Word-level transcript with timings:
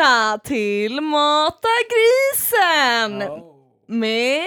Välkomna 0.00 0.38
till 0.38 1.00
Mata 1.00 1.68
grisen 1.90 3.18
med 3.86 4.46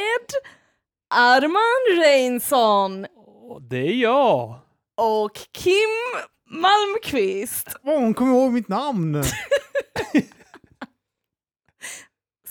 Arman 1.09 2.01
Reinsson 2.03 3.05
Det 3.69 3.77
är 3.77 4.01
jag! 4.01 4.59
och 4.97 5.31
Kim 5.51 5.89
Malmqvist 6.49 7.75
Åh, 7.83 7.99
hon 7.99 8.13
kommer 8.13 8.33
ihåg 8.33 8.51
mitt 8.51 8.67
namn! 8.67 9.23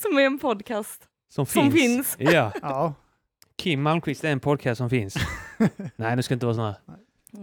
som 0.02 0.19
är 0.19 0.23
en 0.23 0.38
podcast. 0.38 1.02
Som, 1.29 1.46
Som 1.46 1.73
finns. 1.73 2.16
Ja, 2.21 2.52
Ja, 2.62 2.95
Kim 3.57 3.82
Malmqvist 3.82 4.24
är 4.24 4.32
en 4.32 4.40
podcast 4.40 4.79
som 4.79 4.90
finns. 4.90 5.15
Nej, 5.96 6.16
nu 6.16 6.23
ska 6.23 6.34
inte 6.34 6.46
vara 6.46 6.57
såna. 6.57 6.77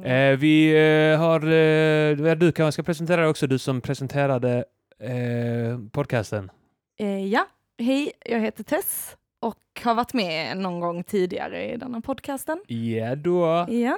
Eh, 0.05 0.37
vi 0.37 0.69
eh, 0.69 1.19
har... 1.19 1.39
Eh, 1.39 2.35
du 2.35 2.51
kanske 2.51 2.71
ska 2.71 2.83
presentera 2.83 3.21
dig 3.21 3.29
också, 3.29 3.47
du 3.47 3.59
som 3.59 3.81
presenterade 3.81 4.65
eh, 4.99 5.79
podcasten. 5.91 6.51
Eh, 6.99 7.25
ja, 7.27 7.47
hej, 7.77 8.11
jag 8.25 8.39
heter 8.39 8.63
Tess 8.63 9.15
och 9.39 9.57
har 9.83 9.95
varit 9.95 10.13
med 10.13 10.57
någon 10.57 10.79
gång 10.79 11.03
tidigare 11.03 11.73
i 11.73 11.77
denna 11.77 12.01
podcasten. 12.01 12.59
Ja 12.67 13.15
då. 13.15 13.65
Ja, 13.69 13.97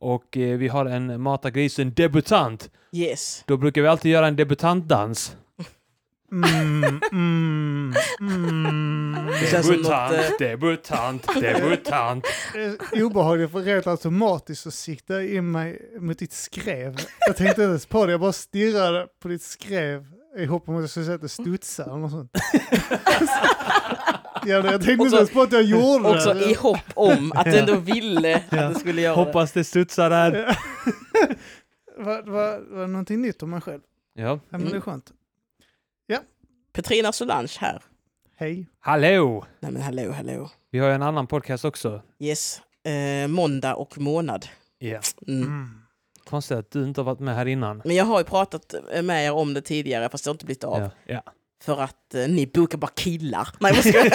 Och 0.00 0.36
eh, 0.36 0.58
vi 0.58 0.68
har 0.68 0.86
en 0.86 1.20
Mata 1.22 1.50
grisen 1.50 1.92
debutant. 1.94 2.70
Yes. 2.92 3.42
Då 3.46 3.56
brukar 3.56 3.82
vi 3.82 3.88
alltid 3.88 4.12
göra 4.12 4.26
en 4.26 4.36
debutantdans. 4.36 5.36
mm, 6.32 7.00
mm, 7.12 7.94
mm. 8.20 9.28
Som 9.62 9.74
något, 9.76 9.88
Debutant, 9.88 10.12
eh, 10.12 10.48
debutant, 10.48 11.26
debutant. 11.40 12.24
Obehagligt 12.92 13.50
för 13.52 13.60
rent 13.62 13.86
automatiskt 13.86 14.62
så 14.62 14.70
siktar 14.70 15.14
jag 15.14 15.28
in 15.28 15.50
mig 15.50 15.92
mot 16.00 16.18
ditt 16.18 16.32
skrev. 16.32 16.96
Jag 17.26 17.36
tänkte 17.36 17.44
inte 17.44 17.62
ens 17.62 17.86
på 17.86 18.06
det, 18.06 18.12
jag 18.12 18.20
bara 18.20 18.32
stirrade 18.32 19.06
på 19.22 19.28
ditt 19.28 19.42
skrev 19.42 20.06
i 20.38 20.46
hopp 20.46 20.68
om 20.68 20.74
att 20.76 20.80
jag 20.80 20.90
skulle 20.90 21.04
säga 21.06 21.14
att 21.14 21.20
det 21.20 21.28
studsar 21.28 21.84
eller 21.84 21.96
något 21.96 22.10
sånt. 22.10 22.30
ja, 24.44 24.46
jag 24.46 24.64
tänkte 24.82 24.92
inte 25.04 25.16
ens 25.16 25.30
på 25.30 25.42
att 25.42 25.52
jag 25.52 25.62
gjorde 25.62 26.08
Också 26.08 26.34
det. 26.34 26.50
i 26.50 26.54
hopp 26.54 26.78
om 26.94 27.32
att 27.34 27.44
du 27.44 27.58
ändå 27.58 27.76
ville 27.76 28.36
att 28.36 28.42
Ja. 28.50 28.68
du 28.68 28.74
skulle 28.74 29.00
göra 29.02 29.14
Hoppas 29.14 29.52
det 29.52 29.64
studsar 29.64 30.10
där. 30.10 30.58
Var, 32.00 32.22
var, 32.22 32.58
var 32.70 32.80
det 32.80 32.86
någonting 32.86 33.22
nytt 33.22 33.42
om 33.42 33.50
mig 33.50 33.60
själv? 33.60 33.80
Ja. 34.14 34.24
Ja, 34.24 34.58
men 34.58 34.64
det 34.68 34.76
är 34.76 34.80
skönt. 34.80 35.12
det. 36.08 36.20
Petrina 36.72 37.12
Solange 37.12 37.52
här. 37.58 37.82
Hej. 38.36 38.66
Hallå! 38.80 39.44
Nej 39.60 39.72
men 39.72 39.82
hallå, 39.82 40.12
hallå. 40.12 40.50
Vi 40.70 40.78
har 40.78 40.88
ju 40.88 40.94
en 40.94 41.02
annan 41.02 41.26
podcast 41.26 41.64
också. 41.64 42.02
Yes. 42.18 42.60
Eh, 42.84 43.28
måndag 43.28 43.74
och 43.74 43.98
månad. 43.98 44.46
Ja. 44.78 45.00
Mm. 45.28 45.42
Mm. 45.42 45.68
Konstigt 46.28 46.58
att 46.58 46.70
du 46.70 46.84
inte 46.84 47.00
har 47.00 47.04
varit 47.04 47.20
med 47.20 47.34
här 47.34 47.46
innan. 47.46 47.82
Men 47.84 47.96
jag 47.96 48.04
har 48.04 48.18
ju 48.18 48.24
pratat 48.24 48.74
med 49.02 49.26
er 49.26 49.32
om 49.32 49.54
det 49.54 49.60
tidigare 49.60 50.08
fast 50.08 50.24
det 50.24 50.28
har 50.30 50.34
inte 50.34 50.44
blivit 50.44 50.64
av. 50.64 50.80
Ja. 50.80 50.90
Ja. 51.06 51.22
För 51.62 51.80
att 51.82 52.14
eh, 52.14 52.28
ni 52.28 52.46
bokar 52.46 52.78
bara 52.78 52.90
killar. 52.94 53.48
Nej, 53.60 53.72
vad 53.72 53.84
ska 53.84 53.98
jag? 53.98 54.12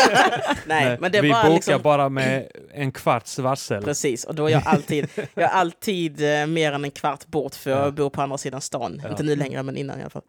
Nej, 0.67 0.97
men 1.01 1.11
det 1.11 1.21
vi 1.21 1.29
var 1.29 1.43
bokar 1.43 1.53
liksom... 1.55 1.81
bara 1.81 2.09
med 2.09 2.47
en 2.73 2.91
kvarts 2.91 3.39
varsel. 3.39 3.83
Precis, 3.83 4.23
och 4.23 4.35
då 4.35 4.45
är 4.47 4.51
jag 4.51 4.61
alltid, 4.65 5.07
jag 5.15 5.43
är 5.43 5.47
alltid 5.47 6.41
eh, 6.41 6.47
mer 6.47 6.71
än 6.71 6.83
en 6.83 6.91
kvart 6.91 7.25
bort 7.27 7.55
för 7.55 7.71
jag 7.71 7.87
Ja. 7.87 7.91
bor 7.91 8.09
på 8.09 8.21
andra 8.21 8.37
sidan 8.37 8.61
stan. 8.61 8.99
Ja. 9.03 9.09
Inte 9.09 9.23
nu 9.23 9.35
längre 9.35 9.63
men 9.63 9.77
innan 9.77 9.97
i 9.99 10.01
alla 10.01 10.09
fall. 10.09 10.21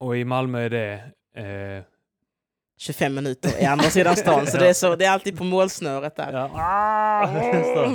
Och 0.00 0.16
i 0.16 0.24
Malmö 0.24 0.60
är 0.60 0.70
det... 0.70 0.92
Eh, 1.36 1.84
25 2.78 3.14
minuter 3.14 3.62
i 3.62 3.64
andra 3.64 3.90
sidan 3.90 4.16
stan, 4.16 4.46
så 4.46 4.56
det 4.58 4.68
är, 4.68 4.72
så, 4.74 4.96
det 4.96 5.04
är 5.04 5.10
alltid 5.10 5.38
på 5.38 5.44
målsnöret 5.44 6.16
där. 6.16 6.32
ja. 6.32 7.92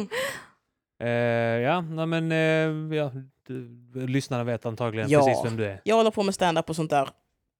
Eh, 0.99 1.09
ja, 1.09 1.81
nej 1.81 2.05
men 2.05 2.31
eh, 2.31 2.97
ja, 2.97 3.11
du, 3.47 3.67
lyssnarna 4.07 4.43
vet 4.43 4.65
antagligen 4.65 5.09
Ja. 5.09 5.25
precis 5.25 5.45
vem 5.45 5.57
du 5.57 5.65
är. 5.65 5.81
Jag 5.83 5.95
håller 5.95 6.11
på 6.11 6.23
med 6.23 6.35
stand-up 6.35 6.69
och 6.69 6.75
sånt 6.75 6.89
där. 6.89 7.09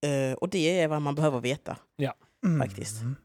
Eh, 0.05 0.33
och 0.37 0.49
det 0.49 0.81
är 0.81 0.87
vad 0.87 1.01
man 1.01 1.15
behöver 1.15 1.39
veta. 1.39 1.77
Mm. 2.45 2.59
Faktiskt. 2.61 3.01
Mm. 3.01 3.15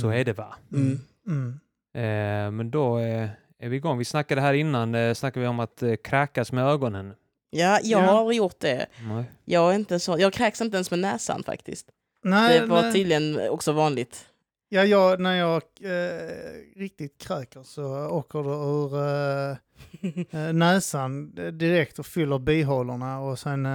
Så 0.00 0.08
är 0.08 0.24
det 0.24 0.32
va? 0.32 0.54
Mm. 0.72 0.98
Mm. 1.26 1.60
Eh, 1.94 2.50
men 2.50 2.70
då 2.70 2.96
är 2.96 3.68
vi 3.68 3.76
igång. 3.76 3.98
Vi 3.98 4.04
snackade 4.04 4.40
här 4.40 4.54
innan, 4.54 4.94
eh, 4.94 5.14
snackade 5.14 5.40
vi 5.40 5.46
om 5.46 5.60
att 5.60 5.82
kräkas 6.04 6.52
med 6.52 6.64
ögonen. 6.64 7.14
Ja, 7.50 7.78
jag 7.82 8.02
Ja. 8.02 8.06
har 8.06 8.32
gjort 8.32 8.60
det. 8.60 8.86
Nej. 9.08 9.24
Jag, 9.44 9.70
är 9.70 9.74
inte 9.74 10.00
så, 10.00 10.18
jag 10.18 10.32
kräks 10.32 10.60
inte 10.60 10.76
ens 10.76 10.90
med 10.90 11.00
näsan 11.00 11.42
faktiskt. 11.42 11.88
Nej, 12.24 12.60
det 12.60 12.66
var 12.66 12.82
nej. 12.82 12.92
tydligen 12.92 13.48
också 13.48 13.72
vanligt. 13.72 14.26
Ja, 14.74 14.84
jag, 14.84 15.20
när 15.20 15.34
jag 15.34 15.62
eh, 15.80 16.80
riktigt 16.80 17.18
kräker 17.18 17.62
så 17.62 18.08
åker 18.08 18.42
det 18.42 18.50
ur 18.50 18.94
eh, 18.98 20.46
eh, 20.46 20.52
näsan 20.52 21.34
direkt 21.58 21.98
och 21.98 22.06
fyller 22.06 22.38
bihålorna 22.38 23.20
och 23.20 23.38
sen 23.38 23.66
eh, 23.66 23.70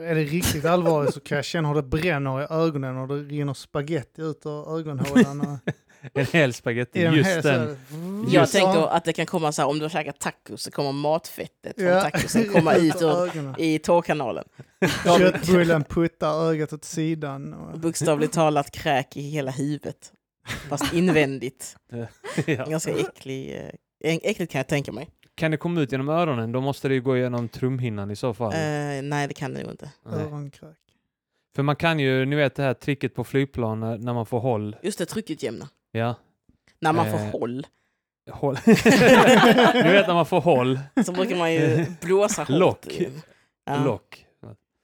är 0.00 0.14
det 0.14 0.24
riktigt 0.24 0.64
allvarligt 0.64 1.14
så 1.14 1.20
kan 1.20 1.36
jag 1.36 1.44
känna 1.44 1.68
hur 1.68 1.74
det 1.74 1.82
bränner 1.82 2.42
i 2.42 2.46
ögonen 2.50 2.96
och 2.96 3.08
det 3.08 3.14
rinner 3.14 3.54
spaghetti 3.54 4.22
ut 4.22 4.46
ur 4.46 4.78
ögonhålan. 4.78 5.40
Och, 5.40 5.72
En 6.14 6.26
hel 6.32 6.52
spagetti, 6.52 6.98
i 7.00 7.02
just 7.02 7.42
den. 7.42 7.66
så- 7.68 7.76
Jag 8.32 8.40
Just 8.40 8.52
tänkte 8.52 8.72
så. 8.72 8.84
att 8.86 9.04
det 9.04 9.12
kan 9.12 9.26
komma 9.26 9.52
så 9.52 9.62
här, 9.62 9.68
om 9.68 9.78
du 9.78 9.84
har 9.84 9.90
käkat 9.90 10.18
tacos 10.20 10.62
så 10.62 10.70
kommer 10.70 10.92
matfettet 10.92 11.76
från 11.76 11.86
Ja, 11.86 12.00
tacosen 12.00 12.48
komma 12.52 12.74
ut 12.74 13.02
ur, 13.02 13.60
i 13.60 13.78
tårkanalen. 13.78 14.44
Köttbullen 15.18 15.84
puttar 15.84 16.48
ögat 16.50 16.72
åt 16.72 16.84
sidan. 16.84 17.54
Och, 17.54 17.78
Bokstavligt 17.78 18.32
talat 18.32 18.70
kräk 18.70 19.16
i 19.16 19.20
hela 19.30 19.50
huvudet. 19.50 20.12
Fast 20.68 20.92
invändigt. 20.92 21.76
ja. 22.46 22.64
Ganska 22.64 22.92
äcklig, 22.98 23.54
eh, 24.04 24.14
äckligt 24.22 24.52
kan 24.52 24.58
jag 24.58 24.68
tänka 24.68 24.92
mig. 24.92 25.08
Kan 25.34 25.50
det 25.50 25.56
komma 25.56 25.80
ut 25.80 25.92
genom 25.92 26.08
öronen, 26.08 26.52
då 26.52 26.60
måste 26.60 26.88
det 26.88 26.94
ju 26.94 27.00
gå 27.00 27.16
igenom 27.16 27.48
trumhinnan 27.48 28.10
i 28.10 28.16
så 28.16 28.34
fall. 28.34 28.52
Eh, 28.52 28.58
nej, 29.02 29.28
det 29.28 29.34
kan 29.34 29.54
det 29.54 29.62
nog 29.62 29.70
inte. 29.70 29.90
Öronkräk. 30.06 30.76
För 31.56 31.62
man 31.62 31.76
kan 31.76 31.98
ju, 31.98 32.24
ni 32.26 32.36
vet 32.36 32.54
det 32.54 32.62
här 32.62 32.74
tricket 32.74 33.14
på 33.14 33.24
flygplan 33.24 33.80
när, 33.80 34.12
man 34.14 34.26
får 34.26 34.40
håll. 34.40 34.76
Just 34.82 34.98
det, 34.98 35.06
tryckutjämna. 35.06 35.68
Ja, 35.98 36.14
När 36.80 36.92
man 36.92 37.06
Eh. 37.06 37.12
får 37.12 37.38
håll 37.38 37.66
håll. 38.30 38.54
ni 38.66 38.72
vet 39.92 40.06
när 40.06 40.14
man 40.14 40.26
får 40.26 40.40
håll. 40.40 40.78
så 41.04 41.12
brukar 41.12 41.36
man 41.36 41.52
ju 41.52 41.86
blåsa 42.00 42.42
hårt. 42.42 42.48
Lock. 42.50 42.86
Ja. 43.64 43.84
Lock. 43.84 44.26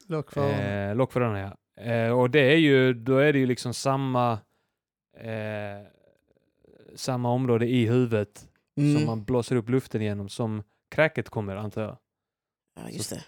Lock 0.06 0.32
för 0.32 0.40
öronen. 0.40 0.88
Eh, 0.90 0.96
lock 0.96 1.12
för 1.12 1.20
öronen 1.20 1.50
ja. 1.76 1.82
Eh, 1.82 2.10
och 2.18 2.30
det 2.30 2.40
är 2.52 2.56
ju, 2.56 2.94
då 2.94 3.16
är 3.18 3.32
det 3.32 3.38
ju 3.38 3.46
liksom 3.46 3.74
samma 3.74 4.32
eh, 5.16 5.86
samma 6.94 7.30
område 7.30 7.66
i 7.66 7.86
huvudet 7.86 8.48
som 8.76 8.84
Mm. 8.96 9.06
man 9.06 9.24
blåser 9.24 9.56
upp 9.56 9.68
luften 9.68 10.02
igenom 10.02 10.28
som 10.28 10.62
kräket 10.90 11.28
kommer 11.28 11.56
antar 11.56 11.82
jag. 11.82 11.96
Ja, 12.80 12.90
just 12.90 13.10
det. 13.10 13.24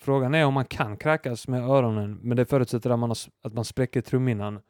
Frågan 0.00 0.34
är 0.34 0.44
om 0.46 0.54
man 0.54 0.64
kan 0.64 0.96
kräkas 0.96 1.48
med 1.48 1.62
öronen, 1.62 2.18
men 2.22 2.36
det 2.36 2.44
förutsätter 2.46 2.90
att 2.90 2.98
man, 2.98 3.10
har, 3.10 3.18
att 3.42 3.52
man 3.54 3.64
spräcker 3.64 4.00
trumhinnan. 4.00 4.60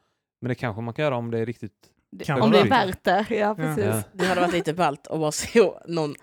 Men 0.41 0.49
det 0.49 0.55
kanske 0.55 0.83
man 0.83 0.95
kan 0.95 1.03
göra 1.03 1.17
om 1.17 1.31
det 1.31 1.39
är 1.39 1.47
riktigt... 1.47 1.91
Kan 2.25 2.43
om 2.43 2.51
det 2.51 2.59
är 2.59 2.69
värt 2.69 3.05
det. 3.05 3.27
Ja, 3.31 3.55
precis. 3.55 3.85
Ja. 3.85 4.03
Det 4.13 4.27
hade 4.27 4.41
varit 4.41 4.53
lite 4.53 4.75
ballt 4.75 5.07
att 5.07 5.21
bara 5.21 5.33
se 5.33 5.71
någon 5.87 6.15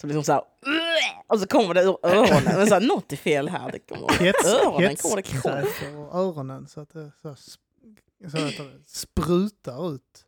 som 0.00 0.08
liksom 0.08 0.24
så 0.24 0.32
här, 0.32 0.42
och 1.26 1.40
så 1.40 1.46
kommer 1.46 1.74
det 1.74 1.82
ur 1.82 1.98
öronen. 2.02 2.42
Men 2.44 2.66
så 2.66 2.74
här, 2.74 2.80
något 2.80 3.12
är 3.12 3.16
fel 3.16 3.48
här. 3.48 3.72
Det 3.72 3.78
kommer, 3.78 4.24
Hets, 4.24 4.44
öronen 4.46 4.96
kommer 4.96 5.22
det 5.22 5.96
och 5.96 6.14
öronen 6.14 6.66
så 6.66 6.80
att 6.80 6.92
det 6.92 7.12
så, 7.22 7.34
så 7.34 8.36
det, 8.36 8.84
sprutar 8.86 9.94
ut 9.94 10.26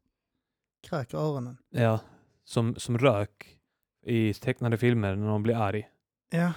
kräk 0.82 1.14
i 1.14 1.16
öronen. 1.16 1.58
Ja, 1.70 2.00
som, 2.44 2.74
som 2.74 2.98
rök 2.98 3.58
i 4.06 4.34
tecknade 4.34 4.78
filmer 4.78 5.16
när 5.16 5.26
någon 5.26 5.42
blir 5.42 5.56
arg. 5.56 5.88
Ja. 6.30 6.52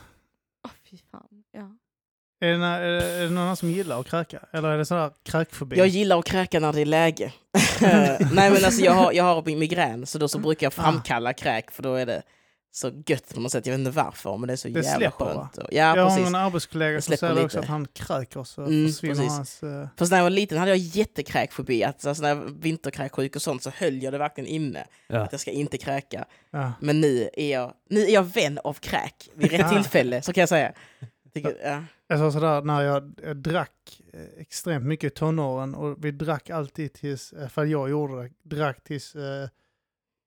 Åh, 0.65 0.71
fy 0.83 0.97
fan. 0.97 1.43
Ja. 1.51 1.77
Är 2.41 2.47
det, 2.57 2.65
är, 2.65 2.81
det, 2.81 3.05
är 3.05 3.23
det 3.23 3.29
någon 3.29 3.55
som 3.55 3.71
gillar 3.71 3.99
att 3.99 4.07
kräka? 4.09 4.39
Eller 4.51 4.69
är 4.69 4.77
det 4.77 4.85
sådär 4.85 5.11
kräkfobi? 5.23 5.77
Jag 5.77 5.87
gillar 5.87 6.19
att 6.19 6.25
kräka 6.25 6.59
när 6.59 6.73
det 6.73 6.81
är 6.81 6.85
läge. 6.85 7.33
Nej 8.33 8.51
men 8.51 8.65
alltså 8.65 8.81
jag 8.81 8.91
har, 8.91 9.11
jag 9.13 9.23
har 9.23 9.55
migrän 9.55 10.05
så 10.05 10.17
då 10.17 10.27
så 10.27 10.39
brukar 10.39 10.65
jag 10.65 10.73
framkalla 10.73 11.33
kräk 11.33 11.71
för 11.71 11.83
då 11.83 11.93
är 11.95 12.05
det 12.05 12.21
så 12.71 12.91
gött 13.07 13.33
på 13.33 13.39
något 13.39 13.51
sätt. 13.51 13.65
Jag 13.65 13.73
vet 13.73 13.79
inte 13.79 13.91
varför, 13.91 14.37
men 14.37 14.47
det 14.47 14.53
är 14.53 14.55
så 14.55 14.67
Det 14.67 14.73
jävla 14.85 14.97
släpper, 14.97 15.25
skönt. 15.25 15.57
Ja, 15.57 15.67
jag 15.71 16.03
har 16.03 16.09
precis. 16.09 16.27
en 16.27 16.35
arbetskollega 16.35 17.01
som 17.01 17.17
säger 17.17 17.45
också 17.45 17.59
att 17.59 17.65
han 17.65 17.87
kräker 17.93 18.43
så 18.43 18.61
Mm, 18.61 18.87
försvinner 18.91 19.15
precis. 19.15 19.31
hans... 19.31 19.63
eh, 19.63 19.87
Fast 19.97 20.11
när 20.11 20.17
jag 20.17 20.23
var 20.25 20.29
liten 20.29 20.57
hade 20.57 20.71
jag 20.71 20.77
jättekräkfobi. 20.77 21.83
Att, 21.83 22.05
alltså, 22.05 22.21
när 22.21 22.29
jag 22.29 22.35
var 22.35 22.45
vinterkräksjuk 22.45 23.35
och 23.35 23.41
sånt 23.41 23.63
så 23.63 23.71
höll 23.77 24.03
jag 24.03 24.13
det 24.13 24.17
verkligen 24.17 24.47
inne. 24.47 24.85
Ja. 25.07 25.19
Att 25.19 25.31
jag 25.31 25.41
ska 25.41 25.51
inte 25.51 25.77
kräka. 25.77 26.25
ja. 26.51 26.71
Men 26.81 27.01
nu 27.01 27.29
är 27.33 27.51
jag, 27.51 27.73
nu 27.89 28.01
är 28.05 28.13
jag 28.13 28.23
vän 28.23 28.59
av 28.63 28.73
kräk. 28.73 29.29
Vid 29.35 29.51
rätt 29.51 29.65
Ah. 29.65 29.69
tillfälle, 29.69 30.21
så 30.21 30.33
kan 30.33 30.41
jag 30.41 30.49
säga. 30.49 30.71
Tycker, 31.33 31.55
ja. 31.63 31.83
Jag 32.11 32.19
sa 32.19 32.31
sådär 32.31 32.61
när 32.61 32.81
jag, 32.81 33.13
jag 33.23 33.37
drack 33.37 34.01
eh, 34.13 34.41
extremt 34.41 34.85
mycket 34.85 35.11
i 35.11 35.15
tonåren 35.15 35.75
och 35.75 36.05
vi 36.05 36.11
drack 36.11 36.49
alltid 36.49 36.93
tills, 36.93 37.33
för 37.49 37.65
jag 37.65 37.89
gjorde 37.89 38.23
det, 38.23 38.29
drack 38.55 38.83
tills 38.83 39.15
eh, 39.15 39.47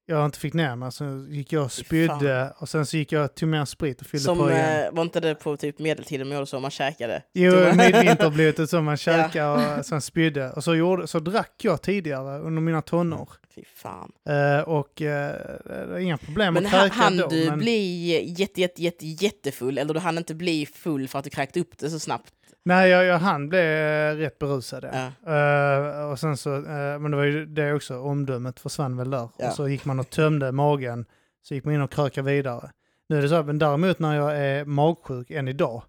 jag 0.06 0.24
inte 0.24 0.38
fick 0.38 0.54
ner 0.54 0.76
mig. 0.76 0.92
Så 0.92 1.26
gick 1.28 1.52
jag 1.52 1.64
och 1.64 1.72
spydde 1.72 2.52
och 2.58 2.68
sen 2.68 2.86
så 2.86 2.96
gick 2.96 3.12
jag 3.12 3.34
till 3.34 3.48
mer 3.48 3.64
sprit 3.64 4.00
och 4.00 4.06
fyllde 4.06 4.24
Som, 4.24 4.38
på 4.38 4.50
igen. 4.50 4.84
eh, 4.86 4.92
var 4.92 5.02
inte 5.02 5.20
det 5.20 5.34
på 5.34 5.56
typ 5.56 5.78
medeltiden 5.78 6.28
man 6.28 6.34
gjorde 6.34 6.46
så, 6.46 6.60
man 6.60 6.70
käkade? 6.70 7.22
Jo, 7.32 7.50
Det 7.52 7.64
var- 7.64 7.72
midvinterblodet 7.74 8.70
som 8.70 8.84
man 8.84 8.96
käkade 9.08 9.78
och 9.78 9.86
sen 9.86 10.00
spydde. 10.00 10.52
Och 10.52 10.64
så, 10.64 10.74
gjorde, 10.74 11.06
så 11.06 11.18
drack 11.20 11.52
jag 11.64 11.82
tidigare 11.82 12.38
under 12.38 12.62
mina 12.62 12.82
tonår. 12.82 13.28
Fy 13.54 13.64
fan. 13.74 14.12
Eh, 14.28 14.60
och 14.60 15.02
eh, 15.02 16.02
inga 16.02 16.18
problem 16.18 16.54
Men 16.54 16.66
att 16.66 16.72
kräka 16.72 16.94
hann 16.94 17.16
då. 17.16 17.28
du 17.28 17.46
men... 17.50 17.58
bli 17.58 18.34
jätte, 18.38 18.60
jätte, 18.60 18.82
jätte, 18.82 19.06
jättefull 19.06 19.78
eller 19.78 19.94
du 19.94 20.00
hann 20.00 20.18
inte 20.18 20.34
bli 20.34 20.66
full 20.66 21.08
för 21.08 21.18
att 21.18 21.24
du 21.24 21.30
kräkte 21.30 21.60
upp 21.60 21.78
det 21.78 21.90
så 21.90 21.98
snabbt? 21.98 22.32
Nej, 22.64 22.90
jag, 22.90 23.04
jag 23.04 23.18
hann 23.18 23.48
bli 23.48 23.58
eh, 23.58 24.16
rätt 24.16 24.38
berusad. 24.38 24.84
Ja. 24.92 25.12
Ja. 25.24 26.00
Eh, 26.00 26.10
och 26.10 26.18
sen 26.18 26.36
så, 26.36 26.54
eh, 26.56 26.98
men 26.98 27.10
det 27.10 27.16
var 27.16 27.24
ju 27.24 27.46
det 27.46 27.72
också, 27.74 27.98
omdömet 27.98 28.60
försvann 28.60 28.96
väl 28.96 29.10
där. 29.10 29.28
Ja. 29.38 29.48
Och 29.48 29.54
så 29.54 29.68
gick 29.68 29.84
man 29.84 30.00
och 30.00 30.10
tömde 30.10 30.52
magen, 30.52 31.04
så 31.42 31.54
gick 31.54 31.64
man 31.64 31.74
in 31.74 31.82
och 31.82 31.92
krökade 31.92 32.32
vidare. 32.32 32.70
Nu 33.08 33.18
är 33.18 33.22
det 33.22 33.28
så, 33.28 33.42
men 33.42 33.58
däremot 33.58 33.98
när 33.98 34.16
jag 34.16 34.38
är 34.38 34.64
magsjuk 34.64 35.30
än 35.30 35.48
idag, 35.48 35.82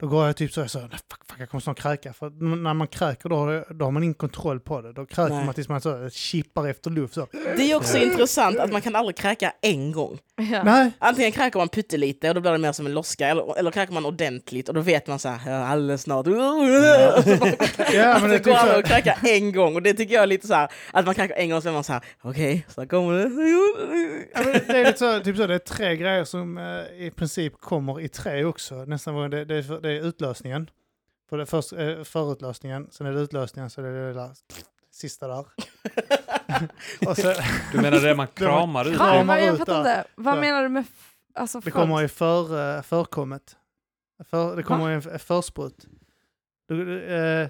då 0.00 0.06
går 0.06 0.26
jag 0.26 0.36
typ 0.36 0.52
så, 0.52 0.60
jag 0.60 0.70
så 0.70 0.78
nej, 0.78 0.88
fuck, 0.90 1.20
fuck, 1.28 1.40
jag 1.40 1.50
kommer 1.50 1.60
snart 1.62 1.78
kräka. 1.80 2.12
För 2.12 2.30
när 2.64 2.74
man 2.74 2.86
kräker 2.86 3.28
då, 3.28 3.36
har 3.36 3.52
det- 3.52 3.64
då 3.70 3.84
har 3.84 3.92
man 3.92 4.02
ingen 4.02 4.14
kontroll 4.14 4.60
på 4.60 4.80
det. 4.80 4.92
Då 4.92 5.06
kräker 5.06 5.34
Nej. 5.34 5.44
man 5.44 5.54
tills 5.54 5.68
man 5.68 5.80
så, 5.80 6.10
chippar 6.10 6.68
efter 6.68 6.90
luft. 6.90 7.14
Så. 7.14 7.26
Det 7.56 7.70
är 7.70 7.74
också 7.76 7.98
intressant 7.98 8.58
att 8.58 8.72
man 8.72 8.80
kan 8.80 8.96
aldrig 8.96 9.16
kräka 9.16 9.52
en 9.62 9.92
gång. 9.92 10.18
Ja. 10.52 10.62
Nej, 10.64 10.90
Antingen 10.98 11.32
kräker 11.32 11.58
man 11.58 11.68
pyttelite 11.68 12.28
och 12.28 12.34
då 12.34 12.40
blir 12.40 12.52
det 12.52 12.58
mer 12.58 12.72
som 12.72 12.86
en 12.86 12.94
loska, 12.94 13.28
eller, 13.28 13.58
eller 13.58 13.70
kräker 13.70 13.92
man 13.92 14.06
ordentligt 14.06 14.68
och 14.68 14.74
då 14.74 14.80
vet 14.80 15.06
man 15.06 15.18
så 15.18 15.28
här, 15.28 15.52
"Ja, 15.52 15.66
alldeles 15.66 16.02
snart. 16.02 16.26
ja, 16.26 16.32
men 18.20 18.22
det 18.22 18.28
det 18.28 18.34
är 18.34 18.38
går 18.38 18.38
typ 18.38 18.56
aldrig 18.56 18.74
så. 18.74 18.78
att 18.78 18.86
kräka 18.86 19.16
en 19.22 19.52
gång 19.52 19.74
och 19.74 19.82
det 19.82 19.94
tycker 19.94 20.14
jag 20.14 20.22
är 20.22 20.26
lite 20.26 20.46
så 20.46 20.54
här, 20.54 20.68
att 20.92 21.06
man 21.06 21.14
kräker 21.14 21.34
en 21.34 21.50
gång 21.50 21.62
så 21.62 21.68
är 21.68 21.72
man 21.72 21.84
så 21.84 21.92
här, 21.92 22.02
okej, 22.22 22.66
så 22.68 22.86
kommer 22.86 23.12
det. 23.14 23.22
Ja, 24.34 24.40
men 24.44 24.52
det 24.52 24.80
är 24.80 24.84
lite 24.84 24.98
så, 24.98 25.20
typ 25.20 25.36
så, 25.36 25.46
det 25.46 25.54
är 25.54 25.58
tre 25.58 25.96
grejer 25.96 26.24
som 26.24 26.58
eh, 26.58 27.06
i 27.06 27.10
princip 27.16 27.60
kommer 27.60 28.00
i 28.00 28.08
tre 28.08 28.44
också. 28.44 28.74
Nästan 28.74 29.30
det, 29.30 29.44
det, 29.44 29.62
för- 29.62 29.80
det 29.88 29.98
är 29.98 30.02
utlösningen. 30.02 30.70
För 31.28 31.38
det 31.38 31.46
först, 31.46 31.72
eh, 31.72 32.02
förutlösningen, 32.02 32.88
sen 32.90 33.06
är 33.06 33.12
det 33.12 33.20
utlösningen, 33.20 33.70
så 33.70 33.80
det 33.80 33.88
är 33.88 33.92
det 33.92 34.12
där 34.12 34.30
sista 34.90 35.28
där. 35.28 35.38
och 37.08 37.16
så, 37.16 37.34
Du 37.72 37.80
menar 37.80 38.00
det 38.00 38.14
man 38.14 38.26
kramar 38.34 38.88
ut? 38.88 38.96
Kram. 38.96 39.06
Ja, 39.08 39.18
det? 39.18 39.24
men 39.24 39.44
jag 39.44 39.52
ut 39.54 39.58
fattar 39.58 39.78
inte. 39.78 40.04
Vad 40.16 40.36
Ja. 40.36 40.40
menar 40.40 40.62
du 40.62 40.68
med 40.68 40.84
alltså, 41.34 41.60
det 41.60 41.70
kommer 41.70 42.02
i 42.02 42.08
för, 42.08 42.82
förkommet. 42.82 43.56
För, 44.24 44.56
det 44.56 44.62
kommer 44.62 44.90
i 44.90 44.94
en 44.94 44.98
f- 45.14 45.22
försprut. 45.22 45.86
Du, 46.68 47.02
eh, 47.04 47.48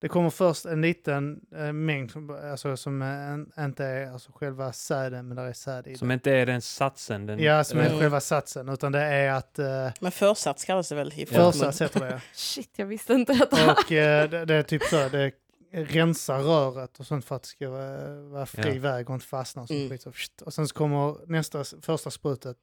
det 0.00 0.08
kommer 0.08 0.30
först 0.30 0.66
en 0.66 0.80
liten 0.80 1.40
eh, 1.56 1.72
mängd 1.72 2.10
som, 2.10 2.30
alltså, 2.30 2.76
som 2.76 3.02
eh, 3.02 3.08
en, 3.08 3.52
inte 3.58 3.84
är 3.84 4.10
alltså, 4.12 4.32
själva 4.32 4.72
säden, 4.72 5.28
men 5.28 5.36
där 5.36 5.44
är 5.44 5.52
säd 5.52 5.86
i. 5.86 5.96
Som 5.96 6.10
inte 6.10 6.30
är 6.32 6.46
den 6.46 6.60
satsen? 6.62 7.26
Den, 7.26 7.38
ja, 7.38 7.64
som 7.64 7.78
är 7.78 7.86
Mm. 7.86 7.98
själva 8.00 8.20
satsen, 8.20 8.68
utan 8.68 8.92
det 8.92 9.00
är 9.00 9.32
att 9.32 9.58
eh, 9.58 9.88
Men 10.00 10.12
försats 10.12 10.64
kallas 10.64 10.88
det 10.88 10.94
väl 10.94 11.12
i 11.16 11.26
försats 11.26 11.80
heter 11.80 12.00
det. 12.00 12.20
Shit, 12.34 12.70
jag 12.76 12.86
visste 12.86 13.12
inte 13.12 13.32
detta. 13.32 13.72
Och 13.72 13.92
eh, 13.92 14.30
det, 14.30 14.44
det 14.44 14.54
är 14.54 14.62
typ 14.62 14.82
så, 14.82 15.08
det 15.08 15.32
rensar 15.72 16.38
röret 16.38 17.00
och 17.00 17.06
sånt 17.06 17.24
för 17.24 17.36
att 17.36 17.42
det 17.42 17.48
ska 17.48 17.70
vara, 17.70 18.20
vara 18.22 18.46
fri 18.46 18.74
Ja. 18.74 18.80
väg 18.80 19.08
och 19.10 19.14
inte 19.14 19.26
fastna. 19.26 19.62
Och, 19.62 19.68
så, 19.68 19.74
Mm. 19.74 19.98
så, 19.98 20.12
och 20.44 20.54
sen 20.54 20.68
så 20.68 20.74
kommer 20.74 21.26
nästa, 21.26 21.64
första 21.82 22.10
sprutet, 22.10 22.56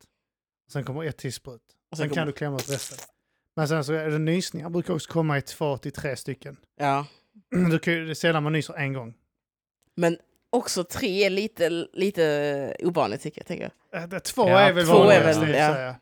och 0.66 0.72
sen 0.72 0.84
kommer 0.84 1.04
ett 1.04 1.18
till 1.18 1.34
sprut. 1.34 1.62
Och 1.92 1.98
Sen 1.98 2.04
sen 2.04 2.10
kan 2.10 2.16
kommer- 2.16 2.26
du 2.26 2.32
klämma 2.32 2.56
ut 2.58 2.70
resten. 2.70 2.98
Men 3.56 3.68
sen 3.68 3.84
så 3.84 3.94
är 3.94 4.10
det 4.10 4.18
nysningar, 4.20 4.70
brukar 4.70 4.94
också 4.94 5.12
komma 5.12 5.38
i 5.38 5.42
två 5.42 5.78
till 5.78 5.92
tre 5.92 6.16
stycken. 6.16 6.58
Ja. 6.78 7.06
Du 7.72 7.80
kan, 7.80 7.94
ju- 7.94 8.06
det 8.06 8.12
är 8.12 8.14
sällan 8.16 8.44
man 8.44 8.54
nyser 8.54 8.74
en 8.74 8.94
gång. 8.94 9.14
Men 9.96 10.18
också 10.50 10.84
tre 10.84 11.24
är 11.26 11.30
lite, 11.30 11.70
lite 11.94 12.76
ovanligt 12.80 13.22
tycker 13.22 13.40
jag. 13.42 13.48
Tänker 13.48 13.70
jag. 13.92 14.02
Eh, 14.04 14.08
det- 14.08 14.20
Två 14.20 14.50
Ja, 14.50 14.60
är 14.60 14.74
väl 14.74 14.86
två 14.86 14.94
är 14.94 14.98
vanligast, 14.98 15.40
väl, 15.40 15.50
och 15.50 15.56
för 15.56 15.62
ja. 15.62 15.74
sig, 15.74 15.84
ja. 15.84 15.96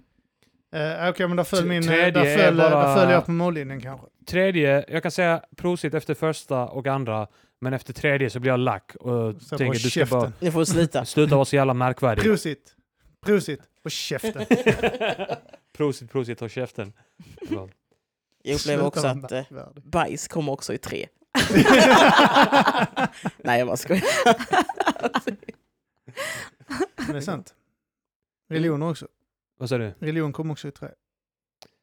Eh, 1.04 1.10
Okej, 1.10 1.28
men 1.28 1.38
där 1.38 1.44
föll, 1.44 1.66
min, 1.66 1.82
där 1.86 1.94
är 2.18 2.38
föll, 2.38 2.58
bara- 2.58 2.70
där 2.88 2.96
föll 2.96 3.12
jag 3.12 3.26
på 3.26 3.32
mållinjen 3.32 3.82
kanske. 3.82 4.08
Tredje, 4.26 4.86
jag 4.88 5.02
kan 5.04 5.12
säga 5.12 5.44
prosit 5.58 5.94
efter 5.94 6.14
första 6.14 6.68
och 6.68 6.88
andra, 6.88 7.28
men 7.62 7.74
efter 7.74 7.94
tredje 7.94 8.30
så 8.30 8.40
blir 8.40 8.52
jag 8.52 8.60
lack 8.60 8.96
och 8.96 9.42
Så 9.42 9.58
tänker 9.58 9.74
du 9.74 9.80
ska 9.80 9.90
käften. 9.90 10.20
bara 10.20 10.32
Nu 10.40 10.52
får 10.52 10.66
sluta. 10.66 11.06
sluta 11.06 11.36
vara 11.36 11.46
så 11.46 11.56
jävla 11.56 11.74
märkvärdig. 11.74 12.24
Prosit! 12.24 12.76
Prosit! 13.26 13.60
På 13.84 13.90
käften. 13.90 14.46
prosit, 15.78 16.12
prosit 16.12 16.42
och 16.42 16.50
käften. 16.50 16.94
Ja. 17.50 17.70
Jag 18.44 18.56
upplever 18.56 18.86
också 18.86 19.08
att 19.08 19.32
eh, 19.32 19.44
bajs 19.84 20.28
kommer 20.28 20.52
också 20.52 20.74
i 20.74 20.78
tre. 20.78 21.08
Nej, 23.44 23.60
jag 23.60 23.68
bara 23.68 23.78
skojar. 23.78 24.04
Men 26.98 27.08
det 27.12 27.18
är 27.18 27.22
sant. 27.22 27.56
Religioner 28.50 28.90
också. 28.90 29.08
Vad 29.58 29.70
sa 29.70 29.78
du? 29.78 29.94
Religion 30.00 30.34
kom 30.34 30.52
också 30.52 30.68
i 30.68 30.72
tre. 30.72 30.90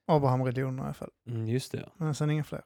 Abraham-religionen 0.06 0.78
i 0.78 0.82
alla 0.82 0.94
fall. 0.94 1.10
Mm, 1.28 1.48
just 1.48 1.72
det. 1.72 1.88
Men 1.96 2.14
sen 2.14 2.30
inga 2.30 2.44
fler. 2.44 2.62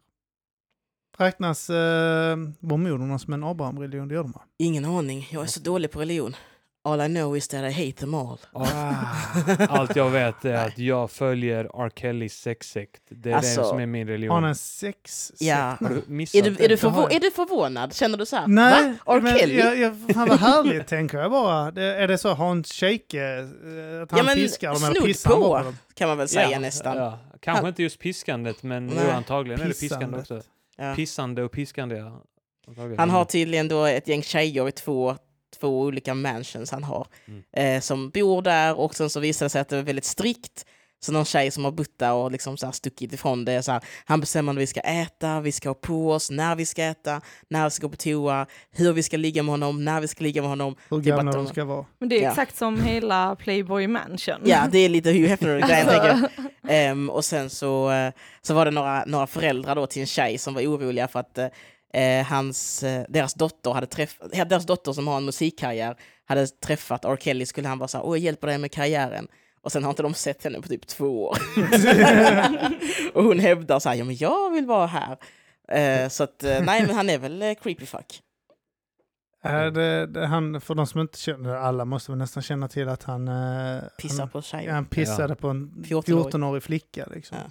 Räknas 1.19 1.71
eh, 1.71 2.37
mormonerna 2.61 3.19
som 3.19 3.33
en 3.33 3.45
Abraham-religion? 3.45 4.09
Det 4.09 4.15
gör 4.15 4.23
de 4.23 4.33
va? 4.33 4.43
Ingen 4.59 4.85
aning. 4.85 5.29
Jag 5.33 5.43
är 5.43 5.47
så 5.47 5.61
dålig 5.61 5.91
på 5.91 6.01
religion. 6.01 6.37
All 6.87 7.01
I 7.01 7.07
know 7.09 7.37
is 7.37 7.49
that 7.49 7.61
I 7.71 7.73
hate 7.87 7.93
them 7.93 8.15
all. 8.15 8.39
Ah, 8.53 8.95
Allt 9.69 9.97
jag 9.97 10.11
vet 10.11 10.45
är 10.45 10.55
att 10.67 10.79
jag 10.79 11.11
följer 11.11 11.65
R. 11.85 11.91
Kellys 11.97 12.35
sexsekt. 12.41 13.03
Det 13.09 13.31
är 13.33 13.37
Alltså, 13.37 13.61
det 13.61 13.67
som 13.67 13.79
är 13.79 13.87
min 13.87 14.07
Har 14.09 14.13
religion. 14.13 14.35
han 14.35 14.45
en 14.45 14.55
sex 14.55 15.33
Ja. 15.39 15.77
Har 15.81 15.89
du 15.89 16.03
missat 16.07 16.35
Är 16.47 16.51
du, 16.51 16.65
är, 16.65 16.69
du 16.69 16.77
förvå- 16.77 17.09
är 17.15 17.21
du 17.21 17.31
förvånad? 17.31 17.95
Känner 17.95 18.19
du 18.19 18.27
så 18.27 18.37
här? 18.37 18.47
Nej, 18.47 18.95
Va? 19.07 19.17
R. 19.17 19.21
men 19.21 19.39
Kelly? 19.39 19.59
jag, 19.59 19.79
jag, 19.79 19.97
fan 20.15 20.29
vad 20.29 20.39
härligt 20.41 20.87
tänker 20.87 21.19
jag 21.19 21.31
bara. 21.31 21.71
Det, 21.71 21.83
är 21.83 22.09
det 22.09 22.19
så 22.19 22.35
Hans 22.35 22.73
Scheike, 22.73 23.25
eh, 23.25 24.03
att 24.03 24.11
han 24.11 24.19
Ja, 24.19 24.25
men 24.25 24.35
piskar 24.35 24.69
dem 24.75 24.85
eller 24.85 24.95
snudd 24.95 25.05
pissar 25.07 25.31
han 25.31 25.43
på. 25.43 25.49
bara 25.49 25.61
på 25.61 25.65
dem? 25.67 25.77
Kan 25.95 26.09
man 26.09 26.19
väl 26.19 26.29
säga 26.29 26.51
Ja, 26.51 26.59
nästan. 26.59 26.97
Ja. 26.97 27.19
Kanske 27.41 27.61
Han- 27.63 27.69
inte 27.69 27.83
just 27.83 27.99
piskandet, 27.99 28.63
men 28.63 28.87
Nej. 28.87 28.97
jo, 29.05 29.11
antagligen 29.11 29.61
är 29.61 29.65
det 29.69 29.81
piskande 29.81 30.07
Pissandet. 30.19 30.31
också. 30.31 30.51
Ja. 30.77 30.95
Pissande 30.95 31.43
och 31.43 31.53
piskande, 31.53 31.97
ja. 31.97 32.23
Antagligen. 32.69 32.99
Han 32.99 33.11
har 33.11 33.25
tydligen 33.25 33.69
då 33.69 33.85
ett 33.85 34.09
gäng 34.09 34.23
tjejer 34.23 34.69
i 34.69 34.73
två, 34.73 35.17
två 35.65 35.81
olika 35.81 36.15
mansions 36.15 36.71
han 36.71 36.85
har. 36.85 37.06
Mm. 37.29 37.43
Eh, 37.77 37.81
som 37.81 38.11
bor 38.11 38.43
där 38.43 38.79
och 38.81 38.94
sen 38.94 39.11
så 39.11 39.21
visar 39.21 39.47
det 39.47 39.51
sig 39.51 39.61
att 39.61 39.69
det 39.69 39.77
är 39.77 39.83
väldigt 39.83 40.05
strikt. 40.05 40.67
Så 41.01 41.13
någon 41.13 41.25
tjej 41.25 41.51
som 41.51 41.65
har 41.65 41.75
där 41.99 42.13
och 42.13 42.33
liksom 42.33 42.56
så 42.56 42.67
här 42.67 42.73
stuckit 42.73 43.13
ifrån 43.13 43.44
det. 43.44 43.63
Så 43.63 43.73
här, 43.73 43.81
han 44.05 44.21
bestämmer 44.21 44.53
när 44.53 44.61
vi 44.61 44.67
ska 44.67 44.81
äta, 44.81 45.41
vi 45.41 45.53
ska 45.53 45.69
ha 45.69 45.75
på 45.75 46.11
oss, 46.13 46.31
när 46.31 46.56
vi 46.56 46.67
ska 46.67 46.83
äta, 46.83 47.21
när 47.49 47.65
vi 47.65 47.71
ska 47.71 47.87
gå 47.87 47.91
på 47.91 47.97
toa, 47.97 48.47
hur 48.71 48.93
vi 48.93 49.03
ska 49.03 49.17
ligga 49.17 49.43
med 49.43 49.53
honom, 49.53 49.85
när 49.85 50.01
vi 50.01 50.09
ska 50.09 50.25
ligga 50.25 50.43
med 50.43 50.51
honom. 50.51 50.77
Hur 50.91 50.97
bara 51.03 51.17
gamla 51.17 51.33
de 51.33 51.47
ska 51.47 51.65
vara. 51.65 51.87
Men 51.99 52.09
det 52.09 52.19
är 52.19 52.23
Ja. 52.23 52.31
exakt 52.31 52.56
som 52.56 52.81
hela 52.83 53.37
Playboy 53.37 53.87
Mansion. 53.87 54.41
Ja, 54.44 54.69
det 54.73 54.79
är 54.79 54.89
lite 54.89 55.11
Hugh 55.11 55.29
Hefner-grejen 55.29 55.87
tänker 55.87 56.06
jag. 56.06 56.17
Alltså, 56.17 56.29
Ehm, 56.69 57.11
och 57.11 57.25
sen 57.25 57.51
så, 57.51 57.91
eh, 57.91 58.13
så 58.43 58.55
var 58.55 58.65
det 58.65 58.71
några, 58.71 59.05
några 59.05 59.27
föräldrar 59.27 59.75
då 59.75 59.87
till 59.87 60.01
en 60.01 60.06
tjej 60.06 60.39
som 60.39 60.55
var 60.55 60.63
oroliga 60.63 61.09
för 61.09 61.21
att 61.21 61.39
eh, 61.94 62.27
hans, 62.27 62.82
eh, 62.82 63.05
deras 63.08 63.34
dotter 63.34 63.70
hade 63.70 63.86
träffat, 63.86 64.31
deras 64.32 64.67
dotter 64.67 64.93
som 64.93 65.08
har 65.08 65.17
en 65.17 65.24
musikkarriär 65.24 65.96
hade 66.24 66.46
träffat 66.46 67.05
R. 67.05 67.17
Kelly 67.20 67.46
skulle 67.46 67.69
han 67.69 67.79
vara 67.79 67.89
så 67.89 67.98
här, 67.98 68.05
åh 68.05 68.17
jag 68.17 68.24
hjälper 68.24 68.46
dig 68.46 68.58
med 68.58 68.72
karriären. 68.72 69.29
Och 69.60 69.72
sen 69.72 69.84
har 69.84 69.91
inte 69.91 70.03
de 70.03 70.15
sett 70.15 70.44
henne 70.44 70.60
på 70.60 70.69
typ 70.69 70.86
två 70.86 71.24
år. 71.24 71.39
och 73.15 73.24
hon 73.24 73.39
hävdar 73.39 73.79
så 73.79 73.89
här, 73.89 73.96
ja 73.96 74.05
men 74.05 74.17
jag 74.17 74.51
vill 74.51 74.67
vara 74.67 74.86
här. 74.86 75.19
Eh, 75.69 76.08
så 76.08 76.24
att, 76.24 76.44
eh, 76.44 76.60
nej 76.63 76.86
men 76.86 76.96
han 76.96 77.10
är 77.10 77.19
väl 77.19 77.43
eh, 77.43 77.55
creepy 77.55 77.86
fuck. 77.86 78.22
Äh, 79.44 79.67
det, 79.67 80.06
det, 80.06 80.27
han, 80.27 80.60
för 80.60 80.74
de 80.74 80.86
som 80.86 81.01
inte 81.01 81.19
känner, 81.19 81.55
alla 81.55 81.84
måste 81.84 82.10
väl 82.10 82.19
nästan 82.19 82.43
känna 82.43 82.69
till 82.69 82.89
att 82.89 83.03
han, 83.03 83.29
eh, 83.29 83.82
Pissar 83.98 84.19
han, 84.19 84.29
på 84.29 84.43
tjejer. 84.43 84.69
ja, 84.69 84.74
han 84.74 84.84
pissade 84.84 85.34
på 85.34 85.48
en 85.48 85.84
14-årig. 85.84 86.34
14-årig 86.34 86.63
flicka. 86.63 87.06
Liksom. 87.10 87.39
Ja. 87.44 87.51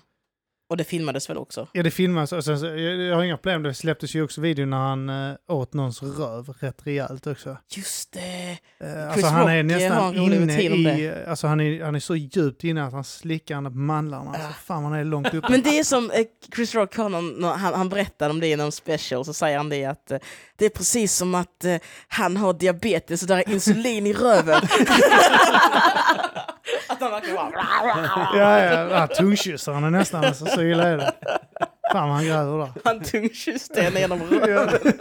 Och 0.74 0.78
det 0.78 0.84
filmades 0.84 1.30
väl 1.30 1.38
också? 1.38 1.68
Ja, 1.72 1.84
det 1.84 1.92
filmas 1.92 2.32
och 2.32 2.44
sen 2.46 2.60
så, 2.60 2.66
jag, 2.66 3.16
har 3.16 3.24
inga 3.24 3.38
problem, 3.38 3.64
det 3.64 3.74
släpptes 3.74 4.16
ju 4.16 4.24
också 4.24 4.42
video 4.42 4.66
när 4.66 4.78
han 4.78 5.10
äh, 5.10 5.36
åt 5.48 5.74
någons 5.74 6.04
röv 6.04 6.54
rätt 6.60 6.88
rejält 6.88 7.28
också. 7.28 7.58
Just 7.76 8.12
det! 8.12 8.58
Uh, 8.84 9.12
Chris 9.14 9.26
alltså 9.26 9.28
han 9.28 9.48
är 9.50 9.64
Rock, 9.64 9.72
eh, 9.72 9.92
har 9.92 10.02
nästan 10.04 10.16
en 10.16 10.24
rolig 10.24 10.36
inne 10.36 10.58
rutin 10.58 10.74
om 10.74 10.88
i, 10.88 11.14
alltså 11.28 11.48
han 11.48 11.60
är, 11.62 11.84
han 11.84 11.96
är 11.96 12.00
så 12.00 12.16
djupt 12.16 12.64
inne 12.64 12.84
att 12.84 12.94
han 12.94 13.04
slickar 13.04 13.56
henne 13.56 13.70
på 13.70 13.78
mandlarna. 13.78 14.30
Alltså, 14.30 14.48
Ah. 14.48 14.54
fan 14.66 14.84
han 14.84 14.94
är 14.94 15.04
långt 15.04 15.34
uppe. 15.34 15.48
Men 15.50 15.62
det 15.62 15.80
är 15.80 15.84
som 15.84 16.12
eh, 16.12 16.26
Chris 16.56 16.76
Rock 16.76 16.96
har 16.96 17.10
någon, 17.10 17.44
han, 17.44 17.74
han 17.74 17.90
berättar 17.90 18.30
om 18.30 18.40
det 18.40 18.48
i 18.48 18.56
någon 18.56 18.72
special, 18.72 19.26
så 19.26 19.34
säger 19.34 19.58
han 19.58 19.70
det 19.70 19.86
att 19.86 20.12
eh, 20.12 20.18
det 20.56 20.66
är 20.66 20.70
precis 20.70 21.16
som 21.16 21.36
att 21.36 21.66
eh, 21.66 21.76
han 22.08 22.38
har 22.38 22.54
diabetes 22.54 23.22
och 23.22 23.28
där 23.28 23.38
är 23.38 23.50
insulin 23.50 24.08
i 24.08 24.14
röven. 24.14 24.62
han 26.88 27.12
verkligen 27.12 27.36
bara... 27.36 27.52
Ja, 28.34 28.64
ja, 28.64 28.90
ja 28.90 29.08
tungkyssarna 29.08 29.90
nästan. 29.90 30.26
Alltså, 30.26 30.46
så 30.46 30.62
illa 30.62 30.88
är 30.88 30.98
det. 30.98 31.14
Fan 31.92 32.10
vad 32.10 32.18
han 32.18 32.26
gräver 32.26 32.58
där. 32.58 32.72
Han 32.84 33.04
tungkysste 33.04 33.82
henne 33.82 34.00
genom 34.00 34.22
röven. 34.24 34.94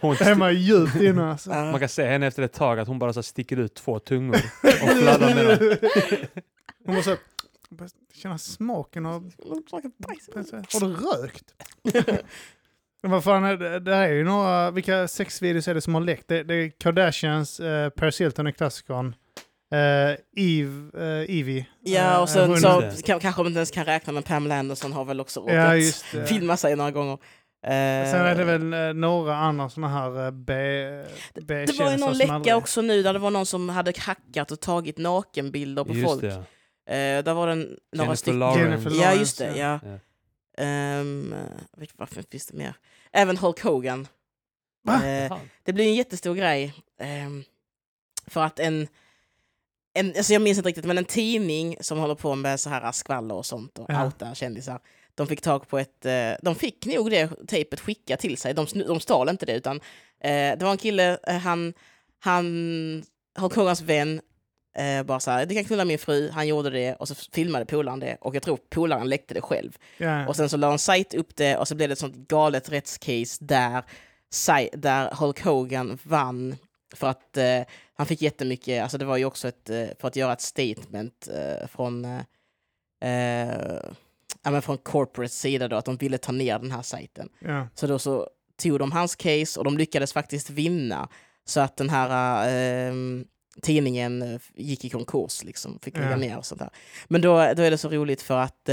Hon 0.00 0.16
Det 0.18 0.24
är 0.24 0.34
man 0.34 0.54
djupt 0.54 0.96
inne 0.96 1.30
alltså. 1.30 1.50
Man 1.50 1.80
kan 1.80 1.88
se 1.88 2.06
henne 2.06 2.26
efter 2.26 2.42
ett 2.42 2.52
tag 2.52 2.78
att 2.78 2.88
hon 2.88 2.98
bara 2.98 3.12
så 3.12 3.22
sticker 3.22 3.56
ut 3.56 3.74
två 3.74 3.98
tungor 3.98 4.40
och 4.62 4.88
fladdrar 4.98 5.34
med 5.34 5.58
dem. 5.58 5.76
Hon 6.86 6.94
måste 6.94 7.16
känna 8.14 8.38
smaken 8.38 9.06
av... 9.06 9.32
Har 9.42 10.80
du 10.80 10.94
rökt? 10.94 11.44
Men 13.02 13.10
vad 13.10 13.24
fan, 13.24 13.44
är 13.44 13.56
det, 13.56 13.80
det 13.80 13.94
här 13.94 14.08
är 14.08 14.12
ju 14.12 14.24
några... 14.24 14.70
Vilka 14.70 15.08
sexvideos 15.08 15.68
är 15.68 15.74
det 15.74 15.80
som 15.80 15.94
har 15.94 16.00
läckt? 16.00 16.28
Det, 16.28 16.42
det 16.42 16.54
är 16.54 16.68
Kardashians, 16.68 17.60
eh, 17.60 17.88
Paris 17.88 18.20
Hilton 18.20 18.46
är 18.46 18.50
klassikern. 18.50 19.14
Eh, 19.72 20.16
Eve, 20.36 20.90
eh, 20.94 21.38
Evie. 21.40 21.66
Ja, 21.80 22.16
och 22.22 22.28
eh, 22.28 22.32
sen 22.34 22.60
så 22.60 23.02
kan, 23.04 23.20
kanske 23.20 23.40
man 23.42 23.46
inte 23.46 23.58
ens 23.58 23.70
kan 23.70 23.84
räkna 23.84 24.12
med 24.12 24.24
Pamela 24.24 24.58
Anderson 24.58 24.92
har 24.92 25.04
väl 25.04 25.20
också 25.20 25.40
råkat 25.40 25.54
Ja, 25.54 25.72
det. 26.12 26.26
filma 26.26 26.56
sig 26.56 26.76
några 26.76 26.90
gånger. 26.90 27.12
Eh, 27.66 27.68
Sen 28.10 28.20
är 28.26 28.34
det 28.34 28.44
väl 28.44 28.96
några 28.96 29.36
andra 29.36 29.68
sådana 29.68 29.88
här 30.00 30.30
B... 30.30 30.52
B 31.42 31.66
det 31.66 31.72
var 31.78 31.90
ju 31.90 31.96
någon 31.96 32.18
läcka 32.18 32.32
aldrig- 32.32 32.54
också 32.54 32.80
nu 32.82 33.02
där 33.02 33.12
det 33.12 33.18
var 33.18 33.30
någon 33.30 33.46
som 33.46 33.68
hade 33.68 33.92
hackat 33.98 34.50
och 34.50 34.60
tagit 34.60 34.98
nakenbilder 34.98 35.84
på 35.84 35.94
Just 35.94 36.06
folk. 36.08 36.22
det. 36.22 36.34
Eh, 36.96 37.24
där 37.24 37.34
var 37.34 37.46
det 37.46 37.52
en- 37.52 37.58
några 37.92 38.04
Jennifer 38.04 38.14
stycken. 38.14 38.38
Lawrence. 38.38 38.88
Ja, 38.90 39.12
just 39.14 39.38
det. 39.38 39.56
Ja. 39.56 39.80
Ja. 39.84 39.98
Ehm, 40.64 41.34
vilk- 41.76 41.94
varför 41.96 42.22
finns 42.30 42.46
det 42.46 42.56
mer? 42.56 42.74
Även 43.12 43.36
Hulk 43.36 43.60
Hogan. 43.62 44.06
Fan. 45.28 45.40
det 45.62 45.72
blir 45.72 45.84
en 45.86 45.94
jättestor 45.94 46.34
grej. 46.34 46.74
ehm, 47.00 47.44
för 48.26 48.42
att 48.42 48.58
en, 48.58 48.88
en, 49.94 50.06
alltså 50.16 50.32
jag 50.32 50.42
minns 50.42 50.58
inte 50.58 50.68
riktigt, 50.68 50.84
men 50.84 50.98
en 50.98 51.04
tidning 51.04 51.76
som 51.80 51.98
håller 51.98 52.14
på 52.14 52.34
med 52.34 52.60
så 52.60 52.70
här 52.70 52.92
skvaller 52.92 53.34
och 53.34 53.46
sånt 53.46 53.78
och 53.78 53.86
Ja. 53.88 54.04
outar 54.06 54.34
kändisar. 54.34 54.80
De 55.14 55.26
fick 55.26 55.40
tag 55.40 55.68
på 55.68 55.78
ett, 55.78 56.06
eh, 56.06 56.30
de 56.42 56.54
fick 56.54 56.86
nog 56.86 57.10
det 57.10 57.30
tejpet 57.48 57.80
skickat 57.80 58.20
till 58.20 58.36
sig. 58.38 58.54
De, 58.54 58.66
de 58.86 59.00
stal 59.00 59.28
inte 59.28 59.46
det 59.46 59.52
utan 59.56 59.76
eh, 60.20 60.30
det 60.58 60.60
var 60.60 60.70
en 60.70 60.78
kille, 60.78 61.18
eh, 61.26 61.36
han, 61.36 61.74
han, 62.20 63.04
Hulk 63.38 63.54
Hogans 63.54 63.80
vän, 63.80 64.20
eh, 64.76 65.02
bara 65.02 65.20
så 65.20 65.30
här, 65.30 65.46
du 65.46 65.54
kan 65.54 65.64
knulla 65.64 65.84
min 65.84 65.98
fru, 65.98 66.30
han 66.30 66.48
gjorde 66.48 66.70
det 66.70 66.94
och 66.94 67.08
så 67.08 67.14
filmade 67.14 67.64
polaren 67.64 68.00
det 68.00 68.16
och 68.20 68.34
jag 68.34 68.42
tror 68.42 68.58
polaren 68.70 69.08
läckte 69.08 69.34
det 69.34 69.40
själv. 69.40 69.76
Ja. 69.98 70.28
Och 70.28 70.36
sen 70.36 70.48
så 70.48 70.56
la 70.56 70.72
en 70.72 70.78
sajt 70.78 71.14
upp 71.14 71.36
det 71.36 71.56
och 71.56 71.68
så 71.68 71.74
blev 71.74 71.88
det 71.88 71.92
ett 71.92 71.98
sånt 71.98 72.16
galet 72.28 72.68
rättscase 72.72 73.44
där, 73.44 73.82
där 74.76 75.14
Hulk 75.14 75.40
Hogan 75.44 75.98
vann 76.02 76.56
för 76.94 77.06
att 77.08 77.36
eh, 77.36 77.60
han 77.94 78.06
fick 78.06 78.22
jättemycket, 78.22 78.82
alltså 78.82 78.98
det 78.98 79.04
var 79.04 79.16
ju 79.16 79.24
också 79.24 79.48
ett, 79.48 79.70
eh, 79.70 79.86
för 80.00 80.08
att 80.08 80.16
göra 80.16 80.32
ett 80.32 80.40
statement 80.40 81.28
eh, 81.34 81.66
från, 81.68 82.04
eh, 82.04 82.20
eh, 83.10 83.82
ja, 84.42 84.50
men 84.50 84.62
från 84.62 84.78
corporate 84.78 85.34
sida 85.34 85.68
då, 85.68 85.76
att 85.76 85.84
de 85.84 85.96
ville 85.96 86.18
ta 86.18 86.32
ner 86.32 86.58
den 86.58 86.70
här 86.70 86.82
sajten. 86.82 87.28
ja. 87.38 87.68
Så 87.74 87.86
då 87.86 87.98
så 87.98 88.28
tog 88.62 88.78
de 88.78 88.92
hans 88.92 89.16
case 89.16 89.58
och 89.60 89.64
de 89.64 89.78
lyckades 89.78 90.12
faktiskt 90.12 90.50
vinna. 90.50 91.08
Så 91.44 91.60
att 91.60 91.76
den 91.76 91.90
här 91.90 92.48
eh, 92.88 92.94
tidningen 93.62 94.40
gick 94.54 94.84
i 94.84 94.90
konkurs, 94.90 95.44
liksom, 95.44 95.78
fick 95.82 95.96
lägga 95.96 96.10
Ja. 96.10 96.16
ner 96.16 96.38
och 96.38 96.46
sånt 96.46 96.58
där. 96.58 96.70
Men 97.08 97.20
då, 97.20 97.34
då 97.34 97.62
är 97.62 97.70
det 97.70 97.78
så 97.78 97.88
roligt 97.88 98.22
för 98.22 98.38
att 98.38 98.68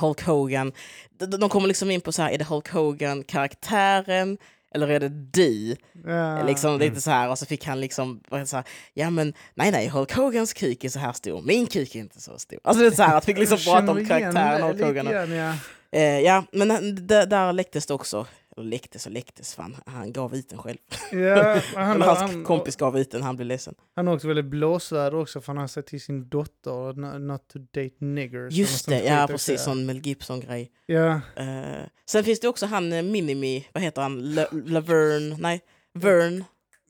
Hulk 0.00 0.22
Hogan, 0.22 0.72
de, 1.10 1.26
de 1.26 1.48
kommer 1.50 1.68
liksom 1.68 1.90
in 1.90 2.00
på 2.00 2.12
så 2.12 2.22
här, 2.22 2.30
är 2.30 2.38
det 2.38 2.44
Hulk 2.44 2.68
Hogan 2.68 3.24
karaktären 3.24 4.38
eller 4.74 4.88
är 4.88 5.00
det 5.00 5.08
du? 5.08 5.76
Ja. 6.06 6.42
liksom 6.42 6.70
mm. 6.70 6.80
lite 6.80 7.00
så 7.00 7.10
här 7.10 7.30
och 7.30 7.38
så 7.38 7.46
fick 7.46 7.66
han 7.66 7.80
liksom 7.80 8.20
så 8.46 8.56
här, 8.56 8.64
ja 8.94 9.10
men 9.10 9.34
nej 9.54 9.70
nej 9.70 9.88
Hulk 9.88 10.12
Hogans 10.12 10.52
kuk 10.52 10.84
är 10.84 10.88
så 10.88 10.98
här 10.98 11.12
stor, 11.12 11.42
min 11.42 11.66
kuk 11.66 11.94
är 11.94 11.98
inte 11.98 12.20
så 12.20 12.38
stor. 12.38 12.58
Alltså 12.64 12.82
det 12.82 12.86
är 12.86 12.90
så 12.90 13.02
här 13.02 13.16
att 13.16 13.24
fick 13.24 13.38
liksom 13.38 13.58
prata 13.58 13.90
om 13.90 14.06
karaktären 14.06 14.62
Hulk 14.62 14.80
Hogan. 14.80 15.30
ja. 15.30 15.54
Eh, 15.92 16.20
ja, 16.20 16.44
men 16.52 16.68
där 17.06 17.52
läcktes 17.52 17.86
det 17.86 17.94
också. 17.94 18.26
Läcktes 18.64 19.06
och 19.06 19.12
läcktes, 19.12 19.54
fan. 19.54 19.76
Han 19.86 20.12
gav 20.12 20.34
ut 20.34 20.48
den 20.48 20.58
själv. 20.58 20.78
Ja, 21.12 21.60
han, 21.74 22.02
hans 22.02 22.18
han, 22.18 22.44
kompis 22.44 22.76
gav 22.76 22.98
ut 22.98 23.10
den, 23.10 23.22
han 23.22 23.36
blev 23.36 23.46
ledsen. 23.46 23.74
han 23.96 24.06
har 24.06 24.14
också 24.14 24.28
väldigt 24.28 24.44
blåsväder 24.44 25.14
också 25.14 25.40
för 25.40 25.46
han 25.46 25.56
har 25.60 25.66
sagt 25.68 25.88
till 25.88 26.00
sin 26.00 26.28
dotter 26.28 26.92
"No- 26.92 27.18
not 27.18 27.48
to 27.48 27.58
date 27.58 27.94
niggers. 28.04 28.52
Just 28.54 28.88
det, 28.88 29.04
ja 29.04 29.26
precis, 29.30 29.62
sån 29.62 29.86
Mel 29.86 29.98
Gibson-grej. 30.06 30.70
Ja, 30.86 31.20
Eh, 31.36 31.84
sen 32.10 32.24
finns 32.24 32.40
det 32.40 32.48
också 32.48 32.66
han 32.66 32.92
eh, 32.92 33.02
Minimi, 33.02 33.66
vad 33.72 33.82
heter 33.82 34.02
han? 34.02 34.34
Le- 34.34 34.46
Laverne, 34.66 35.36
nej, 35.38 35.60
Vern 35.94 36.44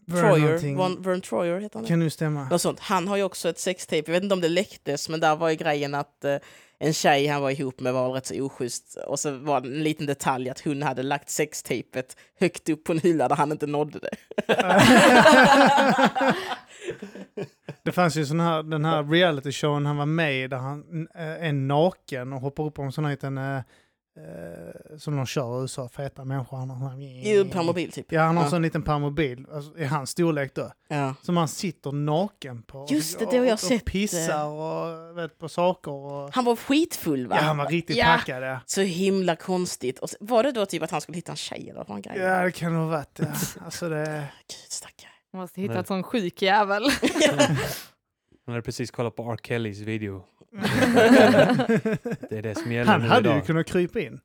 Vern 0.06 0.20
Troyer. 0.20 0.76
Von, 0.76 1.02
Vern 1.02 1.20
Troyer 1.20 1.60
heter 1.60 1.78
han 1.78 1.86
kan 1.88 1.98
nu 1.98 2.10
stämma. 2.10 2.48
Något 2.48 2.62
sånt. 2.62 2.80
Han 2.80 3.08
har 3.08 3.16
ju 3.16 3.22
också 3.22 3.48
ett 3.48 3.58
sextape, 3.58 4.02
jag 4.06 4.12
vet 4.12 4.22
inte 4.22 4.34
om 4.34 4.40
det 4.40 4.48
läcktes, 4.48 5.08
men 5.08 5.20
där 5.20 5.36
var 5.36 5.48
ju 5.50 5.56
grejen 5.56 5.94
att 5.94 6.24
eh, 6.24 6.36
en 6.78 6.92
tjej 6.92 7.26
han 7.26 7.42
var 7.42 7.50
ihop 7.50 7.80
med 7.80 7.92
var 7.92 8.10
rätt 8.10 8.26
så 8.26 8.42
oschysst. 8.42 8.96
Och 9.06 9.18
så 9.18 9.38
var 9.38 9.60
det 9.60 9.68
en 9.68 9.82
liten 9.82 10.06
detalj 10.06 10.50
att 10.50 10.60
hon 10.60 10.82
hade 10.82 11.02
lagt 11.02 11.30
sextejpet 11.30 12.16
högt 12.40 12.68
upp 12.68 12.84
på 12.84 12.92
en 12.92 12.98
hylla 12.98 13.28
där 13.28 13.36
han 13.36 13.52
inte 13.52 13.66
nådde 13.66 13.98
det. 13.98 14.16
Det 17.82 17.92
fanns 17.92 18.16
ju 18.16 18.26
sån 18.26 18.40
här, 18.40 18.62
den 18.62 18.84
här 18.84 19.04
reality 19.04 19.52
showen 19.52 19.86
han 19.86 19.96
var 19.96 20.06
med 20.06 20.44
i 20.44 20.48
där 20.48 20.56
han 20.56 21.08
eh, 21.14 21.48
är 21.48 21.52
naken 21.52 22.32
och 22.32 22.40
hoppar 22.40 22.64
upp 22.64 22.74
på 22.74 22.82
en 22.82 22.92
sån 22.92 23.04
här 23.04 23.10
liten, 23.10 23.38
eh, 23.38 23.60
som 24.98 25.16
de 25.16 25.26
kör 25.26 25.58
i 25.58 25.62
USA, 25.62 25.88
feta 25.88 26.24
människor. 26.24 26.56
Han 26.56 26.70
har 26.70 27.00
I 27.00 27.36
här, 27.36 27.44
permobil 27.44 27.92
typ. 27.92 28.12
Ja, 28.12 28.22
han 28.22 28.36
har 28.36 28.44
Ja. 28.50 28.56
en 28.56 28.62
liten 28.62 28.82
permobil, 28.82 29.46
alltså, 29.52 29.78
i 29.78 29.84
hans 29.84 30.10
storlek 30.10 30.54
då. 30.54 30.72
Ja. 30.88 31.14
Som 31.22 31.36
han 31.36 31.48
sitter 31.48 31.92
naken 31.92 32.62
på. 32.62 32.86
Just 32.90 33.18
det, 33.18 33.24
det 33.30 33.38
har 33.38 33.44
jag 33.44 33.52
och, 33.52 33.60
sett, 33.60 33.80
Och 33.82 33.86
pissar 33.86 34.44
och 34.44 35.18
vet, 35.18 35.38
på 35.38 35.48
saker. 35.48 35.90
Och... 35.90 36.34
Han 36.34 36.44
var 36.44 36.56
skitfull 36.56 37.26
va? 37.26 37.36
Ja, 37.38 37.42
han 37.42 37.56
var 37.56 37.66
riktigt 37.66 37.96
Ja. 37.96 38.04
packad. 38.18 38.42
Ja. 38.42 38.60
Så 38.66 38.80
himla 38.80 39.36
konstigt. 39.36 39.98
Och 39.98 40.08
var 40.20 40.42
det 40.42 40.52
då 40.52 40.66
typ 40.66 40.82
att 40.82 40.90
han 40.90 41.00
skulle 41.00 41.16
hitta 41.16 41.32
en 41.32 41.36
tjej 41.36 41.70
eller 41.70 41.84
vad 41.88 41.96
en 41.96 42.02
grej? 42.02 42.18
ja, 42.18 42.42
det 42.44 42.52
kan 42.52 42.72
det 42.72 42.78
ha 42.78 42.86
varit. 42.86 43.18
Ja. 43.18 43.26
Alltså 43.64 43.88
det... 43.88 44.04
Gud 44.48 44.72
stackare. 44.72 45.10
Man 45.32 45.42
måste 45.42 45.60
hitta 45.60 45.80
ett 45.80 45.86
sån 45.86 46.02
sjuk 46.02 46.42
jävel. 46.42 46.82
Han 48.48 48.54
hade 48.54 48.62
precis 48.64 48.90
kollat 48.90 49.16
på 49.16 49.32
R. 49.32 49.36
Kellys 49.42 49.78
video. 49.78 50.24
Det 52.30 52.38
är 52.38 52.42
det 52.42 52.54
som 52.54 52.72
gäller 52.72 52.92
Han 52.92 53.00
nu 53.02 53.08
hade 53.08 53.28
ju 53.28 53.34
idag. 53.34 53.46
kunnat 53.46 53.66
krypa 53.66 54.00
in. 54.00 54.20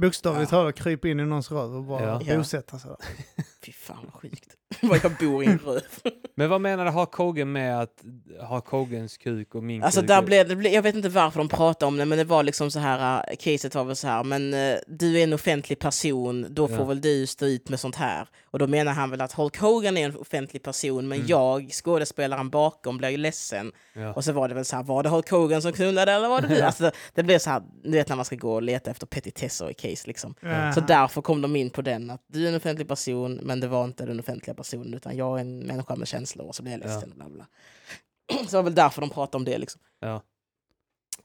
Bokstavligt 0.00 0.50
talat 0.50 0.74
krypa 0.74 1.08
in 1.08 1.20
i 1.20 1.24
någons 1.24 1.50
röv 1.52 1.76
och 1.76 1.84
bara 1.84 2.02
Ja. 2.04 2.20
Ja. 2.24 2.36
bosätta 2.38 2.78
sig. 2.78 2.90
där. 2.90 3.44
Fy 3.66 3.72
fan 3.72 3.98
vad 4.04 4.12
sjukt. 4.14 4.56
Vad 4.82 5.00
jag 5.04 5.12
bor 5.20 5.44
i 5.44 5.46
en 5.46 5.58
röv. 5.58 5.80
Men 6.36 6.50
vad 6.50 6.60
menar 6.60 6.86
Hulk 6.90 7.12
Hogan 7.14 7.52
med 7.52 7.80
att 7.80 8.04
Hulk 8.50 8.66
Hogans 8.66 9.16
kuk 9.16 9.54
och 9.54 9.62
min 9.62 9.82
Alltså 9.82 10.00
kuk? 10.00 10.08
där 10.08 10.22
blev, 10.22 10.48
det 10.48 10.56
blev, 10.56 10.72
jag 10.72 10.82
vet 10.82 10.94
inte 10.94 11.08
varför 11.08 11.38
de 11.38 11.48
pratade 11.48 11.86
om 11.88 11.96
det, 11.96 12.04
men 12.04 12.18
det 12.18 12.24
var 12.24 12.42
liksom 12.42 12.70
så 12.70 12.78
här, 12.78 13.34
caset 13.36 13.74
var 13.74 13.84
väl 13.84 13.96
så 13.96 14.06
här, 14.06 14.24
men 14.24 14.54
uh, 14.54 14.76
du 14.86 15.18
är 15.18 15.24
en 15.24 15.32
offentlig 15.32 15.78
person, 15.78 16.46
då 16.50 16.68
får 16.68 16.76
Ja. 16.78 16.84
väl 16.84 17.00
du 17.00 17.26
stå 17.26 17.46
ut 17.46 17.68
med 17.68 17.80
sånt 17.80 17.96
här. 17.96 18.28
Och 18.44 18.58
då 18.58 18.66
menar 18.66 18.92
han 18.92 19.10
väl 19.10 19.20
att 19.20 19.32
Hulk 19.32 19.56
Hogan 19.58 19.96
är 19.96 20.04
en 20.04 20.16
offentlig 20.16 20.62
person, 20.62 21.08
men 21.08 21.18
Mm. 21.18 21.28
jag, 21.28 21.70
skådespelaren 21.72 22.50
bakom, 22.50 22.96
blir 22.98 23.08
ju 23.08 23.16
ledsen. 23.16 23.72
Ja. 23.96 24.12
Och 24.12 24.24
så 24.24 24.32
var 24.32 24.48
det 24.48 24.54
väl 24.54 24.64
så 24.64 24.76
här, 24.76 24.82
var 24.82 25.02
det 25.02 25.08
Hulk 25.08 25.30
Hogan 25.30 25.62
som 25.62 25.72
knullade 25.72 26.12
eller 26.12 26.28
var 26.28 26.40
det 26.40 26.48
du? 26.48 26.60
Alltså, 26.62 26.90
det 27.14 27.22
blev 27.22 27.38
så 27.38 27.50
här, 27.50 27.62
du 27.82 27.90
vet 27.90 28.08
när 28.08 28.16
man 28.16 28.24
ska 28.24 28.36
gå 28.36 28.54
och 28.54 28.62
leta 28.62 28.90
efter 28.90 29.06
petitesser 29.06 29.70
i 29.70 29.74
case 29.74 30.06
liksom. 30.08 30.34
Ja. 30.40 30.72
Så 30.72 30.80
därför 30.80 31.22
kom 31.22 31.40
de 31.42 31.56
in 31.56 31.70
på 31.70 31.82
den, 31.82 32.10
att 32.10 32.24
du 32.26 32.44
är 32.44 32.48
en 32.48 32.54
offentlig 32.54 32.88
person, 32.88 33.34
men 33.42 33.60
det 33.60 33.68
var 33.68 33.84
inte 33.84 34.06
den 34.06 34.20
offentliga 34.20 34.54
personen, 34.54 34.94
utan 34.94 35.16
jag 35.16 35.36
är 35.36 35.40
en 35.40 35.58
människa 35.58 35.96
med 35.96 36.08
känslor, 36.08 36.46
och 36.46 36.54
så 36.54 36.62
blev 36.62 36.72
jag 36.72 36.80
ledsen. 36.80 37.12
Bla 37.16 37.28
bla. 37.28 37.46
Så 38.38 38.44
det 38.50 38.56
var 38.56 38.62
väl 38.62 38.74
därför 38.74 39.00
de 39.00 39.10
pratade 39.10 39.36
om 39.36 39.44
det. 39.44 39.58
Liksom. 39.58 39.80
Ja. 40.00 40.14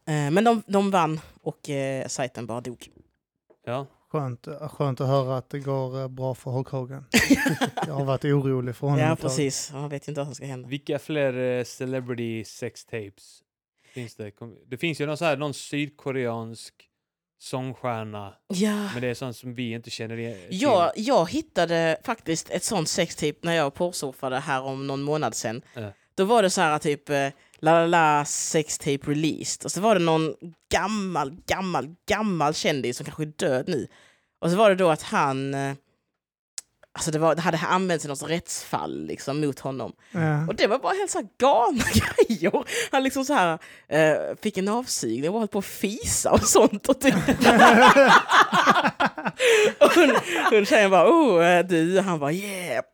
Eh, 0.08 0.32
men 0.32 0.44
de, 0.44 0.64
de 0.68 0.92
vann 0.92 1.20
och 1.42 1.70
eh, 1.70 2.08
sajten 2.08 2.46
bara 2.46 2.62
dog. 2.62 2.88
ja. 3.66 3.86
Skönt, 4.12 4.48
skönt 4.72 5.02
att 5.02 5.08
höra 5.08 5.38
att 5.38 5.50
det 5.50 5.60
går 5.60 6.02
eh, 6.02 6.08
bra 6.08 6.36
för 6.36 6.52
Hulk 6.52 6.68
Hogan. 6.68 7.06
Jag 7.88 7.94
har 7.94 8.06
varit 8.06 8.26
orolig 8.26 8.76
för 8.76 8.88
honom 8.88 9.06
Ja, 9.06 9.16
precis. 9.16 9.72
Man 9.74 9.90
vet 9.90 10.08
inte 10.08 10.20
vad 10.20 10.28
som 10.28 10.36
ska 10.36 10.46
hända. 10.46 10.68
Vilka 10.70 11.00
fler 11.00 11.34
eh, 11.60 11.64
celebrity 11.64 12.44
sex 12.46 12.86
tapes 12.86 13.40
finns 13.94 14.16
det? 14.16 14.32
Det 14.68 14.78
finns 14.78 15.02
ju 15.02 15.06
någon, 15.06 15.18
så 15.18 15.26
här, 15.26 15.38
någon 15.38 15.54
sydkoreansk 15.54 16.74
sångstjärna, 17.42 18.34
Ja. 18.48 18.90
men 18.94 19.02
det 19.02 19.08
är 19.08 19.14
sånt 19.14 19.38
som 19.38 19.54
vi 19.56 19.72
inte 19.72 19.90
känner 19.90 20.18
igen. 20.18 20.38
till. 20.50 20.62
Jag, 20.62 20.92
jag 20.96 21.30
hittade 21.30 21.98
faktiskt 22.04 22.50
ett 22.50 22.64
sånt 22.64 22.90
sextape 22.90 23.36
när 23.42 23.54
jag 23.54 23.74
porrsurfade 23.74 24.40
här 24.40 24.62
om 24.64 24.88
någon 24.88 25.02
månad 25.02 25.36
sedan. 25.36 25.62
Ja. 25.74 25.92
Då 26.16 26.26
var 26.26 26.44
det 26.44 26.50
så 26.50 26.62
här 26.62 26.80
typ 26.80 27.10
eh, 27.10 27.28
la 27.62 27.72
la 27.72 27.88
la 27.88 28.26
sextape 28.26 29.12
released 29.12 29.66
och 29.66 29.72
så 29.72 29.82
var 29.82 29.96
det 29.96 30.02
någon 30.02 30.34
gammal, 30.72 31.38
gammal, 31.48 31.96
gammal 32.10 32.54
kändis 32.54 32.98
som 32.98 33.06
kanske 33.06 33.24
är 33.24 33.34
död 33.50 33.68
nu. 33.68 33.88
Och 34.42 34.50
så 34.50 34.58
var 34.58 34.70
det 34.70 34.76
då 34.76 34.90
att 34.90 35.02
han, 35.02 35.54
eh, 35.54 35.74
alltså 36.94 37.12
det, 37.12 37.20
var, 37.20 37.36
det 37.36 37.42
hade 37.42 37.58
använts 37.58 38.06
i 38.06 38.08
något 38.08 38.30
rättsfall 38.30 39.06
liksom 39.06 39.42
mot 39.42 39.60
honom. 39.60 39.94
Ja. 40.12 40.48
Och 40.48 40.56
det 40.56 40.68
var 40.68 40.80
bara 40.80 40.94
helt 40.94 41.12
så 41.12 41.18
här 41.18 41.28
galna 41.38 41.84
grejer. 42.28 42.64
Han 42.92 43.04
liksom 43.04 43.26
så 43.26 43.34
här 43.34 43.60
eh, 43.88 44.36
fick 44.42 44.58
en 44.58 44.68
avsugning 44.68 45.30
och 45.30 45.40
var 45.40 45.48
på 45.48 45.60
att 45.60 45.66
fisa 45.66 46.32
och 46.32 46.44
sånt. 46.44 46.90
Och 46.90 47.02
typ. 47.02 47.16
och 49.80 49.94
hon, 49.96 50.16
hon 50.50 50.66
tjejen 50.66 50.92
bara, 50.92 51.10
oh 51.10 51.46
eh, 51.46 51.66
du, 51.66 52.00
han 52.00 52.20
bara 52.20 52.32
yeah. 52.32 52.84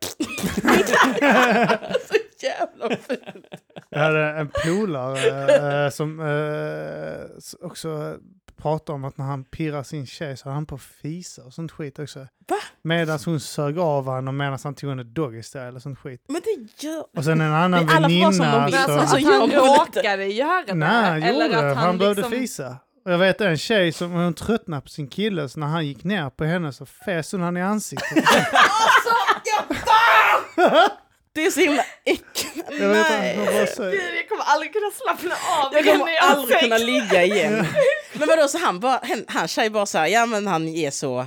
så 2.08 2.16
jävla 2.40 2.88
fult. 2.88 3.65
Jag 3.96 4.04
hade 4.04 4.30
en 4.30 4.48
polare 4.64 5.84
eh, 5.84 5.90
som 5.90 6.20
eh, 6.20 7.66
också 7.66 8.16
pratade 8.56 8.94
om 8.94 9.04
att 9.04 9.18
när 9.18 9.24
han 9.24 9.44
pirrar 9.44 9.82
sin 9.82 10.06
tjej 10.06 10.36
så 10.36 10.44
hade 10.44 10.54
han 10.54 10.66
på 10.66 10.78
fisa 10.78 11.42
och 11.42 11.52
sånt 11.52 11.72
skit 11.72 11.98
också. 11.98 12.18
Va? 12.18 12.56
Medan 12.82 13.18
hon 13.24 13.40
sög 13.40 13.78
av 13.78 14.04
honom 14.04 14.28
och 14.28 14.34
medan 14.34 14.58
han 14.64 14.74
tog 14.74 14.90
en 14.90 15.14
doggy 15.14 15.42
och 15.74 15.82
sånt 15.82 15.98
skit. 15.98 16.24
Men 16.28 16.42
det 16.44 16.86
gör... 16.86 17.04
Och 17.16 17.24
sen 17.24 17.40
en 17.40 17.52
annan 17.52 17.86
Det 17.86 17.92
är 17.92 17.96
alla 17.96 18.08
vara 18.08 18.32
som 18.32 18.44
de 18.44 18.50
väninna 18.50 18.66
vill. 18.66 18.74
Så... 18.74 18.92
alltså, 18.92 19.08
Så 19.08 19.16
att 19.16 19.22
gör 19.22 19.40
han 19.40 19.50
råkade 19.50 20.24
göra 20.26 20.64
det? 20.66 20.74
Nej, 20.74 20.88
han 20.88 21.22
eller 21.22 21.44
gjorde 21.44 21.62
det. 21.62 21.70
att 21.70 21.76
Han, 21.76 21.98
behövde 21.98 22.22
liksom... 22.22 22.38
fisa. 22.38 22.76
Och 23.04 23.12
jag 23.12 23.18
vet 23.18 23.40
en 23.40 23.58
tjej 23.58 23.92
som 23.92 24.10
hon 24.10 24.34
tröttnade 24.34 24.82
på 24.82 24.88
sin 24.88 25.08
kille 25.08 25.48
så 25.48 25.60
när 25.60 25.66
han 25.66 25.86
gick 25.86 26.04
ner 26.04 26.30
på 26.30 26.44
henne 26.44 26.72
så 26.72 26.86
fes 26.86 27.32
hon 27.32 27.40
han 27.40 27.56
i 27.56 27.62
ansiktet. 27.62 28.24
Alltså, 28.26 29.10
jag! 30.56 30.90
Det 31.36 31.46
är 31.46 31.50
så 31.50 31.60
himla 31.60 31.82
äckligt. 32.04 32.68
Jag 32.80 32.88
vet 32.88 33.06
Nej. 33.10 33.66
så, 33.76 33.82
Gud, 33.82 33.94
jag 33.94 34.28
kommer 34.28 34.44
aldrig 34.44 34.72
kunna 34.72 34.90
slappna 34.90 35.34
av 35.62 35.72
Jag 35.74 35.84
kommer 35.84 36.12
jag 36.12 36.24
aldrig 36.24 36.48
sex. 36.58 36.62
kunna 36.62 36.78
ligga 36.78 37.22
igen. 37.24 37.66
Men 38.18 38.28
vadå, 38.28 38.48
så 38.48 38.58
han 38.58 38.80
bara, 38.80 39.00
han, 39.02 39.24
han 39.28 39.48
tjej 39.48 39.70
bara 39.70 39.86
såhär, 39.86 40.06
ja 40.06 40.26
men 40.26 40.46
han 40.46 40.68
är 40.68 40.90
så, 40.90 41.20
uh, 41.20 41.26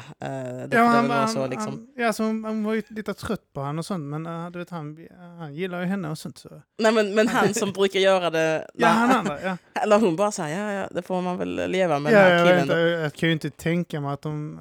det 0.68 0.70
Ja, 0.72 0.84
han, 0.84 1.10
han, 1.10 1.30
så 1.30 1.48
liksom. 1.48 1.66
han, 1.66 1.88
ja, 1.98 2.08
alltså, 2.08 2.24
hon, 2.24 2.44
hon 2.46 2.64
var 2.64 2.74
ju 2.74 2.82
lite 2.90 3.14
trött 3.14 3.54
på 3.54 3.60
honom 3.60 3.80
och 3.80 3.86
sånt, 3.86 4.04
men 4.04 4.28
uh, 4.28 4.52
du 4.52 4.60
vet, 4.60 4.70
han, 4.70 4.98
han 5.40 5.54
gillar 5.56 5.80
ju 5.80 5.86
henne 5.86 6.10
och 6.10 6.18
sånt. 6.18 6.38
Så. 6.38 6.50
Nej 6.80 6.92
men, 6.92 7.16
men 7.16 7.28
han 7.28 7.54
som 7.54 7.72
brukar 7.72 8.00
göra 8.00 8.30
det, 8.30 8.68
Ja, 8.74 8.88
när- 8.88 8.94
han 8.96 9.12
andra, 9.12 9.42
ja. 9.44 9.58
eller 9.82 10.00
hon 10.00 10.16
bara 10.16 10.32
såhär, 10.32 10.50
ja 10.60 10.72
ja 10.82 10.88
det 10.92 11.02
får 11.02 11.22
man 11.22 11.38
väl 11.38 11.70
leva 11.72 12.00
med 12.00 12.14
ja 12.14 12.20
den 12.20 12.30
jag, 12.30 12.38
här 12.38 12.44
vet, 12.44 12.52
killen. 12.52 12.62
inte, 12.64 12.76
då. 12.98 13.04
jag 13.04 13.14
kan 13.14 13.30
ju 13.30 13.34
inte 13.34 13.50
tänka 13.50 14.00
mig 14.02 14.14
att 14.14 14.22
de 14.22 14.60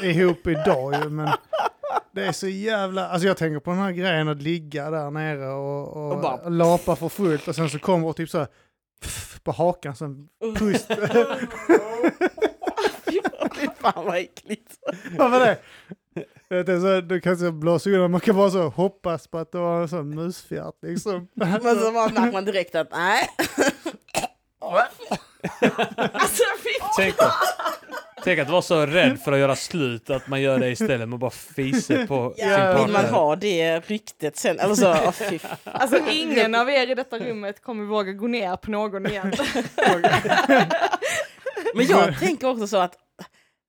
uh, 0.00 0.04
är 0.08 0.10
ihop 0.10 0.46
idag 0.46 0.94
ju, 1.04 1.08
men 1.08 1.28
det 2.12 2.26
är 2.26 2.32
så 2.32 2.48
jävla... 2.48 3.08
Alltså 3.08 3.28
jag 3.28 3.36
tänker 3.36 3.60
på 3.60 3.70
den 3.70 3.78
här 3.80 3.92
grejen 3.92 4.28
att 4.28 4.42
ligga 4.42 4.90
där 4.90 5.10
nere 5.10 5.48
och, 5.48 5.88
och, 5.96 6.12
Och 6.12 6.20
bara- 6.20 6.48
lapa 6.48 6.96
för 6.96 7.08
fullt 7.08 7.48
och 7.48 7.54
sen 7.54 7.70
så 7.70 7.78
kommer 7.78 8.08
det 8.08 8.14
typ 8.14 8.30
så 8.30 8.38
här, 8.38 8.48
pff, 9.02 9.40
på 9.42 9.52
hakan 9.52 9.96
som 9.96 10.28
pust. 10.58 10.86
Fy 13.56 13.68
fan 13.80 14.04
vad 14.06 14.16
äckligt. 14.18 14.72
Vad 15.18 15.30
var 15.30 15.40
det? 15.40 15.58
Det 16.48 16.68
är 16.72 16.80
så, 16.80 17.00
du 17.00 17.20
kan 17.20 17.36
så 17.38 17.52
blåsa 17.52 17.90
undan, 17.90 18.10
man 18.10 18.20
kan 18.20 18.36
bara 18.36 18.50
så 18.50 18.68
hoppas 18.68 19.26
på 19.26 19.38
att 19.38 19.52
det 19.52 19.58
var 19.58 19.82
en 19.82 19.88
sån 19.88 20.14
musfjärt 20.14 20.74
liksom. 20.82 21.28
Men 21.34 21.60
så 21.60 21.92
märker 21.92 22.32
man 22.32 22.44
direkt 22.44 22.74
att 22.74 22.90
nej. 22.90 23.28
Alltså 26.12 26.42
fy 26.62 26.70
Tänk, 26.96 27.14
tänk 28.24 28.38
att 28.38 28.50
vara 28.50 28.62
så 28.62 28.86
rädd 28.86 29.20
för 29.20 29.32
att 29.32 29.38
göra 29.38 29.56
slut 29.56 30.10
att 30.10 30.28
man 30.28 30.40
gör 30.42 30.58
det 30.58 30.70
istället 30.70 31.08
med 31.08 31.14
att 31.14 31.20
bara 31.20 31.30
fisa 31.30 32.06
på 32.06 32.34
sin 32.38 32.48
Ja, 32.48 32.72
Vill 32.84 32.92
man 32.92 33.02
partner. 33.02 33.10
ha 33.18 33.36
det 33.36 33.80
ryktet 33.80 34.36
sen? 34.36 34.58
Eller 34.60 34.74
så, 34.74 34.90
oh. 34.92 35.12
Alltså 35.64 35.98
ingen 36.10 36.54
av 36.54 36.70
er 36.70 36.90
i 36.90 36.94
detta 36.94 37.18
rummet 37.18 37.62
kommer 37.62 37.84
våga 37.84 38.12
gå 38.12 38.26
ner 38.26 38.56
på 38.56 38.70
någon 38.70 39.06
igen. 39.06 39.32
Men 41.74 41.86
jag 41.86 42.18
tänker 42.18 42.48
också 42.50 42.66
så 42.66 42.76
att 42.76 42.94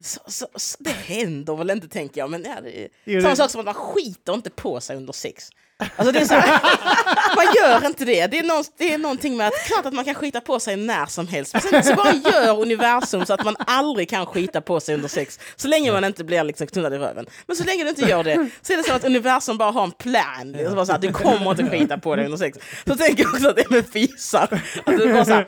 så, 0.04 0.20
så, 0.28 0.48
så, 0.56 0.78
det 0.80 0.90
händer 0.90 1.56
väl 1.56 1.70
inte 1.72 1.88
tänker 1.88 2.22
jag, 2.22 2.30
men 2.30 2.44
ja, 2.44 2.62
det 2.64 2.84
är 2.84 2.88
Jo, 3.06 3.22
samma 3.22 3.30
det- 3.30 3.36
sak 3.38 3.52
som 3.52 3.60
att 3.60 3.66
man 3.66 3.74
skiter 3.74 4.34
inte 4.34 4.50
på 4.50 4.82
sig 4.82 4.98
under 4.98 5.14
sex. 5.14 5.50
Alltså 5.96 6.12
det 6.12 6.20
är 6.20 6.26
så 6.26 6.34
man 7.36 7.46
gör 7.56 7.88
inte 7.88 8.06
det. 8.06 8.28
Det 8.28 8.40
är, 8.40 8.44
någon, 8.44 8.64
det 8.78 8.94
är 8.94 8.98
någonting 8.98 9.38
med 9.38 9.48
att 9.48 9.54
klart 9.68 9.86
att 9.86 9.94
man 9.94 10.06
kan 10.06 10.16
skita 10.16 10.42
på 10.42 10.60
sig 10.60 10.76
när 10.76 11.06
som 11.06 11.28
helst. 11.28 11.54
Men 11.54 11.62
sen 11.62 11.84
så 11.84 11.96
bara 11.96 12.14
gör 12.14 12.62
universum 12.62 13.26
så 13.26 13.34
att 13.34 13.44
man 13.44 13.56
aldrig 13.60 14.10
kan 14.10 14.26
skita 14.26 14.62
på 14.62 14.80
sig 14.80 14.96
under 14.96 15.08
sex. 15.08 15.40
Så 15.56 15.68
länge 15.68 15.92
man 15.92 16.04
inte 16.04 16.24
blir 16.24 16.44
liksom 16.44 16.68
knullad 16.68 16.94
i 16.94 16.98
röven. 16.98 17.26
Men 17.48 17.56
så 17.56 17.64
länge 17.64 17.84
du 17.84 17.90
inte 17.90 18.10
gör 18.10 18.24
det 18.24 18.50
så 18.62 18.74
är 18.74 18.78
det 18.78 18.84
så 18.84 18.94
att 18.94 19.04
universum 19.04 19.58
bara 19.58 19.72
har 19.72 19.84
en 19.84 19.92
plan. 19.92 20.52
Det 20.52 20.76
bara 20.76 20.86
så 20.86 20.92
här, 20.92 21.00
du 21.00 21.12
kommer 21.12 21.52
inte 21.52 21.70
skita 21.70 21.98
på 21.98 22.16
dig 22.16 22.26
under 22.26 22.38
sex. 22.38 22.58
Så 22.88 22.96
tänker 22.96 23.24
jag 23.24 23.34
också 23.34 23.50
att 23.50 23.56
det 23.56 23.62
är 23.62 23.74
med 23.74 23.86
fisar. 23.88 24.62
Att 24.86 24.98
det, 24.98 25.04
är 25.04 25.14
bara 25.14 25.26
så 25.26 25.34
här, 25.34 25.48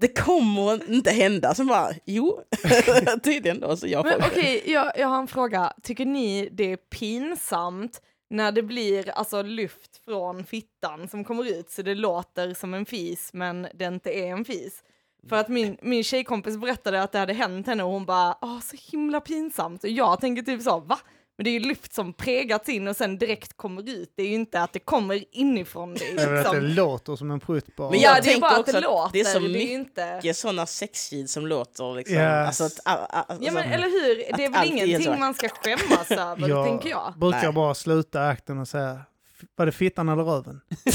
det, 0.00 0.08
kommer 0.08 0.90
inte 0.92 1.10
hända. 1.10 1.54
Så 1.54 1.64
bara, 1.64 1.90
jo, 2.04 2.40
tydligen 3.24 3.60
då. 3.60 3.76
Så 3.76 3.86
jag 3.86 4.04
Men 4.04 4.22
okej, 4.26 4.62
jag, 4.66 4.92
jag 4.96 5.08
har 5.08 5.18
en 5.18 5.28
fråga. 5.28 5.72
Tycker 5.82 6.06
ni 6.06 6.48
det 6.52 6.72
är 6.72 6.76
pinsamt 6.76 8.00
när 8.32 8.52
det 8.52 8.62
blir 8.62 9.10
alltså 9.10 9.42
luft 9.42 9.96
från 10.04 10.44
fittan 10.44 11.08
som 11.08 11.24
kommer 11.24 11.50
ut 11.50 11.70
så 11.70 11.82
det 11.82 11.94
låter 11.94 12.54
som 12.54 12.74
en 12.74 12.86
fis 12.86 13.32
men 13.32 13.68
det 13.74 13.84
inte 13.84 14.10
är 14.10 14.26
en 14.26 14.44
fis? 14.44 14.84
För 15.28 15.36
att 15.36 15.48
min, 15.48 15.76
min 15.82 16.04
tjejkompis 16.04 16.56
berättade 16.56 17.02
att 17.02 17.12
det 17.12 17.18
hade 17.18 17.32
hänt 17.32 17.66
henne 17.66 17.84
och 17.84 17.90
hon 17.90 18.04
bara, 18.04 18.36
åh 18.40 18.60
så 18.60 18.76
himla 18.92 19.20
pinsamt. 19.20 19.84
Och 19.84 19.90
jag 19.90 20.20
tänker 20.20 20.42
typ 20.42 20.62
så, 20.62 20.80
va? 20.80 20.98
Men 21.36 21.44
det 21.44 21.50
är 21.50 21.52
ju 21.52 21.60
luft 21.60 21.94
som 21.94 22.12
prägats 22.12 22.68
in 22.68 22.88
och 22.88 22.96
sen 22.96 23.18
direkt 23.18 23.56
kommer 23.56 23.90
ut. 23.90 24.12
Det 24.16 24.22
är 24.22 24.26
ju 24.26 24.34
inte 24.34 24.62
att 24.62 24.72
det 24.72 24.78
kommer 24.78 25.24
inifrån 25.36 25.94
dig. 25.94 26.14
Jag 26.16 26.30
vet 26.30 26.46
att 26.46 26.52
det 26.52 26.60
Liksom. 26.60 26.76
låter 26.84 27.16
som 27.16 27.30
en 27.30 27.40
prutt 27.40 27.76
bara. 27.76 27.90
Men 27.90 28.00
jag 28.00 28.10
Ja, 28.10 28.14
det 28.14 28.20
är 28.20 28.22
tänker 28.22 28.40
bara 28.40 28.50
att 28.52 28.58
också 28.58 28.72
det 28.72 28.78
att 28.78 28.84
låter. 28.84 29.12
det 29.12 29.20
är 29.20 29.24
så 29.24 29.40
ju 29.40 29.48
mycket 29.48 29.70
inte... 29.70 30.34
sådana 30.34 30.66
sexljud 30.66 31.30
som 31.30 31.46
låter 31.46 31.94
liksom. 31.94 32.16
Yes. 32.16 32.46
Alltså, 32.46 32.64
att, 32.64 32.78
a, 32.84 33.06
a, 33.10 33.24
alltså, 33.28 33.46
Ja 33.46 33.52
men 33.52 33.72
eller 33.72 33.88
hur, 33.88 34.36
det 34.36 34.44
är 34.44 34.50
väl 34.50 34.58
allt 34.60 34.66
är 34.70 34.72
ingenting 34.72 35.20
man 35.20 35.34
ska 35.34 35.48
skämmas 35.48 36.10
över, 36.10 36.48
jag 36.48 36.66
tänker 36.66 36.88
jag. 36.88 37.14
brukar 37.16 37.42
Nej. 37.42 37.52
bara 37.52 37.74
sluta 37.74 38.28
akten 38.28 38.58
och 38.58 38.68
säga, 38.68 39.00
"F- 39.40 39.46
var 39.56 39.66
det 39.66 39.72
fittan 39.72 40.08
eller 40.08 40.22
röven? 40.24 40.60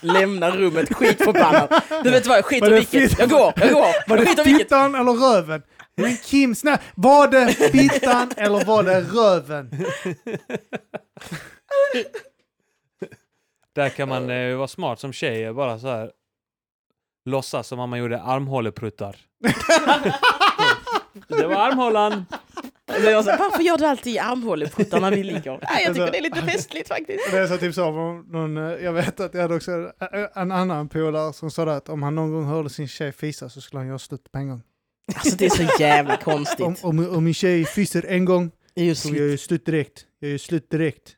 lämna 0.00 0.50
rummet 0.50 0.94
skitförbannad. 0.94 1.82
Du 2.04 2.10
vet 2.10 2.26
vad, 2.26 2.38
jag 2.38 2.60
Var 2.60 2.68
i 2.68 2.70
det 2.70 2.76
vilket. 2.76 3.18
Jag 3.18 3.30
går, 3.30 3.52
jag 3.56 3.70
går. 3.72 3.86
Var 4.08 4.16
Jag 4.18 4.36
det 4.36 4.44
fittan 4.44 4.94
eller 4.94 5.12
röven? 5.12 5.62
Men 6.00 6.16
Kim, 6.16 6.54
snälla, 6.54 6.78
var 6.94 7.28
det 7.28 7.52
fittan 7.52 8.30
eller 8.36 8.64
var 8.64 8.82
det 8.82 9.00
röven? 9.00 9.70
Där 13.74 13.88
kan 13.88 14.08
man 14.08 14.30
eh, 14.30 14.56
vara 14.56 14.68
smart 14.68 15.00
som 15.00 15.12
tjej 15.12 15.48
och 15.48 15.54
bara 15.54 15.78
så 15.78 15.88
här 15.88 16.12
låtsas 17.24 17.68
som 17.68 17.78
om 17.78 17.90
man 17.90 17.98
gjorde 17.98 18.22
armhålepruttar. 18.22 19.16
det 21.28 21.46
var 21.46 21.54
armhålan. 21.56 22.24
Eller 22.86 23.10
jag 23.10 23.24
säger, 23.24 23.38
varför 23.38 23.62
gör 23.62 23.78
du 23.78 23.86
alltid 23.86 24.14
i 24.14 24.18
armhåleputtar 24.18 25.00
när 25.00 25.10
vi 25.10 25.22
ligger? 25.22 25.50
Nej, 25.50 25.84
jag 25.84 25.94
tycker 25.94 26.10
det 26.12 26.18
är 26.18 26.22
lite 26.22 26.42
festligt 26.42 26.88
faktiskt. 26.88 27.30
Det 27.30 27.38
är 27.38 27.46
så 27.46 27.56
typ 27.56 27.74
så, 27.74 27.90
någon, 28.28 28.56
eh, 28.56 28.62
jag 28.84 28.92
vet 28.92 29.20
att 29.20 29.34
jag 29.34 29.42
hade 29.42 29.54
också 29.54 29.92
en- 30.34 30.52
annan 30.52 30.88
polare 30.88 31.32
som 31.32 31.50
sa 31.50 31.72
att 31.72 31.88
om 31.88 32.02
han 32.02 32.14
någon 32.14 32.32
gång 32.32 32.44
hörde 32.44 32.70
sin 32.70 32.88
tjej 32.88 33.12
fisa 33.12 33.48
så 33.48 33.60
skulle 33.60 33.80
han 33.80 33.88
göra 33.88 33.98
slut 33.98 34.32
på 34.32 34.38
en 34.38 34.48
gång. 34.48 34.62
Alltså 35.14 35.36
det 35.36 35.46
är 35.46 35.50
så 35.50 35.82
jävla 35.82 36.12
Om, 36.16 36.22
konstigt. 36.24 36.84
om, 36.84 37.08
om 37.08 37.24
min 37.24 37.34
tjej 37.34 37.64
fiser 37.64 38.04
en 38.08 38.24
gång 38.24 38.50
Det 38.74 38.80
är 38.80 38.84
ju 38.84 38.94
så 38.94 39.08
slut. 39.08 39.20
jag 39.20 39.60
direkt. 39.64 40.04
Jag 40.20 40.30
gör 40.30 40.38
slut 40.38 40.70
direkt. 40.70 41.16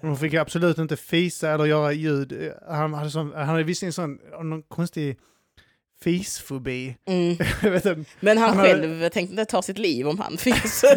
Hon 0.00 0.16
fick 0.16 0.34
absolut 0.34 0.78
inte 0.78 0.96
fisa 0.96 1.50
eller 1.50 1.64
göra 1.64 1.92
ljud. 1.92 2.52
Han 2.68 2.94
hade, 2.94 3.10
sån, 3.10 3.32
han 3.34 3.48
hade 3.48 3.62
visserligen 3.62 3.92
sån, 3.92 4.18
någon 4.42 4.62
konstig 4.62 5.18
fisfobi. 6.02 6.96
Mm. 7.08 7.36
Jag. 7.62 8.04
Men 8.20 8.38
han 8.38 8.48
Han 8.48 8.58
hade- 8.58 8.68
själv 8.68 9.08
tänkte 9.08 9.32
inte 9.32 9.44
ta 9.44 9.62
sitt 9.62 9.78
liv 9.78 10.08
om 10.08 10.18
han 10.18 10.36
finns. 10.36 10.84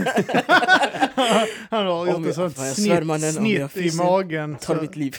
Han 1.69 1.86
har 1.86 2.01
Om 2.01 2.07
gjort 2.07 2.17
jag- 2.19 2.27
ett 2.27 2.36
sånt 2.36 2.57
jag 2.57 2.75
snitt, 2.75 3.01
om 3.01 3.09
jag 3.09 3.33
snitt 3.33 3.77
i 3.77 3.81
fiser, 3.83 4.03
magen. 4.03 4.55
Ta 4.55 4.75
så- 4.75 4.81
mitt 4.81 4.95
liv. 4.95 5.15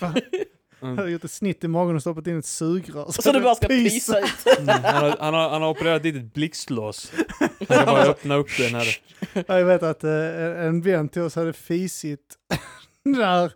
Han 0.81 0.99
har 0.99 1.07
gjort 1.07 1.25
ett 1.25 1.31
snitt 1.31 1.65
i 1.65 1.69
magen 1.69 1.97
och 1.97 2.01
stoppat 2.03 2.27
in 2.27 2.39
ett 2.39 2.47
sugrör. 2.47 3.07
Så 3.23 3.33
du 3.33 3.41
bara 3.41 3.55
ska 3.55 3.69
det 3.69 3.75
pissa 3.75 4.19
ut. 4.21 4.59
Mm, 4.59 4.69
han, 4.69 4.95
har, 4.95 5.17
han, 5.21 5.35
har, 5.35 5.49
han 5.51 5.63
har 5.63 5.69
opererat 5.71 6.03
dit 6.03 6.17
ett 6.17 6.35
blixtlås. 6.35 7.13
Han 7.39 7.49
kan 7.67 7.87
bara 7.87 8.03
öppna 8.11 8.35
upp 8.35 8.49
den 8.59 8.75
här. 8.75 8.97
Ja, 9.35 9.59
Jag 9.59 9.65
vet 9.65 9.83
att 9.83 10.05
eh, 10.05 10.65
en 10.67 10.81
vän 10.83 11.09
till 11.09 11.23
oss 11.23 11.35
hade 11.37 11.53
fisit 11.53 12.35
när, 13.05 13.53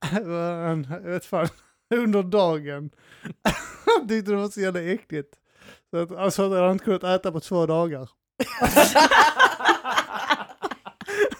han, 0.00 0.86
jag 0.90 1.10
vet 1.10 1.24
fan, 1.24 1.48
under 1.94 2.22
dagen. 2.22 2.90
Han 3.86 4.08
tyckte 4.08 4.30
det 4.30 4.36
var 4.36 4.48
så 4.48 4.60
jävla 4.60 4.82
äckligt. 4.82 5.34
Så 5.90 5.96
att, 5.96 6.16
alltså, 6.16 6.42
han 6.42 6.52
hade 6.52 6.72
inte 6.72 6.84
kunnat 6.84 7.04
äta 7.04 7.32
på 7.32 7.40
två 7.40 7.66
dagar. 7.66 8.08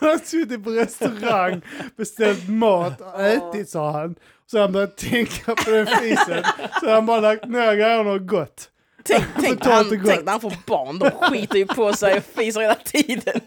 Han 0.01 0.09
hade 0.11 0.25
suttit 0.25 0.64
på 0.64 0.71
restaurang, 0.71 1.62
beställt 1.97 2.49
mat, 2.49 3.01
ätit 3.18 3.68
sa 3.68 3.90
han. 3.90 4.14
Så 4.53 4.61
han 4.61 4.73
började 4.73 4.93
tänka 4.93 5.55
på 5.55 5.71
den 5.71 5.87
fisen. 5.87 6.45
Så 6.81 6.91
han 6.91 7.07
bara 7.07 7.21
lagt 7.21 7.49
ner 7.49 7.75
grejerna 7.75 8.11
och 8.11 8.29
gått. 8.29 8.69
Tänk, 9.05 9.25
tänk, 9.41 9.59
Totalt 9.59 9.88
han, 9.91 10.05
tänk 10.07 10.25
när 10.25 10.33
han 10.33 10.41
får 10.41 10.53
barn, 10.67 10.99
de 10.99 11.11
skiter 11.11 11.59
ju 11.59 11.67
på 11.67 11.93
sig 11.93 12.17
och 12.17 12.25
fiser 12.25 12.61
hela 12.61 12.75
tiden. 12.75 13.41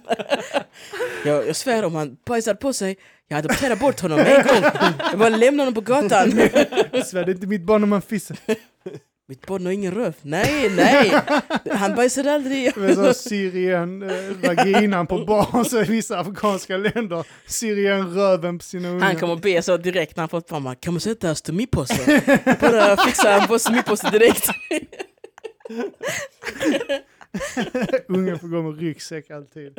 Jag, 1.26 1.48
jag 1.48 1.56
svär 1.56 1.86
om 1.86 1.96
han 1.96 2.18
bajsade 2.26 2.60
på 2.60 2.74
sig, 2.74 2.98
jag 3.28 3.38
adopterar 3.38 3.76
bort 3.76 4.00
honom 4.00 4.20
en 4.20 4.44
gång. 4.48 4.72
Jag 5.12 5.20
bara 5.20 5.30
lämnar 5.30 5.65
honom 5.65 5.74
på 5.74 5.82
gatan. 5.82 6.32
Så 7.06 7.15
det 7.15 7.22
är 7.22 7.30
inte 7.30 7.48
mitt 7.48 7.65
barn 7.65 7.84
om 7.84 7.89
man 7.89 8.02
fissar. 8.02 8.38
Mitt 9.28 9.48
barn 9.48 9.66
har 9.66 9.72
ingen 9.74 9.94
röv. 9.94 10.14
Nej, 10.22 10.70
nej. 10.70 11.22
Han 11.72 11.96
bajsade 11.96 12.32
aldrig. 12.34 12.78
Men 12.78 12.96
så 12.96 13.14
syr 13.14 13.56
igen 13.56 14.04
eh, 14.04 14.32
vaginan 14.48 15.08
på 15.08 15.26
barn 15.26 15.66
så 15.66 15.82
i 15.82 15.84
vissa 15.84 16.20
afrikanska 16.20 16.78
länder 16.78 17.26
syr 17.48 17.78
igen 17.78 18.14
röven 18.14 18.58
på 18.58 18.64
sina 18.64 18.90
ungar. 18.90 19.06
Han 19.06 19.16
kommer 19.16 19.36
be 19.36 19.62
så 19.62 19.78
direkt 19.78 20.16
när 20.16 20.22
han 20.22 20.30
fått 20.30 20.48
barn. 20.50 20.76
Kan 20.76 20.94
man 20.94 21.02
sätta 21.02 21.36
stomipåse? 21.36 22.22
Bara 22.62 22.98
fixa 22.98 23.42
en 23.42 23.48
på 23.48 23.60
stomipåse 23.60 24.10
direkt. 24.10 24.50
Ungen 28.08 28.40
får 28.40 28.48
gå 28.48 28.62
med 28.62 28.80
ryggsäck 28.80 29.32
alltid. 29.32 29.78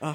Ah, 0.00 0.14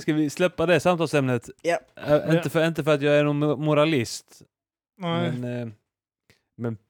Ska 0.00 0.12
vi 0.12 0.30
släppa 0.30 0.66
det 0.66 0.80
samtalsämnet? 0.80 1.50
Ja. 1.62 1.78
Äh, 2.06 2.36
inte, 2.36 2.50
för, 2.50 2.66
inte 2.66 2.84
för 2.84 2.94
att 2.94 3.02
jag 3.02 3.14
är 3.14 3.24
någon 3.24 3.44
mo- 3.44 3.56
moralist, 3.56 4.42
Nej. 5.00 5.32
men... 5.32 5.62
eh, 5.62 5.68
men 6.56 6.76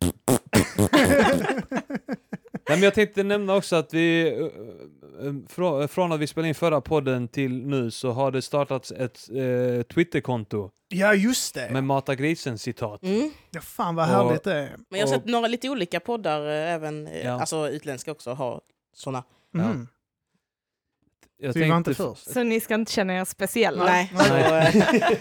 Nej, 2.69 2.79
men 2.79 2.83
jag 2.83 2.95
tänkte 2.95 3.23
nämna 3.23 3.55
också 3.57 3.77
att 3.77 3.95
vi, 3.95 4.29
eh, 4.29 5.27
eh, 5.27 5.33
frå- 5.33 5.87
från 5.87 6.13
att 6.13 6.21
vi 6.21 6.27
spelade 6.27 6.49
in 6.49 6.55
förra 6.55 6.81
podden 6.81 7.29
till 7.29 7.67
nu 7.67 7.91
så 7.91 8.11
har 8.11 8.31
det 8.31 8.43
startats 8.43 8.93
ett 8.93 9.29
eh, 9.31 9.83
Twitterkonto 9.83 10.71
ja, 10.89 11.15
just 11.15 11.55
det. 11.55 11.71
med 11.71 11.85
Mata 11.85 12.15
grisen-citat. 12.15 13.03
Mm. 13.03 13.31
Ja, 13.51 13.61
fan 13.61 13.95
vad 13.95 14.07
härligt 14.07 14.45
det 14.45 14.55
är. 14.55 14.77
Men 14.91 15.01
jag 15.01 15.07
har 15.07 15.15
Och- 15.17 15.21
sett 15.23 15.31
några 15.31 15.49
lite 15.49 15.69
olika 15.71 16.01
poddar, 16.01 16.41
eh, 16.49 16.73
även 16.75 17.07
eh, 17.07 17.25
Ja. 17.27 17.41
alltså 17.41 17.69
utländska 17.69 18.13
också, 18.13 18.31
har 18.33 18.61
sådana. 18.95 19.25
Mhm. 19.55 19.89
Jag 21.43 21.53
Så 21.53 21.59
vi 21.59 21.69
var 21.71 21.77
inte 21.77 21.95
först. 21.95 22.31
Så 22.33 22.43
ni 22.43 22.61
ska 22.61 22.75
inte 22.75 22.93
känna 22.93 23.15
er 23.15 23.25
speciella? 23.25 23.85
Nej, 23.85 24.13
Nej. 24.15 24.43
eh, 24.43 24.75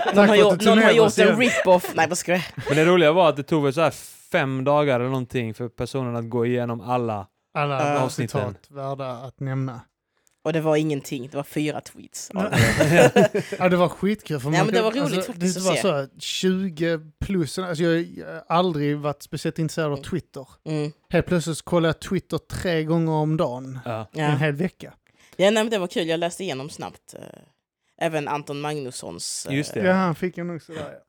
någon, 0.16 0.28
har 0.28 0.36
att 0.36 0.40
gjort, 0.40 0.62
någon 0.66 0.78
har 0.78 0.92
gjort 0.92 1.18
en 1.18 1.40
rip-off. 1.40 1.92
Nej, 1.96 2.08
vad 2.10 2.18
ska 2.18 2.32
jag? 2.32 2.42
men 2.68 2.78
det 2.78 2.86
roliga 2.86 3.12
var 3.12 3.30
att 3.30 3.36
det 3.36 3.44
tog 3.44 3.64
väl 3.64 3.74
så 3.74 3.82
här 3.82 3.92
fem 4.32 4.64
dagar 4.64 5.00
eller 5.00 5.10
någonting 5.10 5.54
för 5.54 5.70
personen 5.70 6.16
att 6.16 6.30
gå 6.30 6.46
igenom 6.46 6.82
alla. 6.82 7.28
Alla 7.54 7.78
bra 7.78 8.00
avsnitten. 8.00 8.42
citat 8.50 8.72
värda 8.78 9.12
att 9.12 9.40
nämna. 9.40 9.82
Och 10.44 10.54
det 10.54 10.62
var 10.62 10.76
ingenting, 10.76 11.28
det 11.32 11.38
var 11.38 11.44
fyra 11.44 11.82
tweets. 11.82 12.32
Ja. 12.34 12.50
Det 13.70 13.76
var 13.76 13.90
skitkul. 13.90 14.40
För 14.40 14.52
Ja, 14.52 14.58
man 14.58 14.66
men 14.66 14.76
det 14.76 14.82
var 14.82 14.92
roligt 14.92 15.04
alltså, 15.04 15.32
faktiskt 15.32 15.56
Det 15.56 15.62
att 15.62 15.68
var 15.68 15.76
se. 15.76 15.82
så 15.82 15.92
här 15.92 16.08
20 16.20 17.00
plus. 17.26 17.60
Alltså 17.60 17.84
jag 17.84 18.06
har 18.26 18.44
aldrig 18.58 18.98
varit 18.98 19.24
speciellt 19.24 19.60
intresserad 19.60 19.92
av 19.92 19.98
Twitter. 19.98 20.48
Mm. 20.66 20.92
Helt 21.10 21.26
plötsligt 21.26 21.58
så 21.58 21.64
kollar 21.64 21.90
jag 21.90 22.00
Twitter 22.00 22.38
tre 22.38 22.84
gånger 22.84 23.12
om 23.12 23.38
dagen. 23.38 23.80
Ja. 23.86 24.08
En 24.14 24.38
hel 24.38 24.54
vecka. 24.54 24.94
Ja, 25.45 25.52
nej, 25.52 25.63
men 25.63 25.69
det 25.69 25.78
var 25.78 25.88
kul. 25.88 26.08
Jag 26.08 26.19
läste 26.19 26.43
igenom 26.43 26.69
snabbt. 26.69 27.13
eh, 27.13 27.21
Även 28.02 28.28
Anton 28.28 28.62
Magnussons. 28.62 29.45
eh, 29.49 29.56
Just 29.56 29.73
det. 29.73 29.80
Ja, 29.80 29.93
han 29.93 30.15
fick 30.15 30.38
en 30.38 30.56
också 30.56 30.73
där. 30.73 30.99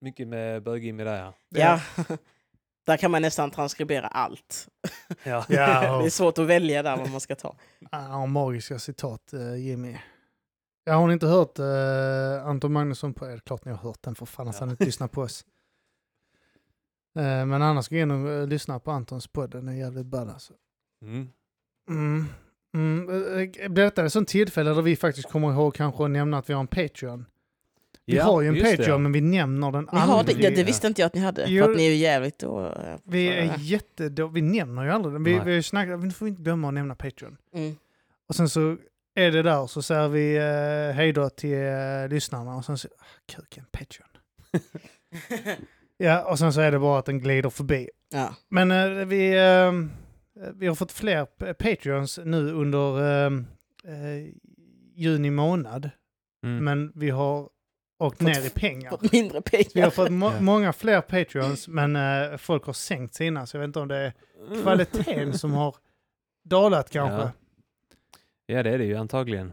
Mycket 0.00 0.28
med 0.28 0.62
bög 0.62 0.94
med 0.94 1.06
det 1.06 1.16
ja. 1.18 1.34
Ja. 1.48 1.80
Där 2.86 2.96
kan 2.96 3.10
man 3.10 3.22
nästan 3.22 3.50
transkribera 3.50 4.06
allt. 4.06 4.68
ja. 5.22 5.44
Det 5.48 5.54
Ja, 5.54 6.04
är 6.06 6.10
svårt 6.10 6.38
att 6.38 6.46
välja 6.46 6.82
där 6.82 6.96
vad 6.96 7.10
man 7.10 7.20
ska 7.20 7.34
ta. 7.36 7.56
han 7.90 8.10
har 8.10 8.26
magiska 8.26 8.78
citat, 8.78 9.32
eh, 9.32 9.54
Jimmy. 9.56 9.96
Jag 10.84 10.94
har 10.94 11.06
ni 11.06 11.12
inte 11.12 11.26
hört 11.26 11.58
uh, 11.58 12.46
Anton 12.48 12.72
Magnusson 12.72 13.14
på 13.14 13.26
er? 13.30 13.38
Klart 13.38 13.64
ni 13.64 13.70
har 13.70 13.78
hört 13.78 14.02
den, 14.02 14.14
för 14.14 14.26
fan, 14.26 14.46
annars 14.46 14.54
Ja. 14.56 14.60
hade 14.60 14.70
ni 14.70 14.72
inte 14.72 14.84
lyssnat 14.84 15.12
på 15.12 15.20
oss. 15.22 15.44
Eh, 17.18 17.46
men 17.46 17.62
annars 17.62 17.88
gå 17.88 17.96
in 17.96 18.10
och 18.10 18.30
eh, 18.30 18.46
lyssna 18.46 18.80
på 18.80 18.90
Antons 18.90 19.26
podd, 19.28 19.50
den 19.50 19.68
är 19.68 19.72
jävligt 19.72 20.06
ball 20.06 20.28
alltså. 20.30 20.52
Mm. 21.02 21.28
Mm. 21.90 22.26
Mm. 22.74 23.08
eh, 23.08 23.68
Blir 23.70 23.84
detta 23.84 24.04
ett 24.06 24.12
sånt 24.12 24.28
tillfälle 24.28 24.70
där 24.74 24.82
vi 24.82 24.96
faktiskt 24.96 25.28
kommer 25.30 25.52
ihåg 25.52 25.74
kanske 25.74 26.04
att 26.04 26.10
nämna 26.10 26.38
att 26.38 26.50
vi 26.50 26.54
har 26.54 26.60
en 26.60 26.66
Patreon? 26.66 27.26
Vi 28.06 28.16
Ja, 28.16 28.24
har 28.24 28.40
ju 28.42 28.48
en 28.48 28.54
det, 28.54 28.60
Patreon, 28.62 28.88
ja. 28.90 28.98
men 28.98 29.12
vi 29.12 29.20
nämner 29.20 29.72
den 29.72 29.88
Ni 29.92 29.98
har 29.98 30.06
det, 30.06 30.12
aldrig. 30.18 30.44
ja, 30.44 30.50
det 30.50 30.64
visste 30.64 30.86
inte 30.86 31.00
jag 31.00 31.06
att 31.06 31.14
ni 31.14 31.20
hade. 31.20 31.44
Jo. 31.48 31.64
För 31.64 31.70
att 31.70 31.76
ni 31.76 31.86
är 31.86 31.90
ju 31.90 31.96
jävligt 31.96 32.38
då... 32.38 32.66
eh, 32.66 32.96
Vi 33.04 33.28
är 33.28 33.54
jätte... 33.58 34.08
Vi 34.32 34.42
nämner 34.42 34.84
ju 34.84 34.90
aldrig 34.90 35.14
den. 35.14 35.24
Vi, 35.24 35.30
Nej. 35.30 35.40
vi, 35.44 35.50
har 35.50 35.56
ju 35.56 35.62
snackat, 35.62 36.00
vi 36.04 36.10
får 36.10 36.28
inte 36.28 36.42
glömma 36.42 36.68
att 36.68 36.74
nämna 36.74 36.94
Patreon. 36.94 37.36
Mm. 37.54 37.76
Och 38.28 38.34
sen 38.34 38.48
så 38.48 38.76
är 39.14 39.30
det 39.30 39.42
där 39.42 39.66
så 39.66 39.82
säger 39.82 40.08
vi 40.08 40.36
eh, 40.36 40.96
hej 40.96 41.12
då 41.12 41.28
till 41.28 41.52
eh, 41.62 42.08
lyssnarna 42.10 42.56
och 42.56 42.64
sen 42.64 42.78
så, 42.78 42.88
ah, 42.98 43.04
kuken, 43.34 43.64
Patreon. 43.70 44.08
Ja, 46.00 46.22
och 46.24 46.38
sen 46.38 46.52
så 46.52 46.60
är 46.60 46.72
det 46.72 46.78
bara 46.78 46.98
att 46.98 47.04
den 47.06 47.20
glider 47.20 47.50
förbi. 47.50 47.88
Ja. 48.12 48.34
Men 48.48 48.70
eh, 48.70 49.06
vi, 49.06 49.36
eh, 49.38 49.72
vi 50.54 50.66
har 50.66 50.74
fått 50.74 50.92
fler 50.92 51.24
Patreons 51.54 52.18
nu 52.24 52.52
under 52.52 53.00
eh, 53.26 53.32
eh, 53.84 54.26
juni 54.94 55.30
månad. 55.30 55.90
Mm. 56.44 56.64
Men 56.64 56.92
vi 56.94 57.10
har 57.10 57.48
åkt 57.98 58.18
Fått 58.18 58.20
ner 58.26 58.46
i 58.46 58.50
pengar. 58.50 58.90
Fått 58.90 59.12
mindre 59.12 59.42
Vi 59.52 59.56
har 59.58 59.64
pengar. 59.72 59.90
fått 59.90 60.10
må- 60.10 60.32
Ja. 60.32 60.40
många 60.40 60.72
fler 60.72 61.00
Patreons, 61.00 61.68
men 61.68 61.96
eh, 61.96 62.36
folk 62.36 62.64
har 62.64 62.72
sänkt 62.72 63.14
sina, 63.14 63.46
så 63.46 63.56
jag 63.56 63.60
vet 63.60 63.66
inte 63.68 63.80
om 63.80 63.88
det 63.88 63.96
är 63.96 64.12
kvaliteten 64.62 65.38
som 65.38 65.52
har 65.52 65.76
dalat 66.44 66.90
kanske. 66.90 67.16
Ja. 67.16 67.30
Ja 68.46 68.62
det 68.62 68.70
är 68.70 68.78
det 68.78 68.84
ju 68.84 68.96
antagligen. 68.96 69.52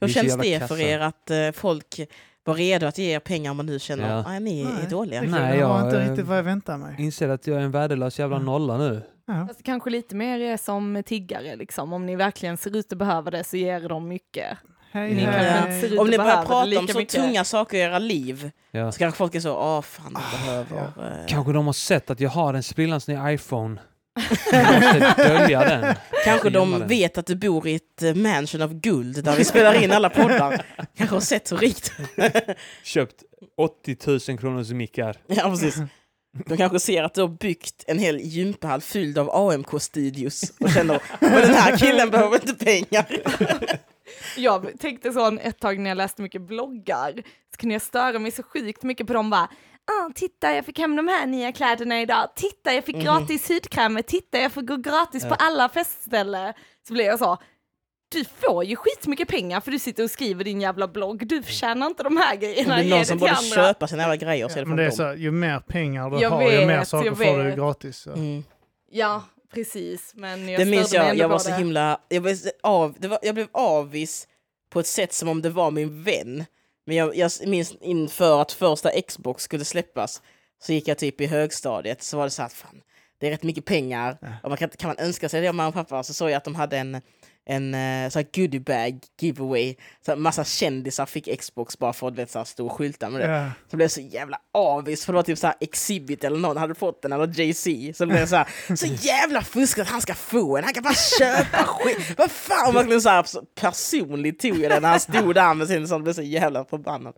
Hur 0.00 0.08
känns 0.08 0.36
det 0.38 0.58
kassa. 0.58 0.74
för 0.74 0.82
er 0.82 1.00
att 1.00 1.30
eh, 1.30 1.50
folk 1.52 2.00
var 2.44 2.54
redo 2.54 2.86
att 2.86 2.98
ge 2.98 3.14
er 3.14 3.18
pengar 3.20 3.50
om 3.50 3.56
man 3.56 3.66
nu 3.66 3.78
känner 3.78 4.08
Ja. 4.10 4.14
att 4.16 4.26
ah, 4.26 4.38
ni 4.38 4.62
är 4.62 4.90
dåliga? 4.90 5.20
det, 5.20 5.26
Nej, 5.30 5.62
var 5.62 5.78
jag, 5.78 5.86
inte 5.86 6.00
eh, 6.02 6.08
riktigt 6.08 6.26
vad 6.26 6.38
jag 6.38 6.42
väntade 6.42 6.78
mig. 6.78 6.94
Inser 6.98 7.28
att 7.28 7.46
jag 7.46 7.56
är 7.56 7.60
en 7.64 7.70
värdelös 7.70 8.18
jävla 8.18 8.36
Mm. 8.36 8.46
nolla 8.46 8.78
nu. 8.78 9.02
Ja. 9.38 9.46
Fast 9.46 9.62
kanske 9.62 9.90
lite 9.90 10.14
mer 10.16 10.40
är 10.40 10.56
som 10.56 11.02
tiggare, 11.06 11.56
liksom. 11.56 11.92
Om 11.92 12.06
ni 12.06 12.16
verkligen 12.16 12.56
ser 12.56 12.76
ut 12.76 12.92
att 12.92 12.98
behöva 12.98 13.30
det 13.30 13.44
så 13.44 13.56
ger 13.56 13.88
de 13.88 14.08
mycket. 14.08 14.58
Hej, 14.92 15.14
Ni 15.14 15.22
Ja. 15.22 15.30
hej. 15.30 15.98
Om 15.98 16.06
ni 16.10 16.16
börjar 16.18 16.44
prata 16.44 16.78
om 16.78 16.88
så 16.88 16.98
mycket. 16.98 17.14
tunga 17.14 17.44
saker 17.44 17.76
i 17.76 17.80
era 17.80 17.98
liv 17.98 18.50
Ja. 18.70 18.92
så 18.92 18.98
kanske 18.98 19.18
folk 19.18 19.34
är 19.34 19.40
så, 19.40 19.56
åh 19.56 19.82
fan 19.82 20.16
jag 20.46 20.66
behöver... 20.66 20.82
eh, 21.20 21.26
Kanske 21.28 21.52
de 21.52 21.66
har 21.66 21.72
sett 21.72 22.10
att 22.10 22.20
jag 22.20 22.30
har 22.30 22.54
en 22.54 22.62
sprillans 22.62 23.08
ny 23.08 23.16
iPhone. 23.34 23.80
Kanske 26.24 26.50
de 26.50 26.86
vet 26.86 27.18
att 27.18 27.26
du 27.26 27.34
bor 27.36 27.68
i 27.68 27.74
ett 27.74 28.02
eh, 28.02 28.14
mansion 28.14 28.62
av 28.62 28.74
guld 28.74 29.24
där 29.24 29.36
vi 29.36 29.44
spelar 29.44 29.82
in 29.82 29.92
alla 29.92 30.10
poddar. 30.10 30.66
Kanske 30.96 31.16
har 31.16 31.20
sett 31.20 31.52
hur 31.52 31.56
rikt... 31.56 31.92
Köpt 32.84 33.14
80 33.56 33.96
000 34.30 34.38
kronors 34.38 34.70
mickar. 34.70 35.16
ja, 35.26 35.50
precis. 35.50 35.76
De 36.46 36.56
kanske 36.56 36.80
ser 36.80 37.02
att 37.02 37.14
du 37.14 37.20
har 37.20 37.28
byggt 37.28 37.84
en 37.86 37.98
hel 37.98 38.20
gympahall 38.20 38.80
fylld 38.80 39.18
av 39.18 39.30
AMK-studios 39.30 40.52
och 40.60 40.70
känner 40.70 41.02
men 41.20 41.30
den 41.32 41.54
här 41.54 41.76
killen 41.76 42.10
behöver 42.10 42.34
inte 42.34 42.64
pengar. 42.64 43.06
Jag 44.36 44.78
tänkte 44.80 45.12
så 45.12 45.38
ett 45.38 45.58
tag 45.60 45.78
när 45.78 45.90
jag 45.90 45.96
läste 45.96 46.22
mycket 46.22 46.42
bloggar, 46.42 47.12
så 47.50 47.56
kunde 47.56 47.74
jag 47.74 47.82
störa 47.82 48.18
mig 48.18 48.30
så 48.30 48.42
sjukt 48.42 48.82
mycket 48.82 49.06
på 49.06 49.12
dem 49.12 49.30
bara 49.30 49.48
Ah, 49.84 50.10
titta, 50.14 50.54
jag 50.54 50.66
fick 50.66 50.78
hem 50.78 50.96
de 50.96 51.08
här 51.08 51.26
nya 51.26 51.52
kläderna 51.52 52.00
idag. 52.00 52.28
Titta, 52.36 52.74
jag 52.74 52.84
fick 52.84 52.96
Mhm. 52.96 53.04
gratis 53.04 53.48
hudkrämer. 53.48 54.02
Titta, 54.02 54.38
jag 54.38 54.52
får 54.52 54.62
gå 54.62 54.76
gratis 54.76 55.24
på 55.28 55.34
alla 55.34 55.68
festställen. 55.68 56.54
Så 56.88 56.92
blev 56.94 57.06
jag 57.06 57.18
så, 57.18 57.38
du 58.12 58.24
får 58.24 58.64
ju 58.64 58.76
skitmycket 58.76 59.28
pengar 59.28 59.60
för 59.60 59.70
du 59.70 59.78
sitter 59.78 60.04
och 60.04 60.10
skriver 60.10 60.44
din 60.44 60.60
jävla 60.60 60.88
blogg. 60.88 61.26
Du 61.26 61.42
förtjänar 61.42 61.86
inte 61.86 62.02
de 62.02 62.16
här 62.16 62.36
grejerna. 62.36 62.76
det 62.76 62.82
är 62.82 62.88
någon 62.88 63.04
som 63.06 63.18
borde 63.18 63.32
andra. 63.32 63.54
köpa 63.54 63.86
sina 63.88 64.02
jävla 64.02 64.16
grejer 64.16 64.48
så 64.48 64.58
Ja, 64.58 64.62
det 64.62 64.68
men 64.68 64.76
det 64.76 64.84
är 64.86 64.90
så, 64.90 65.14
ju 65.16 65.30
mer 65.30 65.60
pengar 65.60 66.10
du 66.10 66.18
Jag 66.20 66.30
har, 66.30 66.42
ju 66.50 66.66
mer 66.66 66.78
vet, 66.78 66.88
saker 66.88 67.14
får 67.14 67.38
du 67.38 67.42
vet. 67.44 67.54
gratis. 67.56 67.96
Så. 67.98 68.12
Mm. 68.12 68.44
Ja, 68.90 69.22
precis. 69.54 70.12
Men 70.14 70.48
jag 70.48 70.60
Det 70.60 70.64
minns 70.64 70.92
jag, 70.92 71.16
jag 71.16 71.28
var 71.28 71.38
så 71.38 71.48
det. 71.48 71.56
himla... 71.56 72.00
Jag, 72.08 72.22
blev 72.22 72.36
av, 72.62 72.94
det 72.98 73.08
var, 73.08 73.18
jag 73.22 73.34
blev 73.34 73.48
avis 73.52 74.28
på 74.70 74.80
ett 74.80 74.86
sätt 74.86 75.12
som 75.12 75.28
om 75.28 75.42
det 75.42 75.50
var 75.50 75.70
min 75.70 76.02
vän. 76.02 76.44
Men 76.86 76.96
jag, 76.96 77.16
jag 77.16 77.30
minns 77.46 77.74
inför 77.80 78.42
att 78.42 78.52
första 78.52 78.90
Xbox 79.08 79.42
skulle 79.44 79.64
släppas 79.64 80.22
så 80.62 80.72
gick 80.72 80.88
jag 80.88 80.98
typ 80.98 81.20
i 81.20 81.26
högstadiet 81.26 82.02
så 82.02 82.16
var 82.16 82.24
det 82.24 82.30
så 82.30 82.42
att 82.42 82.52
fan, 82.52 82.82
det 83.20 83.26
är 83.26 83.30
rätt 83.30 83.42
mycket 83.42 83.64
pengar 83.64 84.18
Ja. 84.20 84.28
och 84.42 84.48
man 84.48 84.58
kan, 84.58 84.68
kan 84.68 84.88
man 84.88 84.98
önska 84.98 85.28
sig 85.28 85.40
det 85.40 85.48
av 85.48 85.54
mamma 85.54 85.68
och 85.68 85.74
pappa 85.74 86.02
så 86.02 86.14
såg 86.14 86.30
jag 86.30 86.36
att 86.36 86.44
de 86.44 86.54
hade 86.54 86.76
en 86.78 87.00
en 87.44 87.74
uh, 87.74 88.10
så 88.10 88.18
här 88.18 88.26
goodiebag 88.34 89.00
giveaway. 89.20 89.74
Så 90.06 90.16
massa 90.16 90.44
kändisar 90.44 91.06
fick 91.06 91.40
Xbox 91.40 91.78
bara 91.78 91.92
för 91.92 92.08
att 92.08 92.14
vet, 92.14 92.30
så 92.30 92.38
här, 92.38 92.44
stå 92.44 92.66
och 92.66 92.72
skylta 92.72 93.10
med 93.10 93.20
det. 93.20 93.26
Ja. 93.26 93.50
Så 93.70 93.76
blev 93.76 93.84
jag 93.84 93.90
så 93.90 94.00
jävla 94.00 94.38
avis 94.52 95.04
för 95.04 95.12
det 95.12 95.16
var 95.16 95.22
typ 95.22 95.38
så 95.38 95.46
här 95.46 95.56
Exhibit 95.60 96.24
eller 96.24 96.38
någon 96.38 96.56
hade 96.56 96.74
fått 96.74 97.02
den 97.02 97.12
eller 97.12 97.26
Jay-Z. 97.26 97.92
Så 97.94 98.06
blev 98.06 98.18
jag 98.18 98.28
så 98.28 98.36
här, 98.36 98.48
så 98.76 98.86
jävla 98.86 99.42
fuskat 99.42 99.88
han 99.88 100.00
ska 100.00 100.14
få 100.14 100.56
en, 100.56 100.64
han 100.64 100.74
kan 100.74 100.82
bara 100.82 100.94
köpa 101.18 101.64
skit. 101.64 102.14
Vad 102.18 102.30
fan, 102.30 102.74
verkligen 102.74 103.02
så 103.02 103.08
här 103.08 103.22
så 103.22 103.42
personligt 103.60 104.40
tog 104.40 104.58
jag 104.58 104.70
den 104.70 104.82
när 104.82 104.88
han 104.88 105.00
stod 105.00 105.34
där 105.34 105.54
med 105.54 105.68
sin 105.68 105.88
sån, 105.88 106.02
blev 106.02 106.12
så 106.12 106.22
jävla 106.22 106.64
förbannad. 106.64 107.14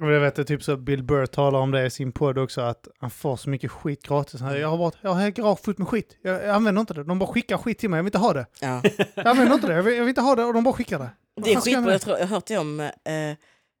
Och 0.00 0.12
jag 0.12 0.20
vet 0.20 0.38
är 0.38 0.44
typ 0.44 0.62
så 0.62 0.76
Bill 0.76 1.02
Burr 1.02 1.26
talar 1.26 1.58
om 1.58 1.70
det 1.70 1.86
i 1.86 1.90
sin 1.90 2.12
podd 2.12 2.38
också, 2.38 2.60
att 2.60 2.88
han 2.98 3.10
får 3.10 3.36
så 3.36 3.50
mycket 3.50 3.70
skit 3.70 4.06
gratis. 4.06 4.40
Han, 4.40 4.60
jag 4.60 4.68
har 4.68 4.78
bara, 4.78 4.92
jag 5.00 5.10
har 5.10 5.28
ett 5.28 5.34
garage 5.34 5.60
fullt 5.64 5.78
med 5.78 5.88
skit. 5.88 6.16
Jag, 6.22 6.42
jag 6.42 6.50
använder 6.50 6.80
inte 6.80 6.94
det. 6.94 7.04
De 7.04 7.18
bara 7.18 7.32
skickar 7.32 7.56
skit 7.58 7.78
till 7.78 7.90
mig, 7.90 7.98
jag 7.98 8.02
vill 8.04 8.08
inte 8.08 8.18
ha 8.18 8.32
det. 8.32 8.46
Ja. 8.60 8.82
Jag 9.14 9.26
använder 9.26 9.54
inte 9.54 9.66
det, 9.66 9.74
jag 9.74 9.82
vill, 9.82 9.94
jag 9.94 10.00
vill 10.00 10.08
inte 10.08 10.20
ha 10.20 10.34
det 10.34 10.44
och 10.44 10.54
de 10.54 10.64
bara 10.64 10.74
skickar 10.74 10.98
det. 10.98 11.10
Det 11.42 11.52
är 11.52 11.60
skitbra, 11.60 11.92
jag, 11.92 12.00
tror, 12.00 12.18
jag 12.18 12.26
har 12.26 12.34
hört 12.34 12.46
det 12.46 12.58
om, 12.58 12.80
eh, 12.80 12.90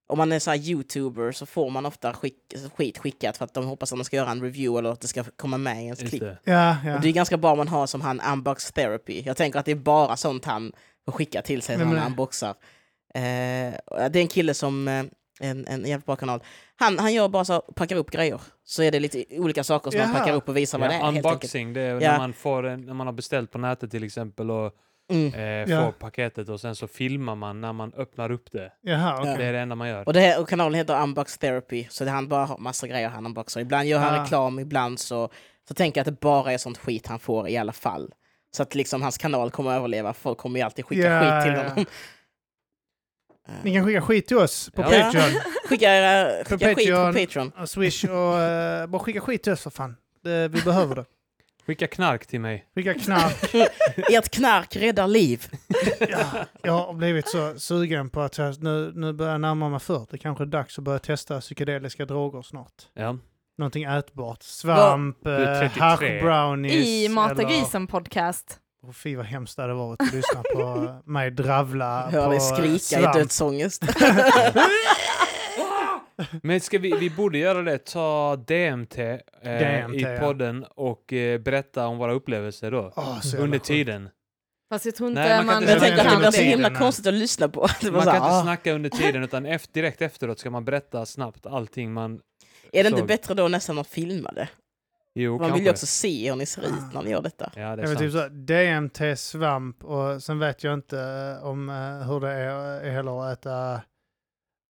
om 0.08 0.18
man 0.18 0.32
är 0.32 0.38
så 0.38 0.50
här 0.50 0.58
youtuber 0.58 1.32
så 1.32 1.46
får 1.46 1.70
man 1.70 1.86
ofta 1.86 2.14
skick, 2.14 2.36
skit 2.76 2.98
skickat 2.98 3.36
för 3.36 3.44
att 3.44 3.54
de 3.54 3.66
hoppas 3.66 3.92
att 3.92 3.98
man 3.98 4.04
ska 4.04 4.16
göra 4.16 4.30
en 4.30 4.42
review 4.42 4.78
eller 4.78 4.92
att 4.92 5.00
det 5.00 5.08
ska 5.08 5.24
komma 5.36 5.58
med 5.58 5.82
i 5.82 5.84
ens 5.84 6.00
Just 6.00 6.10
klipp. 6.10 6.22
det. 6.22 6.38
Ja, 6.44 6.76
ja. 6.84 6.94
Och 6.94 7.00
det 7.00 7.08
är 7.08 7.12
ganska 7.12 7.36
bra 7.36 7.52
om 7.52 7.58
man 7.58 7.68
har 7.68 7.86
som 7.86 8.00
han 8.00 8.20
Unbox 8.32 8.72
Therapy. 8.72 9.22
Jag 9.26 9.36
tänker 9.36 9.58
att 9.58 9.64
det 9.64 9.70
är 9.72 9.76
bara 9.76 10.16
sånt 10.16 10.44
han 10.44 10.72
får 11.04 11.12
skicka 11.12 11.42
till 11.42 11.62
sig 11.62 11.76
när 11.76 11.84
han 11.84 11.94
det? 11.94 12.02
unboxar. 12.06 12.54
Eh, 13.14 13.22
det 14.10 14.16
är 14.16 14.16
en 14.16 14.28
kille 14.28 14.54
som, 14.54 14.88
eh, 14.88 15.04
en, 15.40 15.66
en 15.66 15.84
jävligt 15.86 16.06
bra 16.06 16.16
kanal. 16.16 16.40
Han, 16.76 16.98
han 16.98 17.14
gör 17.14 17.28
bara 17.28 17.44
så, 17.44 17.60
packar 17.60 17.96
upp 17.96 18.10
grejer. 18.10 18.40
Så 18.64 18.82
är 18.82 18.90
det 18.90 19.00
lite 19.00 19.24
olika 19.30 19.64
saker 19.64 19.90
som 19.90 20.00
han 20.00 20.10
Jaha. 20.10 20.18
packar 20.18 20.34
upp 20.34 20.48
och 20.48 20.56
visar 20.56 20.78
vad 20.78 20.90
det 20.90 20.94
är. 20.94 20.98
Ja, 21.00 21.08
unboxing, 21.08 21.72
det 21.72 21.80
är 21.80 22.00
Ja. 22.00 22.12
när, 22.12 22.18
man 22.18 22.32
får 22.32 22.66
en, 22.66 22.80
när 22.86 22.94
man 22.94 23.06
har 23.06 23.14
beställt 23.14 23.50
på 23.50 23.58
nätet 23.58 23.90
till 23.90 24.04
exempel 24.04 24.50
och 24.50 24.72
Mm. 25.10 25.34
eh, 25.34 25.74
Ja. 25.74 25.84
får 25.84 25.92
paketet 25.92 26.48
och 26.48 26.60
sen 26.60 26.74
så 26.76 26.88
filmar 26.88 27.34
man 27.34 27.60
när 27.60 27.72
man 27.72 27.92
öppnar 27.96 28.30
upp 28.30 28.52
det. 28.52 28.72
Jaha, 28.82 29.20
okej. 29.20 29.34
Det 29.38 29.44
är 29.44 29.52
det 29.52 29.58
enda 29.58 29.74
man 29.74 29.88
gör. 29.88 30.06
Och, 30.06 30.12
det 30.12 30.20
här, 30.20 30.40
och 30.40 30.48
kanalen 30.48 30.74
heter 30.74 31.02
Unbox 31.02 31.38
Therapy, 31.38 31.86
så 31.90 32.04
det, 32.04 32.10
han 32.10 32.28
bara 32.28 32.44
har 32.44 32.58
massa 32.58 32.86
grejer 32.86 33.08
han 33.08 33.26
unboxar. 33.26 33.60
Ibland 33.60 33.88
gör 33.88 33.98
han 33.98 34.14
Ah. 34.14 34.22
reklam, 34.24 34.58
ibland 34.58 34.98
så, 35.00 35.28
så 35.68 35.74
tänker 35.74 35.98
jag 36.00 36.02
att 36.02 36.14
det 36.14 36.20
bara 36.20 36.52
är 36.52 36.58
sånt 36.58 36.78
skit 36.78 37.06
han 37.06 37.18
får 37.18 37.48
i 37.48 37.56
alla 37.56 37.72
fall. 37.72 38.12
Så 38.50 38.62
att 38.62 38.74
liksom 38.74 39.02
hans 39.02 39.18
kanal 39.18 39.50
kommer 39.50 39.70
att 39.70 39.76
överleva, 39.76 40.12
folk 40.12 40.38
kommer 40.38 40.58
ju 40.60 40.64
alltid 40.66 40.84
skicka 40.84 41.02
Ja, 41.08 41.20
skit 41.40 41.44
till 41.44 41.62
ja. 41.62 41.68
honom. 41.68 41.84
Eh, 43.48 43.54
Ni 43.62 43.74
kan 43.74 43.84
skicka 43.84 44.00
skit 44.00 44.26
till 44.26 44.36
oss 44.38 44.70
på 44.74 44.82
Ja. 44.82 44.88
Patreon. 44.88 45.40
Skicka, 45.68 45.94
era, 45.94 46.44
På 46.44 46.50
skicka 46.50 46.74
skit 46.74 46.88
på 46.90 46.94
Patreon. 46.94 47.14
Patreon. 47.14 47.52
Och 47.62 47.68
Swish 47.70 48.04
och 48.04 48.38
eh, 48.40 48.86
bara 48.86 48.98
skicka 49.02 49.20
skit 49.20 49.42
till 49.42 49.52
oss 49.52 49.62
för 49.62 49.70
fan. 49.70 49.96
Det, 50.24 50.48
vi 50.48 50.62
behöver 50.62 50.94
det. 50.94 51.04
Skicka 51.66 51.86
knark 51.86 52.26
till 52.26 52.40
mig. 52.40 52.66
Skicka 52.74 52.94
knark. 52.94 53.54
Ert 54.10 54.28
knark 54.30 54.76
räddar 54.76 55.06
liv. 55.06 55.46
Ja, 56.08 56.26
jag 56.62 56.72
har 56.72 56.92
blivit 56.94 57.28
så 57.28 57.58
sugen 57.58 58.10
på 58.10 58.20
att 58.20 58.38
jag, 58.38 58.62
nu, 58.62 58.92
nu 58.94 59.12
börjar 59.12 59.32
jag 59.32 59.40
närma 59.40 59.68
mig 59.68 59.80
40. 59.80 60.18
Kanske 60.18 60.44
är 60.44 60.46
det 60.46 60.50
dags 60.58 60.78
att 60.78 60.84
börja 60.84 60.98
testa 60.98 61.40
psykedeliska 61.40 62.04
droger 62.04 62.42
snart. 62.42 62.72
Ja. 62.94 63.18
Någonting 63.58 63.84
ätbart. 63.84 64.42
Svamp, 64.42 65.16
Du 65.22 65.30
är 65.30 65.52
eh, 65.62 65.68
33. 65.70 65.82
hash 65.82 66.22
brownies. 66.22 66.86
I 66.86 67.08
Mata 67.08 67.32
eller- 67.32 67.44
grisen 67.44 67.86
podcast. 67.86 68.58
Åh, 68.86 68.92
fy 68.92 69.16
vad 69.16 69.26
hemskt 69.26 69.56
det 69.56 69.62
hade 69.62 69.74
varit 69.74 70.02
att 70.02 70.14
lyssna 70.14 70.42
på 70.54 70.94
mig 71.10 71.30
dravla 71.30 72.10
Hör 72.10 72.24
på 72.24 72.30
dig 72.30 72.40
skrika 72.40 72.78
svamp. 72.78 73.16
i 73.16 73.18
dödsångest. 73.18 73.82
Men 76.42 76.60
ska 76.60 76.78
vi, 76.78 76.96
vi 76.96 77.10
borde 77.10 77.38
göra 77.38 77.62
det, 77.62 77.78
ta 77.78 78.36
DMT, 78.36 78.98
eh, 78.98 79.18
DMT, 79.42 79.96
i 79.96 80.00
ja. 80.00 80.18
podden 80.20 80.64
och 80.64 81.12
eh, 81.12 81.40
berätta 81.40 81.86
om 81.86 81.98
våra 81.98 82.12
upplevelser 82.12 82.70
då. 82.70 82.92
Jävla 82.96 83.44
under 83.44 83.58
tiden. 83.58 84.08
Fast 84.68 84.84
jag 84.84 84.94
tror 84.94 85.08
inte 85.08 85.20
Nej, 85.20 85.36
man 85.36 85.46
man, 85.46 85.54
kan 85.54 85.64
Men 85.64 85.68
jag 85.68 85.76
inte 85.76 85.88
tänker 85.88 86.04
att 86.04 86.10
det 86.10 86.10
snacka 86.10 86.18
blir 86.18 86.26
under 86.26 86.38
så 86.38 86.42
himla 86.42 86.68
tiden. 86.68 86.82
konstigt 86.82 87.06
att 87.06 87.14
lyssna 87.14 87.48
på. 87.48 87.60
Man 87.60 87.68
så 87.68 87.90
kan 87.90 87.92
här, 87.92 88.16
inte 88.16 88.28
ah. 88.28 88.42
snacka 88.42 88.72
under 88.72 88.90
tiden 88.90 89.22
utan 89.22 89.46
efter, 89.46 89.72
direkt 89.72 90.02
efteråt 90.02 90.38
ska 90.38 90.50
man 90.50 90.64
berätta 90.64 91.06
snabbt 91.06 91.46
allting 91.46 91.92
man... 91.92 92.20
Är 92.72 92.82
det 92.82 92.88
inte 92.88 92.98
såg. 92.98 93.08
bättre 93.08 93.34
då 93.34 93.48
nästan 93.48 93.78
att 93.78 93.86
filma 93.86 94.32
det? 94.32 94.48
Jo, 95.18 95.30
Man 95.32 95.38
kanske. 95.40 95.54
vill 95.58 95.64
ju 95.64 95.70
också 95.70 95.86
se 95.86 96.28
hur 96.30 96.36
ni 96.36 96.46
ser 96.46 96.62
ut 96.62 96.92
när 96.94 97.02
ni 97.02 97.10
gör 97.10 97.22
detta. 97.22 97.52
Ja, 97.56 97.60
det 97.76 97.82
Jag 97.82 97.90
är 97.90 97.94
vet, 97.94 97.98
typ 97.98 98.12
sant. 98.12 98.12
så, 98.12 98.18
här, 98.18 98.28
DMT, 98.80 99.16
svamp 99.20 99.84
och 99.84 100.22
sen 100.22 100.38
vet 100.38 100.64
jag 100.64 100.74
inte 100.74 101.00
eh, 101.00 101.46
om 101.46 101.68
eh, 101.68 102.08
hur 102.08 102.20
det 102.20 102.30
är 102.32 102.84
eh, 102.86 102.92
heller 102.92 103.22
att 103.32 103.38
äta, 103.38 103.80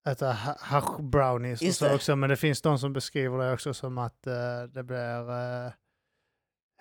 äta 0.09 0.33
ha- 0.33 0.57
hash 0.61 1.01
brownies 1.03 1.61
och 1.61 1.67
Just 1.67 1.79
så 1.79 1.85
det. 1.89 1.95
också. 1.95 2.17
Men 2.17 2.31
det 2.31 2.37
finns 2.37 2.63
de 2.63 2.79
som 2.79 2.93
beskriver 2.93 3.39
det 3.39 3.53
också 3.53 3.75
som 3.75 3.99
att 3.99 4.27
eh, 4.27 4.63
det 4.75 4.83
blir 4.83 5.31
eh, 5.31 5.73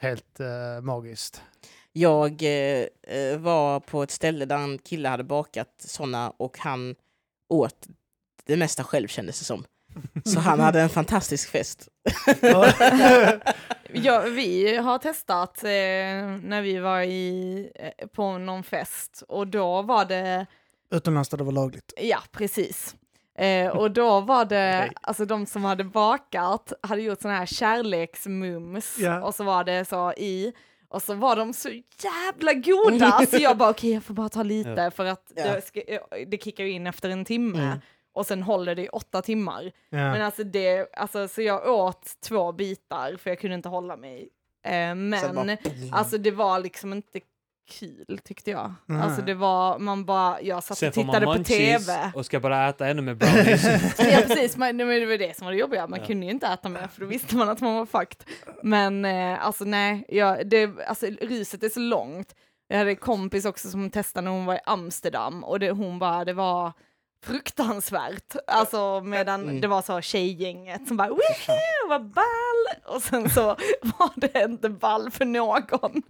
helt 0.01 0.39
eh, 0.39 0.81
magiskt. 0.81 1.41
Jag 1.91 2.43
eh, 2.43 2.85
eh, 3.17 3.37
var 3.39 3.79
på 3.79 4.03
ett 4.03 4.11
ställe 4.11 4.45
där 4.45 4.57
en 4.57 4.77
kille 4.77 5.09
hade 5.09 5.23
bakat 5.23 5.69
sådana 5.77 6.29
och 6.29 6.57
han 6.59 6.95
åt 7.49 7.87
det 8.45 8.57
mesta 8.57 8.83
själv 8.83 9.07
kändes 9.07 9.39
det 9.39 9.45
som. 9.45 9.65
Så 10.25 10.39
han 10.39 10.59
hade 10.59 10.81
en 10.81 10.89
fantastisk 10.89 11.49
fest. 11.49 11.87
Ja, 13.93 14.21
vi 14.21 14.75
har 14.77 14.97
testat 14.97 15.63
eh, 15.63 15.69
när 16.43 16.61
vi 16.61 16.77
var 16.79 17.01
i, 17.01 17.69
eh, 17.75 18.07
på 18.07 18.37
någon 18.37 18.63
fest 18.63 19.23
och 19.27 19.47
då 19.47 19.81
var 19.81 20.05
det, 20.05 20.45
Utomlands 20.91 21.29
där 21.29 21.37
det 21.37 21.43
var 21.43 21.51
lagligt. 21.51 21.93
ja 21.97 22.19
precis. 22.31 22.95
Eh, 23.37 23.67
och 23.67 23.91
då 23.91 24.19
var 24.19 24.45
det, 24.45 24.55
Nej. 24.79 24.91
alltså 25.01 25.25
de 25.25 25.45
som 25.45 25.63
hade 25.63 25.83
bakat 25.83 26.73
hade 26.81 27.01
gjort 27.01 27.21
sån 27.21 27.31
här 27.31 27.45
kärleksmums 27.45 28.97
Ja. 28.99 29.21
och 29.23 29.35
så 29.35 29.43
var 29.43 29.63
det 29.63 29.85
så 29.85 30.13
i 30.17 30.53
och 30.89 31.01
så 31.01 31.13
var 31.13 31.35
de 31.35 31.53
så 31.53 31.69
jävla 32.03 32.53
goda 32.53 33.25
så 33.31 33.37
jag 33.37 33.57
bara 33.57 33.69
okej 33.69 33.93
jag 33.93 34.03
får 34.03 34.13
bara 34.13 34.29
ta 34.29 34.43
lite 34.43 34.91
för 34.95 35.05
att 35.05 35.31
Ja. 35.35 35.43
det, 35.53 35.61
ska, 35.61 35.81
eh, 35.81 35.99
det 36.27 36.43
kickar 36.43 36.63
ju 36.63 36.71
in 36.71 36.87
efter 36.87 37.09
en 37.09 37.25
timme 37.25 37.59
Mm. 37.63 37.79
Och 38.15 38.25
sen 38.25 38.43
håller 38.43 38.75
det 38.75 38.81
i 38.83 38.89
åtta 38.89 39.21
timmar. 39.21 39.71
Ja. 39.89 39.97
Men 39.97 40.21
alltså 40.21 40.43
det, 40.43 40.87
alltså 40.97 41.27
så 41.27 41.41
jag 41.41 41.67
åt 41.67 42.21
två 42.23 42.51
bitar 42.51 43.17
för 43.17 43.29
jag 43.29 43.39
kunde 43.39 43.55
inte 43.55 43.69
hålla 43.69 43.97
mig. 43.97 44.29
Eh, 44.65 44.71
men 44.95 45.11
bara- 45.35 45.57
alltså 45.91 46.17
det 46.17 46.31
var 46.31 46.59
liksom 46.59 46.93
inte 46.93 47.19
kul 47.79 48.19
tyckte 48.23 48.51
jag. 48.51 48.73
Nej. 48.85 49.01
Alltså 49.01 49.21
det 49.21 49.33
var, 49.33 49.79
man 49.79 50.05
bara, 50.05 50.41
jag 50.41 50.63
satt 50.63 50.77
Sen 50.77 50.89
och 50.89 50.97
man 50.97 51.05
tittade 51.15 51.37
på 51.37 51.43
tv. 51.43 52.11
och 52.15 52.25
ska 52.25 52.39
bara 52.39 52.69
äta 52.69 52.87
ännu 52.87 53.01
mer 53.01 53.13
brownies. 53.13 53.63
ja 53.99 54.17
precis, 54.27 54.57
men 54.57 54.77
det 54.77 54.85
var 54.85 54.93
det 54.93 55.05
var 55.05 55.17
det 55.17 55.37
som 55.37 55.45
var 55.45 55.51
det 55.51 55.57
jobbiga, 55.59 55.87
man 55.87 55.99
Ja. 55.99 56.05
kunde 56.05 56.25
ju 56.25 56.31
inte 56.31 56.47
äta 56.47 56.69
mer 56.69 56.87
för 56.87 57.01
då 57.01 57.07
visste 57.07 57.35
man 57.35 57.49
att 57.49 57.61
man 57.61 57.75
var 57.75 57.85
fucked. 57.85 58.23
Men 58.63 59.05
eh, 59.05 59.45
alltså 59.45 59.63
nej, 59.65 60.05
jag, 60.09 60.47
det, 60.49 60.69
alltså, 60.87 61.05
ruset 61.05 61.63
är 61.63 61.69
så 61.69 61.79
långt. 61.79 62.35
Jag 62.67 62.77
hade 62.77 62.89
en 62.89 62.95
kompis 62.95 63.45
också 63.45 63.69
som 63.69 63.89
testade 63.89 64.25
när 64.25 64.31
hon 64.31 64.45
var 64.45 64.55
i 64.55 64.59
Amsterdam 64.65 65.43
och 65.43 65.59
det, 65.59 65.71
hon 65.71 65.99
bara, 65.99 66.25
det 66.25 66.33
var 66.33 66.73
fruktansvärt. 67.25 68.35
Alltså 68.47 69.01
medan 69.01 69.41
Mm. 69.43 69.61
det 69.61 69.67
var 69.67 69.81
så 69.81 70.01
tjejgänget 70.01 70.87
som 70.87 70.97
bara 70.97 71.09
woho, 71.09 71.89
vad 71.89 72.05
ball! 72.09 72.95
Och 72.95 73.01
sen 73.01 73.29
så 73.29 73.41
var 73.81 74.11
det 74.19 74.43
inte 74.43 74.69
ball 74.69 75.11
för 75.11 75.25
någon. 75.25 76.01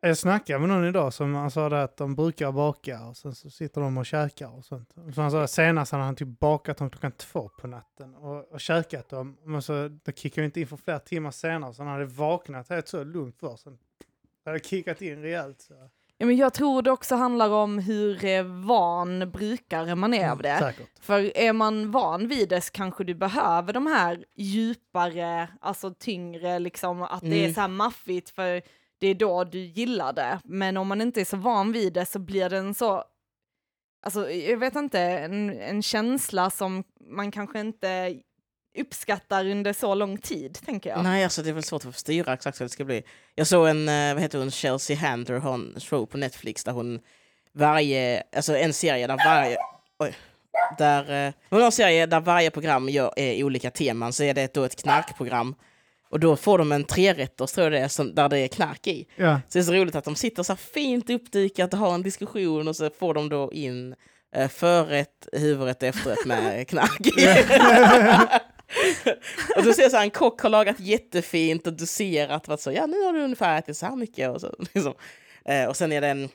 Jag 0.00 0.18
snackade 0.18 0.58
med 0.58 0.68
någon 0.68 0.84
idag 0.84 1.14
som 1.14 1.34
han 1.34 1.50
sa 1.50 1.66
att 1.66 1.96
de 1.96 2.14
brukar 2.14 2.52
baka 2.52 3.00
och 3.04 3.16
sen 3.16 3.34
så 3.34 3.50
sitter 3.50 3.80
de 3.80 3.98
och 3.98 4.06
käkar 4.06 4.56
och 4.58 4.64
sånt. 4.64 4.94
Så 5.14 5.20
han 5.20 5.30
sa 5.30 5.42
att 5.42 5.50
senast 5.50 5.92
hade 5.92 6.04
han 6.04 6.16
typ 6.16 6.28
bakat 6.28 6.76
dem 6.76 6.90
klockan 6.90 7.12
två 7.12 7.50
på 7.60 7.66
natten 7.66 8.14
och, 8.14 8.52
och 8.52 8.60
käkat 8.60 9.08
dem. 9.08 9.36
Men 9.44 9.62
så 9.62 9.88
det 10.04 10.18
kickade 10.18 10.44
inte 10.44 10.60
in 10.60 10.66
för 10.66 10.76
flera 10.76 10.98
timmar 10.98 11.30
senare 11.30 11.74
så 11.74 11.82
han 11.82 11.92
hade 11.92 12.04
vaknat 12.04 12.68
helt 12.68 12.88
så 12.88 13.04
lugnt 13.04 13.40
för 13.40 13.56
sen. 13.56 13.78
Det 14.44 14.50
hade 14.50 14.60
kickat 14.60 15.02
in 15.02 15.22
rejält. 15.22 15.60
Så. 15.60 15.74
Men 16.24 16.36
jag 16.36 16.54
tror 16.54 16.82
det 16.82 16.90
också 16.90 17.14
handlar 17.14 17.50
om 17.50 17.78
hur 17.78 18.24
eh, 18.24 18.42
van 18.44 19.30
brukare 19.30 19.94
man 19.94 20.14
är 20.14 20.30
av 20.30 20.38
det. 20.42 20.58
Säkert. 20.58 20.88
För 21.00 21.36
är 21.36 21.52
man 21.52 21.90
van 21.90 22.28
vid 22.28 22.48
det 22.48 22.60
så 22.60 22.72
kanske 22.72 23.04
du 23.04 23.14
behöver 23.14 23.72
de 23.72 23.86
här 23.86 24.24
djupare, 24.36 25.48
alltså 25.60 25.94
tyngre, 25.98 26.58
liksom 26.58 27.02
att 27.02 27.20
det 27.20 27.36
är 27.36 27.42
Mm. 27.42 27.54
så 27.54 27.60
här 27.60 27.68
maffigt 27.68 28.30
för 28.30 28.62
det 28.98 29.06
är 29.06 29.14
då 29.14 29.44
du 29.44 29.58
gillar 29.58 30.12
det. 30.12 30.40
Men 30.44 30.76
om 30.76 30.88
man 30.88 31.00
inte 31.00 31.20
är 31.20 31.24
så 31.24 31.36
van 31.36 31.72
vid 31.72 31.92
det 31.92 32.06
så 32.06 32.18
blir 32.18 32.48
det 32.50 32.58
en 32.58 32.74
så, 32.74 33.04
alltså 34.06 34.30
jag 34.30 34.56
vet 34.56 34.76
inte, 34.76 35.00
en, 35.00 35.50
en 35.60 35.82
känsla 35.82 36.50
som 36.50 36.84
man 37.10 37.30
kanske 37.30 37.60
inte 37.60 38.16
uppskattar 38.78 39.50
under 39.50 39.72
så 39.72 39.94
lång 39.94 40.18
tid, 40.18 40.58
tänker 40.64 40.90
jag. 40.90 41.02
Nej, 41.02 41.24
alltså 41.24 41.42
det 41.42 41.48
är 41.48 41.54
väl 41.54 41.62
svårt 41.62 41.86
att 41.86 41.98
styra 41.98 42.32
exakt 42.32 42.60
vad 42.60 42.64
det 42.64 42.72
ska 42.72 42.84
bli. 42.84 43.02
Jag 43.34 43.46
såg 43.46 43.68
en, 43.68 43.88
eh, 43.88 44.14
vad 44.14 44.22
heter 44.22 44.38
hon, 44.38 44.50
Chelsea 44.50 44.96
Handler 44.96 45.54
en 45.54 45.74
show 45.80 46.06
på 46.06 46.18
Netflix 46.18 46.64
där 46.64 46.72
hon 46.72 47.00
varje, 47.52 48.22
alltså 48.36 48.56
en 48.56 48.72
serie 48.72 49.06
där 49.06 49.16
varje, 49.16 49.56
oj, 49.98 50.14
där, 50.78 51.26
eh, 51.26 51.32
hon 51.50 51.58
har 51.58 51.66
en 51.66 51.72
serie 51.72 52.06
där 52.06 52.20
varje 52.20 52.50
program 52.50 52.88
gör, 52.88 53.12
är 53.16 53.44
olika 53.44 53.70
teman, 53.70 54.12
så 54.12 54.22
är 54.22 54.34
det 54.34 54.54
då 54.54 54.64
ett 54.64 54.82
knarkprogram. 54.82 55.54
Och 56.10 56.20
då 56.20 56.36
får 56.36 56.58
de 56.58 56.72
en 56.72 56.84
trerätters, 56.84 57.52
tror 57.52 57.64
jag 57.64 57.72
det 57.72 57.78
är, 57.78 57.88
som, 57.88 58.14
där 58.14 58.28
det 58.28 58.38
är 58.38 58.48
knark 58.48 58.86
i. 58.86 59.06
Ja. 59.16 59.40
Så 59.48 59.58
det 59.58 59.62
är 59.62 59.62
så 59.62 59.72
roligt 59.72 59.94
att 59.94 60.04
de 60.04 60.16
sitter 60.16 60.42
så 60.42 60.52
här 60.52 60.56
fint 60.56 61.10
uppdykat 61.10 61.72
och 61.72 61.78
har 61.78 61.94
en 61.94 62.02
diskussion 62.02 62.68
och 62.68 62.76
så 62.76 62.90
får 62.90 63.14
de 63.14 63.28
då 63.28 63.52
in 63.52 63.94
eh, 64.36 64.48
förrätt, 64.48 65.28
huvudrätt, 65.32 65.82
efterrätt 65.82 66.26
med 66.26 66.68
knark. 66.68 67.00
och 69.56 69.62
du 69.62 69.74
ser 69.74 69.88
så 69.88 69.96
här, 69.96 70.04
en 70.04 70.10
kock 70.10 70.40
har 70.40 70.50
lagat 70.50 70.80
jättefint 70.80 71.66
och 71.66 71.72
doserat, 71.72 72.48
Och 72.48 72.60
så, 72.60 72.72
ja 72.72 72.86
nu 72.86 73.02
har 73.02 73.12
du 73.12 73.20
ungefär 73.20 73.58
ätit 73.58 73.76
så 73.76 73.86
här 73.86 73.96
mycket. 73.96 74.30
Och, 74.30 74.40
så, 74.40 74.54
liksom. 74.74 74.94
eh, 75.44 75.64
och 75.64 75.76
sen 75.76 75.92
är 75.92 76.00
det 76.00 76.08
en, 76.08 76.28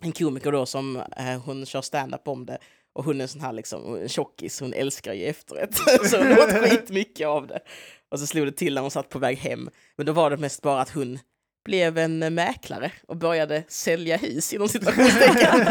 en 0.00 0.12
komiker 0.12 0.52
då 0.52 0.66
som 0.66 0.96
eh, 0.96 1.42
hon 1.44 1.66
kör 1.66 1.82
stand-up 1.82 2.28
om 2.28 2.46
det. 2.46 2.58
Och 2.92 3.04
hon 3.04 3.20
är 3.20 3.22
en 3.22 3.28
sån 3.28 3.40
här 3.40 3.52
liksom, 3.52 3.96
en 3.96 4.08
tjockis, 4.08 4.60
hon 4.60 4.74
älskar 4.74 5.12
ju 5.12 5.24
efterrätt. 5.24 5.74
så 6.10 6.18
hon 6.18 6.32
åt 6.32 6.52
skitmycket 6.52 7.26
av 7.26 7.46
det. 7.46 7.60
Och 8.08 8.20
så 8.20 8.26
slog 8.26 8.46
det 8.46 8.52
till 8.52 8.74
när 8.74 8.82
hon 8.82 8.90
satt 8.90 9.08
på 9.08 9.18
väg 9.18 9.38
hem. 9.38 9.70
Men 9.96 10.06
då 10.06 10.12
var 10.12 10.30
det 10.30 10.36
mest 10.36 10.62
bara 10.62 10.80
att 10.80 10.90
hon 10.90 11.18
blev 11.64 11.98
en 11.98 12.34
mäklare 12.34 12.92
och 13.08 13.16
började 13.16 13.64
sälja 13.68 14.16
hus 14.16 14.52
inom 14.52 14.68
situationstecken. 14.68 15.66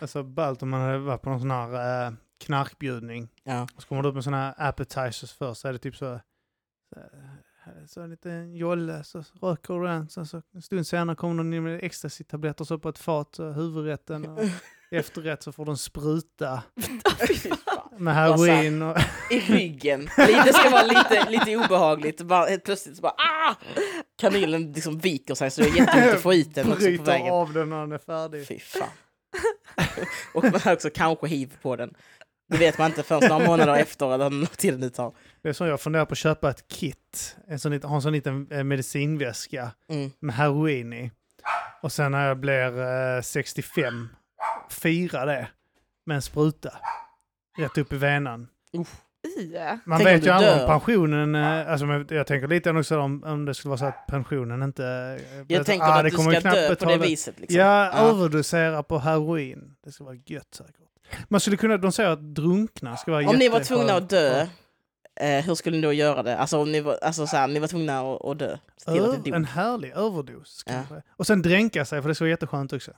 Alltså 0.00 0.22
ballt 0.22 0.62
om 0.62 0.70
man 0.70 0.80
hade 0.80 0.98
varit 0.98 1.22
på 1.22 1.30
någon 1.30 1.40
sån 1.40 1.50
här 1.50 2.06
eh, 2.06 2.12
knarkbjudning. 2.44 3.28
ja. 3.44 3.66
Och 3.76 3.82
så 3.82 3.88
kommer 3.88 4.02
du 4.02 4.08
upp 4.08 4.14
med 4.14 4.24
såna 4.24 4.36
här 4.36 4.54
appetizers 4.68 5.32
först 5.32 5.60
så 5.60 5.68
är 5.68 5.72
det 5.72 5.78
typ 5.78 5.96
så, 5.96 6.20
så, 6.94 7.00
så 7.88 8.00
en 8.00 8.10
liten 8.10 8.54
jolle, 8.56 9.04
så 9.04 9.24
röker 9.42 9.74
du 9.74 9.86
den. 9.86 10.08
Sen 10.08 10.26
så 10.26 10.42
en 10.54 10.62
stund 10.62 10.86
senare 10.86 11.16
kommer 11.16 11.34
någon 11.34 11.54
in 11.54 11.62
med 11.64 11.80
ecstasy-tabletter 11.84 12.64
så 12.64 12.78
på 12.78 12.88
ett 12.88 12.98
fat, 12.98 13.34
så 13.34 13.50
huvudrätten. 13.50 14.26
Och 14.26 14.44
efterrätt 14.90 15.42
så 15.42 15.52
får 15.52 15.64
du 15.64 15.70
en 15.70 15.76
spruta 15.76 16.62
med 17.98 18.14
heroin. 18.14 18.82
Och, 18.82 18.96
I 19.30 19.40
ryggen. 19.40 20.08
Det 20.16 20.52
ska 20.54 20.70
vara 20.70 20.82
lite, 20.86 21.30
lite 21.30 21.56
obehagligt. 21.56 22.22
Bara, 22.22 22.46
helt 22.46 22.64
plötsligt 22.64 22.96
så 22.96 23.02
bara 23.02 23.12
ah! 23.16 23.54
Kanylen 24.18 24.72
liksom 24.72 24.98
viker 24.98 25.34
sig 25.34 25.50
så 25.50 25.60
det 25.60 25.68
är 25.68 25.76
jätteont 25.76 26.14
att 26.14 26.22
få 26.22 26.34
ut 26.34 26.54
den 26.54 26.72
också 26.72 26.96
på 26.96 27.02
vägen. 27.02 27.32
av 27.32 27.52
den 27.52 27.68
när 27.70 27.80
den 27.80 27.92
är 27.92 27.98
färdig. 27.98 28.46
Fy 28.46 28.58
fan. 28.58 28.88
Och 30.34 30.44
man 30.44 30.60
har 30.64 30.72
också 30.72 30.90
kanske 30.94 31.26
hiv 31.26 31.56
på 31.62 31.76
den. 31.76 31.94
Det 32.48 32.56
vet 32.58 32.78
man 32.78 32.86
inte 32.90 33.02
förrän 33.02 33.28
några 33.28 33.46
månader 33.46 33.74
efter 33.76 34.14
eller 34.14 34.30
någon 34.30 34.46
tiden 34.46 34.80
det 34.80 34.90
tar. 34.90 35.12
Det 35.42 35.48
är 35.48 35.52
så 35.52 35.66
jag 35.66 35.80
funderar 35.80 36.04
på 36.04 36.12
att 36.12 36.18
köpa 36.18 36.50
ett 36.50 36.68
kit. 36.68 37.36
En 37.48 37.58
sån, 37.58 37.82
ha 37.82 37.94
en 37.96 38.02
sån 38.02 38.12
liten 38.12 38.46
eh, 38.50 38.64
medicinväska 38.64 39.70
Mm. 39.88 40.10
med 40.20 40.34
heroin 40.34 40.92
i. 40.92 41.10
Och 41.82 41.92
sen 41.92 42.12
när 42.12 42.28
jag 42.28 42.38
blir 42.38 42.80
eh, 43.16 43.20
65, 43.22 44.08
fira 44.70 45.24
det 45.24 45.48
med 46.06 46.14
en 46.14 46.22
spruta. 46.22 46.72
Rätt 47.58 47.78
upp 47.78 47.92
i 47.92 47.96
venan. 47.96 48.48
I. 48.72 48.78
Man 49.84 49.98
Tänk 49.98 50.08
om 50.08 50.14
vet 50.14 50.26
ju 50.26 50.30
aldrig 50.30 50.52
om 50.62 50.66
pensionen, 50.68 51.34
eh, 51.34 51.70
alltså, 51.72 52.14
jag 52.14 52.26
tänker 52.26 52.48
lite 52.48 52.70
också 52.70 52.98
om, 52.98 53.24
om 53.24 53.44
det 53.44 53.54
skulle 53.54 53.70
vara 53.70 53.78
så 53.78 53.84
att 53.84 54.06
pensionen 54.06 54.62
inte... 54.62 54.84
eh, 55.32 55.44
Jag 55.48 55.66
tänker 55.66 55.86
ah, 55.86 55.94
att 55.94 56.04
det 56.04 56.10
du 56.10 56.16
kommer 56.16 56.40
ska 56.40 56.50
dö 56.50 56.74
på 56.76 56.84
det 56.84 56.98
viset. 56.98 57.40
Liksom. 57.40 57.60
Ja, 57.60 57.84
Ja. 57.86 57.92
överdosera 57.92 58.82
på 58.82 58.98
heroin. 58.98 59.76
Det 59.84 59.92
ska 59.92 60.04
vara 60.04 60.14
gött 60.26 60.54
säkert. 60.54 60.74
Man 61.28 61.40
skulle 61.40 61.56
kunna, 61.56 61.76
de 61.76 61.92
säger 61.92 62.10
att 62.10 62.34
drunkna 62.34 62.96
ska 62.96 63.10
vara 63.12 63.28
Om 63.28 63.36
ni 63.36 63.48
var 63.48 63.60
tvungna 63.60 63.92
att 63.94 64.08
dö, 64.10 64.40
eh, 65.20 65.44
hur 65.44 65.54
skulle 65.54 65.76
ni 65.76 65.82
då 65.82 65.92
göra 65.92 66.22
det? 66.22 66.38
Alltså 66.38 66.58
om 66.58 66.72
ni 66.72 66.80
var, 66.80 66.98
alltså, 67.02 67.26
så 67.26 67.36
här, 67.36 67.48
ni 67.48 67.60
var 67.60 67.68
tvungna 67.68 68.00
att, 68.00 68.24
att 68.24 68.38
dö? 68.38 68.58
Se 68.76 68.92
till 68.92 69.02
att 69.02 69.08
Ö- 69.08 69.16
ni 69.24 69.30
dog. 69.30 69.34
en 69.34 69.44
härlig 69.44 69.90
överdos 69.92 70.62
Ja. 70.66 70.72
kanske. 70.72 71.02
Och 71.16 71.26
sen 71.26 71.42
dränka 71.42 71.84
sig 71.84 72.02
för 72.02 72.08
det 72.08 72.14
ska 72.14 72.24
vara 72.24 72.30
jätteskönt 72.30 72.72
också. 72.72 72.92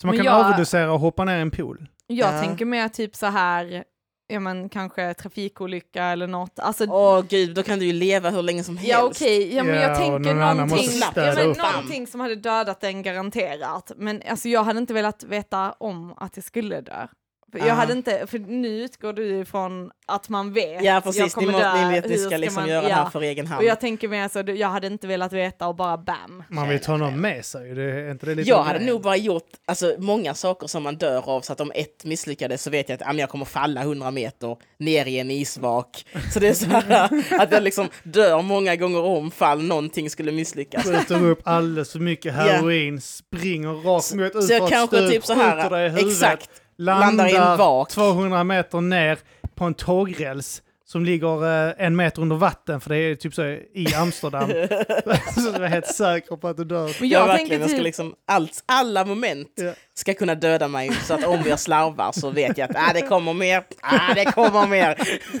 Så 0.00 0.06
man 0.06 0.16
Men 0.16 0.24
kan 0.24 0.32
jag- 0.34 0.46
överdosera 0.46 0.92
och 0.92 1.00
hoppa 1.00 1.24
ner 1.24 1.38
i 1.38 1.40
en 1.40 1.50
pool. 1.50 1.86
Jag 2.06 2.34
Ja. 2.34 2.40
tänker 2.42 2.64
mer 2.64 2.88
typ 2.88 3.16
så 3.16 3.26
här, 3.26 3.84
ja 4.28 4.40
men 4.40 4.68
kanske 4.68 5.14
trafikolycka 5.14 6.04
eller 6.04 6.26
något. 6.26 6.58
Alltså, 6.58 6.84
Åh 6.88 7.22
gud, 7.28 7.54
då 7.54 7.62
kan 7.62 7.78
du 7.78 7.86
ju 7.86 7.92
leva 7.92 8.30
hur 8.30 8.42
länge 8.42 8.64
som 8.64 8.76
helst. 8.76 8.90
Ja 8.92 9.04
okej, 9.04 9.54
ja, 9.54 9.64
men 9.64 9.74
Ja, 9.74 9.80
jag 9.82 9.90
och 9.90 9.96
tänker 9.96 10.34
någon 10.34 10.42
annan 10.42 10.56
någonting, 10.56 10.76
måste 10.86 10.98
ja, 11.04 11.10
städa 11.10 11.34
men 11.34 11.50
upp. 11.50 11.56
någonting 11.58 12.06
som 12.06 12.20
hade 12.20 12.34
dödat 12.34 12.80
den 12.80 13.02
garanterat. 13.02 13.92
Men 13.96 14.22
alltså, 14.30 14.48
jag 14.48 14.64
hade 14.64 14.78
inte 14.78 14.94
velat 14.94 15.22
veta 15.24 15.72
om 15.72 16.12
att 16.16 16.36
jag 16.36 16.44
skulle 16.44 16.80
dö. 16.80 17.06
Jag 17.52 17.74
hade 17.74 17.92
inte, 17.92 18.26
för 18.26 18.38
nu 18.38 18.68
utgår 18.68 19.12
du 19.12 19.38
ifrån 19.38 19.90
att 20.06 20.28
man 20.28 20.52
vet. 20.52 20.84
Ja 20.84 20.94
jag 20.94 21.04
precis, 21.04 21.22
ni, 21.22 21.30
kommer 21.30 21.52
må, 21.52 21.58
dö, 21.58 21.86
ni 21.86 21.92
vet 21.92 22.10
ni 22.10 22.18
ska 22.18 22.36
liksom 22.36 22.62
man- 22.62 22.68
göra 22.70 22.82
det 22.82 22.88
ja. 22.88 22.94
här 22.94 23.10
för 23.10 23.20
egen 23.22 23.46
hand. 23.46 23.60
Och 23.60 23.64
jag 23.64 23.80
tänker 23.80 24.08
mer 24.08 24.28
så, 24.28 24.42
jag 24.52 24.68
hade 24.68 24.86
inte 24.86 25.06
velat 25.06 25.32
veta 25.32 25.66
och 25.66 25.76
bara 25.76 25.98
bam. 25.98 26.42
Man 26.48 26.68
vill 26.68 26.80
ta 26.80 26.96
någon 26.96 27.20
med 27.20 27.44
sig. 27.44 27.74
Det 27.74 27.82
är 27.82 28.10
inte 28.10 28.26
det 28.26 28.34
lite 28.34 28.48
Jag 28.48 28.62
hade 28.62 28.78
nog 28.78 29.02
bara 29.02 29.16
gjort 29.16 29.48
alltså, 29.66 29.94
många 29.98 30.34
saker 30.34 30.66
som 30.66 30.82
man 30.82 30.96
dör 30.96 31.28
av, 31.28 31.40
så 31.40 31.52
att 31.52 31.60
om 31.60 31.72
ett 31.74 32.04
misslyckades 32.04 32.62
så 32.62 32.70
vet 32.70 32.88
jag 32.88 33.02
att 33.02 33.18
jag 33.18 33.28
kommer 33.28 33.44
falla 33.44 33.80
100 33.80 34.10
meter 34.10 34.56
ner 34.78 35.06
i 35.06 35.18
en 35.18 35.30
isvak. 35.30 36.06
Så 36.32 36.40
det 36.40 36.48
är 36.48 36.54
så 36.54 36.66
här 36.66 37.10
att 37.42 37.52
jag 37.52 37.62
liksom 37.62 37.88
dör 38.02 38.42
många 38.42 38.76
gånger 38.76 39.02
om 39.02 39.30
fall 39.30 39.62
någonting 39.62 40.10
skulle 40.10 40.32
misslyckas. 40.32 40.84
Skjuter 40.84 41.24
upp 41.24 41.40
alldeles 41.44 41.92
för 41.92 41.98
mycket 41.98 42.34
heroin, 42.34 43.00
springer 43.00 43.68
rakt 43.68 44.14
mot 44.14 44.36
ut 44.36 44.44
Så 44.44 44.52
jag 44.52 44.68
kanske 44.68 44.96
stup, 44.96 45.10
typ 45.10 45.24
så 45.24 45.34
skjuter 45.34 45.70
dig 45.70 45.86
i 45.86 45.88
här, 45.88 45.98
huvudet, 45.98 46.12
exakt, 46.12 46.50
landar, 46.80 47.06
landar 47.06 47.28
i 47.28 47.36
en 47.36 47.58
vak. 47.58 47.90
200 47.90 48.44
meter 48.44 48.80
ner 48.80 49.18
på 49.54 49.64
en 49.64 49.74
tågräls 49.74 50.62
som 50.86 51.04
ligger 51.04 51.68
eh, 51.68 51.74
en 51.78 51.96
meter 51.96 52.22
under 52.22 52.36
vatten, 52.36 52.80
för 52.80 52.90
det 52.90 52.96
är 52.96 53.14
typ 53.14 53.34
så 53.34 53.42
i 53.74 53.86
Amsterdam. 53.96 54.48
så 55.34 55.50
du 55.58 55.64
är 55.64 55.68
helt 55.68 55.86
säker 55.86 56.36
på 56.36 56.48
att 56.48 56.56
du 56.56 56.64
dör. 56.64 56.96
Men 57.00 57.08
Jag, 57.08 57.22
jag, 57.22 57.26
verkligen, 57.26 57.48
tänker 57.48 57.60
jag 57.60 57.68
ska 57.70 57.76
typ, 57.76 57.84
liksom, 57.84 58.14
allt, 58.26 58.62
alla 58.66 59.04
moment 59.04 59.52
Ja. 59.54 59.72
ska 59.94 60.14
kunna 60.14 60.34
döda 60.34 60.68
mig 60.68 60.92
så 60.92 61.14
att 61.14 61.24
om 61.24 61.42
jag 61.46 61.60
slarvar 61.60 62.12
så 62.12 62.30
vet 62.30 62.58
jag 62.58 62.70
att 62.70 62.76
ah, 62.76 62.92
det 62.92 63.02
kommer 63.02 63.32
mer, 63.32 63.62
ah, 63.80 64.14
det 64.14 64.24
kommer 64.24 64.66
mer. 64.66 64.98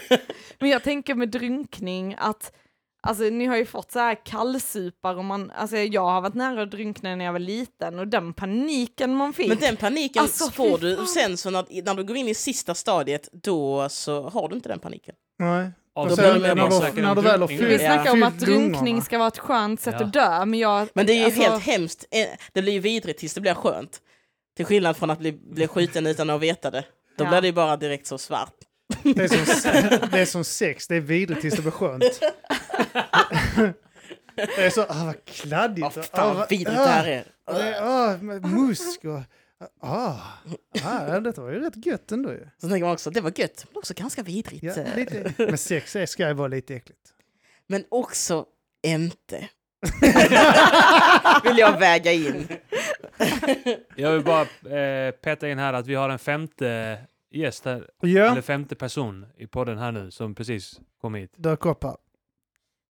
men 0.58 0.70
jag 0.70 0.82
tänker 0.82 1.14
med 1.14 1.28
drunkning 1.28 2.16
att 2.18 2.52
Alltså 3.02 3.22
ni 3.24 3.46
har 3.46 3.56
ju 3.56 3.66
fått 3.66 3.92
så 3.92 3.98
här 3.98 4.24
kallsupar 4.24 5.14
och 5.16 5.24
man, 5.24 5.50
alltså 5.50 5.76
jag 5.76 6.04
har 6.04 6.20
varit 6.20 6.34
nära 6.34 6.62
att 6.62 6.70
drunkna 6.70 7.16
när 7.16 7.24
jag 7.24 7.32
var 7.32 7.38
liten 7.38 7.98
och 7.98 8.08
den 8.08 8.32
paniken 8.32 9.14
man 9.16 9.32
fick. 9.32 9.48
Men 9.48 9.58
den 9.58 9.76
paniken 9.76 10.22
Alltså, 10.22 10.50
får 10.50 10.78
du 10.78 11.06
sen, 11.06 11.36
så 11.36 11.50
när, 11.50 11.82
när 11.84 11.94
du 11.94 12.04
går 12.04 12.16
in 12.16 12.28
i 12.28 12.34
sista 12.34 12.74
stadiet, 12.74 13.28
då 13.32 13.88
så 13.88 14.28
har 14.28 14.48
du 14.48 14.54
inte 14.56 14.68
den 14.68 14.78
paniken. 14.78 15.14
Nej. 15.38 15.70
Och 15.94 16.08
då 16.08 16.16
sen 16.16 16.42
när, 16.42 16.54
bara 16.54 16.68
du, 16.68 16.76
säkert 16.76 17.02
när 17.02 17.14
du 17.14 17.20
väl 17.22 17.40
har 17.40 17.48
drunkning. 17.48 17.58
vi 17.58 17.78
fyllt, 17.78 17.82
Ja. 17.82 17.94
snackar 17.94 18.12
om 18.12 18.22
att 18.22 18.32
fyllt 18.32 18.44
drunkning 18.46 19.02
ska 19.02 19.18
vara 19.18 19.28
ett 19.28 19.38
skönt 19.38 19.80
sätt 19.80 19.94
Ja. 19.98 20.06
att 20.06 20.12
dö, 20.12 20.44
men 20.44 20.58
jag... 20.58 20.88
Men 20.94 21.06
det 21.06 21.12
är 21.12 21.16
ju 21.18 21.24
alltså, 21.24 21.40
helt 21.42 21.62
hemskt. 21.62 22.04
Eh, 22.10 22.26
Det 22.52 22.62
blir 22.62 22.72
ju 22.72 22.78
vidrigt 22.80 23.18
tills 23.20 23.34
det 23.34 23.40
blir 23.40 23.54
skönt. 23.54 24.00
Till 24.56 24.66
skillnad 24.66 24.96
från 24.96 25.10
att 25.10 25.18
bli, 25.18 25.32
bli 25.32 25.66
skjuten 25.66 26.06
utan 26.06 26.30
att 26.30 26.40
veta 26.40 26.70
det. 26.70 26.84
Då 27.18 27.24
Ja. 27.24 27.28
blir 27.30 27.40
det 27.40 27.46
ju 27.46 27.52
bara 27.52 27.76
direkt 27.76 28.06
så 28.06 28.18
svart. 28.18 28.54
Det 29.02 29.24
är, 29.24 29.28
som, 29.28 30.08
det 30.12 30.18
är 30.20 30.24
som 30.26 30.44
sex, 30.44 30.86
det 30.88 30.96
är 30.96 31.00
vidrigt 31.00 31.40
tills 31.40 31.54
det 31.54 31.62
blir 31.62 31.72
skönt. 31.72 32.20
Det 34.36 34.58
är 34.66 34.70
så, 34.70 34.82
ah, 34.82 35.04
vad 35.04 35.24
kladdigt. 35.24 35.86
Ah, 35.86 36.02
fan 36.02 36.36
vad- 36.36 36.48
vidrigt 36.50 36.70
det 36.76 36.84
här 36.88 37.06
är. 37.06 37.24
och 37.46 37.54
det 37.54 37.62
är 37.74 37.82
ah, 37.82 38.16
med 38.16 38.44
musk 38.44 39.04
och... 39.04 39.20
Ah, 39.80 40.16
ah, 40.84 41.20
detta 41.20 41.42
var 41.42 41.50
ju 41.50 41.60
rätt 41.60 41.86
gött 41.86 42.12
ändå 42.12 42.32
ju. 42.32 42.46
Så 42.58 42.68
tänker 42.68 42.84
man 42.84 42.92
också, 42.94 43.10
det 43.10 43.20
var 43.20 43.32
gött, 43.36 43.66
men 43.72 43.78
också 43.78 43.94
ganska 43.94 44.22
vidrigt. 44.22 44.62
Ja, 44.62 44.72
eh. 44.82 44.96
lite. 44.96 45.32
Men 45.38 45.58
sex 45.58 45.96
är- 45.96 46.06
ska 46.06 46.28
ju 46.28 46.34
vara 46.34 46.48
lite 46.48 46.74
äckligt. 46.74 47.00
Men 47.66 47.84
också 47.88 48.44
inte. 48.82 49.48
Vill 51.44 51.58
jag 51.58 51.78
väga 51.78 52.12
in. 52.12 52.48
Jag 53.96 54.12
vill 54.12 54.24
bara 54.24 54.42
eh, 54.78 55.10
peta 55.10 55.48
in 55.48 55.58
här 55.58 55.72
att 55.72 55.86
vi 55.86 55.94
har 55.94 56.08
en 56.08 56.18
femte 56.18 56.98
gäst 57.30 57.64
här, 57.64 57.90
Ja, 58.00 58.30
eller 58.32 58.42
femte 58.42 58.74
person 58.74 59.26
i 59.36 59.46
podden 59.46 59.78
här 59.78 59.92
nu 59.92 60.10
som 60.10 60.34
precis 60.34 60.80
kom 61.00 61.14
hit. 61.14 61.32
dök 61.36 61.66
upp 61.66 61.84
här. 61.84 61.96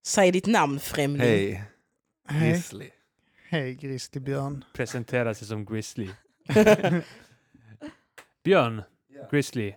Säg 0.06 0.32
ditt 0.32 0.46
namn 0.46 0.80
främling. 0.80 1.20
Hej, 1.26 1.64
Hej, 2.28 2.50
Grizzly. 2.50 2.90
hej 3.48 3.74
Grizzlybjörn. 3.74 4.64
Presenterar 4.74 5.34
sig 5.34 5.46
som 5.46 5.64
Grizzly. 5.64 6.08
Björn, 8.44 8.82
Grizzly. 9.30 9.74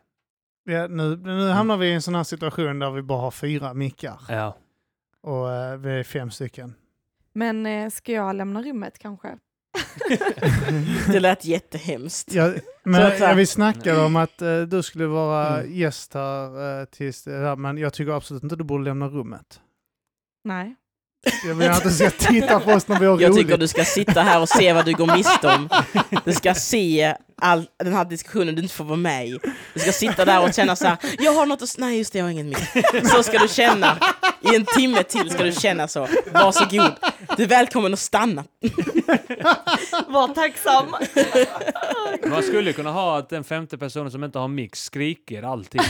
Ja, 0.63 0.87
nu, 0.87 1.17
nu 1.17 1.47
hamnar 1.49 1.77
vi 1.77 1.87
i 1.87 1.93
en 1.93 2.01
sån 2.01 2.15
här 2.15 2.23
situation 2.23 2.79
där 2.79 2.91
vi 2.91 3.01
bara 3.01 3.21
har 3.21 3.31
fyra 3.31 3.73
mickar 3.73 4.19
Ja. 4.29 4.57
och 5.21 5.51
eh, 5.51 5.77
vi 5.77 5.89
är 5.91 6.03
fem 6.03 6.31
stycken. 6.31 6.75
Men 7.33 7.65
eh, 7.65 7.89
ska 7.89 8.11
jag 8.11 8.35
lämna 8.35 8.61
rummet 8.61 8.99
kanske? 8.99 9.37
Det 11.11 11.19
lät 11.19 11.45
jättehemskt. 11.45 12.33
Ja, 12.33 12.53
men 12.83 13.11
ja, 13.19 13.33
vi 13.33 13.45
snackade 13.45 14.01
om 14.01 14.15
att 14.15 14.41
eh, 14.41 14.57
du 14.61 14.83
skulle 14.83 15.05
vara 15.07 15.57
Mm. 15.59 15.73
gäst 15.75 16.13
här 16.13 16.79
uh, 16.79 16.85
tills 16.85 17.23
det 17.23 17.31
här, 17.37 17.55
men 17.55 17.77
jag 17.77 17.93
tycker 17.93 18.11
absolut 18.11 18.43
inte 18.43 18.55
du 18.55 18.63
borde 18.63 18.83
lämna 18.83 19.07
rummet. 19.07 19.59
Nej. 20.43 20.75
Jag 21.47 21.55
vill 21.55 21.69
att 21.69 21.83
du 21.83 21.91
ska 21.91 22.09
titta 22.09 22.59
på 22.59 22.71
oss 22.71 22.87
när 22.87 22.99
vi 22.99 23.05
har 23.05 23.13
Jag 23.21 23.29
roligt. 23.29 23.37
tycker 23.47 23.57
du 23.57 23.67
ska 23.67 23.85
sitta 23.85 24.21
här 24.21 24.41
och 24.41 24.49
se 24.49 24.73
vad 24.73 24.85
du 24.85 24.93
går 24.93 25.15
miste 25.15 25.47
om. 25.47 25.69
Du 26.25 26.33
ska 26.33 26.53
se 26.55 27.15
all 27.37 27.65
den 27.83 27.93
här 27.93 28.05
diskussionen 28.05 28.55
du 28.55 28.61
inte 28.61 28.73
får 28.73 28.83
vara 28.83 28.95
med 28.95 29.27
i. 29.27 29.39
Du 29.73 29.79
ska 29.79 29.91
sitta 29.91 30.25
där 30.25 30.43
och 30.43 30.53
känna 30.53 30.75
så 30.75 30.87
här, 30.87 30.97
jag 31.19 31.33
har 31.33 31.45
något 31.45 31.61
att... 31.61 31.75
Nej, 31.77 31.97
just 31.97 32.13
det, 32.13 32.19
jag 32.19 32.25
har 32.25 32.31
inget 32.31 32.45
mer. 32.45 33.07
Så 33.07 33.23
ska 33.23 33.37
du 33.39 33.47
känna. 33.47 33.97
I 34.51 34.55
en 34.55 34.65
timme 34.65 35.03
till 35.03 35.29
ska 35.29 35.43
du 35.43 35.51
känna 35.51 35.87
så. 35.87 36.07
Varsågod. 36.33 36.91
Du 37.37 37.43
är 37.43 37.47
välkommen 37.47 37.93
att 37.93 37.99
stanna. 37.99 38.43
Var 40.07 40.33
tacksam. 40.33 40.85
Man 42.29 42.43
skulle 42.43 42.73
kunna 42.73 42.91
ha 42.91 43.17
att 43.17 43.29
den 43.29 43.43
femte 43.43 43.77
personen 43.77 44.11
som 44.11 44.23
inte 44.23 44.39
har 44.39 44.47
mix 44.47 44.83
skriker 44.83 45.43
alltid. 45.43 45.81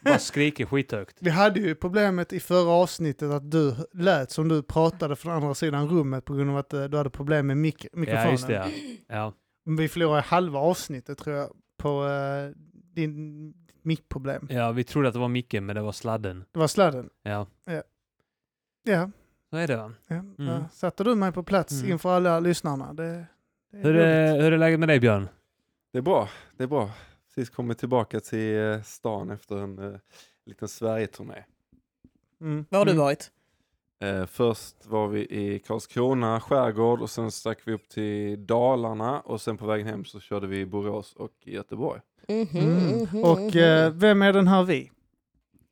Bara 0.00 0.18
skriker 0.18 0.66
skithögt. 0.66 1.16
Vi 1.20 1.30
hade 1.30 1.60
ju 1.60 1.74
problemet 1.74 2.32
i 2.32 2.40
förra 2.40 2.70
avsnittet 2.70 3.30
att 3.30 3.50
du 3.50 3.74
lät 3.92 4.30
som 4.30 4.48
du 4.48 4.62
pratade 4.62 5.16
från 5.16 5.32
andra 5.32 5.54
sidan 5.54 5.88
rummet 5.88 6.24
på 6.24 6.34
grund 6.34 6.50
av 6.50 6.56
att 6.56 6.72
eh, 6.72 6.84
du 6.84 6.96
hade 6.96 7.10
problem 7.10 7.46
med 7.46 7.56
mik- 7.56 7.86
mikrofonen. 7.92 8.24
Ja, 8.26 8.30
just 8.30 8.46
det. 8.46 8.52
Ja. 9.08 9.14
ja. 9.16 9.32
Vi 9.78 9.88
förlorade 9.88 10.22
halva 10.22 10.58
avsnittet 10.58 11.18
tror 11.18 11.36
jag 11.36 11.50
på 11.82 12.04
uh, 12.04 12.50
din 12.94 13.52
mickproblem. 13.84 14.46
Ja, 14.50 14.72
vi 14.72 14.84
trodde 14.84 15.08
att 15.08 15.14
det 15.14 15.20
var 15.20 15.28
Micke, 15.28 15.52
men 15.52 15.76
det 15.76 15.82
var 15.82 15.92
sladden. 15.92 16.44
Det 16.52 16.58
var 16.58 16.66
sladden. 16.66 17.10
Ja, 17.22 17.46
Ja, 18.86 19.10
så 19.50 19.56
är 19.56 19.66
det 19.66 19.76
va? 19.76 19.92
ja. 20.08 20.14
Mm. 20.16 20.34
där 20.38 20.64
satte 20.72 21.04
du 21.04 21.14
mig 21.14 21.32
på 21.32 21.42
plats 21.42 21.72
Mm. 21.80 21.92
inför 21.92 22.16
alla 22.16 22.40
lyssnarna. 22.40 22.92
Det, 22.92 23.26
det 23.72 23.78
är 23.78 23.82
Hur 23.82 23.96
är, 23.96 24.42
hur 24.42 24.52
är 24.52 24.58
läget 24.58 24.80
med 24.80 24.88
dig 24.88 25.00
Björn? 25.00 25.28
Det 25.92 25.98
är 25.98 26.02
bra, 26.02 26.28
det 26.56 26.62
är 26.62 26.68
bra. 26.68 26.90
Precis 27.28 27.50
kommit 27.50 27.78
tillbaka 27.78 28.20
till 28.20 28.56
eh, 28.58 28.82
stan 28.82 29.30
efter 29.30 29.56
en 29.56 29.78
eh, 29.78 30.00
liten 30.46 30.68
Sverige-turné. 30.68 31.44
Mm. 32.40 32.66
Var 32.70 32.78
har 32.78 32.84
du 32.86 32.90
Mm. 32.92 33.02
varit? 33.04 33.30
Eh, 34.00 34.26
först 34.26 34.86
var 34.86 35.08
vi 35.08 35.20
i 35.20 35.58
Karlskrona 35.58 36.40
skärgård 36.40 37.00
och 37.00 37.10
sen 37.10 37.30
stack 37.30 37.58
vi 37.64 37.72
upp 37.72 37.88
till 37.88 38.46
Dalarna 38.46 39.20
och 39.20 39.40
sen 39.40 39.56
på 39.56 39.66
vägen 39.66 39.86
hem 39.86 40.04
så 40.04 40.20
körde 40.20 40.46
vi 40.46 40.60
i 40.60 40.66
Borås 40.66 41.12
och 41.12 41.32
i 41.40 41.56
Mhm, 42.28 42.48
Mm. 42.54 42.98
mhm, 42.98 43.24
Och 43.24 43.40
mhm. 43.40 43.58
eh, 43.58 43.90
vem 43.90 44.22
är 44.22 44.32
den 44.32 44.48
här 44.48 44.62
vi? 44.62 44.90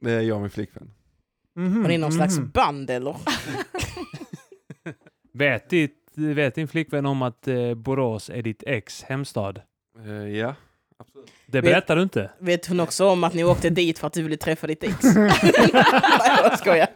Det 0.00 0.10
är 0.12 0.20
jag 0.20 0.34
och 0.34 0.40
min 0.40 0.50
flickvän. 0.50 0.90
Mhm, 1.56 1.82
Var 1.82 1.88
det 1.88 1.98
någon 1.98 2.12
slags 2.12 2.38
mhm. 2.38 2.50
band 2.50 2.90
eller? 2.90 3.16
Vet, 5.34 5.70
ditt, 5.70 5.98
vet 6.14 6.54
din 6.54 6.68
flickvän 6.68 7.06
om 7.06 7.22
att 7.22 7.48
eh, 7.48 7.74
Borås 7.74 8.30
är 8.30 8.42
ditt 8.42 8.62
ex 8.66 9.02
hemstad? 9.02 9.62
Eh, 10.06 10.12
ja, 10.12 10.54
absolut. 10.98 11.30
Det 11.46 11.60
Vet- 11.60 11.70
berättar 11.70 11.96
du 11.96 12.02
inte? 12.02 12.30
Vet 12.38 12.66
hon 12.66 12.80
också 12.80 13.06
om 13.08 13.24
att 13.24 13.34
ni 13.34 13.44
åkte 13.44 13.70
dit 13.70 13.98
för 13.98 14.06
att 14.06 14.12
du 14.12 14.22
ville 14.22 14.36
träffa 14.36 14.66
ditt 14.66 14.82
ex? 14.84 14.96
Nej, 15.14 15.30
jag 16.42 16.58
skojar. 16.58 16.88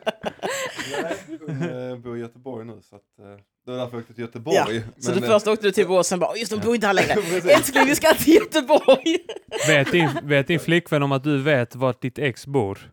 Hon 1.46 1.62
eh, 1.90 1.96
bor 1.98 2.16
i 2.16 2.20
Göteborg 2.20 2.66
nu 2.66 2.78
så 2.82 2.96
att, 2.96 3.18
eh, 3.18 3.40
det 3.66 3.72
var 3.72 3.78
därför 3.78 3.96
jag 3.96 4.00
åkte 4.00 4.14
till 4.14 4.22
Göteborg. 4.22 4.76
Ja, 4.76 4.82
Så 4.98 5.10
Men, 5.10 5.20
du 5.20 5.26
eh, 5.26 5.32
först 5.32 5.46
åkte 5.46 5.66
du 5.66 5.72
till 5.72 5.86
Borås, 5.86 6.06
sen 6.08 6.18
bara 6.18 6.36
just 6.36 6.50
de 6.52 6.60
bor 6.60 6.74
inte 6.74 6.86
här 6.86 6.94
längre. 6.94 7.12
Älskling, 7.54 7.86
vi 7.86 7.94
ska 7.96 8.14
till 8.14 8.34
Göteborg! 8.34 9.16
Vet 9.68 9.92
din, 9.92 10.10
vet 10.22 10.46
din 10.46 10.60
flickvän 10.60 11.02
om 11.02 11.12
att 11.12 11.24
du 11.24 11.42
vet 11.42 11.74
vart 11.74 12.00
ditt 12.00 12.18
ex 12.18 12.46
bor? 12.46 12.92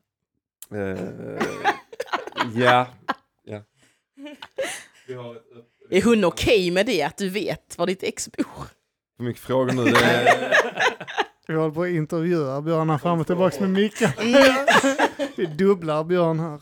eh, 0.72 0.98
ja, 2.56 2.88
ja. 3.44 3.62
Är 5.90 6.02
hon 6.02 6.24
okej 6.24 6.72
med 6.72 6.86
det, 6.86 7.04
att 7.04 7.18
du 7.18 7.30
vet 7.30 7.78
var 7.78 7.88
ditt 7.88 8.04
ex 8.04 8.32
bor? 8.32 8.68
för 9.18 9.24
mycket 9.24 9.42
frågor 9.44 9.74
nu. 9.74 9.84
Det 9.92 10.00
är, 10.00 11.48
Vi 11.48 11.54
håller 11.54 11.74
på 11.74 11.84
att 11.84 11.90
intervjua 11.90 12.62
Björn 12.62 12.90
här 12.90 12.98
fram 12.98 13.20
och 13.20 13.28
tillbaka 13.28 13.62
med 13.62 13.70
micken. 13.70 14.10
Vi 15.36 15.46
dubblar 15.46 16.04
Björn 16.04 16.40
här. 16.40 16.62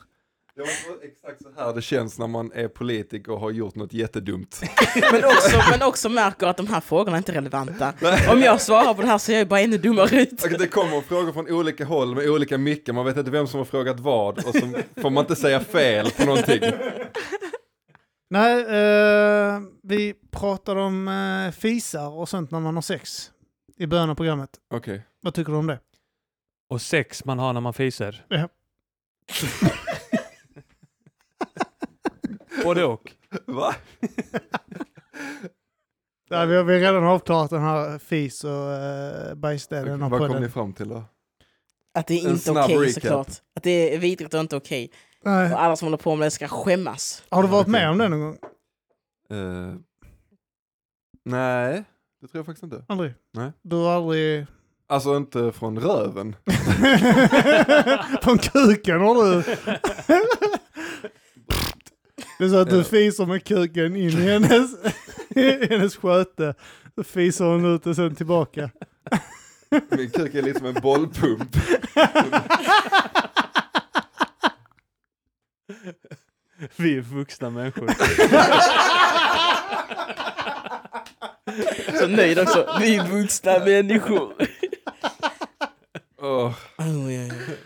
Jag 0.64 0.94
vet 0.94 1.04
exakt 1.12 1.42
så 1.42 1.48
här 1.56 1.74
det 1.74 1.82
känns 1.82 2.18
när 2.18 2.26
man 2.26 2.52
är 2.52 2.68
politiker 2.68 3.32
och 3.32 3.40
har 3.40 3.50
gjort 3.50 3.74
något 3.74 3.92
jättedumt. 3.92 4.60
Men 5.12 5.24
också, 5.24 5.58
men 5.70 5.82
också 5.82 6.08
märker 6.08 6.46
att 6.46 6.56
de 6.56 6.66
här 6.66 6.80
frågorna 6.80 7.16
är 7.16 7.18
inte 7.18 7.32
relevanta. 7.32 7.92
Om 8.30 8.40
jag 8.40 8.60
svarar 8.60 8.94
på 8.94 9.02
det 9.02 9.08
här 9.08 9.18
så 9.18 9.32
är 9.32 9.38
jag 9.38 9.48
bara 9.48 9.60
ännu 9.60 9.78
dummare 9.78 10.20
ut. 10.22 10.44
Och 10.44 10.58
det 10.58 10.66
kommer 10.66 11.00
frågor 11.00 11.32
från 11.32 11.50
olika 11.50 11.84
håll 11.84 12.14
med 12.14 12.30
olika 12.30 12.58
mickar, 12.58 12.92
man 12.92 13.04
vet 13.04 13.16
inte 13.16 13.30
vem 13.30 13.46
som 13.46 13.58
har 13.58 13.64
frågat 13.64 14.00
vad 14.00 14.38
och 14.38 14.54
så 14.54 14.72
får 14.96 15.10
man 15.10 15.24
inte 15.24 15.36
säga 15.36 15.60
fel 15.60 16.10
på 16.10 16.24
någonting. 16.24 16.60
Nej, 18.30 18.60
eh, 18.60 19.60
vi 19.82 20.14
pratar 20.30 20.76
om 20.76 21.08
eh, 21.08 21.52
fisar 21.52 22.08
och 22.08 22.28
sånt 22.28 22.50
när 22.50 22.60
man 22.60 22.74
har 22.74 22.82
sex 22.82 23.30
i 23.76 23.86
början 23.86 24.10
av 24.10 24.14
programmet. 24.14 24.50
Okej. 24.74 25.02
Vad 25.20 25.34
tycker 25.34 25.52
du 25.52 25.58
om 25.58 25.66
det? 25.66 25.78
Och 26.68 26.82
sex 26.82 27.24
man 27.24 27.38
har 27.38 27.52
när 27.52 27.60
man 27.60 27.74
fiser. 27.74 28.24
Ja. 28.28 28.48
Både 32.64 32.84
och. 32.84 33.12
Va? 33.46 33.74
Ja, 36.30 36.44
vi, 36.44 36.56
har, 36.56 36.64
vi 36.64 36.72
har 36.72 36.80
redan 36.80 37.04
avklarat 37.04 37.50
den 37.50 37.62
här 37.62 37.98
fis 37.98 38.44
och 38.44 38.50
uh, 38.50 39.34
bajsdelen 39.34 40.02
av 40.02 40.10
Vad 40.10 40.20
kom 40.20 40.28
podden. 40.28 40.42
ni 40.42 40.48
fram 40.48 40.72
till 40.72 40.88
då? 40.88 41.04
Att 41.94 42.06
det 42.06 42.14
är 42.14 42.24
En 42.24 42.30
inte 42.30 42.42
snabb 42.44 42.64
okej 42.64 42.76
recap. 42.76 42.92
såklart. 42.94 43.28
Att 43.56 43.62
det 43.62 43.94
är 43.94 43.98
vidrigt 43.98 44.34
och 44.34 44.40
inte 44.40 44.56
okej. 44.56 44.90
Nej. 45.24 45.52
Och 45.52 45.62
alla 45.62 45.76
som 45.76 45.86
håller 45.86 45.96
på 45.96 46.14
med 46.16 46.26
det 46.26 46.30
ska 46.30 46.48
skämmas. 46.48 47.22
Har 47.28 47.42
du 47.42 47.48
varit 47.48 47.66
med 47.66 47.90
om 47.90 47.98
det 47.98 48.08
någon 48.08 48.20
gång? 48.20 48.38
Eh, 49.30 49.74
nej, 51.24 51.84
det 52.20 52.28
tror 52.28 52.38
jag 52.38 52.46
faktiskt 52.46 52.62
inte. 52.64 52.84
Aldrig? 52.88 53.14
Nej. 53.32 53.52
Du 53.62 53.76
har 53.76 53.92
aldrig... 53.96 54.46
Alltså 54.86 55.16
inte 55.16 55.52
från 55.52 55.78
röven. 55.80 56.36
Från 58.22 58.38
kuken 58.38 59.00
har 59.00 59.14
du. 59.24 59.42
Det 62.38 62.44
är 62.44 62.48
så 62.48 62.56
att 62.56 62.70
du 62.70 62.84
fiser 62.84 63.26
med 63.26 63.44
kuken 63.44 63.96
in 63.96 64.08
i 64.08 64.30
hennes, 64.30 64.70
i 65.28 65.66
hennes 65.70 65.96
sköte. 65.96 66.54
Så 66.94 67.04
fiser 67.04 67.44
hon 67.44 67.74
ut 67.74 67.86
och 67.86 67.96
sen 67.96 68.14
tillbaka. 68.14 68.70
Min 69.90 70.10
kuk 70.10 70.34
är 70.34 70.42
lite 70.42 70.58
som 70.58 70.66
en 70.68 70.82
bollpump. 70.82 71.56
Vi 76.76 76.96
är 76.96 77.00
vuxna 77.00 77.50
människor. 77.50 77.90
Så 81.98 82.06
nöjd 82.06 82.38
också. 82.38 82.76
Vi 82.80 82.96
är 82.96 83.06
vuxna 83.08 83.58
människor. 83.58 84.34
Åh, 86.22 86.52
Oj, 86.78 87.06
oj, 87.06 87.30
oj. 87.48 87.56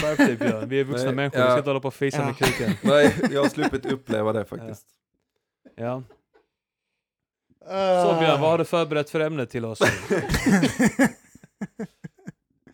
Skärp 0.00 0.16
dig 0.18 0.36
Björn, 0.36 0.68
vi 0.68 0.80
är 0.80 0.84
vuxna 0.84 1.04
Nej, 1.06 1.14
människor. 1.14 1.38
Vi 1.38 1.44
ja. 1.44 1.50
ska 1.50 1.58
inte 1.58 1.70
hålla 1.70 1.80
på 1.80 1.88
och 1.88 1.94
fisa 1.94 2.18
Ja. 2.18 2.24
med 2.26 2.36
kuken. 2.36 2.72
nej, 2.82 3.16
jag 3.30 3.42
har 3.42 3.48
sluppit 3.48 3.86
uppleva 3.86 4.32
det 4.32 4.44
faktiskt. 4.44 4.86
Ja. 5.76 6.02
Så 8.04 8.16
Björn, 8.20 8.40
vad 8.40 8.50
har 8.50 8.58
du 8.58 8.64
förberett 8.64 9.10
för 9.10 9.20
ämne 9.20 9.46
till 9.46 9.64
oss? 9.64 9.78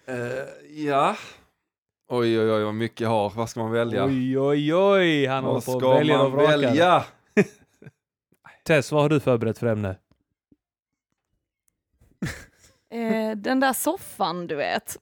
Eh, 0.06 0.44
ja. 0.86 1.16
Oj, 2.08 2.40
oj, 2.40 2.50
oj, 2.52 2.64
vad 2.64 2.74
mycket 2.74 3.00
jag 3.00 3.08
har. 3.08 3.30
Vad 3.30 3.50
ska 3.50 3.60
man 3.60 3.70
välja? 3.70 4.04
Oj, 4.04 4.38
oj, 4.38 4.74
oj. 4.74 5.26
Han 5.26 5.44
håller 5.44 5.60
på 5.60 5.80
ska 5.80 5.94
väljer 5.94 6.14
och 6.18 6.30
man 6.30 6.32
vrakar. 6.32 6.50
välja? 6.50 7.04
Tess, 8.64 8.92
vad 8.92 9.02
har 9.02 9.08
du 9.08 9.20
förberett 9.20 9.58
för 9.58 9.66
ämne? 9.66 9.96
Eh, 12.90 13.36
den 13.36 13.60
där 13.60 13.72
soffan, 13.72 14.46
du 14.46 14.54
vet. 14.56 14.96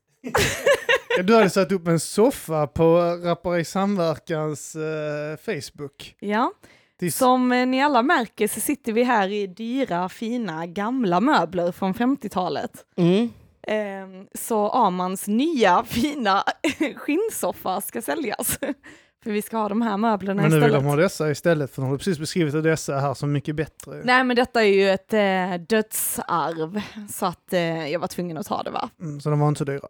Du 1.23 1.35
hade 1.35 1.51
satt 1.51 1.73
upp 1.73 1.89
en 1.89 2.01
soffa 2.01 2.67
på 2.67 2.99
Rappare 3.25 3.61
i 3.61 3.65
Samverkans 3.65 4.77
eh, 4.77 5.37
Facebook. 5.37 6.15
Ja, 6.21 6.53
är 7.01 7.11
som 7.11 7.53
eh, 7.53 7.67
ni 7.67 7.83
alla 7.83 8.03
märker 8.03 8.49
så 8.49 8.61
sitter 8.61 8.93
vi 8.93 9.03
här 9.03 9.29
i 9.29 9.47
dyra, 9.47 10.09
fina, 10.09 10.67
gamla 10.67 11.21
möbler 11.21 11.73
från 11.73 11.95
50-talet. 11.95 12.71
Mm. 12.97 13.31
Eh, 13.63 14.25
så 14.35 14.69
Amans 14.69 15.27
nya, 15.29 15.85
fina 15.85 16.43
skinnsoffa 16.97 17.81
ska 17.81 18.03
säljas. 18.03 18.59
För 19.23 19.31
vi 19.31 19.43
ska 19.43 19.57
ha 19.57 19.69
de 19.69 19.83
här 19.83 19.97
möblerna 19.97 20.43
Men 20.43 20.51
nu 20.51 20.57
vill 20.57 20.65
istället. 20.65 20.83
de 20.85 20.89
ha 20.89 20.97
dessa 20.97 21.31
istället 21.31 21.75
för 21.75 21.83
de 21.83 21.91
har 21.91 21.97
precis 21.99 22.19
beskrivit 22.19 22.65
dessa 22.65 22.99
här 22.99 23.15
som 23.15 23.33
mycket 23.33 23.57
bättre. 23.57 24.01
Nej 24.05 24.25
men 24.25 24.37
detta 24.37 24.65
är 24.65 24.69
ju 24.69 24.91
ett 24.91 25.13
eh, 25.13 25.67
dödsarv, 25.69 26.81
så 27.13 27.27
att 27.27 27.53
eh, 27.53 27.89
jag 27.89 28.01
var 28.01 28.07
tvungen 28.09 28.37
att 28.37 28.47
ta 28.47 28.63
det 28.63 28.71
va. 28.71 28.91
Mm, 29.01 29.21
så 29.21 29.31
de 29.31 29.41
var 29.41 29.49
inte 29.49 29.59
så 29.59 29.65
dyra. 29.65 29.89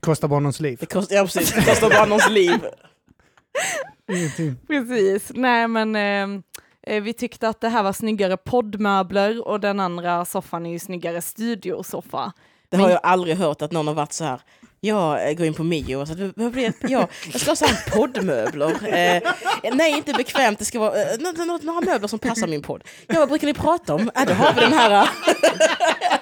Kostar 0.00 0.28
bara 0.28 0.40
någons 0.40 0.60
liv. 0.60 0.76
Det 0.80 0.86
kostar, 0.86 1.16
ja, 1.16 1.22
precis. 1.22 1.52
Det 1.54 1.62
kostar 1.64 1.90
bara 1.90 2.04
någons 2.06 2.30
liv. 2.30 2.60
Ingenting. 4.12 4.56
Precis, 4.66 5.30
nej 5.34 5.68
men 5.68 5.96
eh, 5.96 6.40
eh, 6.96 7.02
vi 7.02 7.12
tyckte 7.12 7.48
att 7.48 7.60
det 7.60 7.68
här 7.68 7.82
var 7.82 7.92
snyggare 7.92 8.36
poddmöbler 8.36 9.48
och 9.48 9.60
den 9.60 9.80
andra 9.80 10.24
soffan 10.24 10.66
är 10.66 10.70
ju 10.70 10.78
snyggare 10.78 11.22
studiosoffa. 11.22 12.32
Det 12.68 12.76
har 12.76 12.90
jag 12.90 13.00
aldrig 13.02 13.36
hört 13.36 13.62
att 13.62 13.72
någon 13.72 13.86
har 13.86 13.94
varit 13.94 14.12
så 14.12 14.24
här. 14.24 14.40
Jag 14.80 15.28
eh, 15.30 15.34
går 15.36 15.46
in 15.46 15.54
på 15.54 15.62
Mio 15.64 15.96
och 15.96 16.06
så 16.08 16.12
att, 16.12 16.18
vad 16.36 16.52
blir 16.52 16.72
jag 16.80 17.08
ska 17.34 17.50
ha 17.50 17.56
så 17.56 17.64
här 17.66 17.90
poddmöbler. 17.90 18.72
Eh, 19.62 19.74
nej, 19.74 19.92
inte 19.96 20.12
bekvämt. 20.12 20.58
Det 20.58 20.64
ska 20.64 20.78
vara 20.78 21.02
eh, 21.02 21.18
nå- 21.18 21.44
nå- 21.44 21.58
några 21.62 21.80
möbler 21.80 22.08
som 22.08 22.18
passar 22.18 22.46
min 22.46 22.62
podd. 22.62 22.84
Ja, 23.06 23.18
vad 23.18 23.28
brukar 23.28 23.46
ni 23.46 23.54
prata 23.54 23.94
om? 23.94 24.10
Ja, 24.14 24.24
då 24.24 24.34
har 24.34 24.54
vi 24.54 24.60
den 24.60 24.72
här. 24.72 25.08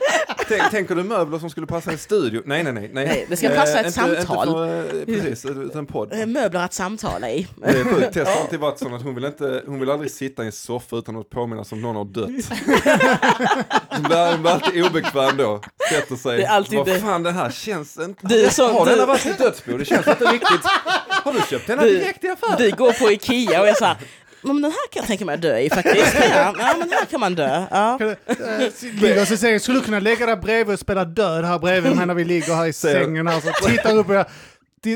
eh, 0.50 0.58
Tänk, 0.58 0.70
tänker 0.70 0.94
du 0.94 1.02
möbler 1.02 1.38
som 1.38 1.50
skulle 1.50 1.66
passa 1.66 1.90
i 1.90 1.92
en 1.92 1.98
studio? 1.98 2.42
Nej, 2.44 2.62
nej, 2.62 2.72
nej. 2.72 2.90
Nej, 2.92 3.26
det 3.28 3.36
ska 3.36 3.48
passa 3.48 3.80
ett 3.80 3.86
inte, 3.86 3.90
samtal. 4.26 4.48
Inte 4.48 5.06
för, 5.06 5.14
eh, 5.16 5.22
precis, 5.22 5.74
en 5.74 5.86
podd. 5.86 6.12
eh, 6.12 6.26
möbler 6.26 6.60
att 6.60 6.72
samtala 6.74 7.30
i. 7.30 7.46
Är. 7.62 8.10
Tess 8.10 8.28
har 8.28 8.40
alltid 8.42 8.60
varit 8.60 8.78
sån 8.78 8.94
att 8.94 9.02
hon 9.02 9.14
vill, 9.14 9.24
inte, 9.24 9.62
hon 9.66 9.80
vill 9.80 9.90
aldrig 9.90 10.10
sitta 10.10 10.42
i 10.42 10.46
en 10.46 10.52
soffa 10.52 10.96
utan 10.96 11.16
att 11.16 11.30
påminnas 11.30 11.72
om 11.72 11.80
någon 11.82 11.96
har 11.96 12.04
dött. 12.04 12.28
Hon 13.90 14.02
blir, 14.02 14.50
alltid 14.50 14.84
obekväm 14.84 15.36
då. 15.36 15.60
Sätter 15.90 16.16
sig. 16.16 16.36
Det 16.36 16.44
är 16.44 16.48
alltid 16.50 16.78
Vad 16.78 17.00
fan 17.00 17.22
det 17.22 17.32
här 17.32 17.50
känns 17.50 17.98
inte... 17.98 18.26
Du 18.26 18.44
är 18.44 18.50
sån- 18.50 18.74
har 18.74 18.84
du- 18.86 18.90
denna 18.92 19.06
varit 19.06 19.26
ett 19.26 19.38
dödsbo? 19.38 19.76
Det 19.78 19.84
känns 19.84 20.06
inte 20.08 20.24
riktigt... 20.24 20.60
Har 21.08 21.32
du 21.32 21.40
köpt 21.50 21.66
denna 21.66 21.82
Du- 21.82 21.98
direkt 21.98 22.24
i 22.24 22.28
affären? 22.28 22.56
Vi 22.58 22.70
går 22.70 22.92
på 22.92 23.10
Ikea 23.12 23.60
och 23.60 23.66
jag 23.68 23.76
så 23.76 23.84
här. 23.84 23.96
Men 24.44 24.62
den 24.62 24.64
här 24.64 24.88
kan 24.90 25.00
jag 25.00 25.06
tänka 25.06 25.24
mig 25.24 25.34
att 25.34 25.42
dö 25.42 25.58
i 25.58 25.70
faktiskt. 25.70 26.14
Ja, 26.20 26.54
ja 26.58 26.74
men 26.78 26.90
här 26.90 27.04
kan 27.04 27.20
man 27.20 27.34
dö. 27.34 27.66
Ja. 27.70 27.96
Du, 27.98 28.10
eh, 28.10 28.72
Ligger 29.00 29.20
och 29.20 29.28
så 29.28 29.36
säger 29.36 29.58
skulle 29.58 29.78
du 29.78 29.84
kunna 29.84 30.00
lägga 30.00 30.26
där 30.26 30.36
bredvid 30.36 30.74
och 30.74 30.80
spela 30.80 31.04
död 31.04 31.44
här 31.44 31.58
bredvid 31.58 31.96
medan 31.96 32.16
vi 32.16 32.24
ligger 32.24 32.54
här 32.54 32.66
i 32.66 32.72
sängen 32.72 33.26
här. 33.26 33.40
Så 33.40 33.68
tittar 33.68 33.96
upp 33.96 34.08
och 34.08 34.14
jag, 34.14 34.26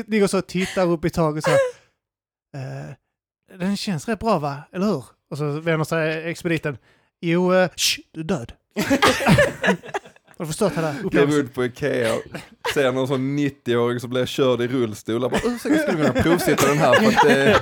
ligger 0.07 0.27
så 0.27 0.37
och 0.37 0.47
tittar 0.47 0.91
upp 0.91 1.05
i 1.05 1.09
taget 1.09 1.43
så 1.43 1.49
här. 1.49 1.59
Eh, 2.55 2.95
den 3.59 3.77
känns 3.77 4.07
rätt 4.07 4.19
bra 4.19 4.39
va, 4.39 4.57
eller 4.71 4.85
hur? 4.85 5.03
Och 5.31 5.37
så 5.37 5.45
vänder 5.45 5.83
sig 5.83 6.29
expediten. 6.29 6.77
Jo, 7.21 7.53
uh, 7.53 7.67
shh, 7.75 7.99
du 8.11 8.19
är 8.19 8.23
död. 8.23 8.53
Har 10.37 10.45
du 10.45 10.47
förstått 10.47 10.77
hela 10.77 10.91
Klev 10.91 11.05
upplevelsen? 11.05 11.41
ut 11.45 11.53
på 11.53 11.65
Ikea 11.65 12.13
och 12.13 12.21
ser 12.73 12.91
någon 12.91 13.07
sån 13.07 13.39
90-åring 13.39 13.99
som 13.99 14.09
blir 14.09 14.25
körd 14.25 14.61
i 14.61 14.67
rullstol. 14.67 15.21
Jag 15.21 15.31
bara, 15.31 15.41
ursäkta, 15.43 15.79
skulle 15.79 15.97
du 15.97 16.07
kunna 16.07 16.23
provsitta 16.23 16.67
den 16.67 16.77
här? 16.77 16.93
För 16.93 17.07
att, 17.07 17.25
eh, 17.25 17.61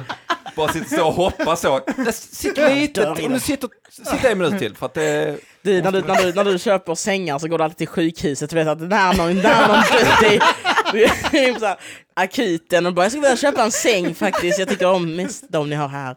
bara 0.58 0.74
sitta 0.74 0.96
så 0.96 1.08
och 1.08 1.14
hoppa 1.14 1.56
så. 1.56 1.80
Sitter 2.14 2.76
lite, 2.76 3.08
om 3.10 3.34
du 3.34 3.40
sitter, 3.40 3.70
sitter 3.92 4.32
en 4.32 4.38
minut 4.38 4.60
till. 4.60 4.76
För 4.76 4.86
att 4.86 4.94
det, 4.94 5.38
Du, 5.62 5.82
när, 5.82 5.92
du, 5.92 6.02
när, 6.02 6.24
du, 6.24 6.34
när 6.34 6.44
du 6.44 6.60
köper 6.60 6.96
sängar 6.96 7.40
så 7.40 7.48
går 7.48 7.58
du 7.58 7.64
alltid 7.64 7.78
till 7.78 7.88
sjukhuset 7.88 8.52
och 8.52 8.58
vet 8.58 8.68
att 8.68 8.90
där 8.90 8.98
har 8.98 9.14
någon, 9.14 9.36
där 9.36 9.54
har 9.54 9.68
någon 9.68 9.84
dött. 9.92 10.24
Är- 10.24 11.38
är 11.38 11.66
här, 11.68 11.78
akuten 12.14 12.86
och 12.86 12.94
bara 12.94 13.06
jag 13.06 13.12
skulle 13.12 13.22
vilja 13.28 13.38
köpa 13.38 13.64
en 13.64 13.72
säng 13.72 14.16
faktiskt. 14.16 14.60
Jag 14.60 14.68
tycker 14.70 14.86
om 14.88 15.16
mest 15.16 15.44
de 15.50 15.70
ni 15.70 15.76
har 15.76 15.88
här. 15.88 16.16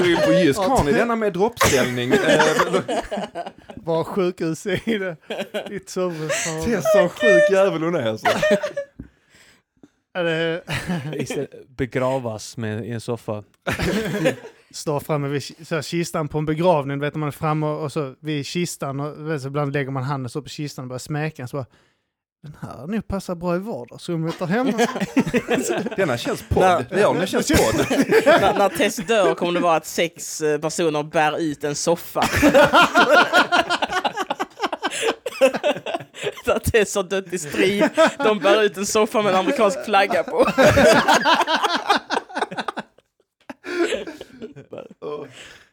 Gå 0.00 0.06
in 0.06 0.18
på 0.26 0.32
Jysk, 0.32 0.58
har 0.60 0.84
ni 0.84 0.92
denna 0.92 1.16
med 1.16 1.32
droppställning? 1.32 2.12
Eh, 2.12 2.42
Var 3.76 4.04
sjukhus 4.04 4.66
i 4.66 4.98
det. 4.98 5.16
Ditt 5.68 5.90
sovrum. 5.90 6.28
det 6.66 6.74
är 6.74 6.80
så 6.80 7.08
sjuk 7.08 7.50
jävel 7.50 7.82
hon 7.82 7.94
är 7.94 8.08
alltså. 8.08 8.26
Är 10.14 10.24
det, 10.24 10.62
Istället 11.16 11.68
begravas 11.68 12.56
med, 12.56 12.86
i 12.86 12.90
en 12.90 13.00
soffa. 13.00 13.44
står 14.70 15.00
framme 15.00 15.28
vid 15.28 15.42
så 15.42 15.74
här, 15.74 15.82
kistan 15.82 16.28
på 16.28 16.38
en 16.38 16.46
begravning, 16.46 17.00
vet 17.00 17.14
man 17.14 17.26
är 17.26 17.32
framme 17.32 17.66
och, 17.66 17.82
och 17.82 17.92
så 17.92 18.14
vid 18.20 18.46
kistan 18.46 19.00
och 19.00 19.40
så 19.40 19.48
ibland 19.48 19.72
lägger 19.72 19.90
man 19.90 20.02
handen 20.02 20.30
så 20.30 20.42
på 20.42 20.48
kistan 20.48 20.82
och 20.84 20.88
börjar 20.88 20.98
smäka 20.98 21.46
så 21.46 21.56
bara, 21.56 21.66
den 22.42 22.56
här 22.60 22.86
nu 22.86 23.02
passar 23.02 23.34
bra 23.34 23.56
i 23.56 23.58
vardagsrummet 23.58 24.38
där 24.38 24.46
hemma. 24.46 24.72
Denna 25.96 26.18
känns 26.18 26.42
podd. 26.48 26.86
Ja, 26.90 27.12
den 27.12 27.26
känns 27.26 27.48
podd. 27.48 27.86
När, 28.26 28.58
när 28.58 28.68
Tess 28.68 28.96
dör 28.96 29.34
kommer 29.34 29.52
det 29.52 29.60
vara 29.60 29.76
att 29.76 29.86
sex 29.86 30.40
eh, 30.40 30.60
personer 30.60 31.02
bär 31.02 31.38
ut 31.38 31.64
en 31.64 31.74
soffa. 31.74 32.20
Där 36.44 36.58
Tess 36.58 36.94
har 36.94 37.02
dött 37.02 37.32
i 37.32 37.38
strid. 37.38 37.88
De 38.18 38.38
bär 38.38 38.62
ut 38.62 38.76
en 38.76 38.86
soffa 38.86 39.22
med 39.22 39.32
en 39.32 39.38
amerikansk 39.38 39.84
flagga 39.84 40.22
på. 40.22 40.46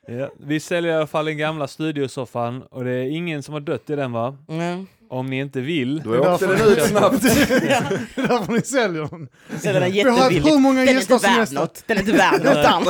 Ja, 0.07 0.29
vi 0.39 0.59
säljer 0.59 0.91
i 0.91 0.95
alla 0.95 1.07
fall 1.07 1.25
den 1.25 1.37
gamla 1.37 1.67
studiosoffan 1.67 2.61
och 2.61 2.83
det 2.83 2.91
är 2.91 3.03
ingen 3.03 3.43
som 3.43 3.53
har 3.53 3.61
dött 3.61 3.89
i 3.89 3.95
den 3.95 4.11
va? 4.11 4.37
Mm. 4.49 4.87
Om 5.09 5.25
ni 5.25 5.39
inte 5.39 5.61
vill. 5.61 5.99
Då 6.03 6.19
åkte 6.19 6.47
den 6.47 6.61
ut 6.61 6.83
snabbt. 6.83 7.21
Det 7.21 7.71
är 7.71 8.27
därför 8.27 8.51
ni 8.53 8.61
säljer 8.61 9.07
den. 9.09 9.29
Så 9.59 9.73
den 9.73 9.83
är 9.83 9.89
Vi 9.89 10.01
har 10.01 10.17
haft 10.17 10.31
hur 10.31 10.59
många 10.59 10.79
Den 10.79 10.87
är 10.89 10.93
gäster 10.93 11.17
som 11.17 11.55
något. 11.55 11.83
Den 11.87 11.97
är 11.97 12.01
inte 12.01 12.13
värd 12.13 12.43
något 12.43 12.65
alls. 12.65 12.89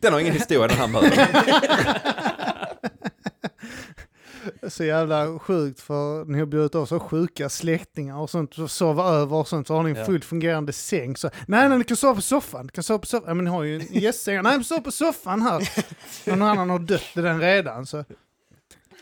Den 0.00 0.12
har 0.12 0.20
ingen 0.20 0.32
historia 0.32 0.68
den 0.68 0.76
här 0.76 0.86
möbeln. 0.86 1.12
Så 4.68 4.84
jävla 4.84 5.38
sjukt 5.38 5.80
för 5.80 6.24
ni 6.24 6.38
har 6.38 6.46
bjudit 6.46 6.74
av 6.74 6.86
så 6.86 7.00
sjuka 7.00 7.48
släktingar 7.48 8.16
och 8.18 8.30
sånt 8.30 8.58
och 8.58 8.70
sova 8.70 9.04
över 9.08 9.36
och 9.36 9.48
sånt 9.48 9.66
så 9.66 9.74
har 9.74 9.82
ni 9.82 9.90
en 9.90 9.96
Ja. 9.96 10.04
fullt 10.04 10.24
fungerande 10.24 10.72
säng. 10.72 11.16
Så, 11.16 11.30
nej, 11.46 11.68
nej, 11.68 11.78
ni 11.78 11.84
kan 11.84 11.96
sova 11.96 12.14
på 12.14 12.20
soffan. 12.22 12.66
Ni 12.66 12.72
kan 12.72 12.84
sova 12.84 12.98
på 12.98 13.06
soffan. 13.06 13.28
Ja, 13.28 13.34
men 13.34 13.44
ni 13.44 13.50
har 13.50 13.62
ju 13.62 13.74
en 13.80 13.86
gästsäng. 14.00 14.42
Nej, 14.42 14.52
men 14.52 14.64
sova 14.64 14.80
på 14.80 14.90
soffan 14.90 15.42
här. 15.42 15.68
Någon 16.30 16.42
annan 16.42 16.70
har 16.70 16.78
dött 16.78 17.02
i 17.16 17.20
den 17.20 17.40
redan. 17.40 17.86
Så. 17.86 18.04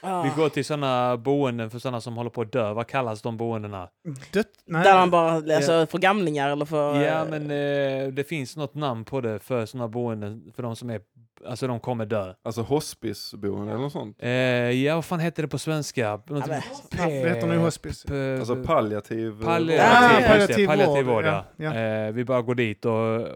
Vi 0.03 0.30
går 0.42 0.49
till 0.49 0.64
sådana 0.64 1.16
boenden 1.16 1.70
för 1.70 1.78
sådana 1.78 2.01
som 2.01 2.16
håller 2.16 2.30
på 2.30 2.40
att 2.42 2.53
dö. 2.53 2.72
Vad 2.72 2.86
kallas 2.86 3.22
de 3.22 3.36
boendena? 3.36 3.88
Dött? 4.32 4.47
Nej. 4.66 4.84
Där 4.84 4.94
man 4.94 5.11
bara, 5.11 5.30
alltså 5.57 5.86
för 5.86 5.99
gamlingar 5.99 6.51
eller 6.51 6.64
för... 6.64 7.03
Ja, 7.03 7.22
eh, 7.24 7.28
men 7.30 7.42
eh, 7.42 8.09
det 8.12 8.24
finns 8.28 8.57
något 8.57 8.74
namn 8.74 9.05
på 9.05 9.20
det 9.20 9.38
för 9.38 9.66
sådana 9.66 9.88
boenden 9.88 10.53
för 10.57 10.62
de 10.62 10.76
som 10.76 10.90
är, 10.90 11.01
alltså 11.47 11.66
de 11.66 11.80
kommer 11.80 12.07
dö. 12.07 12.34
Alltså 12.44 12.62
hospiceboende 12.62 13.72
eller 13.72 13.82
något 13.82 13.92
sånt. 13.92 14.16
Eh, 14.20 14.30
ja, 14.30 14.94
vad 14.94 15.05
fan 15.05 15.20
heter 15.20 15.42
det 15.42 15.49
på 15.49 15.59
svenska? 15.59 16.11
Något- 16.26 16.47
men- 16.49 16.62
Det 16.90 17.28
heter 17.28 17.47
nog 17.47 17.57
hospice. 17.57 18.05
P- 18.09 18.36
Alltså 18.38 18.57
palliativ... 18.57 19.40
eh, 19.40 19.47
Palliativ, 19.47 19.80
Ah, 20.24 20.28
palliativ 20.28 20.66
palliativ 20.66 21.07
vård, 21.07 21.14
vård, 21.14 21.24
ja. 21.24 21.44
ja, 21.57 21.74
Eh, 21.74 22.12
vi 22.12 22.24
bara 22.24 22.42
går 22.42 22.55
dit 22.55 22.84
och 22.84 23.26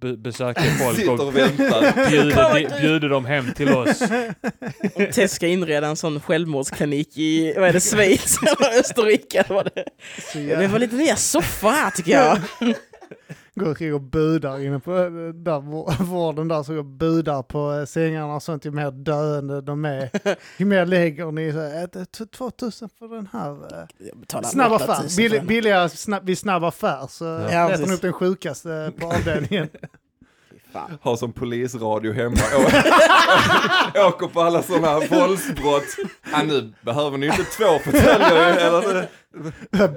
besöker 0.00 0.62
folk 0.62 1.08
och 1.08 1.26
och 1.26 1.32
bjuder, 2.10 2.80
bjuder 2.80 3.08
dem 3.08 3.24
hem 3.24 3.52
till 3.52 3.68
oss. 3.68 4.00
Om 4.94 5.06
Tess 5.12 5.32
ska 5.32 5.46
inreda 5.46 5.86
en 5.86 5.96
sån 5.96 6.20
självmordsklinik 6.20 7.18
i, 7.18 7.54
vad 7.56 7.68
är 7.68 7.72
det, 7.72 7.80
Schweiz 7.80 8.38
eller 8.42 8.80
Österrike? 8.80 9.44
Vad 9.48 9.70
det 9.74 9.84
Så 10.32 10.38
Det 10.38 10.66
var 10.66 10.78
lite 10.78 10.96
nya 10.96 11.16
soffor 11.16 11.70
här 11.70 11.90
tycker 11.90 12.12
jag. 12.12 12.38
Går 13.60 13.68
omkring 13.68 13.94
och 13.94 14.00
budar 14.00 14.58
inne 14.60 14.80
på 14.80 14.96
eh, 14.96 15.10
där, 15.34 15.60
vår- 15.60 16.04
vården 16.04 16.48
där, 16.48 16.62
så 16.62 16.72
går 16.72 16.78
och 16.78 16.84
budar 16.84 17.42
på 17.42 17.72
eh, 17.72 17.84
sängarna 17.84 18.34
och 18.34 18.42
sånt. 18.42 18.64
Ju 18.64 18.70
mer 18.70 18.90
döende 18.90 19.60
de 19.60 19.84
är, 19.84 20.10
ju 20.58 20.64
mer 20.64 20.86
lägger 20.86 21.32
ni. 21.32 21.52
Så, 21.52 21.58
här, 21.58 21.82
"Eh, 21.98 22.04
t- 22.04 22.26
2000 22.26 22.88
för 22.98 23.08
den 23.08 23.28
här. 23.32 23.50
eh, 23.50 24.40
Snabb 24.42 24.72
8000 24.72 24.90
affär, 24.90 25.46
billigare 25.46 25.88
snabb, 25.88 26.26
vid 26.26 26.38
snabb 26.38 26.64
affär 26.64 27.06
så 27.10 27.24
Ja. 27.24 27.38
letar 27.38 27.70
Ja, 27.70 27.86
ni 27.86 27.92
upp 27.94 28.02
den 28.02 28.12
sjukaste 28.12 28.92
på 28.98 29.06
avdelningen. 29.06 29.68
Fan. 30.72 30.98
Har 31.02 31.16
som 31.16 31.32
polisradio 31.32 32.12
hemma. 32.12 32.36
Åker 34.08 34.26
på 34.32 34.40
alla 34.40 34.62
sådana 34.62 34.86
här 34.88 35.08
våldsbrott. 35.20 35.96
Ja, 36.32 36.42
nu 36.42 36.72
behöver 36.80 37.18
ni 37.18 37.26
inte 37.26 37.44
två 37.44 37.78
fåtöljer? 37.84 39.08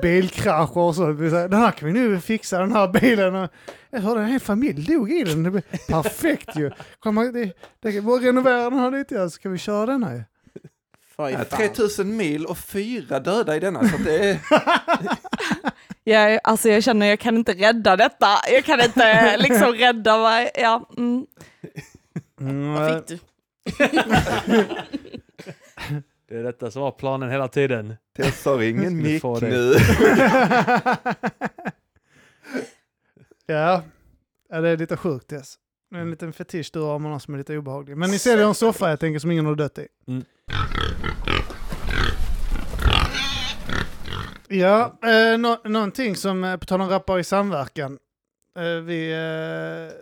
Bilkrascher 0.02 0.78
och 0.78 0.96
så. 0.96 1.06
Den 1.12 1.54
här 1.54 1.72
kan 1.72 1.88
vi 1.88 1.94
nu 1.94 2.20
fixa, 2.22 2.60
den 2.60 2.72
här 2.72 2.88
bilen. 2.88 3.48
Jag 3.90 4.00
hörde 4.02 4.22
en 4.22 4.28
hel 4.28 4.40
familj 4.40 4.86
dog 4.94 5.12
i 5.12 5.24
den. 5.24 5.44
Det 5.44 5.52
blir 5.52 5.64
perfekt 5.88 6.56
ju. 6.56 6.72
Kom, 7.00 7.16
man- 7.16 7.34
det, 7.34 7.52
det 7.82 8.02
bara 8.02 8.20
renovera 8.22 8.70
den 8.70 8.80
här 8.80 8.92
lite 8.92 9.30
så 9.30 9.40
kan 9.40 9.52
vi 9.52 9.58
köra 9.58 9.86
den 9.86 10.04
här 10.04 10.26
Ja, 11.18 11.30
fan. 11.30 11.46
3000 11.58 12.18
mil 12.18 12.46
och 12.46 12.58
fyra 12.58 13.20
döda 13.20 13.56
i 13.56 13.60
denna. 13.60 13.90
Så 13.90 13.98
det 13.98 14.30
är... 14.30 14.40
Jag, 16.10 16.40
alltså 16.44 16.70
jag 16.70 16.84
känner 16.84 17.06
jag 17.06 17.20
kan 17.20 17.38
inte 17.38 17.54
rädda 17.54 17.98
detta. 17.98 18.28
Jag 18.52 18.66
kan 18.66 18.82
inte 18.82 19.38
liksom 19.40 19.74
rädda 19.74 20.18
vad, 20.18 20.50
ja. 20.56 20.90
Mm. 20.98 21.26
Mm, 22.42 22.74
Vad 22.74 22.96
fick 22.96 23.08
du? 23.08 23.20
Det 26.30 26.36
är 26.36 26.44
detta 26.44 26.72
som 26.72 26.82
var 26.82 26.92
planen 26.92 27.30
hela 27.30 27.48
tiden. 27.48 27.96
Tess 28.18 28.46
har 28.46 28.62
ingen 28.62 28.98
mick 28.98 29.22
det. 29.24 29.42
nu. 29.42 29.74
ja. 33.46 33.84
ja, 34.50 34.62
det 34.62 34.70
är 34.70 34.78
lite 34.78 34.98
sjukt 34.98 35.28
Tess. 35.28 35.56
Det 35.92 35.98
är 35.98 36.02
en 36.02 36.12
liten 36.12 36.34
fetisch 36.34 36.70
du 36.74 36.80
har 36.80 37.00
med 37.00 37.12
någon 37.12 37.20
som 37.20 37.34
är 37.34 37.38
lite 37.38 37.58
obehaglig. 37.58 37.98
Men 37.98 38.12
ni 38.12 38.20
säljer 38.20 38.48
en 38.48 38.56
soffa 38.56 38.90
jag 38.90 39.00
tänker 39.00 39.20
som 39.20 39.32
ingen 39.32 39.46
har 39.46 39.56
dött 39.56 39.78
i. 39.78 39.88
Mm. 40.08 40.24
Ja, 44.50 44.98
eh, 45.04 45.38
nå 45.38 45.58
någonting 45.64 46.16
som, 46.16 46.44
eh, 46.44 46.58
på 46.58 46.66
tal 46.66 46.82
om 46.82 46.90
rappare 46.90 47.20
i 47.20 47.24
samverkan. 47.24 48.00
Eh, 48.56 48.64
vi, 48.64 49.12
eh, 49.12 49.98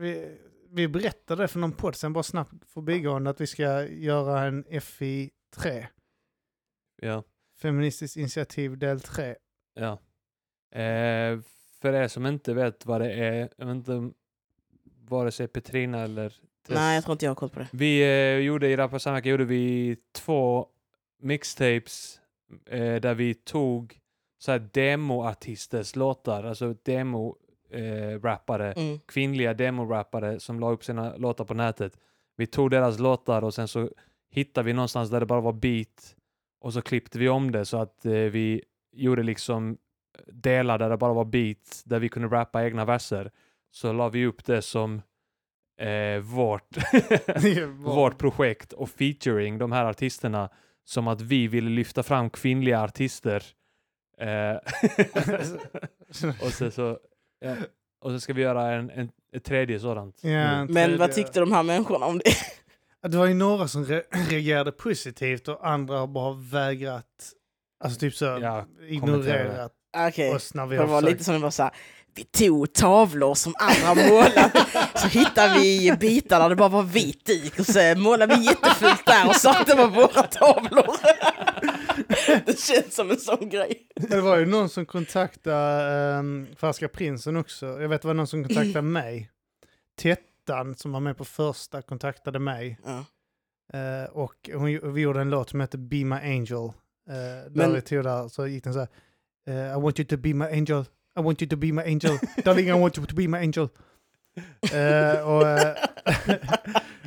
vi, 0.00 0.38
vi 0.70 0.88
berättade 0.88 1.48
för 1.48 1.58
någon 1.58 1.72
podd 1.72 1.96
sen, 1.96 2.12
bara 2.12 2.22
snabbt 2.22 2.52
förbigående, 2.66 3.30
att 3.30 3.40
vi 3.40 3.46
ska 3.46 3.86
göra 3.86 4.40
en 4.42 4.64
FI3. 4.64 5.86
Ja. 7.02 7.22
Feministiskt 7.62 8.16
initiativ 8.16 8.78
del 8.78 9.00
3. 9.00 9.36
ja. 9.74 9.98
Eh, 10.80 11.40
för 11.80 11.92
er 11.92 12.08
som 12.08 12.26
inte 12.26 12.54
vet 12.54 12.86
vad 12.86 13.00
det 13.00 13.12
är, 13.12 13.48
jag 13.56 13.66
vet 13.66 13.76
inte 13.76 14.10
vare 15.08 15.30
sig 15.30 15.48
Petrina 15.48 16.00
eller 16.02 16.28
Tess. 16.28 16.74
Nej, 16.74 16.94
jag 16.94 17.04
tror 17.04 17.12
inte 17.12 17.24
jag 17.24 17.30
har 17.30 17.34
koll 17.34 17.50
på 17.50 17.58
det. 17.58 17.68
Vi 17.72 18.00
eh, 18.02 18.38
gjorde 18.38 18.68
i 18.68 18.76
Rappa 18.76 18.98
Samverkan 18.98 19.30
gjorde 19.30 19.44
vi 19.44 19.96
två 20.12 20.66
mixtapes 21.22 22.20
eh, 22.66 22.94
där 22.94 23.14
vi 23.14 23.34
tog 23.34 23.98
så 24.38 24.52
här 24.52 24.68
demoartisters 24.72 25.96
låtar, 25.96 26.44
alltså 26.44 26.74
demo 26.82 27.36
eh, 27.70 28.20
Mm. 28.76 28.98
kvinnliga 29.06 29.54
demorappare 29.54 30.40
som 30.40 30.60
la 30.60 30.70
upp 30.70 30.84
sina 30.84 31.16
låtar 31.16 31.44
på 31.44 31.54
nätet. 31.54 31.98
Vi 32.36 32.46
tog 32.46 32.70
deras 32.70 32.98
låtar 32.98 33.44
och 33.44 33.54
sen 33.54 33.68
så 33.68 33.90
hittade 34.30 34.66
vi 34.66 34.72
någonstans 34.72 35.10
där 35.10 35.20
det 35.20 35.26
bara 35.26 35.40
var 35.40 35.52
beat 35.52 36.16
och 36.60 36.72
så 36.72 36.82
klippte 36.82 37.18
vi 37.18 37.28
om 37.28 37.52
det 37.52 37.64
så 37.64 37.76
att 37.76 38.06
eh, 38.06 38.12
vi 38.12 38.62
gjorde 38.92 39.22
liksom 39.22 39.78
delar 40.32 40.78
där 40.78 40.90
det 40.90 40.96
bara 40.96 41.12
var 41.12 41.24
beat 41.24 41.82
där 41.84 41.98
vi 41.98 42.08
kunde 42.08 42.28
rappa 42.28 42.64
egna 42.64 42.84
verser. 42.84 43.30
Så 43.70 43.92
la 43.92 44.08
vi 44.08 44.26
upp 44.26 44.44
det 44.44 44.62
som 44.62 45.02
eh, 45.80 46.18
vårt 46.20 46.76
vårt 47.68 48.18
projekt 48.18 48.72
och 48.72 48.88
featuring 48.90 49.58
de 49.58 49.72
här 49.72 49.84
artisterna 49.84 50.50
som 50.88 51.08
att 51.08 51.20
vi 51.20 51.48
ville 51.48 51.70
lyfta 51.70 52.02
fram 52.02 52.30
kvinnliga 52.30 52.82
artister. 52.82 53.42
Eh, 54.20 54.56
och, 56.42 56.52
så, 56.52 56.70
så, 56.70 56.98
ja. 57.40 57.54
och 58.00 58.10
så 58.10 58.20
ska 58.20 58.32
vi 58.32 58.42
göra 58.42 58.72
en, 58.74 58.90
en, 58.90 59.10
ett 59.32 59.44
tredje 59.44 59.80
sådant. 59.80 60.18
Ja, 60.22 60.28
en 60.30 60.66
Men 60.72 60.90
vad 60.90 60.98
tredje. 61.10 61.14
tyckte 61.14 61.40
de 61.40 61.52
här 61.52 61.62
människorna 61.62 62.06
om 62.06 62.18
det? 62.18 62.32
Det 63.08 63.16
var 63.18 63.26
ju 63.26 63.34
några 63.34 63.68
som 63.68 63.84
re 63.84 64.02
reagerade 64.30 64.72
positivt 64.72 65.48
och 65.48 65.68
andra 65.68 65.98
har 65.98 66.06
bara 66.06 66.32
vägrat, 66.34 67.32
alltså 67.84 68.00
typ 68.00 68.14
så, 68.14 68.24
Ja, 68.24 68.66
ignorerat 68.88 69.72
Okej, 70.08 70.34
oss 70.34 70.54
när 70.54 70.66
vi 70.66 70.76
det 70.76 70.82
har 70.82 70.88
var 70.88 71.00
försökt. 71.00 71.12
lite 71.12 71.24
som 71.24 71.34
det 71.34 71.40
var 71.40 71.50
så 71.50 71.62
här. 71.62 71.72
Vi 72.16 72.24
tog 72.24 72.72
tavlor 72.72 73.34
som 73.34 73.54
andra 73.58 74.08
målat, 74.08 74.52
så 74.94 75.08
hittade 75.08 75.58
vi 75.58 75.92
bitar 76.00 76.40
där 76.40 76.48
det 76.48 76.56
bara 76.56 76.68
var 76.68 76.82
vit 76.82 77.26
duk 77.26 77.58
och 77.58 77.66
så 77.66 77.94
målade 77.96 78.36
vi 78.36 78.44
jättefult 78.44 79.06
där 79.06 79.28
och 79.28 79.36
sa 79.36 79.60
att 79.60 79.66
det 79.66 79.74
var 79.74 79.88
våra 79.88 80.22
tavlor. 80.22 80.96
Det 82.46 82.58
känns 82.60 82.94
som 82.94 83.10
en 83.10 83.16
sån 83.20 83.48
grej. 83.48 83.86
Det 83.94 84.20
var 84.20 84.36
ju 84.36 84.46
någon 84.46 84.68
som 84.68 84.86
kontaktade 84.86 86.18
um, 86.18 86.46
Färska 86.60 86.88
Prinsen 86.88 87.36
också. 87.36 87.66
Jag 87.66 87.88
vet 87.88 88.02
det 88.02 88.08
var 88.08 88.14
någon 88.14 88.26
som 88.26 88.44
kontaktade 88.44 88.82
mig. 88.82 89.30
Tettan 90.02 90.74
som 90.74 90.92
var 90.92 91.00
med 91.00 91.16
på 91.16 91.24
första 91.24 91.82
kontaktade 91.82 92.38
mig. 92.38 92.78
Ja. 92.84 93.04
Eh, 93.78 94.10
och 94.10 94.50
hon, 94.54 94.94
vi 94.94 95.00
gjorde 95.00 95.20
en 95.20 95.30
låt 95.30 95.50
som 95.50 95.60
hette 95.60 95.78
Be 95.78 96.04
My 96.04 96.16
Angel. 96.16 96.52
Uh, 96.54 96.72
där 97.06 97.50
Men- 97.50 97.74
vi 97.74 97.80
tog 97.80 98.04
där, 98.04 98.28
så 98.28 98.46
gick 98.46 98.64
den 98.64 98.72
så 98.74 98.78
här. 98.78 98.88
eh, 99.48 99.78
I 99.78 99.80
want 99.80 99.98
you 100.00 100.06
to 100.08 100.16
be 100.16 100.34
my 100.34 100.44
angel. 100.44 100.84
I 101.16 101.22
want 101.22 101.42
you 101.42 101.48
to 101.48 101.56
be 101.56 101.72
my 101.72 101.82
angel. 101.82 102.18
Darling, 102.44 102.68
I 102.68 102.72
want 102.72 102.98
you 102.98 103.06
to 103.06 103.14
be 103.14 103.28
my 103.28 103.38
angel. 103.38 103.68
Eh, 104.72 105.28
och, 105.28 105.48
eh, 105.48 105.76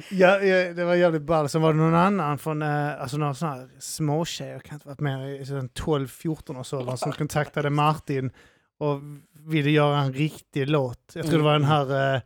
ja, 0.10 0.39
ja, 0.39 0.74
det 0.74 0.84
var 0.86 0.95
jävligt 0.95 1.22
ball. 1.22 1.49
Sen 1.49 1.62
var 1.62 1.74
det 1.74 1.80
någon 1.80 1.95
annan 1.95 2.38
från, 2.38 2.62
uh, 2.62 3.01
alltså 3.01 3.18
några 3.18 3.34
sådana 3.34 3.55
här 3.55 3.70
småtjejer, 3.80 4.53
jag 4.53 4.64
kan 4.64 4.76
inte 4.76 4.88
varit 4.88 4.99
mer 4.99 5.28
i 5.28 5.45
sådär 5.45 5.62
12-14 5.62 6.60
års 6.60 6.74
åldern, 6.74 6.97
som 6.97 7.12
kontaktade 7.12 7.70
Martin 7.70 8.32
och 8.78 9.01
ville 9.47 9.70
göra 9.70 9.99
en 9.99 10.14
riktig 10.14 10.70
låt. 10.70 11.12
Jag 11.14 11.26
tror 11.26 11.38
det 11.38 11.43
var 11.43 11.53
den 11.53 11.64
här 11.64 12.22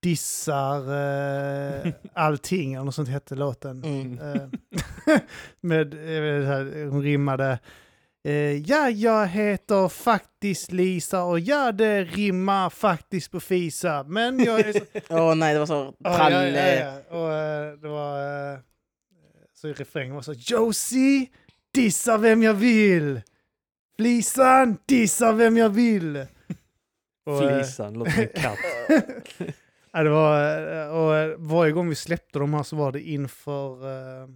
Dissar 0.00 0.80
eh, 1.86 1.92
allting, 2.12 2.74
eller 2.74 2.84
något 2.84 2.94
sånt 2.94 3.08
hette 3.08 3.34
låten. 3.34 3.84
Mm. 3.84 4.18
Med, 5.60 5.94
här, 5.94 6.86
hon 6.86 7.02
rimmade 7.02 7.58
Ja, 8.66 8.90
jag 8.90 9.26
heter 9.26 9.88
faktiskt 9.88 10.72
Lisa 10.72 11.22
och 11.24 11.40
ja, 11.40 11.72
det 11.72 12.04
rimmar 12.04 12.70
faktiskt 12.70 13.30
på 13.30 13.40
Fisa. 13.40 14.04
Men 14.08 14.38
jag 14.44 14.60
är 14.60 14.72
så... 14.72 14.80
Åh 15.10 15.34
nej, 15.34 15.52
det 15.54 15.58
var 15.58 15.66
så 15.66 15.94
Ja, 15.98 16.16
trall... 16.16 16.32
ja, 16.32 16.44
ja, 16.46 16.74
ja. 16.74 17.16
Och 17.18 17.32
eh, 17.32 17.72
det 17.72 17.88
var... 17.88 18.52
eh, 18.52 18.58
så 19.54 19.68
i 19.68 19.72
refrängen 19.72 20.14
var 20.14 20.22
så 20.22 20.32
Josie, 20.32 21.26
dissa 21.74 22.18
vem 22.18 22.42
jag 22.42 22.54
vill. 22.54 23.20
Flisan, 23.98 24.76
dissa 24.86 25.32
vem 25.32 25.56
jag 25.56 25.68
vill. 25.68 26.26
Och, 27.26 27.42
eh, 27.42 27.56
Flisan, 27.56 27.94
låter 27.94 28.10
som 28.12 28.22
en 28.22 28.28
katt. 28.42 28.58
Ja, 29.92 30.02
det 30.02 30.10
var, 30.10 30.40
eh, 30.82 30.88
och 30.88 31.16
eh, 31.16 31.34
varje 31.38 31.72
gång 31.72 31.88
vi 31.88 31.94
släppte 31.94 32.38
de 32.38 32.54
här 32.54 32.62
så 32.62 32.76
var 32.76 32.92
det 32.92 33.00
inför 33.00 33.72
eh, 34.22 34.28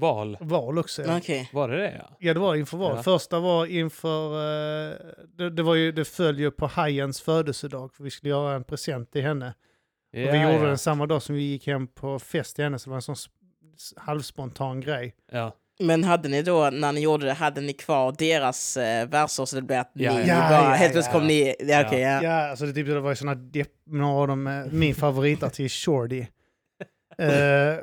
Val. 0.00 0.36
val 0.40 0.78
också. 0.78 1.02
Ja. 1.02 1.16
Okej. 1.18 1.50
Var 1.52 1.68
det 1.68 1.76
det 1.76 1.92
ja? 1.98 2.16
Ja, 2.18 2.34
det 2.34 2.40
var 2.40 2.54
inför 2.56 2.76
val. 2.78 2.92
Ja. 2.96 3.02
Första 3.02 3.40
var 3.40 3.66
inför... 3.66 4.34
Eh, 4.34 4.96
det, 5.38 5.50
det, 5.50 5.62
var 5.62 5.74
ju, 5.74 5.92
det 5.92 6.04
föll 6.04 6.38
ju 6.38 6.50
på 6.50 6.66
Hajens 6.66 7.20
födelsedag, 7.20 7.94
för 7.94 8.04
vi 8.04 8.10
skulle 8.10 8.30
göra 8.30 8.54
en 8.54 8.64
present 8.64 9.12
till 9.12 9.22
henne. 9.22 9.46
och 9.48 9.54
vi 10.18 10.26
Ja, 10.26 10.34
gjorde 10.52 10.62
ja. 10.64 10.68
den 10.68 10.78
samma 10.78 11.06
dag 11.06 11.22
som 11.22 11.34
vi 11.34 11.42
gick 11.42 11.66
hem 11.66 11.86
på 11.86 12.18
fest 12.18 12.54
till 12.56 12.64
henne, 12.64 12.78
så 12.78 12.84
det 12.84 12.90
var 12.90 12.96
en 12.96 13.02
sån 13.02 13.16
halvspontan 13.96 14.80
grej. 14.80 15.14
Ja. 15.32 15.56
Men 15.82 16.04
hade 16.04 16.28
ni 16.28 16.42
då, 16.42 16.70
när 16.70 16.92
ni 16.92 17.00
gjorde 17.00 17.26
det, 17.26 17.32
hade 17.32 17.60
ni 17.60 17.72
kvar 17.72 18.14
deras 18.18 18.76
eh, 18.76 19.08
verser 19.08 19.44
så 19.44 19.56
det 19.56 19.62
blev 19.62 19.80
att 19.80 19.94
ni, 19.94 20.04
Ja, 20.04 20.12
ja. 20.12 20.18
ni 20.18 20.28
Ja, 20.28 20.36
bara, 20.48 20.52
ja, 20.64 20.70
helt 20.70 20.92
plötsligt 20.92 21.14
ja. 21.14 21.18
kom 21.20 21.26
ni, 21.28 21.54
ja 21.60 21.84
okej, 21.86 22.00
ja. 22.00 22.22
Ja, 22.22 22.50
alltså 22.50 22.66
det, 22.66 22.72
typ, 22.72 22.86
det 22.86 23.00
var 23.00 23.10
ju 23.10 23.16
såna 23.16 23.34
depp, 23.34 23.68
några 23.86 24.20
av 24.20 24.28
dem, 24.28 24.46
eh, 24.46 24.64
min 24.70 24.94
favoritartist 24.94 25.84
Shorty. 25.84 26.26
Eh, 27.20 27.78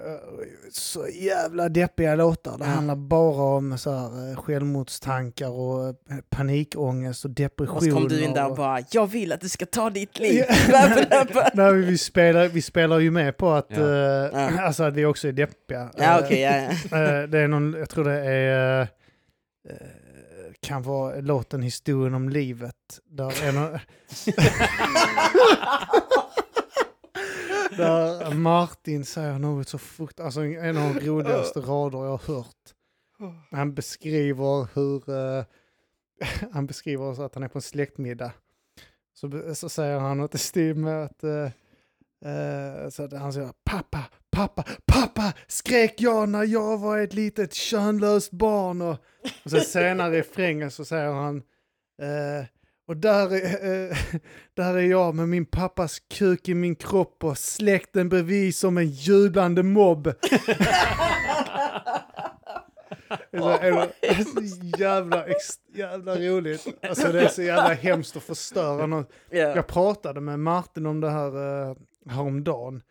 så 0.71 1.07
jävla 1.07 1.69
deppiga 1.69 2.15
låtar. 2.15 2.57
Det 2.57 2.65
handlar 2.65 2.95
bara 2.95 3.43
om 3.57 3.77
så 3.77 3.91
här, 3.91 4.29
eh, 4.31 4.35
självmordstankar 4.37 5.49
och 5.49 5.87
eh, 5.87 5.93
panikångest 6.29 7.25
och 7.25 7.31
depression. 7.31 7.77
Och 7.77 7.83
så 7.83 7.91
kom 7.91 8.07
du 8.07 8.23
in 8.23 8.33
där 8.33 8.49
och 8.49 8.55
bara, 8.55 8.79
jag 8.91 9.07
vill 9.07 9.31
att 9.33 9.41
du 9.41 9.49
ska 9.49 9.65
ta 9.65 9.89
ditt 9.89 10.19
liv. 10.19 10.43
Nej, 11.53 11.73
vi, 11.73 11.97
spelar, 11.97 12.47
vi 12.47 12.61
spelar 12.61 12.99
ju 12.99 13.11
med 13.11 13.37
på 13.37 13.49
att, 13.51 13.67
Ja. 13.69 13.77
eh, 13.77 14.29
Ja. 14.33 14.49
alltså 14.61 14.83
att 14.83 14.93
vi 14.93 15.05
också 15.05 15.27
är 15.27 15.31
deppiga. 15.31 15.89
ja 15.97 16.19
okej, 16.23 16.39
ja, 16.41 16.55
ja. 16.91 16.97
det 17.27 17.39
är 17.39 17.47
någon, 17.47 17.73
jag 17.73 17.89
tror 17.89 18.03
det 18.03 18.19
är, 18.25 18.87
kan 20.61 20.81
vara 20.83 21.15
låten 21.15 21.61
Historien 21.61 22.13
om 22.13 22.29
livet. 22.29 22.75
Där 23.09 23.43
är 23.47 23.51
någon, 23.51 23.79
där 27.77 28.33
Martin 28.33 29.05
säger 29.05 29.39
något 29.39 29.67
så 29.67 29.77
frukt, 29.77 30.19
alltså 30.19 30.41
en 30.41 30.77
av 30.77 30.93
de 30.93 30.99
roligaste 30.99 31.59
rader 31.59 31.97
jag 31.97 32.17
har 32.17 32.35
hört. 32.35 32.73
Han 33.51 33.73
beskriver 33.73 34.67
hur, 34.73 35.09
uh, 35.09 35.43
han 36.51 36.67
beskriver 36.67 37.13
så 37.13 37.23
att 37.23 37.33
han 37.33 37.43
är 37.43 37.47
på 37.47 37.57
en 37.57 37.61
släktmiddag. 37.61 38.31
Så, 39.13 39.55
så 39.55 39.69
säger 39.69 39.99
han 39.99 40.17
något 40.17 40.35
i 40.35 40.37
stil 40.37 40.75
med 40.75 41.03
att 41.03 41.23
uh, 41.23 41.49
eh, 42.31 42.89
så 42.89 43.03
att 43.03 43.13
han 43.13 43.33
säger 43.33 43.51
pappa, 43.63 44.03
pappa, 44.31 44.63
pappa 44.85 45.33
skrek 45.47 46.01
jag 46.01 46.29
när 46.29 46.43
jag 46.43 46.77
var 46.77 46.97
ett 46.97 47.13
litet 47.13 47.53
könlöst 47.53 48.31
barn. 48.31 48.81
Och, 48.81 48.97
och 49.43 49.51
sen 49.51 49.61
senare 49.61 50.15
i 50.15 50.19
refrängen 50.19 50.71
så 50.71 50.85
säger 50.85 51.11
han 51.11 51.37
eh, 52.01 52.45
och 52.87 52.97
där 52.97 53.33
är, 53.35 53.89
eh, 53.91 53.97
där 54.53 54.73
är 54.77 54.81
jag 54.81 55.15
med 55.15 55.29
min 55.29 55.45
pappas 55.45 55.99
kuk 55.99 56.49
i 56.49 56.53
min 56.53 56.75
kropp 56.75 57.23
och 57.23 57.37
släkten 57.37 58.09
bredvid 58.09 58.55
som 58.55 58.77
en 58.77 58.87
jublande 58.89 59.63
mobb. 59.63 60.13
Det 63.31 63.37
är 63.37 63.41
så, 63.41 63.49
är 63.49 63.71
det- 63.71 63.91
det 64.01 64.07
är 64.07 64.23
så 64.23 64.41
jävla, 64.79 65.25
jävla 65.75 66.15
roligt. 66.15 66.67
Alltså 66.81 67.11
det 67.11 67.21
är 67.21 67.27
så 67.27 67.41
jävla 67.41 67.73
hemskt 67.73 68.15
att 68.17 68.23
förstöra 68.23 68.85
något. 68.85 69.11
ja. 69.29 69.37
Jag 69.37 69.67
pratade 69.67 70.21
med 70.21 70.39
Martin 70.39 70.85
om 70.85 71.01
det 71.01 71.09
här 71.09 71.35
uh, 71.69 71.75
häromdagen. 72.09 72.81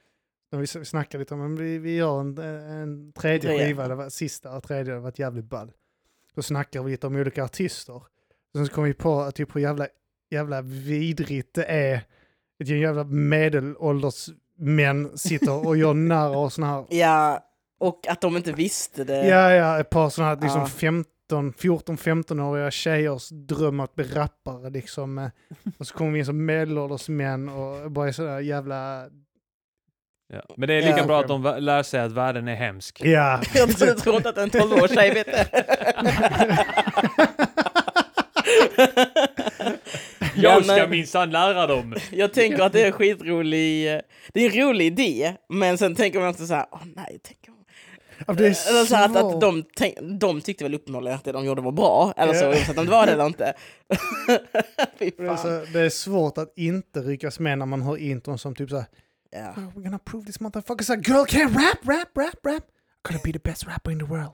När 0.53 0.59
vi, 0.59 0.67
snackade 0.67 1.19
lite 1.23 1.35
om 1.35 1.41
men 1.41 1.57
vi, 1.57 1.79
vi 1.79 1.97
gör 1.97 2.21
en, 2.21 2.39
en 2.39 3.13
tredje 3.13 3.59
skiva, 3.59 3.95
var 3.95 4.09
sista 4.09 4.61
tredje, 4.61 4.85
det 4.85 4.93
har 4.93 5.03
varit 5.03 5.19
jävligt 5.19 5.45
ball. 5.45 5.73
Då 6.35 6.43
snackar 6.43 6.83
vi 6.83 6.91
lite 6.91 7.07
om 7.07 7.17
olika 7.17 7.45
artister. 7.45 8.03
Sen 8.57 8.67
så 8.67 8.73
kom 8.73 8.85
vi 8.85 8.95
på 8.95 9.21
att 9.21 9.35
typ 9.35 9.57
hur 9.57 9.61
jävla, 9.61 9.87
jävla 10.31 10.63
vidrigt 10.63 11.55
det 11.55 11.65
är. 11.65 12.01
Ett 12.63 12.69
jävla 12.69 13.05
medelålders 13.05 14.29
män 14.59 15.19
sitter 15.19 15.67
och 15.67 15.77
gör 15.77 15.95
narr 16.09 16.37
och 16.37 16.53
såna 16.53 16.67
här 16.67 16.85
ja, 16.91 17.41
och 17.79 18.07
att 18.09 18.21
de 18.21 18.37
inte 18.37 18.53
visste 18.53 19.05
det. 19.05 19.27
Ja, 19.29 19.53
ja, 19.53 19.81
ett 19.81 19.91
par 19.91 20.11
sådana 20.11 20.35
här 20.35 20.41
liksom 20.43 20.61
Ja. 20.61 20.67
15, 20.67 21.53
14-15-åriga 21.53 22.71
tjejers 22.71 23.29
dröm 23.29 23.81
att 23.81 23.95
bli 23.95 24.05
rappare 24.05 24.71
liksom. 24.71 25.31
Och 25.79 25.87
så 25.87 25.95
kommer 25.95 26.13
vi 26.13 26.19
in 26.19 26.27
som 26.27 26.45
medelålders 26.45 27.09
män 27.09 27.49
och 27.49 27.91
bara 27.91 28.09
är 28.09 28.13
sådär 28.13 28.41
jävla... 28.41 29.07
Ja. 30.33 30.43
Men 30.57 30.69
det 30.69 30.75
är 30.75 30.83
lika 30.83 30.99
Ja. 30.99 31.07
bra 31.07 31.21
att 31.21 31.29
de 31.29 31.57
lär 31.59 31.83
sig 31.83 32.01
att 32.01 32.13
världen 32.13 32.49
är 32.49 32.55
hemsk. 32.55 33.01
Ja. 33.05 33.41
Jag 33.55 33.99
tror 33.99 34.17
inte 34.17 34.29
att 34.29 34.39
en 34.39 34.51
12-årig 34.51 34.91
tjej 34.91 35.15
vet 35.15 35.27
det. 35.27 35.47
Jag 40.37 40.65
ska 40.65 40.75
men- 40.77 40.91
minsann 40.91 41.31
lära 41.31 41.67
dem! 41.67 41.95
Jag 42.13 42.33
tänker 42.33 42.63
att 42.63 42.73
det 42.73 42.83
är 42.83 42.87
en 42.87 42.93
skitrolig... 42.93 43.95
eh, 43.95 44.01
Det 44.33 44.41
är 44.47 44.51
en 44.59 44.67
rolig 44.69 44.87
idé, 44.87 45.35
men 45.49 45.79
sen 45.79 45.95
tänker 45.95 46.21
man 46.21 46.29
också 46.29 46.47
så 46.47 46.55
här, 46.55 46.67
åh 46.73 46.81
nej, 46.97 47.19
tänk 47.23 47.39
om... 47.49 47.55
Ja, 48.27 48.33
det 48.35 48.45
är 48.47 48.69
Eller 48.71 48.85
så 48.85 48.95
här 48.97 49.05
att, 49.05 49.17
att 49.17 49.41
de, 49.41 49.65
tänk, 49.77 49.95
de 50.21 50.41
tyckte 50.41 50.65
väl 50.65 50.75
uppenbarligen 50.75 51.17
att 51.19 51.25
det 51.25 51.33
de 51.33 51.45
gjorde 51.45 51.63
var 51.63 51.73
bra, 51.73 52.15
eller 52.17 52.35
så, 52.35 52.45
Ja. 52.45 52.49
oavsett 52.49 52.79
om 52.79 52.85
det 52.85 52.91
var 52.91 53.07
det 53.07 53.13
eller 53.13 53.27
inte. 53.27 53.55
Fy 54.99 55.11
Det 55.17 55.23
är, 55.23 55.27
fan. 55.27 55.39
så, 55.39 55.49
det 55.73 55.81
är 55.81 55.89
svårt 55.89 56.39
att 56.39 56.53
inte 56.57 57.01
ryckas 57.01 57.39
med 57.41 57.59
när 57.59 57.67
man 57.67 57.83
hör 57.83 57.97
intron 57.97 58.39
som 58.39 58.55
typ 58.55 58.71
såhär 58.71 58.87
Ja. 59.31 59.51
"Oh, 59.57 59.59
We're 59.79 59.83
gonna 59.85 59.99
prove 59.99 60.27
this 60.27 60.41
motherfucker 60.41 60.85
så 60.85 60.95
här, 60.95 61.01
girl 61.03 61.25
can 61.25 61.49
rap, 61.55 61.79
rap, 61.85 62.09
rap, 62.17 62.47
rap. 62.47 62.63
I'm 62.63 63.09
gonna 63.09 63.21
be 63.25 63.33
the 63.33 63.39
best 63.39 63.67
rapper 63.67 63.91
in 63.91 63.99
the 63.99 64.05
world. 64.05 64.31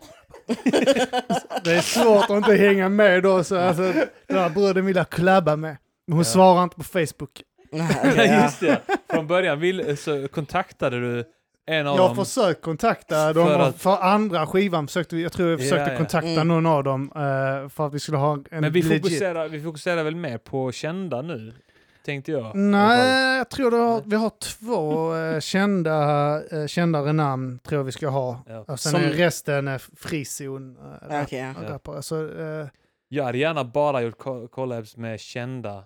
det 1.64 1.72
är 1.72 1.80
svårt 1.80 2.24
att 2.24 2.30
inte 2.30 2.54
hänga 2.54 2.88
med 2.88 3.22
då. 3.22 3.44
Så, 3.44 3.56
alltså, 3.58 3.82
den 4.28 4.38
här 4.38 4.48
bruden 4.50 4.86
vill 4.86 4.96
jag 4.96 5.10
klabba 5.10 5.56
med. 5.56 5.76
Men 6.06 6.14
hon 6.16 6.24
svarar 6.24 6.62
inte 6.62 6.76
på 6.76 6.82
Facebook. 6.84 7.42
Ja. 8.16 8.24
Just 8.42 8.60
det. 8.60 8.80
Från 9.10 9.26
början 9.26 9.60
vill, 9.60 9.96
så 9.96 10.28
kontaktade 10.28 11.00
du 11.00 11.24
en 11.66 11.86
av 11.86 11.96
Jag 11.96 12.02
har 12.08 12.14
dem. 12.14 12.24
försökt 12.24 12.62
kontakta 12.62 13.32
dem 13.32 13.46
För 13.48 13.58
att- 13.58 13.80
för 13.82 13.96
andra 14.02 14.46
skivan. 14.46 14.86
Försökte, 14.86 15.16
vi- 15.16 15.22
jag 15.22 15.32
tror 15.32 15.50
jag 15.50 15.60
Ja, 15.60 15.62
försökte 15.62 15.90
ja. 15.92 15.96
kontakta 15.98 16.28
Mm. 16.30 16.48
någon 16.48 16.66
av 16.66 16.84
dem 16.84 17.12
eh, 17.14 17.68
för 17.68 17.86
att 17.86 17.94
vi 17.94 18.00
skulle 18.00 18.18
ha 18.18 18.32
en 18.32 18.44
Men 18.50 18.72
vi 18.72 18.82
legit- 18.82 19.02
fokuserar, 19.02 19.48
vi 19.48 19.62
fokuserar 19.62 20.02
väl 20.02 20.16
mer 20.16 20.38
på 20.38 20.72
kända 20.72 21.22
nu? 21.22 21.52
Tänkte 22.04 22.32
jag. 22.32 22.56
Nej, 22.56 23.36
jag 23.38 23.50
tror 23.50 23.70
har, 23.86 24.02
vi 24.06 24.16
har 24.16 24.30
två 24.30 25.14
eh, 25.16 25.40
kända, 25.40 26.40
eh, 26.50 26.66
kändare 26.66 27.12
namn 27.12 27.58
tror 27.58 27.78
jag 27.78 27.84
vi 27.84 27.92
ska 27.92 28.08
ha. 28.08 28.42
Ja. 28.48 28.64
Och 28.68 28.80
sen 28.80 28.92
Som- 28.92 29.00
är 29.00 29.08
resten 29.10 29.68
är 29.68 29.78
frizon. 29.96 30.76
Eh, 30.76 31.06
Ja, 31.16 31.22
okej, 31.22 31.54
ja. 31.62 31.68
Rappare. 31.70 32.02
Så, 32.02 32.24
eh, 32.40 32.66
Jag 33.08 33.24
hade 33.24 33.38
gärna 33.38 33.64
bara 33.64 34.02
gjort 34.02 34.18
co- 34.18 34.48
collabs 34.48 34.96
med 34.96 35.20
kända. 35.20 35.84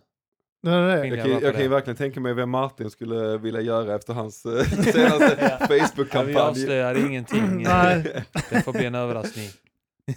det. 0.63 0.99
Kvinnliga 1.01 1.17
Jag 1.17 1.25
kan, 1.27 1.31
ju- 1.41 1.45
jag 1.47 1.53
kan 1.55 1.63
ju 1.63 1.69
verkligen 1.69 1.97
tänka 1.97 2.21
mig 2.21 2.35
vem 2.35 2.51
Martin 2.51 2.91
skulle 2.91 3.39
vilja 3.39 3.61
göra 3.61 3.95
efter 3.95 4.13
hans 4.15 4.47
eh, 4.47 4.63
senaste 4.65 5.37
Ja, 5.61 5.67
vi 5.71 5.81
Facebook-kampanj. 5.81 6.37
avslöjar 6.37 7.07
ingenting. 7.07 7.63
Nej. 7.69 8.25
Det 8.51 8.63
får 8.63 8.73
bli 8.73 8.85
en 8.85 8.95
överraskning. 8.95 9.49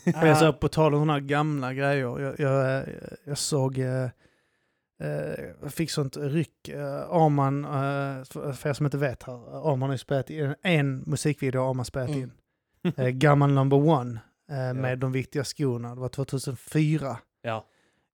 Men 0.21 0.35
så 0.35 0.53
på 0.53 0.67
tal 0.67 0.93
om 0.93 0.99
sådana 1.01 1.19
gamla 1.19 1.73
grejer. 1.73 2.19
Jag, 2.19 2.35
jag, 2.39 2.77
eh, 2.77 2.83
jag 3.25 3.37
såg, 3.37 3.79
eh, 5.01 5.69
fick 5.69 5.91
sånt 5.91 6.17
ryck. 6.17 6.69
Eh, 6.69 7.09
Arman, 7.09 7.65
eh, 7.65 8.23
för 8.53 8.69
er 8.69 8.73
som 8.73 8.85
inte 8.85 8.97
vet 8.97 9.23
här, 9.23 9.33
Arman 9.71 9.89
har 9.89 9.93
ju 9.93 9.97
spelat 9.97 10.29
in 10.29 10.55
en 10.61 11.03
musikvideo 11.05 11.61
har 11.61 11.69
Arman 11.69 11.85
spelat 11.85 12.09
Mm. 12.09 12.21
in. 12.21 12.31
Eh, 12.97 13.07
Gammal 13.09 13.51
number 13.51 13.77
one 13.77 14.19
eh, 14.51 14.73
med 14.73 14.99
de 14.99 15.11
viktiga 15.11 15.43
skorna. 15.43 15.95
Det 15.95 16.01
var 16.01 16.09
2004. 16.09 17.17
Ja, 17.41 17.65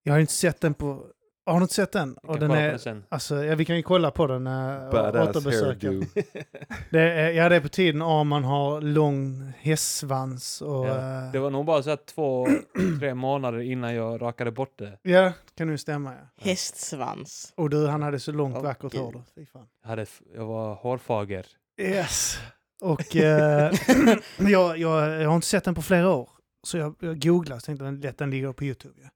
Jag 0.04 0.14
har 0.14 0.20
inte 0.20 0.34
sett 0.34 0.62
den 0.62 0.74
på... 0.74 1.06
Har 1.46 1.60
du 1.60 1.62
inte 1.62 1.74
sett 1.74 1.92
den? 1.92 2.18
vi 2.24 2.28
Och 2.30 2.40
kan 2.40 2.50
den 2.50 2.52
är, 2.58 2.72
det 2.72 2.80
sen. 2.80 3.04
alltså, 3.10 3.44
ja, 3.44 3.56
vi 3.56 3.66
kan 3.66 3.76
ju 3.76 3.84
kolla 3.84 4.12
på 4.12 4.28
den 4.28 4.44
Badass 4.44 5.30
återbesöka. 5.36 5.88
hairdo. 5.88 6.06
Det 6.92 7.02
är, 7.02 7.30
ja, 7.32 7.50
det 7.50 7.56
är 7.56 7.60
på 7.62 7.70
tiden 7.70 8.02
Arman 8.02 8.44
har 8.44 8.82
lång 8.82 9.54
hästsvans 9.60 10.62
och... 10.62 10.86
Ja, 10.88 11.26
eh, 11.26 11.32
Det 11.32 11.40
var 11.40 11.50
nog 11.50 11.66
bara 11.66 11.84
så 11.84 11.90
här 11.90 11.98
två, 12.06 12.48
tre 13.00 13.14
månader 13.14 13.60
innan 13.60 13.96
jag 13.96 14.22
rakade 14.22 14.52
bort 14.52 14.74
det. 14.80 15.00
Ja, 15.02 15.22
det 15.22 15.56
kan 15.56 15.70
ju 15.70 15.78
stämma 15.78 16.14
ja. 16.14 16.44
Hästsvans. 16.50 17.54
Och 17.58 17.70
du, 17.70 17.88
han 17.88 18.02
hade 18.02 18.20
så 18.20 18.32
långt 18.32 18.56
Åh, 18.58 18.64
vackert 18.64 18.96
hår 18.96 19.12
då. 19.12 19.24
Fy 19.36 19.46
fan. 19.46 19.68
Jag, 19.82 19.90
hade, 19.90 20.06
jag 20.36 20.46
var 20.46 20.74
hårfager. 20.76 21.46
Yes. 21.82 22.38
Och 22.82 23.16
eh, 23.16 23.74
jag, 24.38 24.78
jag, 24.78 25.22
jag 25.22 25.28
har 25.30 25.36
inte 25.36 25.48
sett 25.48 25.64
den 25.64 25.76
på 25.76 25.82
flera 25.82 26.10
år. 26.14 26.30
Så 26.68 26.78
jag, 26.78 26.96
jag 27.00 27.22
googlade 27.22 27.56
och 27.56 27.64
tänkte 27.64 28.10
att 28.10 28.18
den 28.18 28.32
ligger 28.32 28.52
på 28.54 28.64
YouTube. 28.64 28.96
Ja. 29.04 29.10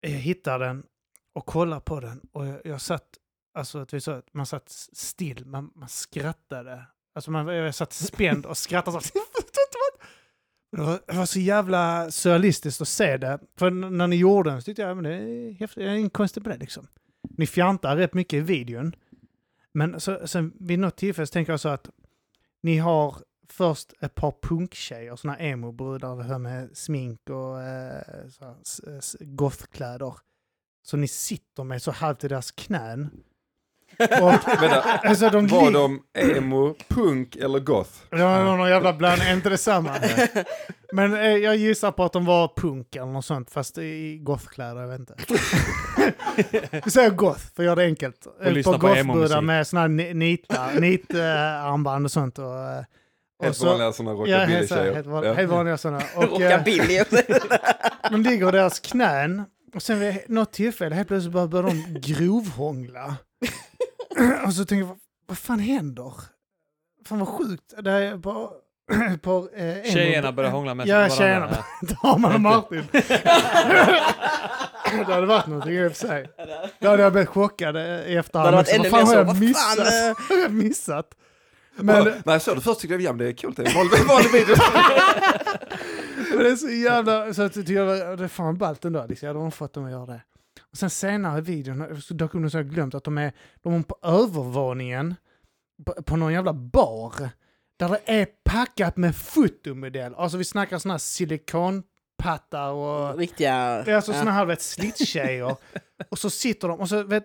Jag 0.00 0.18
hittar 0.18 0.58
den 0.58 0.82
och 1.40 1.46
kollar 1.46 1.80
på 1.80 2.00
den 2.00 2.20
och 2.32 2.46
jag, 2.46 2.60
jag 2.64 2.80
satt, 2.80 3.08
alltså 3.54 3.78
att 3.78 3.94
vi 3.94 4.00
sa, 4.00 4.22
man 4.32 4.46
satt 4.46 4.68
still, 4.92 5.46
man, 5.46 5.70
man 5.74 5.88
skrattade. 5.88 6.86
Alltså 7.14 7.30
man, 7.30 7.46
jag 7.46 7.74
satt 7.74 7.92
spänd 7.92 8.46
och 8.46 8.56
skrattade 8.56 9.00
så. 9.00 9.18
Det 10.72 10.82
var, 10.82 11.00
det 11.06 11.16
var 11.16 11.26
så 11.26 11.40
jävla 11.40 12.10
surrealistiskt 12.10 12.80
att 12.80 12.88
se 12.88 13.16
det. 13.16 13.38
För 13.56 13.70
när 13.70 14.06
ni 14.06 14.16
gjorde 14.16 14.50
den 14.50 14.60
så 14.60 14.64
tyckte 14.64 14.82
jag 14.82 14.96
men 14.96 15.04
det 15.04 15.14
är 15.14 15.52
häftigt, 15.52 15.84
det 15.84 15.90
är 15.90 15.94
inget 15.94 16.12
konstigt 16.12 16.44
på 16.44 16.50
det 16.50 16.56
liksom. 16.56 16.86
Ni 17.22 17.46
fjantar 17.46 17.96
rätt 17.96 18.14
mycket 18.14 18.36
i 18.36 18.40
videon. 18.40 18.94
Men 19.72 20.00
så, 20.00 20.26
sen 20.26 20.52
vid 20.60 20.78
något 20.78 20.96
tillfälle 20.96 21.26
så 21.26 21.32
tänker 21.32 21.52
jag 21.52 21.60
så 21.60 21.68
att 21.68 21.90
ni 22.62 22.78
har 22.78 23.16
först 23.48 23.92
ett 24.00 24.14
par 24.14 24.34
punktjejer, 24.42 25.16
sådana 25.16 25.38
emo-brudar 25.38 26.16
det 26.16 26.22
här 26.22 26.38
med 26.38 26.76
smink 26.76 27.30
och 27.30 27.62
eh, 27.62 28.02
så 29.00 29.18
gothkläder. 29.20 30.14
Så 30.82 30.96
ni 30.96 31.08
sitter 31.08 31.64
med 31.64 31.82
så 31.82 31.90
halvt 31.90 32.24
i 32.24 32.28
deras 32.28 32.50
knän. 32.50 33.10
Och, 34.22 34.32
alltså, 35.04 35.30
de 35.30 35.46
var 35.46 35.70
de 35.70 36.02
emo, 36.18 36.74
punk 36.88 37.36
eller 37.36 37.58
goth? 37.58 37.90
Ja, 38.10 38.16
det 38.16 38.24
var 38.44 38.56
någon 38.56 38.68
jävla 38.68 38.92
bland, 38.92 39.22
inte 39.32 39.48
detsamma. 39.48 39.94
Men 40.92 41.14
eh, 41.14 41.20
jag 41.36 41.56
gissar 41.56 41.92
på 41.92 42.04
att 42.04 42.12
de 42.12 42.24
var 42.24 42.52
punk 42.56 42.96
eller 42.96 43.06
något 43.06 43.24
sånt, 43.24 43.50
fast 43.50 43.78
i 43.78 44.18
gothkläder, 44.22 44.80
jag 44.80 44.88
vet 44.88 44.98
inte. 45.00 45.14
Vi 46.84 46.90
säger 46.90 47.10
goth, 47.10 47.40
för 47.54 47.62
att 47.62 47.66
göra 47.66 47.74
det 47.74 47.84
enkelt. 47.84 48.26
Eh, 48.42 48.52
lyssna 48.52 48.72
på 48.72 48.86
gothbrudar 48.86 49.40
med 49.40 49.66
såna 49.66 49.80
här 49.80 49.88
ni- 49.88 50.14
nita, 50.14 50.70
nitarmband 50.70 52.04
och 52.06 52.10
sånt. 52.12 52.38
Och, 52.38 52.44
eh, 52.58 52.84
och 53.38 53.44
Helt 53.44 53.62
vanliga 53.62 53.92
sådana 53.92 54.26
Ja, 54.26 54.38
helt, 54.38 54.68
så- 54.68 54.74
rockabilly-tjejer. 54.74 54.94
helt, 54.94 55.06
Ja. 55.26 55.32
helt 55.32 55.50
vanliga 55.50 55.76
sådana. 55.78 56.02
Och, 56.16 56.22
eh, 56.22 56.28
Rockabilly. 56.30 57.00
de 58.10 58.22
ligger 58.22 58.48
i 58.48 58.52
deras 58.52 58.80
knän 58.80 59.44
och 59.74 59.82
sen 59.82 60.00
vid 60.00 60.16
något 60.28 60.52
tillfälle 60.52 60.94
helt 60.94 61.08
plötsligt 61.08 61.32
bara 61.32 61.46
börjar 61.46 61.66
de 61.70 62.00
grovhångla. 62.00 63.16
och 64.46 64.52
så 64.54 64.64
tänker 64.64 64.80
jag, 64.80 64.86
vad, 64.86 64.98
vad 65.26 65.38
fan 65.38 65.58
händer? 65.58 66.12
Fan 67.06 67.18
vad 67.18 67.28
sjukt. 67.28 67.74
Det 67.82 67.90
är 67.90 68.16
bara 68.16 68.48
par... 69.22 69.58
Eh, 69.60 69.82
Tjejerna 69.92 70.32
börjar 70.32 70.50
hångla 70.50 70.74
med 70.74 70.86
Ja, 70.88 70.94
varandra. 70.94 71.16
tjejerna. 71.16 71.64
Damen 72.02 72.34
och 72.34 72.40
Martin. 72.40 72.84
det 72.92 73.04
hade 75.14 75.26
varit 75.26 75.46
någonting 75.46 75.72
i 75.74 75.86
och 75.86 75.92
för 75.92 76.06
sig. 76.08 76.30
Då 76.78 76.88
hade 76.88 77.02
jag 77.02 77.12
blivit 77.12 77.28
chockad 77.28 77.76
i 77.76 78.16
efterhand. 78.16 78.54
Vad 78.56 78.66
fan 78.86 79.06
har 79.06 79.14
jag 79.14 79.38
missat? 79.38 79.78
Vad 79.78 79.86
har 80.36 80.42
jag 80.42 80.52
missat? 80.52 81.06
Men, 81.76 82.04
Men, 82.04 82.22
när 82.24 82.32
jag 82.32 82.42
såg 82.42 82.56
det 82.56 82.60
först 82.60 82.80
tyckte 82.80 82.94
jag, 82.94 83.02
ja 83.02 83.12
men 83.12 83.18
det 83.18 83.28
är 83.28 83.32
coolt, 83.32 83.56
det 83.56 83.62
är 83.62 84.00
en 84.00 84.06
vanlig 84.06 84.30
video. 84.32 84.54
Men 86.30 86.38
det 86.38 86.50
är 86.50 86.56
så 86.56 86.68
jävla... 86.68 87.34
Så 87.34 87.42
att 87.42 87.56
jag 87.56 87.66
tycker 87.66 88.16
det 88.16 88.24
är 88.24 88.28
fan 88.28 88.58
ballt 88.58 88.84
ändå. 88.84 89.06
Liksom. 89.08 89.26
Jag 89.26 89.34
hade 89.34 89.50
fått 89.50 89.72
dem 89.72 89.84
att 89.84 89.90
göra 89.90 90.06
det. 90.06 90.22
Och 90.70 90.76
sen 90.76 90.90
senare 90.90 91.38
i 91.38 91.42
videon 91.42 92.02
så 92.02 92.14
dök 92.14 92.34
upp 92.34 92.40
något 92.40 92.52
så 92.52 92.58
jag 92.58 92.70
glömt 92.70 92.94
att 92.94 93.04
de 93.04 93.18
är, 93.18 93.32
de 93.62 93.74
är 93.74 93.82
på 93.82 93.96
övervåningen 94.02 95.14
på, 95.84 96.02
på 96.02 96.16
någon 96.16 96.32
jävla 96.32 96.52
bar. 96.52 97.30
Där 97.76 97.88
det 97.88 98.00
är 98.04 98.26
packat 98.44 98.96
med 98.96 99.16
fotomodell. 99.16 100.14
Alltså 100.14 100.38
vi 100.38 100.44
snackar 100.44 100.78
såna 100.78 100.94
här 100.94 100.98
silikonpattar 100.98 102.70
och... 102.70 103.18
Riktiga... 103.18 103.82
Det 103.84 103.92
är 103.92 103.96
alltså 103.96 104.12
ja. 104.12 104.18
såna 104.18 104.30
här 104.30 104.44
vet, 104.44 104.62
slittjejer. 104.62 105.56
och 106.08 106.18
så 106.18 106.30
sitter 106.30 106.68
de 106.68 106.80
och 106.80 106.88
så 106.88 107.02
vet 107.02 107.24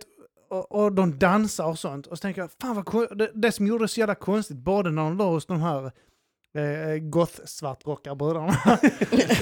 och, 0.49 0.71
och 0.71 0.91
de 0.91 1.19
dansar 1.19 1.65
och 1.65 1.79
sånt. 1.79 2.07
Och 2.07 2.17
så 2.17 2.21
tänker 2.21 2.41
jag, 2.41 2.51
fan 2.61 2.75
vad 2.75 3.17
det, 3.17 3.31
det 3.33 3.51
som 3.51 3.67
gjorde 3.67 3.83
det 3.83 3.87
så 3.87 3.99
jävla 3.99 4.15
konstigt, 4.15 4.57
både 4.57 4.91
när 4.91 5.01
de 5.01 5.17
låg 5.17 5.33
hos 5.33 5.45
de 5.45 5.61
här 5.61 5.91
eh, 6.55 6.97
goth-svartrockarbröderna 6.97 8.57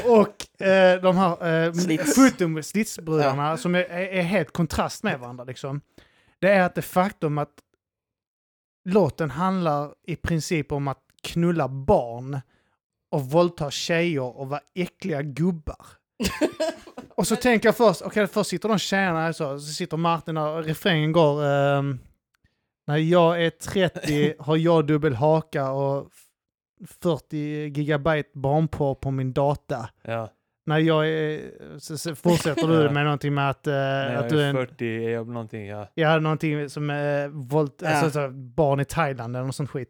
och 0.19 0.61
eh, 0.67 1.01
de 1.01 1.17
här 1.17 1.65
eh, 1.65 1.73
Slits. 1.73 2.69
slitsbröderna 2.69 3.57
som 3.57 3.75
är, 3.75 3.83
är, 3.89 4.21
helt 4.21 4.51
kontrast 4.51 5.03
med 5.03 5.19
varandra. 5.19 5.43
Liksom. 5.43 5.81
Det 6.39 6.49
är 6.49 6.61
att 6.61 6.75
det 6.75 6.81
faktum 6.81 7.37
att 7.37 7.53
låten 8.89 9.31
handlar 9.31 9.93
i 10.07 10.15
princip 10.15 10.71
om 10.71 10.87
att 10.87 10.99
knulla 11.23 11.67
barn 11.67 12.41
och 13.11 13.21
våldta 13.21 13.71
tjejer 13.71 14.37
och 14.37 14.49
vara 14.49 14.61
äckliga 14.75 15.21
gubbar. 15.21 15.85
och 17.15 17.27
så 17.27 17.35
tänker 17.35 17.67
jag 17.67 17.77
först, 17.77 18.01
okej 18.01 18.27
först 18.27 18.49
sitter 18.49 18.69
de 18.69 18.79
tjejerna 18.79 19.19
här 19.19 19.31
så, 19.31 19.59
så 19.59 19.65
sitter 19.73 19.97
Martin 19.97 20.37
och 20.37 20.63
refrängen 20.63 21.11
går 21.11 21.45
ehm, 21.45 21.99
När 22.87 22.97
jag 22.97 23.45
är 23.45 23.49
30 23.49 24.35
har 24.39 24.57
jag 24.57 24.87
dubbel 24.87 25.13
haka 25.13 25.71
och 25.71 26.09
40 26.87 27.67
gigabyte 27.67 28.29
barnporr 28.33 28.95
på 28.95 29.11
min 29.11 29.33
data. 29.33 29.89
Ja. 30.01 30.29
När 30.65 30.77
jag 30.77 31.09
är, 31.09 31.41
så, 31.79 31.97
så 31.97 32.15
fortsätter 32.15 32.67
du 32.67 32.89
med 32.93 33.03
någonting 33.03 33.33
med 33.33 33.49
att, 33.49 33.65
När 33.65 34.15
att 34.15 34.21
jag 34.23 34.29
du 34.31 34.41
är 34.41 34.45
är 34.45 34.49
en 34.49 34.55
40 34.55 35.05
är 35.05 35.09
jag 35.09 35.27
någonting, 35.27 35.65
ja. 35.67 35.87
Ja, 35.93 36.19
någonting 36.19 36.69
som 36.69 36.89
är 36.89 37.27
våld, 37.27 37.71
Ja. 37.81 37.89
alltså, 37.89 38.09
så, 38.09 38.29
barn 38.33 38.79
i 38.79 38.85
Thailand 38.85 39.35
eller 39.35 39.45
något 39.45 39.55
sånt 39.55 39.69
skit. 39.69 39.89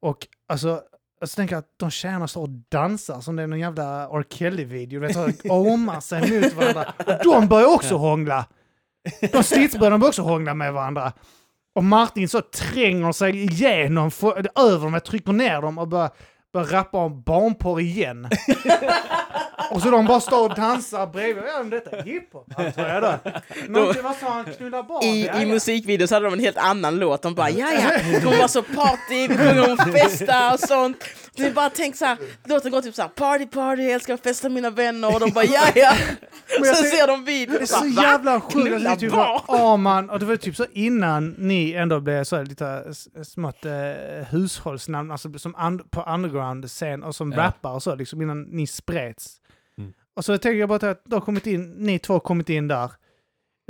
Och 0.00 0.26
alltså, 0.48 0.82
alltså 1.20 1.36
tänker 1.36 1.54
jag 1.54 1.58
att 1.60 1.74
de 1.76 1.90
tjejerna 1.90 2.28
står 2.28 2.42
och 2.42 2.48
dansar 2.48 3.20
som 3.20 3.36
det 3.36 3.42
är 3.42 3.46
någon 3.46 3.60
jävla 3.60 4.04
R. 4.04 4.24
Kelly-video. 4.30 5.00
du, 5.00 5.48
Omar 5.50 6.00
sig 6.00 6.40
mot 6.42 6.52
varandra. 6.54 6.92
Och 7.06 7.24
de 7.24 7.48
börjar 7.48 7.74
också 7.74 7.96
hångla. 7.96 8.46
De 9.32 9.42
stridsbröderna 9.42 9.98
börjar 9.98 10.08
också 10.08 10.22
hångla 10.22 10.54
med 10.54 10.72
varandra. 10.72 11.12
Och 11.74 11.84
Martin 11.84 12.28
så 12.28 12.40
tränger 12.40 13.12
sig 13.12 13.42
igenom, 13.42 14.10
får, 14.10 14.58
över 14.58 14.90
dem, 14.90 15.00
trycker 15.00 15.32
ner 15.32 15.60
dem 15.62 15.78
och 15.78 15.88
börjar, 15.88 16.10
börjar 16.52 16.66
rappa 16.66 16.98
om 16.98 17.22
barnporr 17.22 17.80
igen. 17.80 18.28
och 19.70 19.82
så 19.82 19.90
de 19.90 20.06
bara 20.06 20.20
står 20.20 20.50
och 20.50 20.54
dansar 20.54 21.06
bredvid. 21.06 21.44
Ja, 21.46 21.58
men 21.58 21.70
detta 21.70 21.96
är 21.96 22.02
hiphop, 22.02 22.52
antar 22.56 22.88
jag 22.88 23.02
då. 23.02 23.30
Någonting, 23.68 24.02
vad 24.02 24.16
sa 24.16 24.30
han? 24.30 24.44
Knulla 24.44 24.82
barn? 24.82 25.04
I, 25.04 25.26
Ja, 25.26 25.38
I 25.40 25.42
ja. 25.42 25.46
musikvideon 25.48 26.08
så 26.08 26.14
hade 26.14 26.26
de 26.26 26.32
en 26.34 26.40
helt 26.40 26.56
annan 26.56 26.96
låt. 26.96 27.22
De 27.22 27.34
bara, 27.34 27.50
ja 27.50 27.66
ja, 27.72 27.90
det 28.12 28.20
kommer 28.20 28.36
vara 28.36 28.48
så 28.48 28.62
party, 28.62 29.28
vi 29.28 29.36
kommer 29.36 29.72
att 29.72 29.92
festa 29.92 30.52
och 30.54 30.60
sånt. 30.60 31.04
Vi 31.36 31.50
bara 31.50 31.70
tänk 31.70 31.96
så 31.96 32.04
här, 32.04 32.18
låten 32.44 32.70
går 32.72 32.82
typ 32.82 32.94
så 32.94 33.02
här, 33.02 33.08
party 33.08 33.46
party, 33.46 33.82
jag 33.82 33.92
älskar 33.92 34.14
att 34.14 34.22
festa 34.22 34.48
med 34.48 34.54
mina 34.54 34.70
vänner. 34.70 35.14
Och 35.14 35.20
de 35.20 35.30
bara, 35.30 35.44
ja 35.44 35.62
ja. 35.74 35.92
Sen 36.46 36.62
tänk- 36.62 36.86
ser 36.86 37.06
de 37.06 37.24
videon 37.24 37.56
Det 37.56 37.62
är 37.62 37.66
så 37.66 37.94
bara, 37.94 38.02
jävla 38.04 38.40
sjukt. 38.40 38.86
Alltså, 38.86 38.96
typ 38.96 39.12
man, 39.78 40.10
och 40.10 40.18
det 40.18 40.26
var 40.26 40.36
typ 40.36 40.56
så 40.56 40.66
innan 40.72 41.34
ni 41.38 41.72
ändå 41.72 42.00
blev 42.00 42.24
så 42.24 42.36
här 42.36 42.44
lite 42.44 42.84
smått 43.24 43.64
eh, 43.64 43.72
hushållsnamn, 44.30 45.10
alltså 45.10 45.38
som 45.38 45.54
un, 45.66 45.78
på 45.90 46.02
underground-scen 46.02 47.02
och 47.02 47.14
som 47.14 47.32
Ja. 47.32 47.38
rappare 47.38 47.74
och 47.74 47.82
så, 47.82 47.94
liksom 47.94 48.22
innan 48.22 48.42
ni 48.42 48.66
spreds. 48.66 49.36
Mm. 49.78 49.92
Och 50.16 50.24
så 50.24 50.38
tänker 50.38 50.58
jag 50.60 50.68
bara 50.68 50.90
att 50.90 51.04
då 51.04 51.20
kommit 51.20 51.46
in, 51.46 51.70
ni 51.70 51.98
två 51.98 52.12
har 52.12 52.20
kommit 52.20 52.48
in 52.48 52.68
där. 52.68 52.90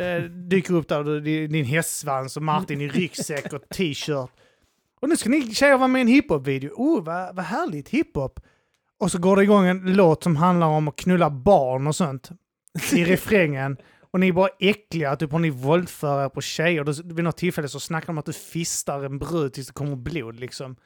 Eh, 0.01 0.23
dyker 0.49 0.75
upp 0.75 0.89
där, 0.89 1.21
din 1.49 1.65
hästsvans 1.65 2.37
och 2.37 2.43
Martin 2.43 2.81
i 2.81 2.89
ryggsäck 2.89 3.53
och 3.53 3.69
t-shirt. 3.69 4.31
Och 5.03 5.09
nu 5.09 5.17
ska 5.17 5.29
ni 5.31 5.55
tjejer 5.55 5.77
vara 5.77 5.89
med 5.89 6.01
i 6.01 6.03
en 6.03 6.09
hiphop-video. 6.09 6.71
Oh, 6.77 7.05
vad, 7.05 7.37
vad 7.37 7.45
härligt, 7.45 7.89
hiphop. 7.89 8.41
Och 8.99 9.11
så 9.11 9.19
går 9.19 9.37
det 9.37 9.43
igång 9.43 9.67
en 9.67 9.93
låt 9.95 10.23
som 10.23 10.37
handlar 10.37 10.67
om 10.67 10.89
att 10.89 10.97
knulla 10.97 11.31
barn 11.31 11.87
och 11.87 11.97
sånt 11.97 12.31
i 12.93 13.05
refrängen. 13.05 13.77
Och 14.13 14.21
ni 14.21 14.29
är 14.29 14.33
bara 14.33 14.49
äckliga, 14.61 15.17
typ 15.17 15.33
har 15.33 15.39
ni 15.39 15.51
våldför 15.51 16.25
er 16.25 16.29
på 16.29 16.41
tjejer. 16.41 16.85
Då, 16.85 16.93
vid 17.15 17.25
något 17.25 17.37
tillfälle 17.37 17.69
så 17.69 17.81
snackar 17.81 18.07
de 18.07 18.11
om 18.11 18.19
att 18.19 18.27
du 18.27 18.33
fistar 18.33 19.05
en 19.05 19.19
brud 19.19 19.53
tills 19.53 19.67
det 19.67 19.73
kommer 19.73 19.97
blod 19.97 20.41
liksom. 20.41 20.77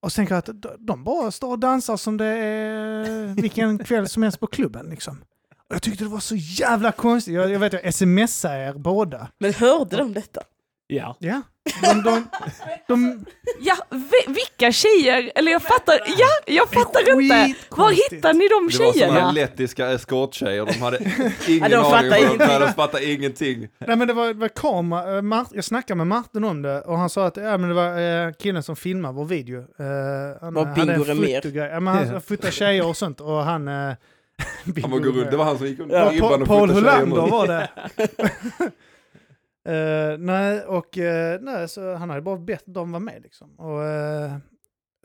Och 0.00 0.12
så 0.12 0.16
tänker 0.16 0.34
jag 0.34 0.38
att 0.50 0.78
de- 0.78 1.04
bara 1.04 1.30
står 1.30 1.50
och 1.50 1.58
dansar 1.58 1.96
som 1.96 2.16
det 2.16 2.24
är 2.26 3.34
vilken 3.42 3.78
kväll 3.84 4.08
som 4.08 4.22
helst 4.22 4.40
på 4.40 4.46
klubben 4.46 4.86
liksom. 4.90 5.18
Och 5.68 5.74
jag 5.74 5.82
tyckte 5.82 6.04
det 6.04 6.10
var 6.10 6.20
så 6.20 6.36
jävla 6.36 6.92
konstigt. 6.92 7.34
Jag, 7.34 7.50
jag 7.50 7.58
vet, 7.58 7.72
jag 7.72 7.94
smsar 7.94 8.56
er 8.56 8.72
båda. 8.72 9.28
Men 9.38 9.54
hörde 9.54 9.96
de 9.96 10.12
detta? 10.12 10.40
Ja. 10.86 11.16
Ja. 11.20 11.42
De, 11.82 12.02
de, 12.02 12.28
de, 12.88 13.24
Ja, 13.60 13.74
vi, 13.90 14.32
vilka 14.32 14.72
tjejer? 14.72 15.32
Eller 15.34 15.52
jag 15.52 15.62
fattar, 15.62 15.94
ja, 16.18 16.28
jag 16.54 16.68
fattar 16.70 17.00
inte. 17.22 17.54
Var 17.70 17.90
hittar 17.90 18.32
ni 18.34 18.48
de 18.48 18.68
Det 18.78 18.84
var 18.84 18.92
tjejerna? 18.92 19.30
lettiska 19.32 19.90
eskorttjejer, 19.90 20.66
de 20.66 20.72
hade 20.80 20.98
ingen 21.48 21.70
Ja, 21.70 21.82
de 22.00 22.16
aning 22.16 22.38
vad 22.38 22.60
de 22.60 22.72
fattade 22.72 23.12
ingenting. 23.12 23.68
Nej 23.78 23.96
men 23.96 24.08
det 24.08 24.14
var, 24.14 24.26
det 24.26 24.34
var 24.34 24.48
kamera, 24.48 25.16
eh, 25.16 25.22
Mart, 25.22 25.48
jag 25.52 25.64
snackade 25.64 25.96
med 25.98 26.06
Martin 26.06 26.44
om 26.44 26.62
det 26.62 26.80
och 26.80 26.98
han 26.98 27.10
sa 27.10 27.26
att 27.26 27.36
ja, 27.36 27.58
men 27.58 27.68
det 27.68 27.74
var 27.74 28.26
eh, 28.26 28.32
killen 28.32 28.62
som 28.62 28.76
filmade 28.76 29.14
vår 29.14 29.24
video. 29.24 29.58
Eh, 29.58 30.40
han 30.40 30.54
Var 30.54 30.64
hade 30.64 30.92
en 30.92 31.04
fotogrej. 31.04 31.68
Ja, 31.72 31.80
men 31.80 32.08
han 32.08 32.20
fotade 32.20 32.52
tjejer 32.52 32.86
och 32.86 32.96
sånt 32.96 33.20
och 33.20 33.44
han... 33.44 33.68
Eh, 33.68 33.92
Han 34.82 34.90
var 34.90 34.98
gå 34.98 35.10
runt, 35.10 35.30
det 35.30 35.36
var 35.36 35.44
han 35.44 35.58
som 35.58 35.66
gick 35.66 35.78
under 35.80 35.96
Ja, 36.04 36.10
ribban 36.12 36.42
och 36.42 36.48
Paul 36.48 36.68
fotade 36.68 36.86
tjejer 36.86 37.00
Holander 37.06 37.30
var 37.30 37.46
det. 37.46 37.68
Eh, 39.66 40.18
nej, 40.18 40.60
och 40.60 40.98
eh, 40.98 41.40
nej, 41.40 41.68
så 41.68 41.94
han 41.94 42.10
hade 42.10 42.22
bara 42.22 42.36
bett 42.36 42.64
dem 42.66 42.92
vara 42.92 43.00
med 43.00 43.22
liksom. 43.22 43.54
Och 43.60 43.84
eh, 43.84 44.36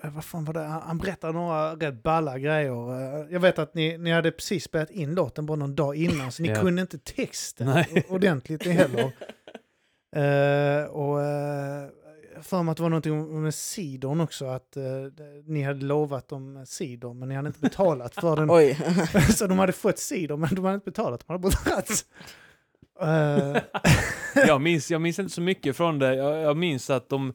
vad 0.03 0.25
fan 0.25 0.45
var 0.45 0.53
det? 0.53 0.59
Han, 0.59 0.81
han 0.81 0.97
berättade 0.97 1.33
några 1.33 1.75
rätt 1.75 2.03
balla 2.03 2.39
grejer. 2.39 2.73
Jag 3.33 3.39
vet 3.39 3.59
att 3.59 3.73
ni, 3.73 3.97
ni 3.97 4.11
hade 4.11 4.31
precis 4.31 4.63
spelat 4.63 4.89
in 4.89 5.15
låten 5.15 5.45
bara 5.45 5.57
någon 5.57 5.75
dag 5.75 5.95
innan, 5.95 6.31
så 6.31 6.43
ni 6.43 6.49
Ja. 6.55 6.61
kunde 6.61 6.81
inte 6.81 6.97
texten 6.97 7.67
Nej. 7.67 8.05
ordentligt 8.09 8.67
heller. 8.67 9.03
Och 10.89 11.17
uh, 11.17 11.89
för 12.41 12.63
mig 12.63 12.71
att 12.71 12.77
det 12.77 12.83
var 12.83 12.89
någonting 12.89 13.41
med 13.41 13.53
sidon 13.53 14.21
också, 14.21 14.45
att 14.45 14.77
ni 15.45 15.63
hade 15.63 15.85
lovat 15.85 16.27
dem 16.27 16.65
cider 16.65 17.13
men 17.13 17.29
ni 17.29 17.35
hade 17.35 17.47
inte 17.47 17.59
betalat 17.59 18.15
för 18.15 18.35
den 18.35 18.75
så 19.33 19.47
de 19.47 19.59
hade 19.59 19.73
fått 19.73 19.99
cider 19.99 20.37
men 20.37 20.55
de 20.55 20.65
hade 20.65 20.75
inte 20.75 20.91
betalat, 20.91 21.23
de 21.27 21.33
hade 21.33 21.41
bara 21.41 21.53
dragits. 21.63 22.05
Eh, 23.01 23.61
Jag, 24.47 24.61
minns, 24.61 24.91
jag 24.91 25.01
minns 25.01 25.19
inte 25.19 25.33
så 25.33 25.41
mycket 25.41 25.77
från 25.77 25.99
det. 25.99 26.15
Jag, 26.15 26.37
jag 26.41 26.57
minns 26.57 26.89
att 26.89 27.09
de, 27.09 27.33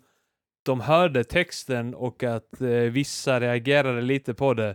de 0.64 0.80
hörde 0.80 1.24
texten 1.24 1.94
och 1.94 2.22
att 2.22 2.60
eh, 2.60 2.68
vissa 2.68 3.40
reagerade 3.40 4.00
lite 4.00 4.34
på 4.34 4.54
det. 4.54 4.68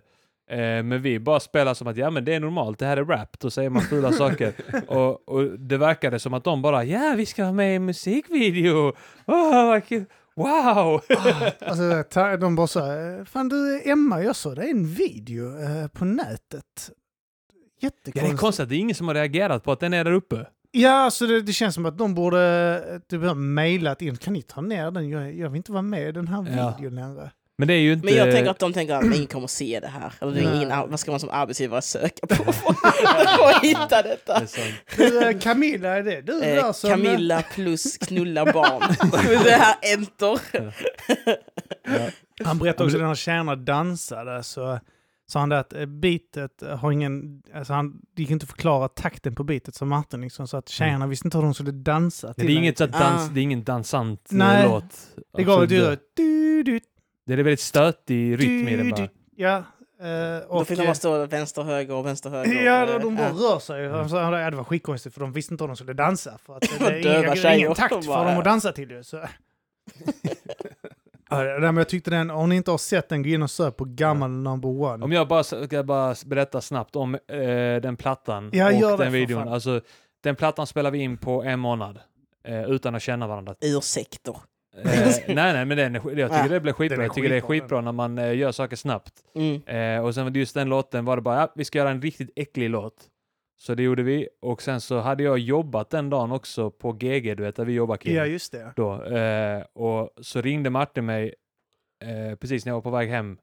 Eh, 0.50 0.84
men 0.84 1.02
vi 1.02 1.20
bara 1.20 1.40
spelar 1.40 1.74
som 1.74 1.88
att 1.88 1.98
ja 1.98 2.10
men 2.10 2.26
det 2.26 2.34
är 2.34 2.40
normalt, 2.40 2.80
det 2.80 2.86
här 2.86 2.98
är 2.98 3.06
rap, 3.06 3.40
då 3.40 3.50
säger 3.50 3.70
man 3.70 3.82
fula 3.82 4.12
saker. 4.12 4.54
Och, 4.88 5.30
och 5.30 5.60
det 5.60 5.78
verkade 5.78 6.20
som 6.20 6.34
att 6.34 6.44
de 6.44 6.62
bara 6.62 6.84
ja 6.84 7.14
vi 7.18 7.26
ska 7.26 7.44
vara 7.44 7.54
med 7.54 7.72
i 7.74 7.76
en 7.76 7.86
musikvideo. 7.86 8.94
Vad 9.26 9.86
kul. 9.86 10.06
Wow! 10.36 11.02
alltså, 11.60 12.04
ta- 12.10 12.38
de 12.38 12.56
bara 12.56 12.68
så 12.68 12.80
här, 12.80 13.26
fan 13.26 13.50
du 13.50 13.82
Emma, 13.86 14.24
jag 14.24 14.36
såg 14.36 14.56
det 14.56 14.62
är 14.66 14.70
en 14.72 14.88
video 14.88 15.60
eh, 15.62 15.88
på 15.88 16.06
nätet. 16.06 16.90
Ja, 16.90 16.92
det 17.80 17.86
är 17.86 17.86
Jättekonstigt. 17.86 18.40
konstigt 18.40 18.64
att 18.64 18.70
det 18.70 18.76
är 18.76 18.80
ingen 18.80 18.96
som 18.96 19.08
har 19.08 19.16
reagerat 19.16 19.64
på 19.64 19.72
att 19.72 19.80
den 19.80 19.94
är 19.94 20.04
där 20.04 20.12
uppe. 20.12 20.46
Ja, 20.72 20.92
alltså 20.92 21.28
det, 21.28 21.42
det 21.42 21.54
känns 21.54 21.76
som 21.76 21.86
att 21.86 21.98
de 21.98 22.14
borde 22.16 23.02
typ 23.10 23.22
ha 23.24 23.34
mejlat 23.34 24.02
in. 24.02 24.18
Kan 24.18 24.34
ni 24.34 24.42
ta 24.42 24.62
ner 24.62 24.92
den? 24.92 25.10
Jag, 25.10 25.34
jag 25.34 25.50
vill 25.50 25.58
inte 25.58 25.72
vara 25.72 25.82
med 25.82 26.10
i 26.10 26.12
den 26.12 26.28
här 26.28 26.48
Ja. 26.58 26.76
videon 26.78 26.96
längre. 26.96 27.32
Men 27.58 27.68
det 27.68 27.74
är 27.74 27.78
ju 27.80 27.94
inte... 27.94 28.06
Men 28.06 28.16
jag 28.16 28.32
tänker 28.32 28.52
att 28.52 28.60
de 28.60 28.74
tänker 28.74 28.94
att 28.96 29.06
ingen 29.06 29.28
kommer 29.28 29.48
se 29.48 29.80
det 29.80 29.88
här. 29.88 30.14
Eller 30.22 30.32
det 30.32 30.40
är 30.42 30.56
ingen, 30.56 30.70
vad 30.70 31.00
ska 31.00 31.12
man 31.12 31.20
som 31.20 31.30
arbetsgivare 31.30 31.82
söka 31.82 32.28
på 32.28 32.36
för 32.54 32.70
att 33.50 33.64
hitta 33.64 34.02
Det 34.02 34.10
detta? 34.10 34.42
Du, 34.98 35.24
eh, 35.30 35.40
Camilla, 35.40 35.90
är 35.90 36.04
det 36.04 36.22
du 36.22 36.34
Eh, 36.44 36.64
där 36.64 36.74
som... 36.74 36.90
Camilla 36.90 37.42
plus 37.54 37.98
knulla 37.98 38.46
barn. 38.54 38.96
det 39.44 39.52
här 39.52 39.76
enter. 39.94 40.40
Han 42.44 42.58
berättade 42.58 42.84
också 42.86 42.98
när 42.98 43.06
han 43.06 43.16
tjänar 43.16 43.56
dansade 43.56 44.44
så 44.44 44.80
sa 45.32 45.40
han 45.40 45.50
det 45.50 45.60
att 45.60 45.74
eh, 45.74 45.86
beatet 45.86 46.64
har 46.80 46.92
ingen, 46.92 47.44
alltså 47.54 47.74
han, 47.74 48.02
det 48.16 48.22
gick 48.22 48.32
inte 48.32 48.44
att 48.44 48.50
förklara 48.50 48.88
takten 48.88 49.36
på 49.36 49.44
beatet 49.44 49.76
som 49.76 49.90
Martin 49.90 50.22
liksom, 50.22 50.48
så 50.48 50.58
att 50.58 50.70
tjejerna 50.70 51.08
visste 51.08 51.28
inte 51.28 51.38
hur 51.38 51.44
de 51.44 51.54
skulle 51.54 51.72
dansa. 51.72 52.28
Ja, 52.28 52.34
till 52.34 52.46
det, 52.46 52.54
är 52.54 52.58
inget 52.58 52.78
så 52.78 52.84
att 52.84 52.92
dans, 52.92 53.30
Ah. 53.30 53.32
det 53.34 53.40
är 53.40 53.44
ingen 53.44 53.64
dansant 53.64 54.32
eh, 54.32 54.38
Nej, 54.38 54.68
låt. 54.68 54.84
Det 55.38 55.44
gav 55.44 55.62
Absolut 55.64 56.00
ett 56.00 56.16
du, 56.16 56.80
Det 57.26 57.34
är 57.34 57.38
väldigt 57.38 57.60
stötig 57.60 58.40
rytm 58.40 58.68
i 58.68 58.76
den 58.78 58.90
bara. 58.90 59.10
Ja. 59.36 59.58
eh, 59.58 59.64
Då 60.40 60.46
och, 60.48 60.68
fick 60.68 60.78
de 60.78 60.86
bara 60.86 60.96
stå 60.96 61.26
vänster, 61.26 61.64
höger 61.64 61.94
och 61.96 62.06
vänster, 62.06 62.30
höger. 62.30 62.64
Ja, 62.64 62.82
Eh, 62.82 62.88
de, 62.88 63.04
de 63.04 63.16
bara 63.16 63.28
ja. 63.28 63.34
rör 63.34 63.60
sig. 63.60 63.88
Alltså, 63.88 64.16
ja, 64.18 64.50
det 64.52 64.58
var 64.58 64.64
skitkonstigt 64.64 65.14
för 65.14 65.22
de 65.22 65.34
visste 65.34 65.54
inte 65.54 65.64
hur 65.64 65.68
de 65.68 65.76
skulle 65.76 65.94
dansa. 65.94 66.38
För 66.46 66.56
att 66.58 66.62
det, 66.80 66.90
det 66.90 67.10
är 67.10 67.46
ingen, 67.46 67.60
ingen 67.60 67.76
takt 67.76 68.06
för 68.06 68.26
dem 68.26 68.38
att 68.38 68.46
dansa 68.46 68.72
till 68.72 68.92
ju. 68.92 69.04
Ja, 71.32 71.60
men 71.60 71.78
jag 71.78 71.90
tyckte 71.90 72.12
den, 72.12 72.30
om 72.30 72.50
ni 72.50 72.56
inte 72.56 72.72
har 72.72 72.78
sett 72.78 73.10
den, 73.10 73.24
gå 73.24 73.30
in 73.30 73.42
och 73.44 73.52
sök 73.52 73.78
på 73.78 73.86
gammal 73.86 74.32
number 74.32 74.70
one. 74.70 75.06
Om 75.06 75.12
jag 75.12 75.28
bara 75.28 75.44
ska 75.44 75.84
bara 75.84 76.16
berätta 76.26 76.62
snabbt 76.62 76.96
om 76.96 77.16
eh, 77.16 77.82
den 77.82 77.98
plattan 77.98 78.50
Ja, 78.54 78.92
och 78.92 78.98
den 78.98 79.12
videon. 79.12 79.48
Alltså, 79.48 79.82
den 80.24 80.36
plattan 80.36 80.68
spelar 80.68 80.92
vi 80.92 81.00
in 81.00 81.18
på 81.18 81.44
en 81.44 81.60
månad. 81.60 82.00
Eh, 82.48 82.64
utan 82.64 82.96
att 82.96 83.02
känna 83.02 83.28
varandra. 83.28 83.56
Ursäkter. 83.62 84.36
Eh, 84.84 84.92
nej, 85.28 85.54
nej, 85.54 85.66
men 85.66 85.78
den, 85.78 85.94
jag 85.94 86.04
tycker 86.04 86.26
Ja. 86.44 86.48
det 86.50 86.60
blir 86.60 86.74
skitbra. 86.74 87.04
Jag 87.04 87.14
tycker 87.14 87.30
det 87.30 87.38
är 87.38 87.42
skitbra, 87.42 87.82
när 87.82 87.92
man 87.92 88.18
eh, 88.18 88.36
gör 88.38 88.52
saker 88.52 88.76
snabbt. 88.76 89.14
Mm. 89.36 89.62
Eh, 89.66 90.06
och 90.06 90.16
sen 90.16 90.24
var 90.24 90.32
det 90.32 90.40
just 90.40 90.54
den 90.54 90.70
låten 90.70 91.06
var 91.06 91.16
det 91.16 91.22
bara, 91.22 91.40
ja, 91.40 91.52
vi 91.56 91.66
ska 91.66 91.78
göra 91.78 91.90
en 91.90 92.02
riktigt 92.02 92.30
äcklig 92.36 92.70
låt. 92.70 92.94
Så 93.62 93.76
det 93.76 93.84
gjorde 93.84 94.04
vi. 94.04 94.28
Och 94.40 94.62
sen 94.62 94.82
så 94.82 95.00
hade 95.00 95.24
jag 95.24 95.38
jobbat 95.40 95.90
den 95.90 96.10
dagen 96.10 96.32
också 96.32 96.72
på 96.72 96.92
GG, 96.92 97.38
du 97.38 97.44
vet, 97.44 97.56
där 97.56 97.66
vi 97.66 97.74
jobbar 97.74 97.98
Kim. 97.98 98.16
Ja, 98.16 98.26
just 98.26 98.52
det. 98.52 98.74
då. 98.76 99.04
Eh, 99.04 99.64
och 99.74 100.10
så 100.22 100.42
ringde 100.42 100.70
Martin 100.70 101.06
mig 101.06 101.34
eh, 102.04 102.36
precis 102.36 102.66
när 102.66 102.70
jag 102.70 102.76
var 102.76 102.82
på 102.82 102.90
väg 102.90 103.10
hem 103.10 103.38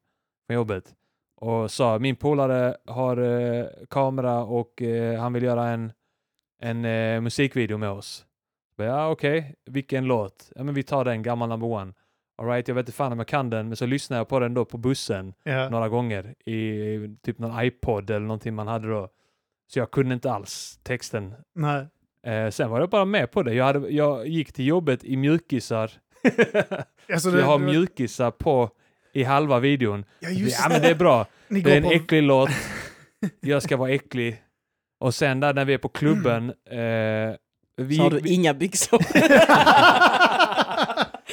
från 0.46 0.54
jobbet 0.54 0.94
och 1.40 1.70
sa 1.70 1.98
min 1.98 2.16
polare 2.16 2.76
har 2.86 3.16
eh, 3.16 3.66
kamera 3.90 4.44
och 4.44 4.82
eh, 4.82 5.20
han 5.20 5.32
vill 5.32 5.42
göra 5.42 5.68
en, 5.68 5.92
en 6.62 6.84
eh, 6.84 7.20
musikvideo 7.20 7.78
med 7.78 7.90
oss. 7.90 8.26
Ja, 8.76 9.08
okej, 9.10 9.54
vilken 9.66 10.04
låt? 10.04 10.52
Ja, 10.56 10.62
men 10.64 10.74
vi 10.74 10.82
tar 10.82 11.04
den, 11.04 11.22
gammal 11.22 11.48
number 11.48 11.66
one. 11.68 11.92
All 12.38 12.46
right, 12.48 12.68
jag 12.68 12.74
vet 12.74 12.82
inte 12.82 12.92
fan 12.96 13.12
om 13.12 13.18
jag 13.18 13.28
kan 13.28 13.50
den, 13.50 13.68
men 13.68 13.76
så 13.76 13.86
lyssnade 13.86 14.20
jag 14.20 14.28
på 14.28 14.38
den 14.40 14.54
då 14.54 14.64
på 14.64 14.78
bussen 14.78 15.34
Ja. 15.42 15.68
några 15.68 15.88
gånger 15.88 16.34
i 16.48 17.16
typ 17.22 17.38
någon 17.38 17.64
iPod 17.64 18.10
eller 18.10 18.26
någonting 18.26 18.54
man 18.54 18.66
hade 18.68 18.88
då. 18.88 19.08
Så 19.72 19.78
jag 19.78 19.90
kunde 19.90 20.14
inte 20.14 20.32
alls 20.32 20.78
texten 20.82 21.34
Nej. 21.54 21.86
Eh, 22.26 22.50
sen 22.50 22.70
var 22.70 22.80
jag 22.80 22.90
bara 22.90 23.04
med 23.04 23.30
på 23.30 23.42
det. 23.42 23.54
Jag, 23.54 23.64
hade, 23.64 23.88
jag 23.88 24.26
gick 24.26 24.52
till 24.52 24.66
jobbet 24.66 25.04
i 25.04 25.16
mjukisar. 25.16 25.90
Alltså, 27.12 27.30
Så 27.30 27.36
jag 27.38 27.46
har 27.46 27.58
det- 27.58 27.64
mjukisar 27.64 28.30
på 28.30 28.70
i 29.12 29.22
halva 29.24 29.58
videon. 29.60 30.04
Ja, 30.20 30.28
just 30.30 30.60
Ja 30.62 30.68
men 30.68 30.82
det 30.82 30.88
är 30.88 30.94
bra. 30.94 31.26
Ni 31.48 31.60
Det 31.60 31.72
är 31.72 31.76
en 31.76 31.82
på... 31.82 31.90
äcklig 31.92 32.22
låt. 32.22 32.50
Jag 33.40 33.62
ska 33.62 33.76
vara 33.76 33.90
äcklig. 33.90 34.42
Och 35.00 35.14
sen 35.14 35.40
där 35.40 35.54
när 35.54 35.64
vi 35.64 35.74
är 35.74 35.78
på 35.78 35.88
klubben. 35.88 36.48
Eh, 36.70 37.34
vi, 37.76 37.96
Så 37.96 38.02
har 38.02 38.10
du 38.10 38.20
vi, 38.20 38.32
inga 38.34 38.54
byxor. 38.54 39.00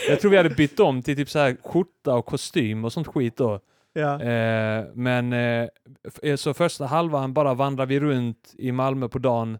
jag 0.09 0.19
tror 0.21 0.31
vi 0.31 0.37
hade 0.37 0.49
bytt 0.49 0.79
om 0.79 1.01
till 1.01 1.15
typ 1.15 1.29
så 1.29 1.39
här 1.39 1.57
skjorta 1.63 2.13
och 2.13 2.25
kostym 2.25 2.85
och 2.85 2.93
sånt 2.93 3.07
skit 3.07 3.37
då. 3.37 3.59
Ja. 3.95 4.21
Eh, 4.21 4.85
men 4.93 5.33
eh, 5.33 6.35
så 6.35 6.53
första 6.53 6.85
halvan 6.85 7.33
bara 7.33 7.53
vandrar 7.53 7.85
vi 7.85 7.99
runt 7.99 8.53
i 8.57 8.71
Malmö 8.71 9.07
på 9.07 9.19
dagen. 9.19 9.57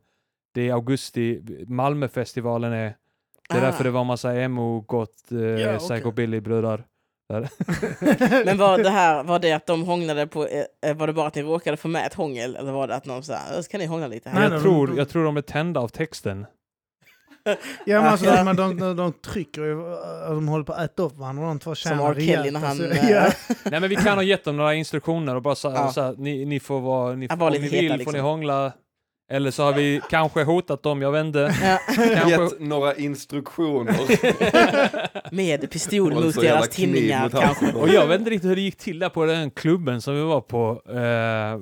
Det 0.54 0.70
är 0.70 0.74
augusti. 0.74 1.42
Malmöfestivalen 1.68 2.74
är 2.74 2.96
Det 3.50 3.56
är 3.56 3.62
Ah. 3.62 3.66
därför 3.66 3.84
det 3.84 3.92
var 3.92 4.04
massa 4.04 4.36
emo, 4.36 4.82
gott, 4.82 5.32
eh, 5.32 5.40
Ja, 5.40 5.78
psychobilly-brudar. 5.80 6.84
Men 8.46 8.58
var 8.58 8.78
det 8.84 8.90
här, 8.90 9.24
var 9.24 9.40
det 9.40 9.52
att 9.52 9.66
de 9.66 9.84
hånglade 9.84 10.28
på, 10.28 10.48
eh, 10.48 10.96
var 10.98 11.08
det 11.08 11.14
bara 11.14 11.28
att 11.28 11.36
ni 11.36 11.44
råkade 11.44 11.78
få 11.78 11.88
med 11.88 12.06
ett 12.06 12.14
hångel? 12.14 12.56
Eller 12.56 12.72
var 12.72 12.88
det 12.88 12.96
att 12.96 13.06
någon 13.06 13.24
sa, 13.24 13.38
så 13.62 13.70
kan 13.72 13.80
ni 13.80 13.86
hångla 13.86 14.08
lite 14.08 14.30
här? 14.30 14.40
Nej, 14.40 14.50
jag, 14.52 14.62
tror, 14.62 14.98
jag 14.98 15.10
tror 15.10 15.26
de 15.26 15.38
är 15.38 15.42
tända 15.42 15.80
av 15.80 15.88
texten. 15.88 16.46
Ja, 17.86 18.02
men 18.02 18.06
alltså, 18.12 18.26
Ja. 18.26 18.44
de, 18.44 18.56
de, 18.56 18.78
de, 18.80 18.96
de 18.96 19.14
trycker 19.14 19.62
ju, 19.62 19.76
och 20.28 20.36
de 20.36 20.48
håller 20.48 20.64
på 20.66 20.74
att 20.74 20.92
äta 20.92 21.04
upp 21.04 21.18
varandra, 21.18 21.48
de 21.48 21.60
två 21.60 21.76
Som 21.76 21.90
tjänar 21.90 22.12
R. 22.12 22.20
Kelly 22.20 22.52
när 22.52 22.60
han... 22.60 22.70
alltså. 22.70 22.86
eh, 22.86 23.12
ja. 23.12 23.28
Nej 23.72 23.80
men 23.80 23.90
vi 23.90 23.96
kan 23.96 24.18
ha 24.18 24.24
gett 24.24 24.44
dem 24.44 24.58
några 24.58 24.74
instruktioner 24.74 25.36
och 25.36 25.42
bara 25.42 25.56
så, 25.56 25.68
Ja. 25.68 25.92
så 25.92 26.02
här, 26.02 26.16
ni, 26.18 26.46
ni 26.46 26.60
får 26.60 26.80
vara, 26.82 27.16
ni, 27.16 27.28
om 27.28 27.50
ni 27.52 27.58
vill 27.60 27.72
heta, 27.72 27.94
får 27.94 27.98
liksom. 27.98 28.14
ni 28.14 28.20
hångla. 28.20 28.72
Eller 29.32 29.52
så 29.52 29.64
har 29.64 29.74
vi 29.74 30.02
kanske 30.10 30.44
hotat 30.44 30.84
dem, 30.84 31.02
jag 31.02 31.12
vet 31.12 31.26
inte. 31.26 31.54
Ja, 31.64 31.80
Kanske, 31.96 32.30
Gett 32.30 32.60
några 32.60 32.96
instruktioner. 32.96 33.96
med 35.36 35.72
pistol 35.72 36.14
mot 36.14 36.42
deras 36.42 36.70
tinningar 36.70 37.24
mot 37.24 37.42
kanske. 37.42 37.74
och 37.74 37.90
jag 37.90 38.08
vet 38.08 38.20
inte 38.20 38.32
riktigt 38.32 38.50
hur 38.52 38.56
det 38.56 38.62
gick 38.62 38.78
till 38.78 39.00
där 39.00 39.10
på 39.10 39.26
den 39.26 39.52
klubben 39.52 40.02
som 40.02 40.16
vi 40.16 40.22
var 40.22 40.42
på. 40.42 40.82
Eh, 40.90 41.60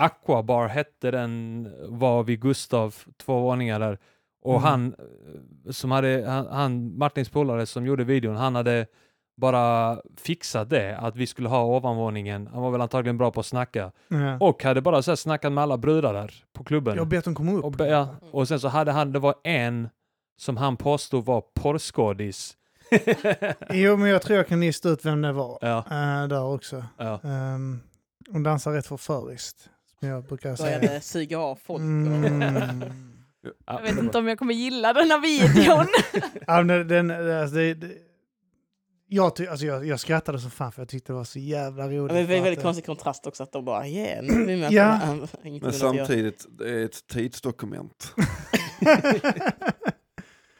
Aquabar 0.00 0.68
hette 0.68 1.10
den, 1.10 1.68
var 1.88 2.22
vid 2.22 2.40
Gustav, 2.40 2.94
två 3.24 3.40
våningar 3.40 3.80
där. 3.80 3.98
Och 4.46 4.52
Mm. 4.56 4.62
han, 4.64 4.94
eh, 5.66 5.70
som 5.72 5.90
hade, 5.90 6.24
han, 6.28 6.46
han, 6.46 6.98
Martins 6.98 7.28
polare 7.28 7.66
som 7.66 7.86
gjorde 7.86 8.04
videon, 8.04 8.36
han 8.36 8.54
hade 8.54 8.86
bara 9.36 9.98
fixat 10.16 10.70
det, 10.70 10.96
att 10.98 11.16
vi 11.16 11.26
skulle 11.26 11.48
ha 11.48 11.64
ovanvåningen. 11.64 12.46
Han 12.52 12.62
var 12.62 12.70
väl 12.70 12.80
antagligen 12.80 13.18
bra 13.18 13.30
på 13.30 13.40
att 13.40 13.46
snacka. 13.46 13.92
Ja. 14.08 14.36
Och 14.40 14.64
hade 14.64 14.80
bara 14.80 15.02
så 15.02 15.10
här 15.10 15.16
snackat 15.16 15.52
med 15.52 15.62
alla 15.62 15.76
brudar 15.78 16.14
där 16.14 16.34
på 16.52 16.64
klubben. 16.64 16.96
Jag 16.96 17.08
bett 17.08 17.24
dem 17.24 17.34
komma 17.34 17.52
upp. 17.52 17.64
Och, 17.64 17.72
be- 17.72 17.86
ja, 17.88 18.08
och 18.32 18.48
sen 18.48 18.60
så 18.60 18.68
hade 18.68 18.92
han, 18.92 19.12
det 19.12 19.18
var 19.18 19.34
en 19.44 19.88
som 20.38 20.56
han 20.56 20.76
påstod 20.76 21.24
var 21.24 21.40
porrskådis. 21.54 22.56
Jo, 23.70 23.96
men 23.96 24.08
jag 24.10 24.22
tror 24.22 24.36
jag 24.36 24.46
kan 24.48 24.60
lista 24.60 24.88
ut 24.88 25.04
vem 25.04 25.22
det 25.22 25.32
var. 25.32 25.58
Ja, 25.60 25.78
Eh, 25.78 26.28
där 26.28 26.42
också. 26.44 26.84
ja. 26.96 27.20
Um, 27.22 27.80
hon 28.32 28.42
dansar 28.42 28.72
rätt 28.72 28.86
förföriskt, 28.86 29.68
som 30.00 30.08
jag 30.08 30.24
brukar 30.24 30.56
säga. 30.56 30.78
Började 30.80 31.00
suga 31.00 31.38
av 31.38 31.56
folk. 31.56 31.80
Mm. 31.80 32.82
Jag 33.66 33.82
vet 33.82 33.98
inte 33.98 34.18
om 34.18 34.28
jag 34.28 34.38
kommer 34.38 34.54
gilla 34.54 34.92
den 34.92 35.10
här 35.10 35.20
videon. 35.20 35.86
Ja, 36.46 36.62
men 36.62 36.88
den, 36.88 37.10
alltså, 37.10 37.56
det, 37.56 37.74
det, 37.74 37.92
jag, 39.08 39.36
ty, 39.36 39.46
alltså, 39.46 39.66
jag, 39.66 39.86
jag 39.86 40.00
skrattade 40.00 40.38
som 40.38 40.50
fan 40.50 40.72
för 40.72 40.82
jag 40.82 40.88
tyckte 40.88 41.12
det 41.12 41.16
var 41.16 41.24
så 41.24 41.38
jävla 41.38 41.88
roligt. 41.88 42.14
Men 42.14 42.26
det 42.26 42.32
är 42.32 42.36
en 42.36 42.40
att, 42.40 42.46
väldigt 42.46 42.58
eh, 42.58 42.64
konstig 42.64 42.86
kontrast 42.86 43.26
också 43.26 43.42
att 43.42 43.52
de 43.52 43.64
bara, 43.64 43.88
yeah, 43.88 44.24
nu 44.24 44.42
är 44.42 44.46
vi 44.46 44.56
med 44.56 44.72
Ja. 44.72 45.00
på 45.00 45.06
det 45.06 45.20
här." 45.20 45.28
Inget 45.42 45.62
Men 45.62 45.72
samtidigt, 45.72 46.46
det 46.58 46.70
är 46.70 46.84
ett 46.84 47.06
tidsdokument. 47.06 48.14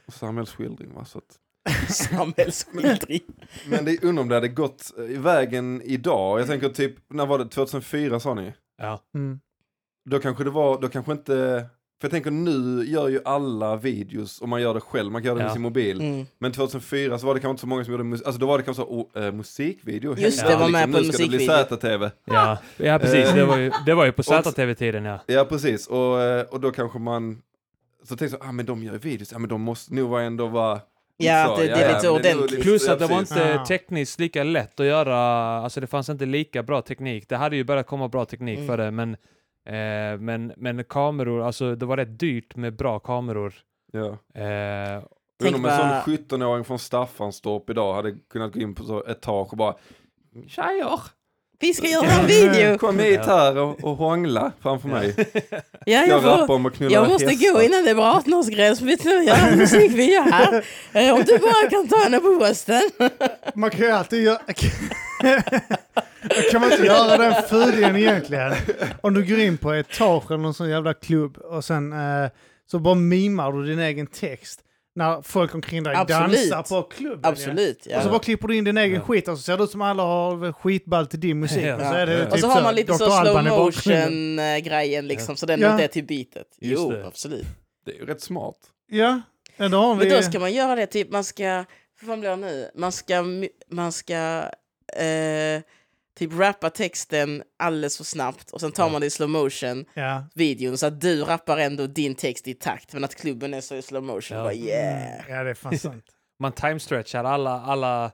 Och 0.07 0.13
samhällsskildring. 0.13 0.93
Va? 0.93 1.05
Så 1.05 1.17
att, 1.17 1.39
Samhällsskildring. 1.89 3.21
men 3.69 3.85
det 3.85 4.03
undrar 4.03 4.21
om 4.21 4.29
det 4.29 4.35
hade 4.35 4.47
gått 4.47 4.93
i 5.09 5.17
vägen 5.17 5.81
idag. 5.85 6.39
Jag 6.39 6.47
tänker 6.47 6.69
typ, 6.69 6.95
när 7.07 7.25
var 7.25 7.39
det? 7.39 7.49
2004 7.49 8.19
sa 8.19 8.33
ni? 8.33 8.53
ja. 8.77 9.03
mm. 9.15 9.39
Då 10.09 10.19
kanske 10.19 10.43
det 10.43 10.49
var, 10.49 10.81
då 10.81 10.89
kanske 10.89 11.11
inte... 11.11 11.65
För 12.01 12.05
jag 12.07 12.11
tänker 12.11 12.31
nu 12.31 12.85
gör 12.87 13.07
ju 13.07 13.19
alla 13.25 13.75
videos 13.75 14.41
och 14.41 14.49
man 14.49 14.61
gör 14.61 14.73
det 14.73 14.79
själv, 14.81 15.11
man 15.11 15.21
kan 15.21 15.27
göra 15.27 15.35
det 15.37 15.41
Ja. 15.41 15.45
med 15.45 15.53
sin 15.53 15.61
mobil. 15.61 16.01
Mm. 16.01 16.25
Men 16.39 16.51
2004 16.51 17.19
så 17.19 17.27
var 17.27 17.33
det 17.33 17.39
kanske 17.39 17.51
inte 17.51 17.61
så 17.61 17.67
många 17.67 17.83
som 17.83 17.91
gjorde 17.91 18.03
musik, 18.03 18.27
alltså 18.27 18.39
då 18.39 18.47
var 18.47 18.57
det 18.57 18.63
kanske 18.63 18.83
så, 18.83 18.89
oh, 18.89 19.23
eh, 19.23 19.31
musikvideo. 19.31 20.15
Just 20.17 20.45
det, 20.47 20.55
var 20.55 20.69
med 20.69 20.91
på 20.91 20.97
en 20.97 21.03
Nu 21.03 21.11
ska 21.11 21.23
det 21.23 21.29
bli 21.29 21.37
musikvideo. 21.37 21.77
ZTV. 21.77 22.09
Ja, 22.25 22.57
ja 22.77 22.99
precis. 22.99 23.31
Det 23.33 23.45
var 23.45 23.57
ju, 23.57 23.71
det 23.85 23.93
var 23.93 24.05
ju 24.05 24.11
på 24.11 24.23
ZTV-tiden 24.23 25.05
ja. 25.05 25.19
Ja 25.27 25.45
precis, 25.49 25.87
och, 25.87 26.21
eh, 26.21 26.41
och 26.45 26.59
då 26.59 26.71
kanske 26.71 26.99
man, 26.99 27.41
så 28.03 28.15
tänkte 28.15 28.37
jag, 28.41 28.49
ah 28.49 28.51
men 28.51 28.65
de 28.65 28.83
gör 28.83 28.93
ju 28.93 28.99
videos, 28.99 29.31
ja 29.31 29.39
men 29.39 29.49
de 29.49 29.61
måste 29.61 29.93
nog 29.93 30.09
vara 30.09 30.23
ändå 30.23 30.47
vara... 30.47 30.79
Ja, 31.19 31.55
det, 31.57 31.63
det 31.63 31.71
är 31.71 31.87
lite 31.87 31.99
så 31.99 32.17
det 32.19 32.29
är 32.29 32.33
nog 32.33 32.41
ordentligt. 32.41 32.51
lite- 32.51 32.63
Plus 32.63 32.89
att 32.89 32.99
det 32.99 33.05
ja, 33.05 33.11
var 33.11 33.19
inte 33.19 33.59
Ah. 33.59 33.65
tekniskt 33.65 34.19
lika 34.19 34.43
lätt 34.43 34.79
att 34.79 34.85
göra, 34.85 35.17
alltså 35.57 35.79
det 35.81 35.87
fanns 35.87 36.09
inte 36.09 36.25
lika 36.25 36.63
bra 36.63 36.81
teknik. 36.81 37.29
Det 37.29 37.35
hade 37.35 37.55
ju 37.55 37.63
börjat 37.63 37.87
komma 37.87 38.07
bra 38.07 38.25
teknik 38.25 38.57
Mm. 38.57 38.67
för 38.67 38.77
det, 38.77 38.91
men, 38.91 39.17
eh, 39.67 40.19
men, 40.19 40.53
men 40.57 40.83
kameror, 40.83 41.41
alltså 41.43 41.75
det 41.75 41.85
var 41.85 41.97
rätt 41.97 42.19
dyrt 42.19 42.55
med 42.55 42.75
bra 42.75 42.99
kameror. 42.99 43.53
Ja. 43.91 44.05
Eh, 44.41 45.03
Undrar 45.43 45.49
om 45.49 45.55
en 45.55 45.61
bara- 45.61 46.03
sån 46.03 46.13
17-åring 46.15 46.63
från 46.63 46.79
Staffanstorp 46.79 47.69
idag 47.69 47.93
hade 47.93 48.11
kunnat 48.29 48.53
gå 48.53 48.59
in 48.59 48.75
på 48.75 48.83
så 48.83 49.03
ett 49.05 49.21
tak 49.21 49.51
och 49.51 49.57
bara 49.57 49.75
Tjejer, 50.47 50.99
Vi 51.59 51.73
ska 51.73 51.87
göra 51.87 52.05
en 52.11 52.25
video! 52.27 52.77
kom 52.77 52.99
hit 52.99 53.25
här 53.25 53.57
och, 53.57 53.83
och 53.83 53.97
hångla 53.97 54.51
framför 54.61 54.87
mig. 54.89 55.15
Ja, 55.85 56.05
Jag 56.05 56.07
jag, 56.07 56.47
får, 56.47 56.55
om 56.55 56.65
att 56.65 56.73
knulla 56.73 56.93
jag 56.93 57.09
måste 57.09 57.27
hästar. 57.29 57.53
gå 57.53 57.61
innan 57.61 57.85
det 57.85 57.93
blir 57.93 58.03
18-årsgräns. 58.03 58.81
Vi 58.83 58.97
ska 58.97 59.09
göra 59.09 59.37
en 59.37 59.57
musikvideo 59.57 60.21
här. 60.21 60.65
Eh, 60.93 61.13
Om 61.13 61.23
du 61.25 61.37
bara 61.37 61.69
kan 61.69 61.87
ta 61.87 61.97
henne 62.03 62.19
på 62.19 62.35
brösten. 62.39 62.81
Man 63.55 63.69
kan 63.69 63.79
ju 63.79 63.91
alltid 63.91 64.23
göra... 64.23 64.39
kan 66.51 66.61
man 66.61 66.71
inte 66.71 66.85
göra 66.85 67.17
den 67.17 67.43
fulingen 67.43 67.95
egentligen? 67.95 68.53
Om 69.01 69.13
du 69.13 69.25
går 69.25 69.39
in 69.39 69.57
på 69.57 69.73
etage 69.73 70.31
eller 70.31 70.37
någon 70.43 70.53
sån 70.53 70.69
jävla 70.69 70.93
klubb 70.93 71.37
och 71.37 71.65
sen 71.65 71.93
eh, 71.93 72.29
så 72.71 72.79
bara 72.79 72.95
mimar 72.95 73.51
du 73.51 73.65
din 73.65 73.79
egen 73.79 74.07
text 74.07 74.59
när 74.95 75.21
folk 75.21 75.55
omkring 75.55 75.83
dig 75.83 75.95
Absolut. 75.95 76.49
dansar 76.51 76.81
på 76.81 76.87
klubben. 76.87 77.19
Absolut. 77.31 77.87
Ja. 77.89 77.97
Och 77.97 78.03
så 78.03 78.09
bara 78.09 78.19
klipper 78.19 78.47
du 78.47 78.55
in 78.57 78.63
din 78.63 78.77
egen 78.77 78.95
Ja. 78.95 79.01
skit 79.01 79.27
och 79.27 79.37
så 79.37 79.43
ser 79.43 79.57
det 79.57 79.63
ut 79.63 79.71
som 79.71 79.81
alla 79.81 80.03
har 80.03 80.51
skitball 80.53 81.07
till 81.07 81.19
din 81.19 81.39
musik. 81.39 81.63
Ja. 81.65 81.75
Och 81.75 81.81
så, 81.81 81.93
är 81.93 82.05
det 82.05 82.13
Ja. 82.13 82.23
typ 82.23 82.33
och 82.33 82.39
så 82.39 82.47
har 82.47 82.61
man 82.61 82.75
lite 82.75 82.93
så 82.93 83.05
Dr. 83.05 83.11
slow 83.11 83.17
Alban 83.37 83.47
i 83.47 83.49
bakgrunden. 83.49 84.03
motion 84.13 84.39
eh, 84.39 84.57
grejen 84.57 85.07
liksom, 85.07 85.35
så 85.35 85.45
den 85.45 85.59
Ja. 85.61 85.71
inte 85.71 85.83
är 85.83 85.87
till 85.87 86.03
beatet. 86.05 86.47
Just 86.61 86.81
Jo, 86.81 86.91
det. 86.91 87.05
absolut. 87.07 87.45
Det 87.85 87.91
är 87.91 87.95
ju 87.95 88.05
rätt 88.05 88.21
smart. 88.21 88.55
Ja. 88.91 89.21
Men 89.57 89.71
då 89.71 89.99
ska 90.21 90.39
man 90.39 90.53
göra 90.53 90.75
det, 90.75 90.85
typ 90.85 91.11
man 91.11 91.23
ska, 91.23 91.55
vad 92.01 92.07
fan 92.09 92.19
blir 92.19 92.29
det 92.29 92.35
nu? 92.35 92.69
Man 92.75 92.91
ska, 92.91 93.23
man 93.71 93.91
ska 93.91 94.15
eh, 94.97 95.61
typ 96.17 96.39
rappa 96.39 96.69
texten 96.69 97.43
alldeles 97.59 97.97
för 97.97 98.03
snabbt 98.03 98.51
och 98.51 98.61
sen 98.61 98.71
tar 98.71 98.83
Ja. 98.85 98.89
man 98.89 99.01
det 99.01 99.07
i 99.07 99.09
slow 99.09 99.29
motion 99.29 99.85
Ja. 99.93 100.23
videon 100.35 100.77
så 100.77 100.85
att 100.85 101.01
du 101.01 101.21
rappar 101.23 101.57
ändå 101.57 101.87
din 101.87 102.15
text 102.15 102.47
i 102.47 102.53
takt 102.53 102.93
men 102.93 103.03
att 103.03 103.15
klubben 103.15 103.53
är 103.53 103.61
så 103.61 103.75
i 103.75 103.81
slow 103.81 104.03
motion. 104.03 104.37
Ja. 104.37 104.43
Bara, 104.43 104.53
yeah. 104.53 105.19
Mm, 105.25 105.35
ja, 105.37 105.43
det 105.43 105.49
är 105.49 105.53
fan 105.53 105.77
sant. 105.79 106.05
Man 106.39 106.51
timestretchar 106.51 107.23
alla, 107.23 107.51
alla 107.61 108.11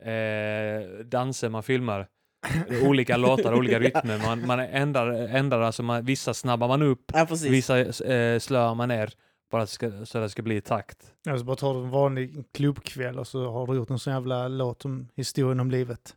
eh, 0.00 0.88
danser 1.04 1.48
man 1.48 1.62
filmar. 1.62 2.06
olika 2.86 3.16
låtar, 3.16 3.54
olika 3.54 3.78
rytmer. 3.78 4.18
Man, 4.18 4.46
man 4.46 4.60
ändrar, 4.60 5.12
ändrar 5.12 5.60
alltså 5.60 5.82
man, 5.82 6.04
vissa 6.04 6.34
snabbar 6.34 6.68
man 6.68 6.82
upp, 6.82 7.04
Ja, 7.14 7.26
vissa 7.48 7.78
eh, 7.80 8.38
slöar 8.38 8.74
man 8.74 8.88
ner. 8.88 9.12
Bara 9.50 9.66
ska, 9.66 9.90
så 9.90 10.18
att 10.18 10.24
det 10.24 10.28
ska 10.30 10.42
bli 10.42 10.56
i 10.56 10.60
takt. 10.60 10.98
Ja, 11.24 11.38
så 11.38 11.44
bara 11.44 11.56
tar 11.56 11.74
du 11.74 11.80
en 11.80 11.90
vanlig 11.90 12.44
klubbkväll 12.54 13.18
och 13.18 13.26
så 13.26 13.50
har 13.50 13.66
du 13.66 13.74
gjort 13.74 13.90
en 13.90 13.98
sån 13.98 14.12
jävla 14.12 14.48
låt 14.48 14.84
om 14.84 15.08
historien 15.16 15.60
om 15.60 15.70
livet. 15.70 16.14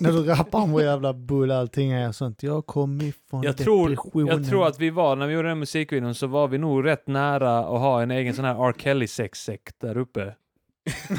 När 0.00 0.12
du 0.12 0.24
rappar 0.24 0.58
om 0.60 0.70
hur 0.70 0.80
jävla 0.80 1.12
bull 1.12 1.50
allting 1.50 1.90
är 1.92 2.08
och 2.08 2.14
sånt. 2.14 2.42
Jag 2.42 2.66
kom 2.66 3.00
ifrån 3.00 3.42
Jag 3.42 3.56
tror, 3.56 3.88
depressionen. 3.88 4.26
jag 4.26 4.46
tror 4.48 4.66
att 4.66 4.80
vi 4.80 4.90
var, 4.90 5.16
när 5.16 5.26
vi 5.26 5.34
gjorde 5.34 5.48
den 5.48 5.58
musikvideon, 5.58 6.14
så 6.14 6.26
var 6.26 6.48
vi 6.48 6.58
nog 6.58 6.84
rätt 6.86 7.06
nära 7.06 7.58
att 7.58 7.80
ha 7.80 8.02
en 8.02 8.10
egen 8.10 8.34
sån 8.34 8.44
här 8.44 8.68
R. 8.68 8.74
Kelly-sexsekt 8.78 9.80
där 9.80 9.96
uppe. 9.98 10.34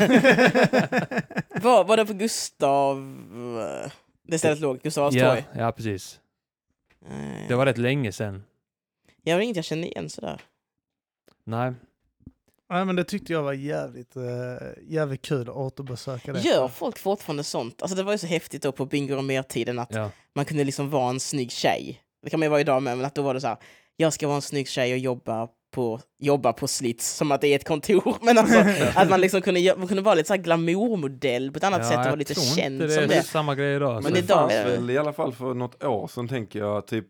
Var, 1.62 1.84
var 1.84 1.98
det 1.98 2.06
på 2.06 2.14
Gustav... 2.14 2.98
eh, 3.86 3.92
Det 4.24 4.40
stället 4.40 4.60
låg, 4.60 4.82
Gustav 4.82 5.14
Ja, 5.16 5.30
torg? 5.36 5.44
ja, 5.56 5.72
precis. 5.72 6.20
Eh, 7.10 7.48
Det 7.48 7.56
var 7.56 7.66
rätt 7.66 7.78
länge 7.78 8.12
sedan. 8.12 8.44
Jag 9.24 9.36
har 9.36 9.42
inget 9.42 9.56
jag 9.56 9.66
känner 9.66 9.88
igen 9.88 10.10
sådär. 10.10 10.42
Nej. 11.44 11.74
Nej, 12.70 12.86
men 12.86 12.96
det 12.96 13.04
tyckte 13.04 13.34
jag 13.34 13.44
var 13.44 13.54
jävligt, 13.54 14.18
uh, 14.18 14.24
jävligt 14.88 15.22
kul 15.22 15.42
att 15.42 15.56
återbesöka 15.56 16.34
det. 16.34 16.40
Gör 16.40 16.68
folk 16.68 16.98
fortfarande 17.00 17.44
sånt? 17.44 17.82
Alltså 17.82 17.96
det 17.98 18.04
var 18.04 18.12
ju 18.12 18.18
så 18.18 18.28
häftigt 18.28 18.62
då 18.64 18.72
på 18.72 18.86
Bingo 18.86 19.16
och 19.18 19.24
mer-tiden 19.24 19.80
att 19.80 19.94
Ja. 19.96 20.12
man 20.36 20.46
kunde 20.46 20.64
liksom 20.64 20.90
vara 20.90 21.10
en 21.10 21.20
snygg 21.20 21.52
tjej. 21.52 22.02
Det 22.24 22.30
kan 22.30 22.40
man 22.40 22.46
ju 22.46 22.50
vara 22.50 22.62
idag 22.62 22.84
med, 22.84 22.98
men 22.98 23.06
att 23.06 23.16
då 23.16 23.22
var 23.22 23.34
det 23.34 23.42
så 23.42 23.48
här, 23.48 23.58
jag 23.98 24.14
ska 24.14 24.28
vara 24.28 24.36
en 24.36 24.42
snygg 24.42 24.68
tjej 24.68 24.94
och 24.94 24.98
jobba 25.00 25.48
på, 25.76 26.00
jobba 26.20 26.54
på 26.54 26.68
Slits, 26.68 27.16
som 27.16 27.32
att 27.32 27.42
det 27.42 27.48
är 27.48 27.56
ett 27.56 27.68
kontor. 27.68 28.18
Men 28.22 28.38
alltså, 28.38 28.60
att 28.96 29.10
man 29.10 29.22
liksom 29.22 29.42
kunde, 29.42 29.76
man 29.78 29.88
kunde 29.88 30.04
vara 30.04 30.16
lite 30.16 30.28
så 30.28 30.34
här 30.34 30.42
glamourmodell 30.42 31.52
på 31.52 31.58
ett 31.58 31.64
annat 31.64 31.80
ja, 31.84 31.90
sätt 31.90 31.98
och 32.00 32.06
vara 32.06 32.16
lite 32.16 32.36
känd 32.36 32.80
det 32.82 32.90
som 32.90 33.04
är 33.04 33.08
det. 33.08 33.24
samma 33.24 33.56
grej 33.56 33.76
idag. 33.76 33.94
Men 33.94 34.04
så. 34.04 34.10
det 34.10 34.20
idag 34.20 34.38
fanns 34.40 34.54
är 34.54 34.66
det- 34.66 34.72
väl 34.72 34.90
i 34.90 34.98
alla 34.98 35.14
fall 35.14 35.34
för 35.34 35.54
något 35.54 35.84
år 35.84 36.08
sedan 36.08 36.28
tänker 36.28 36.60
jag, 36.60 36.88
typ, 36.88 37.06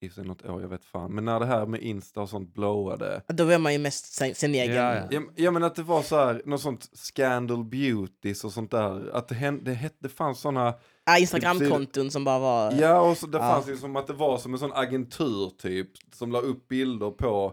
i 0.00 0.08
sig 0.10 0.24
något 0.24 0.44
år, 0.46 0.60
jag 0.62 0.68
vet 0.68 0.84
fan, 0.84 1.14
men 1.14 1.24
när 1.24 1.40
det 1.40 1.46
här 1.46 1.66
med 1.66 1.82
Insta 1.82 2.20
och 2.20 2.28
sånt 2.28 2.54
blowade. 2.54 3.22
Då 3.28 3.48
är 3.48 3.58
man 3.58 3.72
ju 3.72 3.78
mest 3.78 4.12
sin, 4.14 4.34
sin 4.34 4.54
egen. 4.54 4.74
Ja, 4.76 4.94
ja. 4.94 5.02
Ja, 5.10 5.20
ja 5.36 5.50
men 5.50 5.64
att 5.64 5.74
det 5.74 5.82
var 5.82 6.02
så 6.02 6.16
här, 6.16 6.42
något 6.44 6.60
sånt 6.60 6.88
scandal 6.92 7.64
beauties 7.64 8.44
och 8.44 8.52
sånt 8.52 8.70
där, 8.70 9.10
att 9.14 9.28
det, 9.28 9.34
hände, 9.34 9.64
det, 9.70 9.74
hette, 9.74 9.96
det 9.98 10.08
fanns 10.08 10.40
såna, 10.40 10.74
Ah, 11.10 11.18
Instagramkonton 11.18 12.10
som 12.10 12.24
bara 12.24 12.38
var... 12.38 12.72
ja 12.72 13.00
och 13.00 13.16
så, 13.16 13.26
det 13.26 13.38
Ja. 13.38 13.44
fanns 13.44 13.68
ju 13.68 13.76
som 13.76 13.96
att 13.96 14.06
det 14.06 14.12
var 14.12 14.38
som 14.38 14.52
en 14.52 14.58
sån 14.58 14.72
agentur 14.72 15.50
typ, 15.58 15.90
som 16.14 16.32
la 16.32 16.38
upp 16.40 16.68
bilder 16.68 17.10
på 17.10 17.52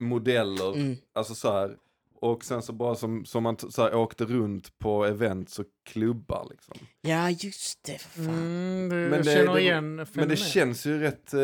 modeller, 0.00 0.72
Mm. 0.74 0.96
alltså 1.14 1.34
så 1.34 1.52
här. 1.52 1.76
Och 2.20 2.44
sen 2.44 2.62
så 2.62 2.72
bara 2.72 2.94
som, 2.94 3.24
som 3.24 3.42
man 3.42 3.56
så 3.58 3.82
här, 3.82 3.94
åkte 3.94 4.24
runt 4.24 4.78
på 4.78 5.04
events 5.04 5.58
och 5.58 5.66
klubbar 5.86 6.46
liksom. 6.50 6.74
Ja, 7.00 7.30
just 7.30 7.84
det, 7.84 7.98
för 7.98 8.22
fan. 8.22 8.34
Mm, 8.34 8.88
det, 8.88 8.94
Men 8.96 9.10
det- 9.22 9.24
känner 9.34 9.54
det- 9.54 9.60
igen 9.60 10.06
Men 10.12 10.28
det 10.28 10.36
känns 10.36 10.86
ju 10.86 11.00
rätt 11.00 11.34
eh, 11.34 11.40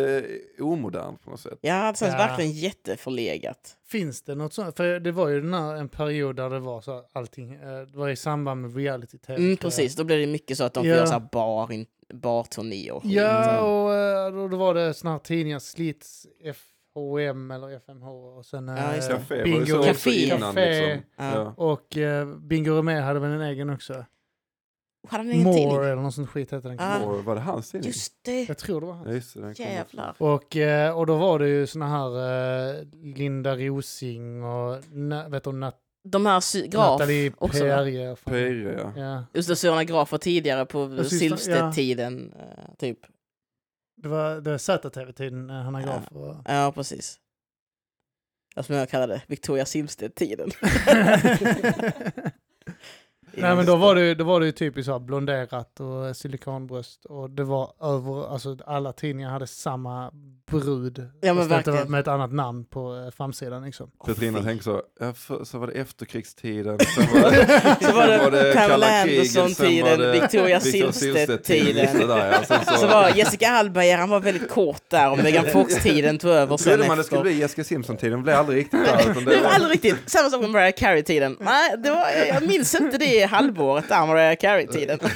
omodernt 0.66 1.22
på 1.22 1.30
något 1.30 1.40
sätt. 1.40 1.58
Ja, 1.60 1.90
det 1.92 1.98
känns 1.98 2.12
Ja. 2.12 2.18
verkligen 2.18 2.50
jätteförlegat. 2.52 3.76
Finns 3.86 4.22
det 4.22 4.34
något 4.34 4.52
sånt? 4.52 4.76
För 4.76 5.00
det 5.00 5.12
var 5.12 5.28
ju 5.28 5.40
den 5.40 5.54
här, 5.54 5.74
en 5.74 5.88
period 5.88 6.36
där 6.36 6.50
det 6.50 6.58
var 6.58 6.80
så 6.80 7.04
allting, 7.12 7.54
eh, 7.54 7.80
det 7.80 7.98
var 7.98 8.08
i 8.08 8.16
samband 8.16 8.60
med 8.60 8.76
reality-tv. 8.76 9.36
Mm, 9.42 9.56
precis, 9.56 9.96
då 9.96 10.04
blir 10.04 10.18
det 10.18 10.26
mycket 10.26 10.58
så 10.58 10.64
att 10.64 10.74
de 10.74 10.80
får 10.80 10.88
Ja. 10.90 10.94
göra 10.96 11.06
så 11.06 11.12
här 11.12 11.28
bar, 11.32 11.72
in, 11.72 11.86
barturnéer 12.14 12.92
och. 12.92 13.04
Ja, 13.04 13.60
och 13.60 13.94
eh, 13.94 14.32
då, 14.32 14.48
då 14.48 14.56
var 14.56 14.74
det 14.74 14.94
såna 14.94 15.12
här 15.12 15.18
tidningar, 15.18 15.58
Slits, 15.58 16.26
FHM 16.94 17.50
eller 17.50 17.70
FMH 17.76 18.08
och 18.08 18.46
sen 18.46 18.68
Ja, 18.68 18.74
det. 18.74 19.08
Café 19.08 19.36
var 19.36 19.44
Bingo, 19.44 19.60
också 19.78 19.82
Café. 19.82 20.24
innan 20.24 20.40
Café. 20.40 20.86
liksom. 20.94 21.10
Ja. 21.16 21.34
Ja. 21.34 21.54
och 21.56 21.96
eh, 21.96 22.26
Bingo 22.36 22.76
Rimér 22.76 23.00
hade 23.00 23.20
väl 23.20 23.30
en 23.30 23.40
egen 23.40 23.70
också. 23.70 24.04
Hade 25.08 25.24
de 25.24 25.32
ingen 25.32 25.52
tidning? 25.54 25.74
More 25.74 25.86
eller 25.92 26.02
något 26.02 26.14
sånt 26.14 26.28
skit 26.30 26.50
hette 26.50 26.68
den. 26.68 26.80
Ah. 26.80 27.00
Och 27.04 27.24
var 27.24 27.34
det 27.34 27.40
hans 27.40 27.70
tidning? 27.70 27.88
Just 27.88 28.12
det, 28.24 28.42
Jag 28.44 28.58
tror 28.58 28.80
det 28.80 28.86
var 28.86 28.94
han. 28.94 29.22
Ja, 29.58 29.64
jävlar. 29.64 30.14
Och, 30.18 30.56
eh, 30.56 30.98
och 30.98 31.06
då 31.06 31.16
var 31.16 31.38
det 31.38 31.48
ju 31.48 31.66
såna 31.66 31.88
här 31.88 32.08
eh, 32.78 32.84
Linda 32.92 33.56
Rosing 33.56 34.44
och 34.44 34.82
na, 34.92 35.28
vet 35.28 35.44
du, 35.44 35.52
Nat 35.52 35.80
De 36.04 36.26
här 36.26 36.66
Graf 36.68 36.90
Natalie 37.00 37.32
också. 37.38 37.60
Perje. 37.60 38.16
Pyre, 38.16 38.80
ja. 38.94 39.02
Ja, 39.02 39.24
Just 39.34 39.48
det, 39.48 39.56
Sören 39.56 39.86
Graf 39.86 40.12
var 40.12 40.18
tidigare 40.18 40.66
på 40.66 41.04
Silvstedt-tiden. 41.04 42.32
eh, 42.38 42.74
Typ. 42.78 42.98
Det 44.04 44.10
var, 44.10 44.40
det 44.40 44.50
var 44.50 44.58
ZTV-tiden 44.58 45.46
när 45.46 45.62
han 45.62 45.74
har 45.74 45.80
Ja. 45.80 45.86
graf. 45.86 46.08
och- 46.12 46.36
Ja, 46.44 46.72
precis. 46.74 47.18
Jag 48.54 48.64
som 48.64 48.74
jag 48.74 48.88
kallade 48.88 49.14
det, 49.14 49.22
Victoria 49.26 49.64
Silvstedt-tiden. 49.66 50.50
Nej 53.36 53.56
men 53.56 53.66
då 53.66 53.76
var 53.76 53.94
det, 53.94 54.00
ju- 54.00 54.14
då 54.14 54.24
var 54.24 54.40
det 54.40 54.46
ju 54.46 54.52
typiskt 54.52 54.86
så 54.86 54.92
här 54.92 54.98
blonderat 54.98 55.80
och 55.80 56.16
silikonbröst 56.16 57.04
och 57.04 57.30
det 57.30 57.44
var 57.44 57.72
över, 57.82 58.32
alltså 58.32 58.56
alla 58.66 58.92
tidningar 58.92 59.30
hade 59.30 59.46
samma 59.46 60.10
brud. 60.50 60.98
Ja, 61.20 61.34
men 61.34 61.42
det 61.48 61.54
verkligen. 61.54 61.78
var 61.78 61.86
med 61.86 62.00
ett 62.00 62.08
annat 62.08 62.32
namn 62.32 62.64
på 62.64 62.96
eh, 63.06 63.10
framsidan 63.16 63.64
liksom. 63.64 63.90
Petrina 64.06 64.42
tänkte 64.42 64.64
så, 64.64 64.82
ja, 65.00 65.12
för, 65.12 65.44
så 65.44 65.58
var 65.58 65.66
det 65.66 65.72
efterkrigstiden, 65.72 66.78
sen 66.94 67.22
var 67.22 67.30
det, 67.30 67.76
Så 67.86 67.92
var 67.92 68.30
det 68.30 68.54
Pamela 68.54 68.68
kalla 68.68 69.04
kriget, 69.04 69.30
sen 69.30 69.42
var 69.42 69.44
Anderson-tiden, 69.48 69.98
det 70.00 70.12
Victoria 70.12 70.58
Victor 70.58 70.92
Silvstedt-tiden. 70.92 71.88
så, 72.68 72.76
Så 72.78 72.86
var 72.86 73.08
Jessica 73.16 73.48
Alba, 73.50 73.96
han 73.96 74.10
var 74.10 74.20
väldigt 74.20 74.50
kort 74.50 74.82
där 74.90 75.10
och 75.10 75.18
Megan 75.18 75.46
Fox-tiden 75.46 76.18
tog 76.18 76.30
över 76.30 76.56
sen 76.56 76.72
trodde 76.72 76.88
man 76.88 76.96
det 76.96 77.00
efter. 77.00 77.16
skulle 77.16 77.22
bli 77.22 77.40
Jessica 77.40 77.64
Simpson-tiden, 77.64 78.22
blev 78.22 78.36
aldrig 78.36 78.58
riktigt 78.58 78.84
där. 78.84 79.14
Det 79.14 79.20
det 79.30 79.36
var 79.36 79.42
var, 79.42 79.50
aldrig 79.50 79.72
riktigt 79.74 80.10
samma 80.10 80.30
sak 80.30 80.40
med 80.40 80.50
Mariah 80.50 80.72
Carey-tiden. 80.76 81.36
Nej, 81.40 81.74
det 81.78 81.90
var, 81.90 82.06
jag 82.28 82.46
minns 82.46 82.74
inte 82.74 82.98
det 82.98 83.23
halvåret 83.26 83.88
där, 83.88 84.06
Mariah 84.06 84.36
Carey-tiden. 84.36 84.98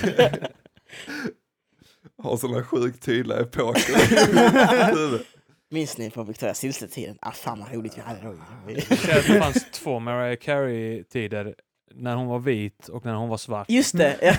har 2.22 2.36
sådana 2.36 2.64
sjukt 2.64 3.02
tydliga 3.02 3.40
epoker. 3.40 5.38
Minns 5.70 5.98
ni 5.98 6.10
på 6.10 6.22
Victoria 6.22 6.54
Silvstedt-tiden? 6.54 7.18
Ah, 7.20 7.32
fan 7.32 7.60
vad 7.60 7.74
roligt 7.74 7.98
vi 7.98 8.00
hade 8.00 8.20
då. 8.22 8.34
det 8.66 9.22
fanns 9.22 9.70
två 9.70 9.98
Mariah 9.98 10.36
Carey-tider. 10.36 11.54
När 11.94 12.16
hon 12.16 12.26
var 12.26 12.38
vit 12.38 12.88
och 12.88 13.04
när 13.04 13.14
hon 13.14 13.28
var 13.28 13.36
svart. 13.36 13.70
Just 13.70 13.96
det. 13.96 14.16
Ja. 14.22 14.34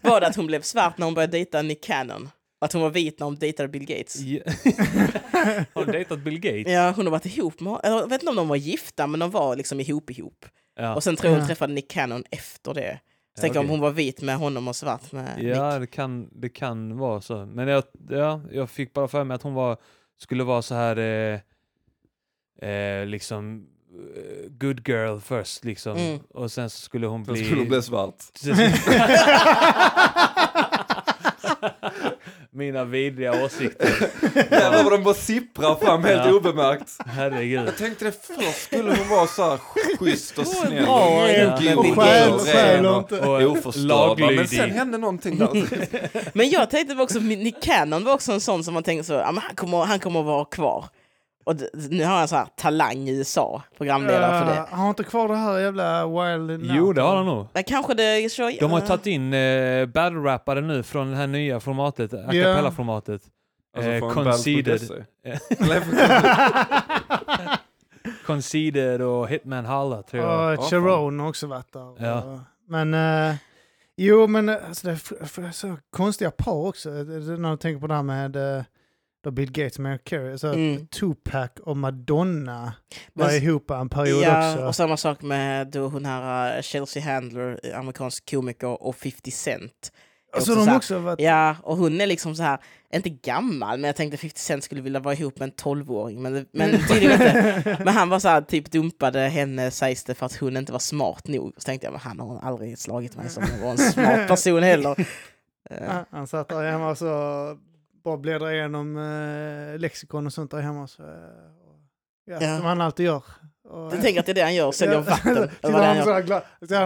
var 0.10 0.20
det 0.20 0.26
att 0.26 0.36
hon 0.36 0.46
blev 0.46 0.62
svart 0.62 0.98
när 0.98 1.04
hon 1.04 1.14
började 1.14 1.32
dejta 1.32 1.62
Nick 1.62 1.84
Cannon? 1.84 2.30
Att 2.64 2.72
hon 2.72 2.82
var 2.82 2.90
vit 2.90 3.18
när 3.18 3.24
hon 3.24 3.36
dejtade 3.36 3.68
Bill 3.68 3.86
Gates? 3.86 4.16
Har 5.74 5.84
du 5.86 5.92
dejtat 5.92 6.18
Bill 6.18 6.40
Gates? 6.40 6.72
Ja, 6.72 6.90
hon 6.96 7.06
har 7.06 7.10
varit 7.10 7.26
ihop 7.26 7.60
med 7.60 7.80
eller 7.84 7.96
Jag 7.96 8.08
vet 8.08 8.22
inte 8.22 8.30
om 8.30 8.36
de 8.36 8.48
var 8.48 8.56
gifta, 8.56 9.06
men 9.06 9.20
de 9.20 9.30
var 9.30 9.56
liksom 9.56 9.80
ihop 9.80 10.10
ihop. 10.10 10.46
Ja. 10.76 10.94
Och 10.94 11.02
sen 11.02 11.16
tror 11.16 11.26
jag 11.30 11.34
hon 11.34 11.40
Ja. 11.40 11.46
träffade 11.46 11.72
Nick 11.74 11.90
Cannon 11.90 12.24
efter 12.30 12.74
det. 12.74 13.00
Så 13.02 13.08
Ja, 13.36 13.40
tänker 13.40 13.56
jag 13.56 13.64
om 13.64 13.70
hon 13.70 13.80
var 13.80 13.90
vit 13.90 14.22
med 14.22 14.36
honom 14.36 14.68
och 14.68 14.76
svart 14.76 15.12
med 15.12 15.42
Ja, 15.42 15.78
Nick. 15.78 15.80
det 15.80 15.86
kan, 15.96 16.28
det 16.32 16.48
kan 16.48 16.98
vara 16.98 17.20
så. 17.20 17.46
Men 17.46 17.68
jag, 17.68 17.84
ja, 18.10 18.40
jag 18.52 18.70
fick 18.70 18.92
bara 18.92 19.08
för 19.08 19.24
mig 19.24 19.34
att 19.34 19.42
hon 19.42 19.54
var, 19.54 19.76
skulle 20.18 20.44
vara 20.44 20.62
så 20.62 20.74
här 20.74 20.96
eh, 20.98 21.40
eh, 22.70 23.06
liksom 23.06 23.66
eh, 24.16 24.50
good 24.50 24.88
girl 24.88 25.18
först 25.18 25.64
liksom. 25.64 25.96
Mm. 25.96 26.18
Och 26.30 26.52
sen 26.52 26.70
så 26.70 26.80
skulle 26.80 27.06
hon 27.06 27.24
Sen 27.24 27.34
bli... 27.34 27.44
skulle 27.44 27.60
hon 27.60 27.68
bli 27.68 27.82
svart. 27.82 28.24
Mina 32.56 32.84
vidriga 32.84 33.44
åsikter. 33.44 33.88
Jävlar 34.50 34.82
vad 34.84 34.92
de 34.92 35.02
bara 35.04 35.14
sipprar 35.14 35.74
fram 35.74 36.04
helt 36.04 36.26
Ja. 36.26 36.32
obemärkt. 36.32 36.96
Herregud. 37.06 37.66
Jag 37.66 37.76
tänkte 37.76 38.04
det 38.04 38.12
först 38.26 38.62
skulle 38.64 38.96
hon 38.96 39.08
vara 39.08 39.26
så 39.26 39.42
här 39.50 39.58
schysst 39.98 40.38
och 40.38 40.46
snäll 40.46 40.84
bra, 40.84 41.06
och 41.08 41.28
ja. 41.30 41.76
Och 41.76 41.96
ren 41.96 42.38
stjäl 42.38 42.86
och. 42.86 43.12
Och 43.12 43.42
oförstörbar. 43.42 44.36
Men 44.36 44.48
sen 44.48 44.70
hände 44.70 44.98
någonting 44.98 45.38
där. 45.38 46.30
Men 46.36 46.50
jag 46.50 46.70
tänkte 46.70 46.96
också, 46.96 47.18
Nick 47.18 47.62
Cannon 47.62 48.04
var 48.04 48.12
också 48.14 48.32
en 48.32 48.40
sån 48.40 48.64
som 48.64 48.74
man 48.74 48.82
tänkte 48.82 49.06
så, 49.06 49.22
han, 49.22 49.40
kommer, 49.54 49.84
han 49.84 49.98
kommer 50.00 50.20
att 50.20 50.26
vara 50.26 50.44
kvar. 50.44 50.84
Och 51.44 51.56
nu 51.74 52.04
har 52.04 52.16
han 52.16 52.28
så 52.28 52.36
här 52.36 52.46
talang 52.56 53.08
i 53.08 53.18
USA, 53.18 53.62
programledare 53.78 54.38
för 54.38 54.54
det. 54.54 54.60
Uh, 54.60 54.66
har 54.66 54.88
inte 54.88 55.04
kvar 55.04 55.28
det 55.28 55.36
här 55.36 55.58
jävla 55.58 56.06
Wild 56.06 56.60
Now? 56.60 56.76
Jo, 56.76 56.92
det 56.92 57.02
har 57.02 57.16
han 57.16 57.26
nog. 57.26 57.46
Men 57.52 57.64
kanske 57.64 57.94
det 57.94 58.32
så, 58.32 58.50
De 58.60 58.70
har 58.70 58.80
tagit 58.80 59.06
in 59.06 59.34
eh, 59.34 59.86
battle-rappare 59.86 60.60
nu 60.60 60.82
från 60.82 61.10
det 61.10 61.16
här 61.16 61.26
nya 61.26 61.60
formatet, 61.60 62.14
a 62.14 62.18
cappella-formatet. 62.26 63.22
Alltså 63.76 63.90
Eh, 63.90 64.12
conceded. 64.12 64.80
Conceded 68.26 69.02
och 69.02 69.28
Hitman 69.28 69.64
Halla 69.64 70.02
tror 70.02 70.22
jag. 70.22 70.58
Och 70.58 70.64
Ja, 70.64 70.70
Sharon 70.70 71.20
har 71.20 71.28
också 71.28 71.46
varit 71.46 71.72
där. 71.72 72.06
Ja. 72.06 72.40
Men 72.68 72.94
eh, 72.94 73.36
jo, 73.96 74.26
men 74.26 74.48
eh, 74.48 74.56
alltså, 74.68 74.86
det 74.86 74.92
är 74.92 75.52
så 75.52 75.76
konstiga 75.90 76.30
par 76.30 76.66
också. 76.66 76.90
Eh, 76.90 77.04
När 77.38 77.50
du 77.50 77.56
tänker 77.56 77.80
på 77.80 77.86
det 77.86 77.94
här 77.94 78.02
med 78.02 78.36
eh, 78.36 78.64
då 79.24 79.30
Bill 79.30 79.52
Gates 79.52 79.76
och 79.76 79.82
Mary 79.82 79.98
Carey. 80.04 80.38
Så 80.38 80.48
Mm. 80.52 80.86
Tupac 80.86 81.50
och 81.62 81.76
Madonna 81.76 82.72
var 83.12 83.26
Men- 83.26 83.34
ihop 83.36 83.70
en 83.70 83.88
period 83.88 84.22
Ja, 84.22 84.52
också. 84.52 84.64
och 84.66 84.76
samma 84.76 84.96
sak 84.96 85.22
med 85.22 85.66
då 85.66 85.88
hon 85.88 86.04
här 86.04 86.56
uh, 86.56 86.62
Chelsea 86.62 87.02
Handler, 87.02 87.60
eh, 87.62 87.78
amerikansk 87.78 88.30
komiker, 88.30 88.82
och 88.82 88.96
50 88.96 89.30
Cent. 89.30 89.92
Alltså 90.32 90.52
också 90.52 90.64
de 90.64 90.70
här- 90.70 90.76
också 90.76 90.98
varit... 90.98 91.20
Ja, 91.20 91.56
och 91.62 91.76
hon 91.76 92.00
är 92.00 92.06
liksom 92.06 92.36
så 92.36 92.42
här, 92.42 92.58
inte 92.94 93.08
gammal, 93.10 93.78
men 93.78 93.88
jag 93.88 93.96
tänkte 93.96 94.16
50 94.16 94.40
Cent 94.40 94.64
skulle 94.64 94.80
vilja 94.80 95.00
vara 95.00 95.14
ihop 95.14 95.38
med 95.38 95.46
en 95.48 95.52
12-åring. 95.54 96.22
Men, 96.22 96.46
men 96.52 96.70
tydligen 96.88 97.12
inte. 97.12 97.76
Men 97.84 97.94
han 97.94 98.08
var 98.08 98.18
så 98.18 98.28
här, 98.28 98.40
typ 98.42 98.70
dumpade 98.70 99.20
henne, 99.20 99.70
sägs 99.70 100.04
det, 100.04 100.14
för 100.14 100.26
att 100.26 100.36
hon 100.36 100.56
inte 100.56 100.72
var 100.72 100.78
smart 100.78 101.28
nog. 101.28 101.52
Så 101.56 101.64
tänkte 101.64 101.86
jag, 101.86 101.92
men 101.92 102.00
han 102.00 102.20
har 102.20 102.40
aldrig 102.42 102.78
slagit 102.78 103.16
mig 103.16 103.28
som 103.28 103.42
en 103.62 103.78
smart 103.78 104.28
person 104.28 104.62
heller. 104.62 104.96
Eh, 105.70 105.76
Ja, 105.88 106.04
Han 106.10 106.26
satt 106.26 106.48
där 106.48 106.70
hemma 106.70 106.90
och 106.90 106.98
så 106.98 107.06
bara 108.04 108.16
bläddrade 108.16 108.54
igenom 108.54 108.96
eh, 108.96 109.78
lexikon 109.78 110.26
och 110.26 110.32
sånt 110.32 110.50
där 110.50 110.60
hemma. 110.60 110.86
Så, 110.86 111.02
eh, 111.02 111.08
och, 111.08 111.78
ja, 112.24 112.38
Ja. 112.40 112.56
Som 112.56 112.66
han 112.66 112.80
alltid 112.80 113.06
gör. 113.06 113.22
Och, 113.68 113.94
Jag 113.94 114.02
tänker 114.02 114.20
att 114.20 114.26
det 114.26 114.32
är 114.32 114.34
det 114.34 114.42
han 114.42 114.54
gör, 114.54 114.72
säljer 114.72 115.00
vatten. 115.00 115.50
Vad 115.62 115.72
det 115.72 115.86
han 115.86 115.96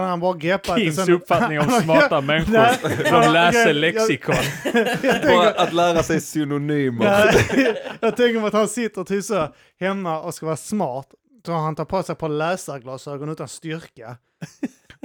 han, 0.09 0.19
bara 0.19 0.37
greppat. 0.37 0.77
Kings 0.79 0.95
sen- 0.95 1.13
uppfattning 1.13 1.59
om 1.59 1.69
smarta 1.83 2.21
människor. 2.21 3.11
De 3.25 3.33
läser 3.33 3.73
lexikon. 3.73 4.35
Att 5.57 5.73
lära 5.73 6.03
sig 6.03 6.21
synonymer. 6.21 7.05
Jag 7.99 8.17
tänker 8.17 8.33
mig 8.39 8.47
att 8.47 8.53
han 8.53 8.67
sitter 8.67 9.03
typ 9.03 9.25
så 9.25 9.47
hemma 9.79 10.21
och 10.21 10.33
ska 10.33 10.45
vara 10.45 10.55
smart. 10.57 11.07
Så 11.45 11.51
han 11.51 11.75
tar 11.75 11.85
på 11.85 12.03
sig 12.03 12.15
par 12.15 12.29
läsarglasögon 12.29 13.29
utan 13.29 13.47
styrka. 13.47 14.17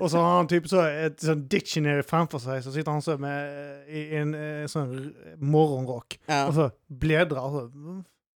Och 0.01 0.11
så 0.11 0.19
har 0.19 0.37
han 0.37 0.49
typ 0.49 0.69
så 0.69 0.81
ett 0.83 1.21
sån 1.21 1.49
dictionary 1.49 2.03
framför 2.03 2.39
sig. 2.39 2.63
Så 2.63 2.73
sitter 2.73 2.91
han 2.93 3.03
så 3.03 3.19
med 3.19 3.49
eh, 3.89 3.95
i 3.97 4.17
en 4.17 4.35
eh, 4.35 4.67
sån 4.67 5.15
morgonrock. 5.37 6.19
Och 6.27 6.33
Ja. 6.35 6.53
så 6.53 6.71
bläddrar 6.87 7.41
och, 7.41 7.51
så, 7.51 7.71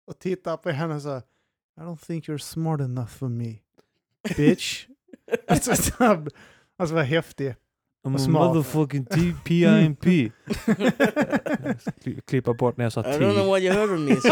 och 0.08 0.20
tittar 0.20 0.58
på 0.58 0.70
henne 0.70 1.00
så. 1.02 1.18
I 1.18 1.22
don't 1.82 2.06
think 2.06 2.28
you're 2.28 2.38
smart 2.38 2.82
enough 2.82 3.08
for 3.10 3.30
me. 3.30 3.56
Bitch. 4.38 4.86
alltså, 5.48 5.76
så 5.76 6.26
alltså 6.78 6.96
vad 6.96 7.06
häftig. 7.06 7.56
I'm 8.06 8.26
a 8.26 8.30
motherfucking 8.30 9.06
TPIMP. 9.06 10.06
Klippa 12.26 12.54
bort 12.54 12.78
när 12.78 12.86
jag 12.86 12.94
sa 12.94 13.02
I 13.02 13.04
don't 13.04 13.34
know 13.34 13.44
T. 13.44 13.48
what 13.50 13.62
you 13.62 13.74
heard 13.74 13.90
of 13.94 14.00
me. 14.00 14.16
So. 14.16 14.30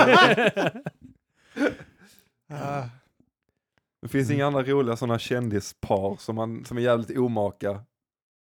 Ah. 2.49 2.83
Det 4.03 4.09
finns 4.09 4.31
inga 4.31 4.47
andra 4.47 4.63
roliga 4.63 4.95
sådana 4.95 5.19
kändispar 5.19 6.15
som, 6.19 6.35
man, 6.35 6.65
som 6.65 6.77
är 6.77 6.81
jävligt 6.81 7.17
omaka. 7.17 7.79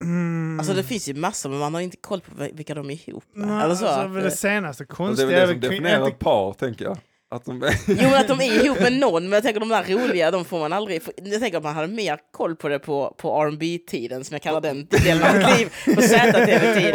Mm. 0.03 0.59
Alltså 0.59 0.73
det 0.73 0.83
finns 0.83 1.09
ju 1.09 1.13
massor, 1.13 1.49
men 1.49 1.59
man 1.59 1.73
har 1.73 1.81
inte 1.81 1.97
koll 1.97 2.21
på 2.21 2.47
vilka 2.53 2.75
de 2.75 2.89
är 2.89 3.09
ihop 3.09 3.23
med. 3.33 3.47
Nej, 3.47 3.63
Eller 3.63 3.75
så. 3.75 3.85
alltså, 3.85 4.17
att, 4.17 4.23
det 4.23 4.31
senaste 4.31 4.83
Och 4.83 4.87
det 4.87 4.93
är 4.93 4.95
konstiga 4.95 5.29
väl 5.29 5.47
det 5.47 5.47
som 5.47 5.59
definierar 5.59 6.07
ett 6.07 6.19
par, 6.19 6.53
tänker 6.53 6.85
jag. 6.85 6.97
Att 7.31 7.45
de 7.45 7.63
är... 7.63 7.75
Jo, 7.87 7.95
men 8.09 8.13
att 8.13 8.27
de 8.27 8.41
är 8.41 8.65
ihop 8.65 8.79
med 8.79 8.93
någon, 8.99 9.23
men 9.23 9.31
jag 9.31 9.43
tänker 9.43 9.59
de 9.59 9.69
där 9.69 9.83
roliga, 9.83 10.31
de 10.31 10.45
får 10.45 10.59
man 10.59 10.73
aldrig... 10.73 11.01
Jag 11.15 11.41
tänker 11.41 11.57
att 11.57 11.63
man 11.63 11.75
hade 11.75 11.87
mer 11.87 12.19
koll 12.31 12.55
på 12.55 12.67
det 12.67 12.79
på, 12.79 13.15
på 13.17 13.45
rb 13.45 13.85
tiden 13.87 14.23
som 14.23 14.35
jag 14.35 14.41
kallar 14.41 14.61
den 14.61 14.85
delen 14.85 15.23
av 15.23 15.35
mitt 15.35 15.59
liv, 15.59 15.95
på 15.95 16.01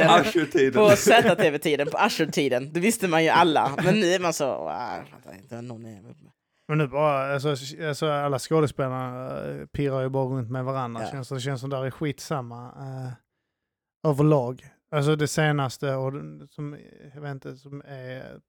ZTV-tiden. 0.07 0.73
På 0.73 0.97
ZTV-tiden, 0.97 1.89
på 1.91 1.99
Usher-tiden. 2.07 2.73
Det 2.73 2.81
visste 2.81 3.09
man 3.09 3.25
ju 3.25 3.31
alla. 3.31 3.73
Men 3.85 4.01
nu 4.01 4.12
är 4.12 4.19
man 4.19 4.33
så... 4.33 4.45
Fattar 5.11 5.35
inte 5.39 5.62
någon 5.62 5.87
är. 5.87 6.28
Men 6.69 6.79
nu 6.79 6.89
bara, 6.89 7.35
alltså, 7.35 7.49
alltså 7.83 8.07
alla 8.07 8.39
skådespelare 8.39 9.53
uh, 9.53 9.66
pirrar 9.66 10.01
ju 10.03 10.09
bara 10.09 10.25
runt 10.25 10.51
med 10.51 10.64
varandra. 10.64 11.03
Ja. 11.03 11.11
Känns, 11.11 11.29
det 11.29 11.41
känns 11.41 11.61
som 11.61 11.71
det 11.71 11.77
är 11.77 11.91
skitsamma 11.91 12.69
uh, 12.69 13.12
överlag. 14.11 14.69
Alltså 14.91 15.16
det 15.16 15.29
senaste 15.29 15.95
och 15.95 16.12
som, 16.51 16.79
jag 17.14 17.21
vet 17.21 17.31
inte, 17.31 17.57
som 17.57 17.83
är 17.87 18.41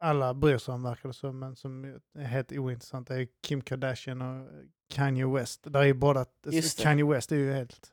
alla 0.00 0.34
bryr 0.34 0.58
sig 0.58 0.74
om 0.74 0.82
verkar 0.82 1.08
det 1.08 1.14
som, 1.14 1.38
men 1.38 1.56
som 1.56 1.84
är 2.18 2.24
helt 2.24 2.52
ointressant 2.52 3.10
är 3.10 3.28
Kim 3.42 3.60
Kardashian 3.60 4.22
och 4.22 4.48
Kanye 4.94 5.26
West. 5.26 5.72
Där 5.72 5.80
är 5.80 5.84
ju 5.84 5.94
båda, 5.94 6.26
det. 6.42 6.78
Kanye 6.78 7.04
West 7.04 7.32
är 7.32 7.36
ju 7.36 7.52
helt... 7.52 7.92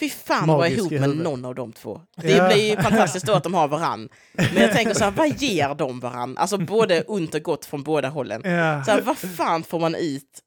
Fy 0.00 0.10
fan 0.10 0.42
att 0.50 0.56
vara 0.56 0.68
ihop 0.68 0.90
med 0.90 1.16
någon 1.16 1.44
av 1.44 1.54
de 1.54 1.72
två. 1.72 2.00
Det 2.16 2.30
Ja. 2.30 2.48
blir 2.48 2.70
ju 2.70 2.76
fantastiskt 2.82 3.26
då 3.26 3.32
att 3.32 3.42
de 3.42 3.54
har 3.54 3.68
varann. 3.68 4.08
Men 4.32 4.62
jag 4.62 4.72
tänker 4.72 4.94
så 4.94 5.04
här, 5.04 5.10
vad 5.10 5.28
ger 5.42 5.74
de 5.74 6.00
varann? 6.00 6.38
Alltså 6.38 6.58
både 6.58 7.02
ont 7.02 7.34
och 7.34 7.42
gott 7.42 7.64
från 7.64 7.82
båda 7.82 8.08
hållen. 8.08 8.40
Ja. 8.44 8.84
Så 8.84 8.90
här, 8.90 9.00
vad 9.00 9.18
fan 9.18 9.62
får 9.62 9.80
man 9.80 9.94
ut 9.94 10.42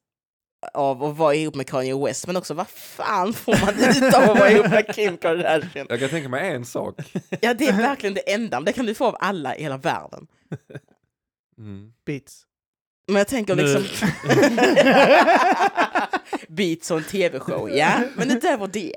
av 0.74 1.04
att 1.04 1.16
vara 1.16 1.34
ihop 1.34 1.54
med 1.54 1.66
Kanye 1.66 2.04
West? 2.06 2.26
Men 2.26 2.36
också 2.36 2.54
vad 2.54 2.68
fan 2.68 3.32
får 3.32 3.56
man 3.66 3.74
ut 4.08 4.14
av 4.14 4.22
att 4.30 4.38
vara 4.38 4.50
ihop 4.50 4.70
med 4.70 4.94
Kim 4.94 5.16
Kardashian? 5.16 5.86
Jag 5.90 6.00
kan 6.00 6.08
tänka 6.08 6.28
mig 6.28 6.50
en 6.54 6.64
sak. 6.64 6.94
Ja, 7.40 7.54
det 7.54 7.68
är 7.68 7.76
verkligen 7.76 8.14
det 8.14 8.32
enda. 8.32 8.60
Det 8.60 8.72
kan 8.72 8.86
du 8.86 8.94
få 8.94 9.06
av 9.06 9.16
alla 9.20 9.56
i 9.56 9.62
hela 9.62 9.76
världen. 9.76 10.26
Mm. 11.58 11.92
Beats. 12.06 12.42
Men 13.06 13.16
jag 13.16 13.28
tänker 13.28 13.54
liksom... 13.54 13.82
Beats 16.48 16.90
och 16.90 16.98
en 16.98 17.04
tv-show, 17.04 17.70
ja. 17.70 18.00
Men 18.16 18.28
det 18.28 18.40
där 18.40 18.56
var 18.56 18.68
det. 18.68 18.94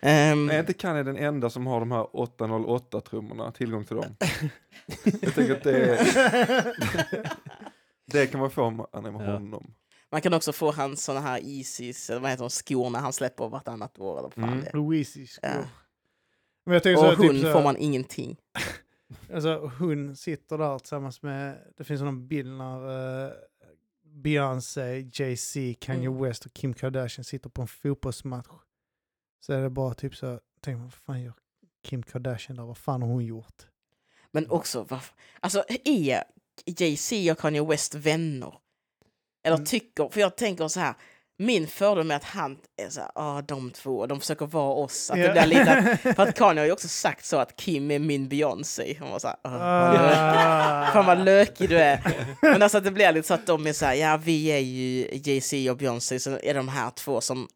Ehm, 0.00 0.50
Är 0.50 0.60
inte 0.60 0.72
Kanye 0.72 1.02
den 1.02 1.16
enda 1.16 1.50
som 1.50 1.66
har 1.66 1.80
de 1.80 1.92
här 1.92 2.02
808-trummorna, 2.04 3.52
tillgång 3.52 3.84
till 3.84 3.96
dem? 3.96 4.16
Jag 5.20 5.34
tänker 5.34 5.52
att 5.56 5.62
det, 5.62 5.84
är, 5.84 6.74
det 8.12 8.26
kan 8.26 8.40
man 8.40 8.50
få 8.50 8.62
om 8.62 8.76
man 8.76 8.86
är 9.06 9.10
med 9.10 9.28
Ja. 9.28 9.32
honom. 9.32 9.74
man 10.12 10.20
kan 10.20 10.34
också 10.34 10.52
få 10.52 10.72
hans 10.72 11.04
såna 11.04 11.20
här 11.20 11.40
Yeezys, 11.40 12.10
eller 12.10 12.20
vad 12.20 12.30
heter 12.30 12.44
de, 12.44 12.50
skorna 12.50 12.98
han 12.98 13.12
släpper 13.12 13.48
vartannat 13.48 13.98
år. 13.98 14.12
Eller 14.18 14.22
vad 14.22 14.34
fan 14.34 14.44
Mm. 14.44 14.60
det 14.60 14.66
är. 14.70 14.76
Louise 14.76 15.26
skor. 15.26 15.50
Ja. 15.50 15.64
Men 16.66 16.74
jag 16.74 16.82
tänker 16.82 17.00
så, 17.02 17.06
Och 17.06 17.12
här, 17.16 17.22
typ 17.22 17.32
hon 17.32 17.40
så 17.40 17.46
här- 17.46 17.54
får 17.54 17.62
man 17.62 17.76
ingenting. 17.76 18.36
Alltså 19.34 19.70
hon 19.78 20.16
sitter 20.16 20.58
där 20.58 20.78
tillsammans 20.78 21.22
med, 21.22 21.58
det 21.76 21.84
finns 21.84 22.00
någon 22.02 22.28
bild 22.28 22.56
när 22.56 22.90
uh, 23.26 23.32
Beyoncé, 24.04 25.10
Jay-Z, 25.12 25.74
Kanye 25.80 26.08
Mm. 26.08 26.22
West 26.22 26.46
och 26.46 26.52
Kim 26.52 26.74
Kardashian 26.74 27.24
sitter 27.24 27.50
på 27.50 27.62
en 27.62 27.68
fotbollsmatch. 27.68 28.48
Så 29.40 29.52
är 29.52 29.62
det 29.62 29.70
bara 29.70 29.94
typ 29.94 30.16
så, 30.16 30.40
tänk 30.60 30.82
vad 30.82 30.92
fan 30.92 31.22
gör 31.22 31.32
Kim 31.82 32.02
Kardashian 32.02 32.56
där, 32.56 32.64
vad 32.64 32.78
fan 32.78 33.02
har 33.02 33.08
hon 33.08 33.24
gjort? 33.24 33.66
Men 34.30 34.50
också, 34.50 34.86
varför? 34.88 35.14
Alltså 35.40 35.64
är 35.84 36.24
Jay-Z 36.66 37.32
och 37.32 37.38
Kanye 37.38 37.64
West 37.64 37.94
vänner? 37.94 38.54
Eller 39.44 39.56
Mm. 39.56 39.66
tycker, 39.66 40.08
för 40.08 40.20
jag 40.20 40.36
tänker 40.36 40.68
så 40.68 40.80
här, 40.80 40.94
min 41.44 41.66
fördom 41.66 42.10
är 42.10 42.16
att 42.16 42.24
han 42.24 42.56
är 42.86 42.88
så 42.90 43.00
här, 43.00 43.10
ah, 43.14 43.42
de 43.42 43.70
två, 43.70 44.06
de 44.06 44.20
försöker 44.20 44.46
vara 44.46 44.72
oss. 44.74 45.10
Att 45.10 45.16
det 45.16 45.22
Ja. 45.22 45.32
blir 45.32 45.46
lite, 45.46 45.72
att- 45.72 46.00
för 46.16 46.22
att 46.22 46.34
Kanye 46.38 46.60
har 46.60 46.66
ju 46.66 46.72
också 46.72 46.88
sagt 46.88 47.24
så 47.24 47.36
att 47.36 47.56
Kim 47.56 47.90
är 47.90 47.98
min 47.98 48.28
Beyoncé. 48.28 48.96
Han 49.00 49.10
var 49.10 49.18
så 49.18 49.26
här, 49.28 49.36
ah, 49.42 50.86
Ah. 50.86 50.86
Fan 50.92 51.06
vad 51.06 51.24
lökig 51.24 51.68
du 51.68 51.78
är. 51.78 52.00
Men 52.42 52.62
alltså 52.62 52.78
att 52.78 52.84
det 52.84 52.90
blir 52.90 53.12
lite 53.12 53.28
så 53.28 53.34
att 53.34 53.46
de 53.46 53.66
är 53.66 53.72
så 53.72 53.86
här, 53.86 53.94
ja 53.94 54.20
vi 54.24 54.46
är 54.46 54.58
ju 54.58 55.08
Jay-Z 55.24 55.70
och 55.70 55.76
Beyoncé, 55.76 56.18
så 56.20 56.38
är 56.42 56.54
de 56.54 56.68
här 56.68 56.90
två 56.90 57.20
som 57.20 57.48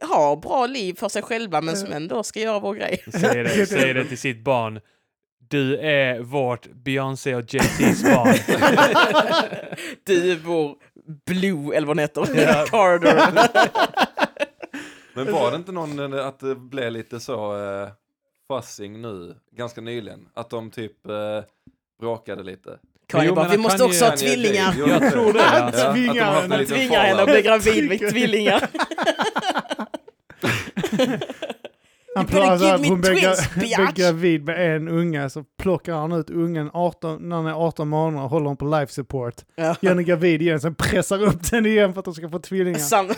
har 0.00 0.36
bra 0.36 0.66
liv 0.66 0.94
för 0.94 1.08
sig 1.08 1.22
själva 1.22 1.60
men 1.60 1.76
som 1.76 1.92
ändå 1.92 2.22
ska 2.22 2.40
göra 2.40 2.58
vår 2.58 2.74
grej. 2.74 3.02
Säger 3.12 3.44
det, 3.44 3.66
säger 3.66 3.94
det 3.94 4.04
till 4.04 4.18
sitt 4.18 4.44
barn. 4.44 4.80
Du 5.48 5.78
är 5.78 6.20
vårt 6.20 6.66
Beyoncé 6.72 7.34
och 7.34 7.42
Jay-Z's 7.44 8.14
barn. 8.14 8.34
Du 10.04 10.32
är 10.32 10.36
vår 10.36 10.74
Blue, 11.26 11.76
eller 11.76 11.86
vad 11.86 11.96
den 11.96 12.02
heter, 12.02 12.28
Ja. 12.34 12.64
Carter. 12.68 13.32
Men 15.24 15.32
var 15.32 15.50
det 15.50 15.56
inte 15.56 15.72
någon 15.72 16.12
eh, 16.12 16.26
att 16.26 16.40
det 16.40 16.54
blev 16.54 16.92
lite 16.92 17.20
så 17.20 17.56
uh, 17.56 17.88
fussing 18.48 19.02
nu, 19.02 19.34
ganska 19.52 19.80
nyligen? 19.80 20.28
Att 20.34 20.50
de 20.50 20.70
typ 20.70 20.92
uh, 21.08 21.40
bråkade 22.00 22.42
lite? 22.42 22.78
Kanye 23.06 23.28
Jo, 23.28 23.34
bara, 23.34 23.42
men 23.42 23.50
vi 23.50 23.56
han 23.56 23.62
måste 23.62 23.78
kan 23.78 23.86
också 23.86 24.04
ha 24.04 24.16
tvillingar. 24.16 24.74
Jag 24.76 25.12
tror 25.12 25.32
det. 25.32 25.38
Ja, 25.38 25.62
att 25.62 25.72
de 25.72 25.92
Tvingar 25.92 26.40
henne, 26.40 26.58
liten 26.58 26.76
Tvingar 26.76 27.00
henne 27.00 27.22
att 27.22 27.28
bli 27.28 27.42
gravid 27.42 27.88
med 27.88 27.98
tvillingar. 27.98 28.66
Han 32.16 32.26
pratar 32.26 32.74
att 32.74 32.86
hon 32.86 33.00
blir, 33.00 33.92
gravid 33.94 34.44
med 34.44 34.76
en 34.76 34.88
unge 34.88 35.30
så 35.30 35.44
plockar 35.58 35.94
han 35.94 36.12
ut 36.12 36.30
ungen 36.30 36.70
18, 36.72 37.28
när 37.28 37.36
han 37.36 37.46
är 37.46 37.52
18 37.66 37.88
månader 37.88 38.24
och 38.24 38.30
håller 38.30 38.46
hon 38.46 38.56
på 38.56 38.64
life 38.64 38.92
support. 38.92 39.34
Ja. 39.56 39.76
Gör 39.80 39.90
henne 39.90 40.02
gravid 40.02 40.42
igen, 40.42 40.60
sen 40.60 40.74
pressar 40.74 41.22
upp 41.22 41.50
den 41.50 41.66
igen 41.66 41.92
för 41.92 41.98
att 41.98 42.04
de 42.04 42.14
ska 42.14 42.28
få 42.28 42.38
tvillingar. 42.38 42.78
Sam- 42.78 43.14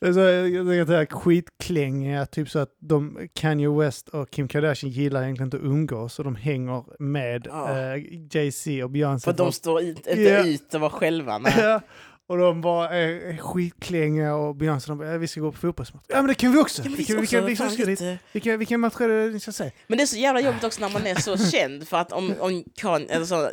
så, 0.14 0.20
jag 0.20 0.66
tänker 0.66 0.80
att 0.82 0.88
det 0.88 0.96
här 0.96 1.06
skitklängiga, 1.06 2.26
typ 2.26 2.50
så 2.50 2.58
att 2.58 2.70
de, 2.80 3.28
Kanye 3.34 3.68
West 3.70 4.08
och 4.08 4.30
Kim 4.30 4.48
Kardashian 4.48 4.92
gillar 4.92 5.22
egentligen 5.22 5.46
inte 5.46 5.56
att 5.56 5.62
umgås 5.62 6.18
och 6.18 6.24
de 6.24 6.36
hänger 6.36 6.84
med 7.02 7.46
Ja. 7.50 7.78
eh, 7.78 8.02
Jay-Z 8.30 8.84
och 8.84 8.90
Beyoncé. 8.90 9.24
För 9.24 9.38
de 9.38 9.52
står 9.52 9.80
inte 9.82 10.10
Ja. 10.22 10.46
ut 10.46 10.74
och 10.74 10.80
var 10.80 10.90
själva. 10.90 11.38
Nej. 11.38 11.78
Och 12.28 12.38
de 12.38 12.60
bara 12.60 12.88
är, 12.88 13.08
är 13.08 13.36
skitklänga 13.36 14.34
och 14.34 14.54
Beyoncé 14.56 14.88
de 14.88 14.98
bara, 14.98 15.08
"Ja, 15.12 15.18
vi 15.18 15.28
ska 15.28 15.40
gå 15.40 15.52
på 15.52 15.58
fotbollsmatch. 15.58 16.04
Ja 16.08 16.16
men 16.16 16.26
det 16.26 16.34
kan 16.34 16.52
vi 16.52 16.58
också! 16.58 16.82
Ja, 16.82 16.88
men 16.88 16.96
vi, 16.96 17.02
vi 17.02 17.06
kan, 17.06 17.20
vi, 17.20 17.26
ska 17.26 17.36
kan, 17.36 17.46
vi, 17.46 17.52
också, 17.52 17.62
kan, 17.62 17.68
fan, 17.68 17.74
ska 17.76 17.84
dit. 17.86 18.00
lite- 18.00 18.18
Vilka, 18.32 18.56
vilka 18.56 18.78
matcher 18.78 19.02
är 19.08 19.26
det 19.26 19.32
ni 19.32 19.40
ska 19.40 19.52
se? 19.52 19.70
Men 19.86 19.98
det 19.98 20.04
är 20.04 20.06
så 20.06 20.16
jävla 20.16 20.40
jobbigt 20.40 20.64
också 20.64 20.80
när 20.80 20.88
man 20.88 21.06
är 21.06 21.14
så 21.14 21.36
känd, 21.52 21.88
för 21.88 21.96
att 21.96 22.12
om, 22.12 22.34
om 22.40 22.64
kan, 22.76 23.06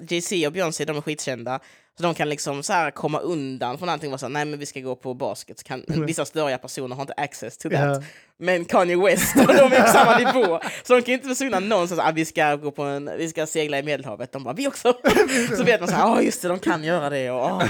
Jay-Z 0.10 0.48
och 0.48 0.54
Beyoncé 0.54 0.86
de 0.86 0.98
är 0.98 1.02
skitkända, 1.02 1.60
så 1.98 2.04
de 2.04 2.14
kan 2.14 2.30
liksom 2.30 2.64
så 2.64 2.74
här 2.74 2.92
komma 2.92 3.20
undan 3.20 3.78
från 3.78 3.90
allting 3.90 4.14
och 4.14 4.20
säga 4.20 4.30
nej 4.30 4.46
men 4.46 4.60
vi 4.60 4.66
ska 4.66 4.80
gå 4.80 4.96
på 4.96 5.14
basket. 5.14 5.64
Kan, 5.64 5.84
vissa 5.88 6.26
störiga 6.26 6.58
personer 6.58 6.96
har 6.96 7.02
inte 7.04 7.14
access 7.18 7.58
to 7.58 7.70
that. 7.70 7.80
Ja. 7.80 8.04
Men 8.38 8.66
Kanye 8.66 8.98
West, 8.98 9.36
och 9.36 9.48
de 9.56 9.76
är 9.76 9.82
på 9.82 9.88
samma 9.88 10.18
nivå. 10.18 10.60
Så 10.84 10.94
de 10.96 11.02
kan 11.02 11.14
inte 11.14 11.28
försvinna 11.28 11.60
någonstans, 11.60 12.02
ah, 12.04 12.12
vi 12.16 12.26
ska 12.26 12.56
gå 12.56 12.72
på 12.72 12.84
en, 12.84 13.10
vi 13.18 13.30
ska 13.30 13.46
segla 13.46 13.80
i 13.80 13.84
Medelhavet. 13.84 14.32
De 14.32 14.44
bara, 14.44 14.54
vi 14.54 14.68
också. 14.68 14.94
så 15.58 15.64
vet 15.64 15.80
man 15.80 15.90
så 15.90 15.96
här, 15.96 16.02
ja 16.08 16.22
just 16.22 16.42
det, 16.42 16.48
de 16.48 16.60
kan 16.60 16.84
göra 16.84 17.10
det. 17.10 17.32
Och, 17.32 17.42
ah. 17.46 17.64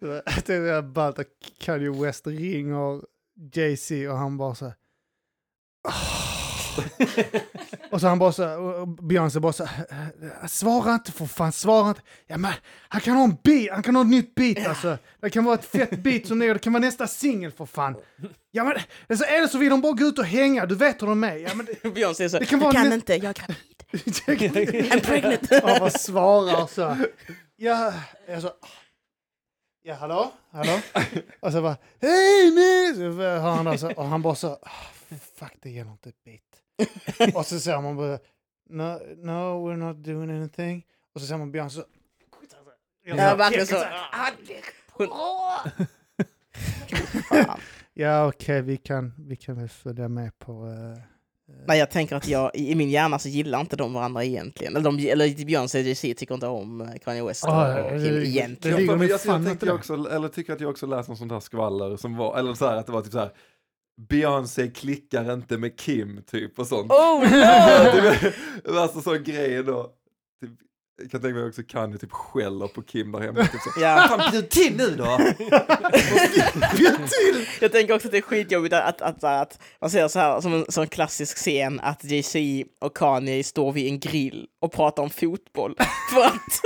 Det 0.46 0.54
är 0.54 0.82
ballt 0.82 1.18
att 1.18 1.26
Kanye 1.58 1.90
West 1.90 2.26
ringer 2.26 3.02
Jay-Z 3.54 4.08
och 4.10 4.18
han 4.18 4.36
bara 4.36 4.54
så 4.54 4.64
här, 4.64 4.74
"Ah." 5.88 6.26
Och 7.90 8.00
så 8.00 8.06
han 8.06 8.18
bara 8.18 8.32
så 8.32 8.42
här, 8.42 9.02
Beyoncé 9.02 9.40
bara 9.40 9.52
så 9.52 9.64
här, 9.64 9.86
"Eh, 10.42 10.46
svara 10.48 10.94
inte 10.94 11.12
för 11.12 11.26
fan, 11.26 11.52
svara 11.52 11.88
inte. 11.88 12.00
Ja 12.26 12.36
men 12.38 12.52
han 12.88 13.00
kan 13.00 13.16
ha 13.16 13.24
en 13.24 13.36
beat, 13.44 13.70
han 13.72 13.82
kan 13.82 13.96
ha 13.96 14.02
ett 14.02 14.08
nytt 14.08 14.34
beat 14.34 14.66
alltså. 14.66 14.98
Det 15.20 15.30
kan 15.30 15.44
vara 15.44 15.54
ett 15.54 15.64
fett 15.64 16.02
beat 16.02 16.26
som 16.26 16.38
det 16.38 16.52
det 16.52 16.58
kan 16.58 16.72
vara 16.72 16.80
nästa 16.80 17.06
singel 17.06 17.50
för 17.50 17.66
fan. 17.66 17.96
Ja 18.50 18.64
men 18.64 18.76
alltså, 19.08 19.24
det 19.40 19.48
så 19.48 19.58
vill 19.58 19.70
de 19.70 19.80
bara 19.80 19.92
gå 19.92 20.04
ut 20.04 20.18
och 20.18 20.24
hänga, 20.24 20.66
du 20.66 20.74
vet 20.74 21.02
hur 21.02 21.06
de 21.06 21.24
är. 21.24 21.36
Ja, 21.36 21.50
men 21.54 21.66
Beyoncé 21.94 22.24
är 22.24 22.28
så, 22.28 22.38
Det 22.38 22.46
kan 22.46 22.58
jag 22.58 22.64
vara 22.64 22.74
kan 22.74 22.92
inte, 22.92 23.14
jag 23.14 23.24
är 23.24 23.32
gravid. 23.34 23.56
I'm 24.92 25.00
pregnant. 25.00 25.50
Han 25.50 25.78
bara 25.78 25.90
svarar 25.90 26.66
så. 26.66 26.96
Ja, 27.56 27.92
jag 28.28 28.42
så. 28.42 28.50
Ja, 29.88 29.94
hallå? 29.94 30.32
Hallå? 30.50 30.80
Och 31.40 31.52
så 31.52 31.62
bara, 31.62 31.76
hej 32.00 32.50
miss! 32.50 32.98
Han 33.42 33.64
där 33.64 33.76
så, 33.76 33.92
och 33.94 34.04
han 34.04 34.22
bara 34.22 34.34
så, 34.34 34.48
"Ah, 34.62 34.70
fuck 35.34 35.52
det 35.62 35.70
gäller 35.70 35.90
inte 35.90 36.08
ett 36.08 36.24
bit. 36.24 36.62
och 37.34 37.46
så 37.46 37.60
säger 37.60 37.80
man 37.80 37.96
bara, 37.96 38.18
no, 38.68 39.00
no 39.16 39.30
we're 39.70 39.76
not 39.76 39.96
doing 40.04 40.30
anything. 40.30 40.86
Och 41.14 41.20
så 41.20 41.26
säger 41.26 41.38
man 41.38 41.52
Björn 41.52 41.70
så, 41.70 41.84
Ja, 43.04 43.34
verkligen 43.36 43.66
så. 43.66 43.76
Ah, 43.76 44.28
ja 47.94 48.26
okej 48.28 48.62
vi 48.62 48.76
kan, 48.76 49.14
vi 49.18 49.36
kan 49.36 49.56
väl 49.58 49.68
följa 49.68 50.08
med 50.08 50.38
på... 50.38 50.66
eh, 50.66 51.02
Nej, 51.66 51.78
jag 51.78 51.90
tänker 51.90 52.16
att 52.16 52.28
jag, 52.28 52.50
i 52.54 52.74
min 52.74 52.90
hjärna 52.90 53.18
så 53.18 53.28
gillar 53.28 53.60
inte 53.60 53.76
de 53.76 53.92
varandra 53.92 54.24
egentligen. 54.24 54.76
Eller, 54.76 54.84
de, 54.90 55.08
eller 55.10 55.44
Beyoncé 55.46 55.78
och 55.80 55.84
Jay-Z 55.86 56.14
tycker 56.18 56.34
inte 56.34 56.46
om 56.46 56.80
eh, 56.80 56.88
Kanye 57.04 57.24
West 57.24 57.44
och, 57.44 57.50
Ah, 57.50 57.84
och 57.84 57.90
det- 57.92 58.04
Kim 58.06 58.14
det- 58.14 58.26
egentligen. 58.26 58.76
det 58.76 58.86
men 58.86 58.98
nog 58.98 59.08
jag, 59.10 59.20
jag, 59.24 59.56
där. 59.58 59.72
också, 59.72 59.94
eller 59.94 60.28
tycker 60.28 60.52
att 60.52 60.60
jag 60.60 60.70
också 60.70 60.86
läst 60.86 61.08
något 61.08 61.18
sånt 61.18 61.32
här 61.32 61.40
skvaller 61.40 61.96
som 61.96 62.16
var, 62.16 62.38
eller 62.38 62.54
så 62.54 62.66
här 62.66 62.76
att 62.76 62.86
det 62.86 62.92
var 62.92 63.02
typ 63.02 63.12
så 63.12 63.18
här 63.18 63.30
Beyoncé 64.08 64.68
klickar 64.68 65.32
inte 65.32 65.58
med 65.58 65.78
Kim 65.78 66.22
typ 66.26 66.58
och 66.58 66.66
sånt. 66.66 66.90
Oh 66.92 67.20
no! 67.20 67.26
det 68.64 68.70
var 68.72 68.80
alltså 68.82 69.00
sån 69.00 69.22
grej 69.22 69.62
då. 69.62 69.82
Typ, 70.40 70.50
jag 70.98 71.10
kan 71.10 71.20
tänka 71.20 71.34
mig 71.34 71.48
också 71.48 71.62
Kanye 71.62 71.98
typ 71.98 72.12
skäller 72.12 72.68
på 72.68 72.82
Kim 72.82 73.12
där 73.12 73.20
hemma. 73.20 73.40
Typ 73.40 73.60
så. 73.60 73.80
Ja. 73.80 74.06
Fan 74.08 74.30
bjud 74.30 74.50
till 74.50 74.76
nu 74.76 74.96
då! 74.96 75.04
Jag 77.60 77.72
tänker 77.72 77.94
också 77.94 78.08
att 78.08 78.12
det 78.12 78.18
är 78.18 78.22
skitjobbigt 78.22 78.74
att, 78.74 79.02
att, 79.02 79.24
att, 79.24 79.24
att 79.24 79.58
man 79.80 79.90
ser 79.90 80.08
så 80.08 80.18
här 80.18 80.40
som 80.40 80.54
en 80.54 80.64
sån 80.68 80.86
klassisk 80.86 81.36
scen 81.36 81.80
att 81.80 82.04
Jay-Z 82.04 82.38
och 82.80 82.96
Kanye 82.96 83.44
står 83.44 83.72
vid 83.72 83.86
en 83.92 84.00
grill 84.00 84.46
och 84.66 84.72
pratar 84.72 85.02
om 85.02 85.10
fotboll 85.10 85.74
för 86.14 86.24
att 86.24 86.60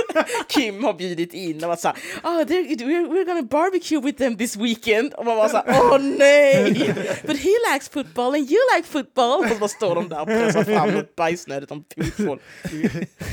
Kim 0.47 0.83
har 0.83 0.93
bjudit 0.93 1.33
in 1.33 1.63
och 1.63 1.67
varit 1.67 1.79
såhär 1.79 1.97
oh, 2.23 2.41
they're- 2.41 2.77
we're, 3.09 3.25
gonna 3.25 3.41
barbecue 3.41 4.01
with 4.01 4.17
them 4.17 4.37
this 4.37 4.55
weekend 4.55 5.13
och 5.13 5.25
man 5.25 5.37
var 5.37 5.47
såhär 5.47 5.65
åh 5.67 5.99
nej 5.99 6.73
but 7.27 7.37
he 7.37 7.49
likes 7.71 7.89
football 7.89 8.35
and 8.35 8.51
you 8.51 8.59
like 8.75 8.87
football 8.87 9.39
och 9.51 9.57
så 9.59 9.67
står 9.67 9.95
de 9.95 10.09
där 10.09 10.21
och 10.21 10.27
pressar 10.27 10.63
fram 10.63 10.89
något 10.89 11.15
bajsnödigt 11.15 11.71
om 11.71 11.83
fotboll. 12.17 12.39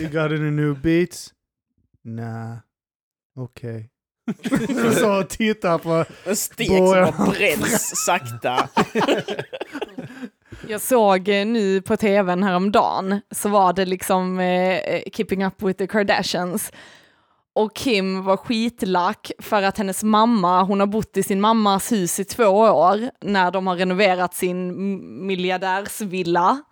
You 0.00 0.08
got 0.08 0.32
any 0.32 0.50
new 0.50 0.80
beats? 0.80 1.32
Nah. 2.04 2.56
Okej. 3.36 3.90
så 5.00 5.22
tittar 5.22 5.78
på... 5.78 6.04
En 6.24 6.36
stek 6.36 6.66
som 6.66 6.78
bara 6.78 7.12
bränns 7.12 8.04
sakta. 8.04 8.68
Jag 10.70 10.80
såg 10.80 11.28
eh, 11.28 11.46
nu 11.46 11.82
på 11.82 11.96
tvn 11.96 12.42
häromdagen 12.42 13.20
så 13.30 13.48
var 13.48 13.72
det 13.72 13.86
liksom 13.86 14.38
eh, 14.40 14.76
eh, 14.76 15.02
Keeping 15.12 15.44
Up 15.44 15.62
With 15.62 15.78
The 15.78 15.86
Kardashians. 15.86 16.72
Och 17.54 17.74
Kim 17.74 18.24
var 18.24 18.36
skitlack 18.36 19.30
för 19.38 19.62
att 19.62 19.78
hennes 19.78 20.04
mamma, 20.04 20.62
hon 20.62 20.80
har 20.80 20.86
bott 20.86 21.16
i 21.16 21.22
sin 21.22 21.40
mammas 21.40 21.92
hus 21.92 22.20
i 22.20 22.24
två 22.24 22.44
år 22.44 23.10
när 23.20 23.50
de 23.50 23.66
har 23.66 23.76
renoverat 23.76 24.34
sin 24.34 25.26
miljardärsvilla. 25.26 26.62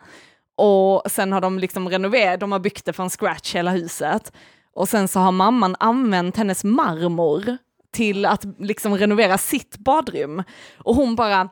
Och 0.56 1.02
sen 1.10 1.32
har 1.32 1.40
de 1.40 1.58
liksom 1.58 1.88
renoverat, 1.88 2.40
de 2.40 2.52
har 2.52 2.58
byggt 2.58 2.84
det 2.84 2.92
från 2.92 3.10
scratch 3.10 3.54
hela 3.54 3.70
huset. 3.70 4.32
Och 4.74 4.88
sen 4.88 5.08
så 5.08 5.20
har 5.20 5.32
mamman 5.32 5.76
använt 5.80 6.36
hennes 6.36 6.64
marmor 6.64 7.58
till 7.92 8.26
att 8.26 8.44
liksom 8.58 8.98
renovera 8.98 9.38
sitt 9.38 9.78
badrum. 9.78 10.42
Och 10.78 10.94
hon 10.94 11.16
bara, 11.16 11.48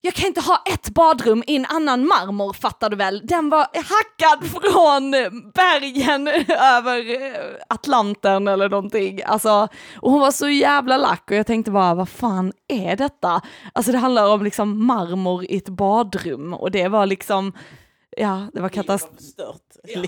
jag 0.00 0.14
kan 0.14 0.26
inte 0.26 0.40
ha 0.40 0.62
ett 0.66 0.90
badrum 0.90 1.44
i 1.46 1.56
en 1.56 1.64
annan 1.66 2.06
marmor, 2.06 2.52
fattar 2.52 2.90
du 2.90 2.96
väl? 2.96 3.22
Den 3.26 3.50
var 3.50 3.66
hackad 3.74 4.50
från 4.50 5.10
bergen 5.54 6.28
över 6.48 7.22
eh, 7.22 7.56
Atlanten 7.68 8.48
eller 8.48 8.68
någonting. 8.68 9.22
Alltså, 9.22 9.68
och 10.00 10.10
hon 10.12 10.20
var 10.20 10.30
så 10.30 10.48
jävla 10.48 10.96
lack 10.96 11.30
och 11.30 11.36
jag 11.36 11.46
tänkte 11.46 11.70
bara, 11.70 11.94
vad 11.94 12.08
fan 12.08 12.52
är 12.68 12.96
detta? 12.96 13.40
Alltså 13.72 13.92
det 13.92 13.98
handlar 13.98 14.28
om 14.34 14.44
liksom 14.44 14.86
marmor 14.86 15.44
i 15.44 15.56
ett 15.56 15.68
badrum 15.68 16.54
och 16.54 16.70
det 16.70 16.88
var 16.88 17.06
liksom, 17.06 17.52
ja, 18.16 18.46
det 18.52 18.60
var 18.60 18.68
katastrof. 18.68 19.20
Stört. 19.20 19.76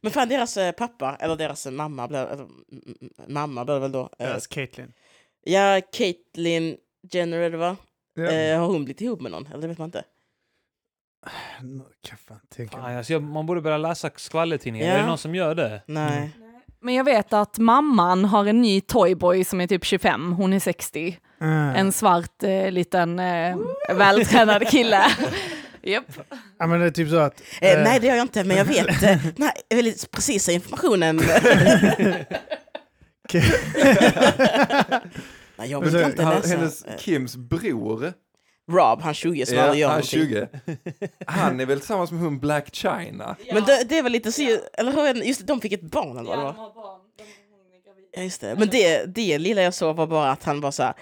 Men 0.00 0.12
fan 0.12 0.28
deras 0.28 0.56
eh, 0.56 0.72
pappa, 0.72 1.16
eller 1.20 1.36
deras 1.36 1.66
mamma, 1.66 2.08
blev, 2.08 2.20
eller, 2.20 2.42
mm, 2.44 2.54
mamma 3.28 3.64
blev 3.64 3.80
väl 3.80 3.92
då. 3.92 4.00
eh, 4.18 4.26
Deras 4.26 4.46
Caitlyn. 4.46 4.92
Ja, 5.44 5.80
Caitlyn 5.92 6.76
Jenner 7.12 7.38
är 7.38 7.50
det 7.50 7.56
va? 7.56 7.76
Ja. 8.14 8.24
Eh, 8.30 8.60
har 8.60 8.66
hon 8.66 8.84
blivit 8.84 9.00
ihop 9.00 9.20
med 9.20 9.32
någon? 9.32 9.46
Eller 9.46 9.60
det 9.62 9.68
vet 9.68 9.78
man 9.78 9.88
inte. 9.88 10.04
Kan 12.08 12.18
fan 12.28 12.40
tänka 12.54 12.78
alltså, 12.78 13.12
jag- 13.12 13.22
man 13.22 13.46
borde 13.46 13.60
börja 13.60 13.78
läsa 13.78 14.10
skvallertidningar. 14.16 14.86
Ja. 14.86 14.92
Är 14.92 14.98
det 14.98 15.06
någon 15.06 15.18
som 15.18 15.34
gör 15.34 15.54
det? 15.54 15.82
Nej. 15.86 16.30
Men 16.80 16.94
jag 16.94 17.04
vet 17.04 17.32
att 17.32 17.58
mamman 17.58 18.24
har 18.24 18.46
en 18.46 18.60
ny 18.62 18.80
toyboy 18.80 19.44
som 19.44 19.60
är 19.60 19.66
typ 19.66 19.84
25, 19.84 20.32
hon 20.32 20.52
är 20.52 20.60
60. 20.60 21.18
Ah. 21.38 21.44
En 21.46 21.92
svart 21.92 22.42
eh, 22.42 22.70
liten 22.70 23.18
eh, 23.18 23.56
vältränad 23.94 24.68
kille. 24.68 25.04
Japp. 25.82 26.04
Ja 26.58 26.66
men 26.66 26.80
det 26.80 26.86
är 26.86 26.90
typ 26.90 27.10
så 27.10 27.16
att... 27.18 27.42
Eh, 27.60 27.70
eh, 27.72 27.84
nej, 27.84 28.00
det 28.00 28.06
gör 28.06 28.14
jag 28.14 28.24
inte, 28.24 28.44
men 28.44 28.56
jag 28.56 28.64
vet 28.64 29.02
nej, 29.38 29.52
väldigt 29.70 30.10
precisa 30.10 30.52
informationen. 30.52 31.20
nej, 35.56 35.70
jag 35.70 35.90
så- 35.90 36.00
inte 36.00 36.22
Han, 36.22 36.34
läsa. 36.36 36.48
hennes 36.56 36.84
Eh, 36.84 36.96
Kims 36.98 37.36
bror, 37.36 38.12
Rob, 38.70 39.00
han 39.00 39.14
20 39.14 39.46
som 39.46 39.58
aldrig 39.58 39.80
gör 39.80 39.88
han 39.88 39.96
någonting. 39.96 40.20
20, 40.20 40.48
han 41.26 41.60
är 41.60 41.66
väl 41.66 41.78
tillsammans 41.78 42.10
med 42.10 42.20
hon 42.20 42.38
Black 42.40 42.74
China. 42.74 43.36
Men 43.52 43.64
det, 43.64 43.84
det 43.88 43.98
är 43.98 44.02
väl 44.02 44.12
lite 44.12 44.32
så, 44.32 44.42
eller 44.72 44.92
hur, 45.14 45.22
just 45.24 45.40
det, 45.40 45.46
de 45.46 45.60
fick 45.60 45.72
ett 45.72 45.82
barn 45.82 46.18
eller 46.18 46.30
vad 46.30 46.38
det 46.38 46.44
var? 46.44 46.54
Ja, 48.16 48.22
just 48.22 48.40
det. 48.40 48.54
Men 48.58 48.68
det, 48.68 49.04
det 49.14 49.38
lilla 49.38 49.62
jag 49.62 49.74
såg 49.74 49.96
var 49.96 50.06
bara 50.06 50.30
att 50.30 50.44
han 50.44 50.60
var 50.60 50.70
så 50.70 50.82
här 50.82 50.94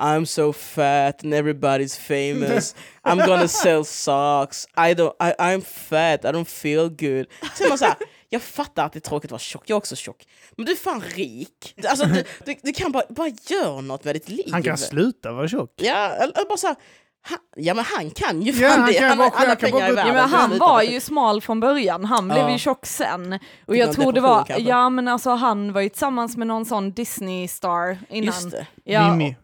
I'm 0.00 0.24
so 0.24 0.52
fat 0.52 1.24
and 1.24 1.34
everybody's 1.34 1.98
famous. 1.98 2.74
I'm 3.02 3.26
gonna 3.26 3.48
sell 3.48 3.84
socks. 3.84 4.66
I 4.76 4.94
don't, 4.94 5.12
I, 5.20 5.32
I'm 5.38 5.60
fat, 5.60 6.24
I 6.24 6.28
don't 6.28 6.44
feel 6.44 6.88
good. 6.88 7.26
Så 7.54 7.68
man 7.68 7.78
så 7.78 7.84
här, 7.84 7.94
jag 8.28 8.42
fattar 8.42 8.84
att 8.86 8.92
det 8.92 8.98
är 8.98 9.00
tråkigt 9.00 9.28
att 9.28 9.32
vara 9.32 9.38
tjock, 9.38 9.62
jag 9.66 9.74
är 9.74 9.78
också 9.78 9.96
tjock. 9.96 10.26
Men 10.56 10.66
du 10.66 10.72
är 10.72 10.76
fan 10.76 11.00
rik. 11.00 11.74
Alltså, 11.88 12.04
du, 12.06 12.24
du, 12.46 12.54
du 12.62 12.72
kan 12.72 12.92
bara, 12.92 13.04
bara 13.08 13.28
göra 13.50 13.80
något 13.80 14.04
med 14.04 14.14
ditt 14.14 14.28
liv. 14.28 14.48
Han 14.52 14.62
kan 14.62 14.78
sluta 14.78 15.32
vara 15.32 15.48
tjock. 15.48 15.72
Ja, 15.76 16.08
eller, 16.08 16.48
bara 16.48 16.56
så 16.56 16.66
här, 16.66 16.76
han, 17.22 17.38
ja 17.56 17.74
men 17.74 17.84
han 17.84 18.10
kan 18.10 18.42
ju 18.42 18.52
fan 18.52 18.62
Ja, 18.62 18.68
han 18.70 18.86
det. 18.86 18.92
kan 18.98 19.08
Han, 19.08 19.18
bara- 19.18 19.28
har 19.28 19.36
alla 19.36 19.46
bara 19.46 19.56
pengar 19.56 19.78
i 19.78 19.80
gå- 19.80 19.86
Ja, 19.88 19.94
världen. 19.94 20.14
men 20.14 20.28
han 20.28 20.58
var 20.58 20.82
ju 20.82 21.00
smal 21.00 21.40
från 21.40 21.60
början, 21.60 22.04
han 22.04 22.28
blev 22.28 22.38
Ja. 22.38 22.52
ju 22.52 22.58
tjock 22.58 22.86
sen. 22.86 23.38
Och 23.66 23.76
jag 23.76 23.92
tror 23.92 24.12
det 24.12 24.20
var, 24.20 24.44
kanske? 24.44 24.68
ja 24.68 24.90
men 24.90 25.08
alltså 25.08 25.30
han 25.30 25.72
var 25.72 25.80
ju 25.80 25.88
tillsammans 25.88 26.36
med 26.36 26.46
någon 26.46 26.64
sån 26.64 26.92
Disney-star 26.92 27.98
innan. 28.08 28.24
Just 28.26 28.50
det. 28.50 28.66
Ja, 28.84 29.14
Mimi. 29.14 29.36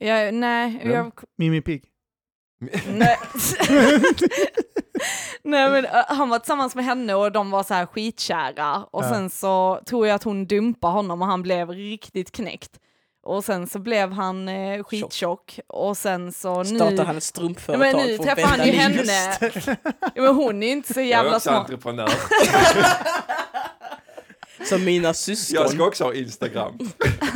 Ja, 0.00 0.30
nej, 0.30 0.80
jag, 0.84 1.12
Mimi 1.38 1.60
Pigg. 1.60 1.84
nej. 2.88 3.18
nej 5.42 5.70
men 5.70 5.86
han 6.08 6.28
var 6.28 6.38
tillsammans 6.38 6.74
med 6.74 6.84
henne 6.84 7.14
och 7.14 7.32
de 7.32 7.50
var 7.50 7.62
så 7.62 7.74
här 7.74 7.86
skitkära. 7.86 8.84
Och 8.90 9.04
Ja. 9.04 9.08
sen 9.10 9.30
så 9.30 9.80
tror 9.86 10.06
jag 10.06 10.14
att 10.14 10.22
hon 10.22 10.46
dumpade 10.46 10.92
honom 10.92 11.22
och 11.22 11.28
han 11.28 11.42
blev 11.42 11.70
riktigt 11.70 12.32
knäckt. 12.32 12.70
Och 13.24 13.44
sen 13.44 13.66
så 13.66 13.78
blev 13.78 14.12
han 14.12 14.48
eh, 14.48 14.82
skittjock 14.84 15.60
och 15.66 15.96
sen 15.96 16.32
så 16.32 16.62
nu... 16.62 16.76
Startar 16.76 16.96
han 17.04 17.08
ett 17.08 17.14
Ja, 17.14 17.20
strumpföretag 17.20 17.78
men 17.80 17.96
nu 17.96 18.18
träffar 18.18 18.42
han 18.48 18.66
ju 18.66 18.72
henne. 18.72 19.38
Ja, 20.14 20.22
men 20.22 20.34
hon 20.34 20.62
är 20.62 20.66
ju 20.66 20.72
inte 20.72 20.94
så 20.94 21.00
Jag 21.00 21.04
är 21.06 21.10
jävla 21.10 21.36
också 21.36 21.48
smart. 21.48 21.60
entreprenör. 21.60 22.10
som 24.68 24.84
mina 24.84 25.14
syskon. 25.14 25.62
Jag 25.62 25.70
ska 25.70 25.84
också 25.86 26.04
ha 26.04 26.14
Instagram. 26.14 26.78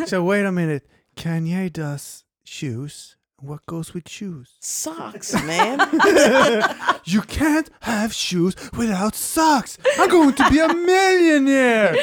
So 0.08 0.26
wait 0.26 0.46
a 0.46 0.50
minute, 0.50 0.86
Kanye 1.16 1.68
does 1.68 2.20
shoes. 2.48 3.15
What 3.42 3.66
goes 3.66 3.94
with 3.94 4.08
shoes? 4.08 4.56
Socks 4.60 5.34
man. 5.44 5.78
You 7.04 7.22
can't 7.22 7.70
have 7.80 8.12
shoes 8.12 8.56
without 8.76 9.14
socks. 9.14 9.78
I'm 9.98 10.10
going 10.10 10.32
to 10.34 10.50
be 10.50 10.58
a 10.58 10.74
millionaire. 10.74 11.94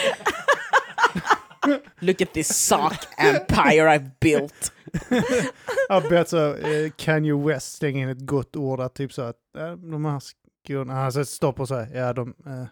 Look 2.02 2.22
at 2.22 2.34
this 2.34 2.56
sock 2.56 3.06
empire 3.18 3.88
I've 3.88 4.20
built. 4.20 4.72
Jag 5.90 6.10
bet 6.10 6.30
så 6.30 6.56
eh, 6.56 6.92
Kanye 6.96 7.34
West 7.34 7.78
slänga 7.78 8.02
in 8.02 8.10
ett 8.10 8.26
gott 8.26 8.56
ord 8.56 8.80
där, 8.80 8.88
typ 8.88 9.14
så 9.14 9.22
att 9.22 9.56
eh, 9.58 9.72
de 9.72 10.06
här 10.06 10.20
skorna, 10.20 10.94
han 10.94 11.12
sätter 11.12 11.24
stopp 11.24 11.60
och 11.60 11.68
säger 11.68 12.06
ja 12.06 12.14
de, 12.14 12.30
eh, 12.30 12.34
men 12.46 12.68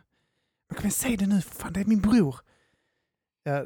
kan 0.75 0.83
vi 0.83 0.91
säga 0.91 1.17
det 1.17 1.27
nu, 1.27 1.41
fan 1.41 1.73
det 1.73 1.79
är 1.79 1.85
min 1.85 2.01
bror. 2.01 2.35
Ja, 3.43 3.65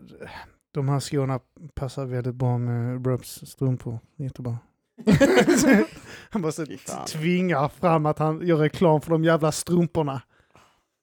de 0.72 0.90
här 0.90 1.00
skorna 1.00 1.40
passar 1.74 2.06
väldigt 2.06 2.36
bra 2.36 2.58
med 2.58 3.08
Robs 3.08 3.42
strumpor, 3.46 4.00
jättebra. 4.16 4.58
han 6.30 6.52
fan. 6.52 7.06
tvingar 7.08 7.68
fram 7.68 8.06
att 8.06 8.20
han 8.20 8.48
gör 8.48 8.58
reklam 8.58 9.02
för 9.02 9.12
de 9.12 9.24
jävla 9.24 9.52
strumporna. 9.52 10.22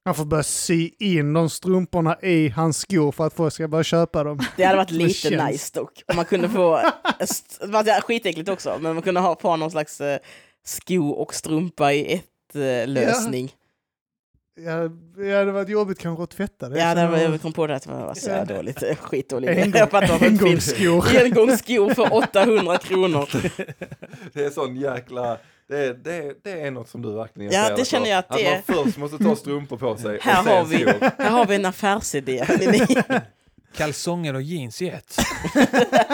Han 0.04 0.14
får 0.14 0.24
börja 0.24 0.42
sy 0.42 0.90
in 0.98 1.32
de 1.32 1.50
strumporna 1.50 2.16
i 2.22 2.48
hans 2.48 2.76
skor 2.78 3.12
för 3.12 3.26
att 3.26 3.34
folk 3.34 3.54
ska 3.54 3.68
börja 3.68 3.84
köpa 3.84 4.24
dem. 4.24 4.40
Det 4.56 4.64
hade 4.64 4.76
varit 4.76 4.90
lite 4.90 5.12
känns- 5.14 5.50
nice 5.50 5.70
dock. 5.80 6.02
Om 6.06 6.16
man 6.16 6.24
kunde 6.24 6.48
få, 6.48 6.76
det 7.60 7.66
var 7.66 8.00
skitäckligt 8.00 8.48
också, 8.48 8.78
men 8.80 8.94
man 8.94 9.02
kunde 9.02 9.20
ha 9.20 9.34
på 9.34 9.56
någon 9.56 9.70
slags 9.70 10.00
eh, 10.00 10.18
sko 10.64 11.10
och 11.10 11.34
strumpa 11.34 11.92
i 11.92 12.14
ett 12.14 12.54
eh, 12.54 12.88
lösning. 12.88 13.46
Ja, 13.52 13.61
det 15.16 15.32
hade 15.38 15.52
varit 15.52 15.68
jobbigt 15.68 15.98
kanske 15.98 16.22
att 16.24 16.30
tvätta 16.30 16.68
det. 16.68 16.78
Ja, 16.78 16.94
det 16.94 17.06
var, 17.06 17.18
jag 17.18 17.42
kom 17.42 17.52
på 17.52 17.66
det 17.66 17.76
att 17.76 17.82
det 17.82 17.90
var 17.90 18.14
så 18.14 18.30
här 18.30 18.46
dåligt, 18.46 18.82
eh, 18.82 18.96
skitdåligt. 18.96 19.76
Engångsskor. 20.22 21.22
engångsskor 21.24 21.94
för 21.94 22.14
800 22.14 22.78
kronor. 22.78 23.28
Det 24.32 24.44
är 24.44 24.50
sån 24.50 24.76
jäkla... 24.76 25.38
Det 25.68 25.78
är, 25.78 25.94
det, 25.94 26.34
det 26.44 26.60
är 26.60 26.70
något 26.70 26.88
som 26.88 27.02
du 27.02 27.12
verkligen 27.12 27.52
Ja, 27.52 27.76
det 27.76 27.84
känner 27.84 28.10
jag 28.10 28.18
att 28.18 28.28
det 28.28 28.54
Att 28.58 28.68
man 28.68 28.84
först 28.84 28.98
måste 28.98 29.18
ta 29.18 29.36
strumpor 29.36 29.76
på 29.76 29.96
sig 29.96 30.18
Här 30.22 30.38
och 30.38 30.44
sen 30.44 30.56
har 30.56 30.64
vi- 30.64 30.78
skor. 30.78 31.10
Här 31.22 31.30
har 31.30 31.46
vi 31.46 31.54
en 31.54 31.64
affärsidé. 31.64 32.46
Kalsonger 33.76 34.34
och 34.34 34.42
jeans 34.42 34.82
i 34.82 34.88
ett. 34.88 35.16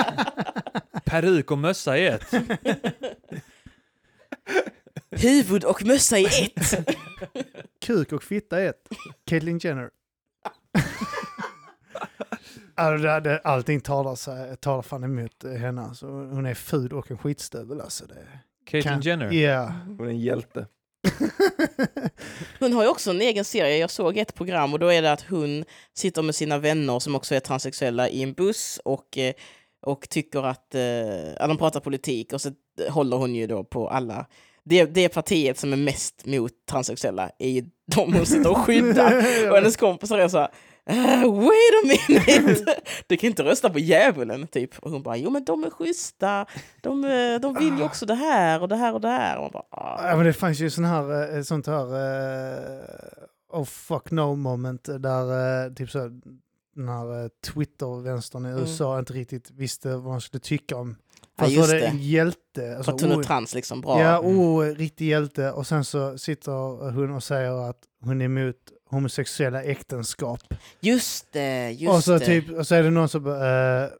Peruk 1.04 1.50
och 1.50 1.58
mössa 1.58 1.98
i 1.98 2.06
ett. 2.06 2.34
Huvud 5.10 5.64
och 5.64 5.84
mössa 5.84 6.18
i 6.18 6.24
ett. 6.24 6.88
Kuk 7.88 8.12
och 8.12 8.22
fitta 8.22 8.60
är 8.60 8.68
ett. 8.68 8.88
Caitlyn 9.26 9.58
Jenner. 9.58 9.90
Alltså, 12.74 13.20
det- 13.20 13.40
Allting 13.44 13.80
talar, 13.80 14.14
sig, 14.14 14.56
talar 14.56 14.82
fan 14.82 15.04
emot 15.04 15.44
henne. 15.58 15.82
Alltså, 15.82 16.06
hon 16.06 16.46
är 16.46 16.54
ful 16.54 16.92
och 16.92 17.10
en 17.10 17.18
skitstövel. 17.18 17.80
Alltså, 17.80 18.06
det. 18.06 18.26
Caitlyn 18.66 18.92
Kan- 18.94 19.00
Jenner. 19.02 19.32
Ja. 19.32 19.72
Hon 19.86 20.06
är 20.06 20.10
en 20.10 20.20
hjälte. 20.20 20.66
Hon 22.60 22.72
har 22.72 22.82
ju 22.82 22.88
också 22.88 23.10
en 23.10 23.20
egen 23.20 23.44
serie. 23.44 23.76
Jag 23.76 23.90
såg 23.90 24.16
ett 24.16 24.34
program 24.34 24.72
och 24.72 24.78
då 24.78 24.92
är 24.92 25.02
det 25.02 25.12
att 25.12 25.22
hon 25.22 25.64
sitter 25.94 26.22
med 26.22 26.34
sina 26.34 26.58
vänner 26.58 26.98
som 26.98 27.14
också 27.14 27.34
är 27.34 27.40
transsexuella 27.40 28.08
i 28.08 28.22
en 28.22 28.32
buss 28.32 28.80
och, 28.84 29.18
eh, 29.18 29.32
och 29.82 30.08
tycker 30.08 30.42
att, 30.46 30.74
eh, 30.74 30.80
ja, 31.32 31.46
de 31.46 31.58
pratar 31.58 31.80
politik 31.80 32.32
och 32.32 32.40
så 32.40 32.50
håller 32.90 33.16
hon 33.16 33.34
ju 33.34 33.46
då 33.46 33.64
på 33.64 33.88
alla. 33.88 34.26
Det, 34.68 34.84
det 34.84 35.08
partiet 35.08 35.58
som 35.58 35.72
är 35.72 35.76
mest 35.76 36.26
mot 36.26 36.52
transsexuella 36.70 37.30
är 37.38 37.48
ju 37.48 37.64
de 37.94 38.12
hon 38.14 38.26
sitter 38.26 38.50
och 38.50 38.58
skyddar. 38.58 39.16
Och 39.50 39.56
hennes 39.56 39.76
kompisar 39.76 40.18
är 40.18 40.28
så 40.28 40.38
här, 40.38 40.48
"Ah, 40.90 41.26
wait 41.30 41.74
a 41.84 41.86
minute, 42.08 42.74
du 43.06 43.16
kan 43.16 43.26
inte 43.30 43.42
rösta 43.44 43.70
på 43.70 43.78
djävulen 43.78 44.46
typ. 44.46 44.78
Och 44.78 44.90
hon 44.90 45.02
bara, 45.02 45.16
jo 45.16 45.30
men 45.30 45.44
de 45.44 45.64
är 45.64 45.70
schyssta, 45.70 46.46
de, 46.80 47.04
eh, 47.04 47.40
de 47.40 47.54
vill 47.54 47.78
ju 47.78 47.82
också 47.84 48.06
det 48.06 48.14
här 48.14 48.62
och 48.62 48.68
det 48.68 48.76
här 48.76 48.92
och 48.94 49.00
det 49.00 49.08
här. 49.08 49.36
Och 49.36 49.42
man 49.42 49.50
bara, 49.52 49.64
Ja, 49.70 50.12
ah. 50.12 50.16
men 50.16 50.26
det 50.26 50.32
fanns 50.32 50.58
ju 50.60 50.70
sån 50.70 50.84
här, 50.84 51.36
eh, 51.36 51.42
sånt 51.42 51.66
här 51.66 51.84
uh, 51.94 53.58
oh 53.58 53.64
fuck 53.64 54.10
no 54.10 54.34
moment 54.34 54.84
där 54.98 55.64
eh, 55.66 55.72
typ 55.72 55.90
så 55.90 56.10
när 56.76 57.22
uh, 57.22 57.28
Twitter-vänstern 57.54 58.46
i 58.46 58.48
Mm. 58.48 58.60
USA 58.60 58.98
inte 58.98 59.12
riktigt 59.12 59.50
visste 59.50 59.88
vad 59.88 60.04
man 60.12 60.20
skulle 60.20 60.40
tycka 60.40 60.76
om. 60.76 60.96
Ja, 61.38 61.44
Fast 61.44 61.56
just 61.56 61.68
var 61.68 61.74
det 61.78 61.90
det. 61.90 61.96
hjälte. 61.96 62.76
Alltså, 62.76 63.06
är 63.06 63.16
oh, 63.16 63.22
trans 63.22 63.54
liksom, 63.54 63.80
bra. 63.80 64.00
Ja, 64.02 64.18
oh, 64.20 64.64
riktig 64.74 65.08
hjälte. 65.08 65.50
Och 65.52 65.66
sen 65.66 65.84
så 65.84 66.18
sitter 66.18 66.52
hon 66.92 67.10
och 67.10 67.22
säger 67.22 67.70
att 67.70 67.78
hon 68.00 68.20
är 68.20 68.24
emot 68.24 68.56
homosexuella 68.90 69.62
äktenskap. 69.62 70.40
Just 70.80 71.32
det, 71.32 71.70
just 71.70 71.92
och 71.92 72.04
så 72.04 72.12
det. 72.18 72.26
typ, 72.26 72.50
och 72.50 72.66
så 72.66 72.74
är 72.74 72.82
det 72.82 72.90
någon 72.90 73.08
som 73.08 73.22
bara, 73.22 73.82
eh, 73.84 73.90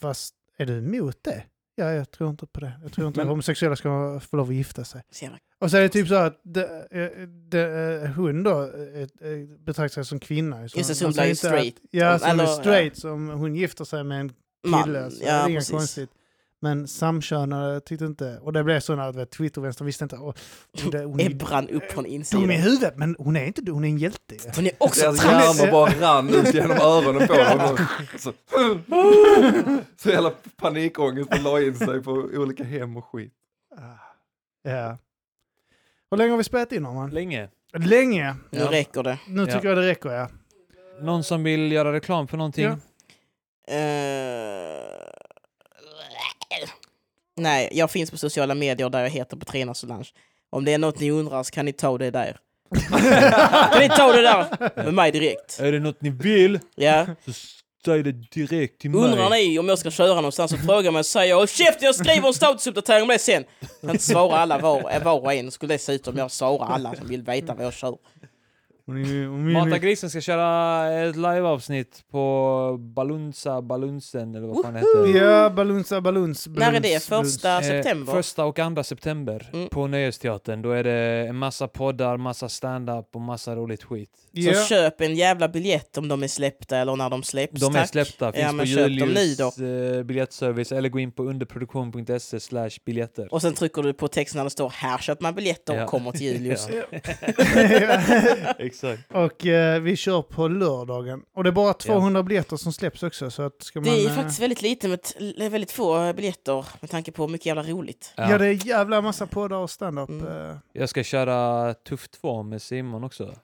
fast 0.00 0.34
är 0.58 0.66
du 0.66 0.78
emot 0.78 1.18
det? 1.22 1.42
Ja, 1.76 1.92
jag 1.92 2.10
tror 2.10 2.30
inte 2.30 2.46
på 2.46 2.60
det. 2.60 2.72
Jag 2.82 2.92
tror 2.92 3.06
inte 3.06 3.18
Men- 3.20 3.26
att 3.26 3.30
homosexuella 3.30 3.76
ska 3.76 4.20
få 4.30 4.36
lov 4.36 4.48
att 4.48 4.54
gifta 4.54 4.84
sig. 4.84 5.02
Så 5.10 5.24
jävla- 5.24 5.38
Och 5.60 5.70
så 5.70 5.76
är 5.76 5.80
det 5.80 5.88
typ 5.88 6.08
så 6.08 6.14
att 6.14 6.40
det, 6.44 6.64
eh, 6.90 7.28
det, 7.28 8.00
eh, 8.04 8.10
hon 8.10 8.42
då 8.42 8.62
eh, 8.62 9.08
betraktar 9.58 9.94
sig 9.94 10.04
som 10.04 10.20
kvinna. 10.20 10.62
Just 10.62 10.74
det, 10.74 11.02
man 11.04 11.12
hon 11.14 11.24
blir 11.24 11.34
straight. 11.34 11.74
Att, 11.76 11.82
ja, 11.90 12.12
Om- 12.14 12.18
som 12.18 12.28
är 12.28 12.32
eller, 12.34 12.46
straight. 12.46 12.98
Som 12.98 13.28
hon 13.28 13.54
gifter 13.54 13.84
sig 13.84 14.04
med 14.04 14.20
en 14.20 14.32
Man, 14.66 14.82
kille. 14.84 15.10
Så 15.10 15.24
ja, 15.24 15.26
det 15.26 15.32
är 15.32 15.48
inget 15.48 15.70
konstigt. 15.70 16.10
Men 16.60 16.88
samkönade 16.88 17.80
tyckte 17.80 18.04
inte, 18.04 18.38
och 18.38 18.52
det 18.52 18.64
blev 18.64 18.80
så 18.80 18.94
när 18.96 19.24
Twitter-vänstern 19.24 19.86
visste 19.86 20.04
inte. 20.04 20.16
Och, 20.16 20.38
det, 20.92 21.04
hon, 21.04 21.20
är, 21.20 21.30
Ebran 21.30 21.68
upp 21.68 21.92
från 21.92 22.04
dum 22.04 22.12
i 22.12 22.14
insidan. 22.14 22.50
huvudet, 22.50 22.96
men 22.96 23.16
hon 23.18 23.36
är 23.36 23.44
inte 23.44 23.62
det, 23.62 23.72
hon 23.72 23.84
är 23.84 23.88
en 23.88 23.98
hjälte. 23.98 24.36
Hon 24.56 24.66
är 24.66 24.72
också 24.78 25.00
Deras 25.00 25.20
trans. 25.20 25.58
hjärnor 25.60 25.72
bara 25.72 25.90
rann 26.00 26.28
ut 26.28 26.54
genom 26.54 26.70
öronen 26.76 27.28
på 27.28 27.34
och 27.72 28.20
Så, 28.20 28.32
så 29.96 30.10
jävla 30.10 30.30
panikångest 30.56 31.30
och 31.32 31.42
la 31.42 31.60
in 31.62 31.74
sig 31.74 32.02
på 32.02 32.10
olika 32.12 32.64
hem 32.64 32.96
och 32.96 33.04
skit. 33.04 33.32
Ah, 33.76 33.80
Ja. 34.70 34.98
Hur 36.10 36.18
länge 36.18 36.30
har 36.30 36.38
vi 36.38 36.44
spelat 36.44 36.72
in 36.72 36.82
man? 36.82 37.10
Länge. 37.10 37.48
Länge. 37.78 38.36
Nu 38.50 38.58
Ja. 38.58 38.70
räcker 38.70 39.02
det. 39.02 39.18
Nu 39.28 39.42
Ja. 39.42 39.54
tycker 39.54 39.68
jag 39.68 39.78
det 39.78 39.86
räcker 39.88 40.10
ja. 40.10 40.28
Någon 41.00 41.24
som 41.24 41.42
vill 41.44 41.72
göra 41.72 41.92
reklam 41.92 42.28
för 42.28 42.36
någonting? 42.36 42.64
Ja. 42.64 43.74
Eh, 43.74 44.83
Nej, 47.36 47.68
jag 47.72 47.90
finns 47.90 48.10
på 48.10 48.16
sociala 48.18 48.54
medier 48.54 48.90
där 48.90 49.00
jag 49.02 49.10
heter 49.10 49.36
Petrina 49.36 49.74
Solange. 49.74 50.08
Om 50.50 50.64
det 50.64 50.72
är 50.74 50.78
något 50.78 51.00
ni 51.00 51.10
undrar 51.10 51.42
så 51.42 51.50
kan 51.50 51.64
ni 51.64 51.72
ta 51.72 51.98
det 51.98 52.10
där. 52.10 52.36
kan 53.72 53.80
ni 53.80 53.88
ta 53.88 54.12
det 54.12 54.22
där 54.22 54.46
med 54.84 54.94
mig 54.94 55.12
direkt? 55.12 55.60
Är 55.60 55.72
det 55.72 55.80
något 55.80 56.00
ni 56.02 56.10
vill 56.10 56.60
Ja. 56.74 57.06
så 57.26 57.32
säg 57.84 58.02
det 58.02 58.12
direkt 58.12 58.80
till 58.80 58.94
Undrar 58.94 59.28
mig. 59.30 59.48
ni 59.48 59.58
om 59.58 59.68
jag 59.68 59.78
ska 59.78 59.90
köra 59.90 60.14
någonstans 60.14 60.50
så 60.50 60.56
frågar 60.58 60.90
mig 60.90 60.98
och 61.00 61.06
säger 61.06 61.34
Håll 61.34 61.48
käften 61.48 61.86
jag 61.86 61.94
skriver 61.94 62.28
en 62.28 62.34
statusuppdatering 62.34 63.02
om 63.02 63.08
det 63.08 63.18
sen. 63.18 63.44
Jag 63.60 63.80
kan 63.80 63.90
inte 63.90 64.02
svara 64.04 64.38
alla 64.38 64.58
var, 64.58 65.00
var 65.04 65.20
och 65.20 65.32
en. 65.34 65.50
Skulle 65.50 65.74
det 65.74 65.78
se 65.78 65.92
ut 65.92 66.08
om 66.08 66.16
jag 66.16 66.30
svarar 66.30 66.66
alla 66.74 66.94
som 66.94 67.08
vill 67.08 67.22
veta 67.22 67.54
vad 67.54 67.66
jag 67.66 67.72
kör. 67.72 67.96
Hon 68.86 68.96
är, 69.04 69.26
hon 69.26 69.48
är, 69.48 69.52
Mata 69.52 69.78
grisen 69.78 70.10
ska 70.10 70.20
köra 70.20 70.92
ett 70.92 71.16
liveavsnitt 71.16 72.04
på 72.10 72.76
Balunsa 72.80 73.62
Balunsen 73.62 74.34
eller 74.34 74.46
vad 74.46 74.62
fan 74.64 74.74
det 74.74 74.80
heter. 74.80 75.26
Ja, 75.26 75.50
Balunsa 75.50 76.00
Baluns. 76.00 76.46
När 76.46 76.72
är 76.72 76.80
det? 76.80 77.02
Första 77.04 77.62
september? 77.62 78.12
Eh, 78.12 78.16
första 78.16 78.44
och 78.44 78.58
andra 78.58 78.84
september 78.84 79.50
Mm. 79.52 79.68
på 79.68 79.86
Nöjesteatern. 79.86 80.62
Då 80.62 80.70
är 80.70 80.84
det 80.84 81.26
en 81.28 81.36
massa 81.36 81.68
poddar, 81.68 82.16
massa 82.16 82.48
stand-up 82.48 83.08
och 83.14 83.20
massa 83.20 83.56
roligt 83.56 83.82
skit. 83.84 84.10
Så 84.34 84.40
Ja. 84.40 84.64
köp 84.64 85.00
en 85.00 85.14
jävla 85.16 85.48
biljett 85.48 85.98
om 85.98 86.08
de 86.08 86.22
är 86.22 86.28
släppta 86.28 86.76
eller 86.78 86.96
när 86.96 87.10
de 87.10 87.22
släpps. 87.22 87.60
De 87.60 87.74
är 87.76 87.78
tack. 87.80 87.88
släppta, 87.88 88.32
finns 88.32 88.44
Ja, 88.52 88.58
på 88.58 88.64
Julius 88.64 89.36
då. 89.36 89.64
eh, 89.64 90.02
biljettservice 90.02 90.72
eller 90.72 90.88
gå 90.88 90.98
in 90.98 91.12
på 91.12 91.22
underproduktion.se 91.24 92.40
slash 92.40 92.70
biljetter. 92.86 93.34
Och 93.34 93.42
sen 93.42 93.54
trycker 93.54 93.82
du 93.82 93.92
på 93.92 94.08
texten 94.08 94.38
när 94.38 94.44
det 94.44 94.50
står 94.50 94.70
här 94.76 94.98
köper 94.98 95.22
man 95.22 95.34
biljetter 95.34 95.74
Ja. 95.76 95.84
och 95.84 95.90
kommer 95.90 96.12
till 96.12 96.22
Julius. 96.42 96.68
Exakt. 98.74 99.12
Och 99.12 99.46
eh, 99.46 99.80
vi 99.82 99.96
kör 99.96 100.22
på 100.22 100.48
lördagen. 100.48 101.22
Och 101.34 101.44
det 101.44 101.50
är 101.50 101.52
bara 101.52 101.74
200 101.74 102.22
biljetter 102.22 102.56
som 102.56 102.72
släpps 102.72 103.02
också. 103.02 103.30
Så 103.30 103.42
att 103.42 103.62
ska 103.62 103.80
man, 103.80 103.84
Det 103.88 104.04
är 104.04 104.08
eh, 104.10 104.14
faktiskt 104.14 104.40
väldigt 104.40 104.62
lite 104.62 104.88
med 104.88 105.02
t- 105.02 105.32
det 105.38 105.44
är 105.44 105.50
väldigt 105.50 105.72
få 105.72 106.12
biljetter 106.12 106.66
med 106.80 106.90
tanke 106.90 107.12
på 107.12 107.22
hur 107.22 107.30
mycket 107.30 107.46
jävla 107.46 107.62
roligt. 107.62 108.12
Ja, 108.16 108.38
det 108.38 108.46
är 108.46 108.66
jävla 108.66 109.00
massa 109.00 109.26
poddar 109.26 109.56
och 109.56 109.70
stand-up. 109.70 110.08
Mm. 110.08 110.50
eh. 110.50 110.56
Jag 110.72 110.88
ska 110.88 111.02
köra 111.04 111.74
Tuff 111.74 112.08
2 112.08 112.42
med 112.42 112.62
Simon 112.62 113.04
också. 113.04 113.34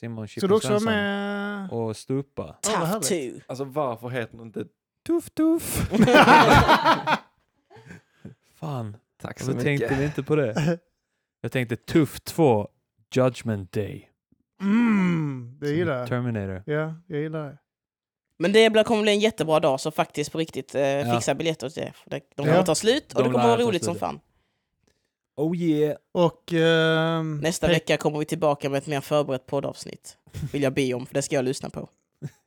Simon 0.00 0.28
Så 0.28 0.32
Chippen 0.32 0.48
du 0.48 0.54
också 0.54 0.68
Svensson. 0.68 0.92
med? 0.92 1.70
Och 1.72 1.96
Stupa. 1.96 2.56
Ja, 2.62 2.70
Tough 2.70 2.84
härligt. 2.84 3.08
two. 3.08 3.40
Alltså 3.46 3.64
varför 3.64 4.08
heter 4.08 4.36
den 4.36 4.46
inte 4.46 4.64
Tuff 5.06 5.30
Tuff? 5.30 5.90
Fan, 8.60 8.96
Tack 9.22 9.40
så 9.40 9.46
mycket. 9.50 9.62
tänkte 9.64 9.96
ni 9.98 10.04
inte 10.04 10.22
på 10.22 10.36
det? 10.36 10.78
Jag 11.40 11.52
tänkte 11.52 11.76
Tuff 11.76 12.20
2 12.20 12.68
Judgment 13.14 13.72
Day. 13.72 14.08
Mm, 14.60 15.56
det 15.60 15.66
Som 15.66 15.76
gillar 15.76 15.98
jag. 15.98 16.08
Terminator. 16.08 16.62
Ja, 16.66 16.94
jag 17.06 17.20
gillar 17.20 17.44
det. 17.48 17.58
Men 18.38 18.52
det 18.52 18.84
kommer 18.86 19.02
bli 19.02 19.12
en 19.12 19.20
jättebra 19.20 19.60
dag 19.60 19.80
så 19.80 19.90
faktiskt 19.90 20.32
på 20.32 20.38
riktigt 20.38 20.74
eh, 20.74 20.82
Ja. 20.82 21.14
fixa 21.14 21.34
biljetter 21.34 21.68
till 21.68 21.82
det. 22.06 22.20
De 22.36 22.46
Ja. 22.46 22.52
kommer 22.52 22.62
ta 22.62 22.74
slut 22.74 23.12
och 23.12 23.22
De 23.22 23.28
det 23.28 23.32
kommer 23.32 23.48
vara 23.48 23.62
roligt 23.62 23.84
som 23.84 23.94
fan. 23.94 24.20
Oh 25.36 25.56
yeah! 25.56 25.96
Och... 26.12 26.52
ehm, 26.52 27.38
Nästa 27.38 27.68
vecka 27.68 27.96
kommer 27.96 28.18
vi 28.18 28.24
tillbaka 28.24 28.68
med 28.70 28.78
ett 28.78 28.86
mer 28.86 29.00
förberett 29.00 29.46
poddavsnitt. 29.46 30.16
Vill 30.52 30.62
jag 30.62 30.72
be 30.74 30.94
om, 30.94 31.06
för 31.06 31.14
det 31.14 31.22
ska 31.22 31.34
jag 31.34 31.44
lyssna 31.44 31.70
på. 31.70 31.88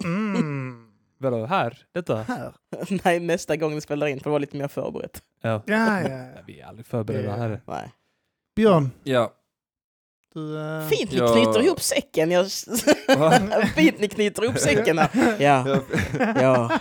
Mm. 0.04 0.86
Vadå, 1.18 1.46
här? 1.46 1.78
Detta? 1.92 2.16
Här. 2.22 2.54
Nej, 3.04 3.20
nästa 3.20 3.56
gång 3.58 3.76
vi 3.76 3.82
spelar 3.82 4.08
in 4.08 4.20
för 4.20 4.24
det 4.24 4.32
var 4.32 4.40
lite 4.40 4.58
mer 4.58 4.68
förberett. 4.68 5.24
Ja. 5.42 5.50
Ja, 5.66 6.02
ja, 6.02 6.10
Ja, 6.10 6.18
ja. 6.18 6.42
Vi 6.48 6.60
är 6.60 6.66
aldrig 6.66 6.86
förberedda 6.86 7.36
här. 7.36 7.62
Nej. 7.66 7.92
Björn, 8.56 8.92
Ja. 9.04 9.34
Du... 10.34 10.58
eh, 10.60 10.88
Fint 10.88 11.12
ni 11.12 11.18
Ja. 11.18 11.28
knyter 11.34 11.64
ihop 11.64 11.82
säcken. 11.82 12.32
Jag... 12.32 12.46
Fint 13.76 14.00
ni 14.00 14.08
knyter 14.08 14.44
ihop 14.44 14.58
säcken 14.58 14.98
här. 14.98 15.10
Ja, 15.40 15.68
Jag, 15.68 15.82
ja. 16.20 16.80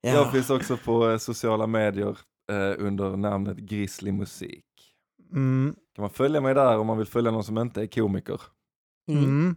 jag 0.00 0.14
ja. 0.14 0.30
finns 0.32 0.50
också 0.50 0.76
på 0.76 1.10
eh, 1.10 1.18
sociala 1.18 1.66
medier 1.66 2.18
eh, 2.52 2.74
under 2.86 3.16
namnet 3.16 3.56
Grizzly 3.56 4.12
Musik. 4.12 4.64
Mm. 5.32 5.74
Kan 5.94 6.02
man 6.02 6.10
följa 6.10 6.40
mig 6.40 6.54
där 6.54 6.78
om 6.78 6.86
man 6.86 6.98
vill 6.98 7.06
följa 7.06 7.30
någon 7.30 7.44
som 7.44 7.58
inte 7.58 7.82
är 7.82 7.86
komiker? 7.86 8.40
Mm. 9.10 9.24
Mm. 9.24 9.56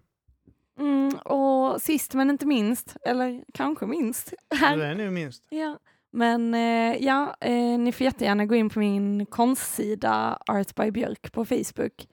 Mm, 0.80 1.14
och 1.18 1.82
sist 1.82 2.14
men 2.14 2.30
inte 2.30 2.46
minst, 2.46 2.96
eller 3.06 3.44
kanske 3.54 3.86
minst, 3.86 4.34
här 4.56 4.78
Du 4.78 4.84
är 4.84 4.96
nu 4.96 5.12
minst. 5.12 5.44
Ja, 5.50 5.78
men 6.14 6.54
eh, 6.54 6.96
ja, 7.06 7.36
eh, 7.42 7.80
ni 7.80 7.92
får 7.92 8.06
jättegärna 8.06 8.46
gå 8.46 8.56
in 8.56 8.70
på 8.70 8.80
min 8.80 9.26
konstsida 9.26 10.38
Art 10.48 10.76
by 10.76 10.92
Björk 10.92 11.32
på 11.32 11.46
Facebook 11.46 12.08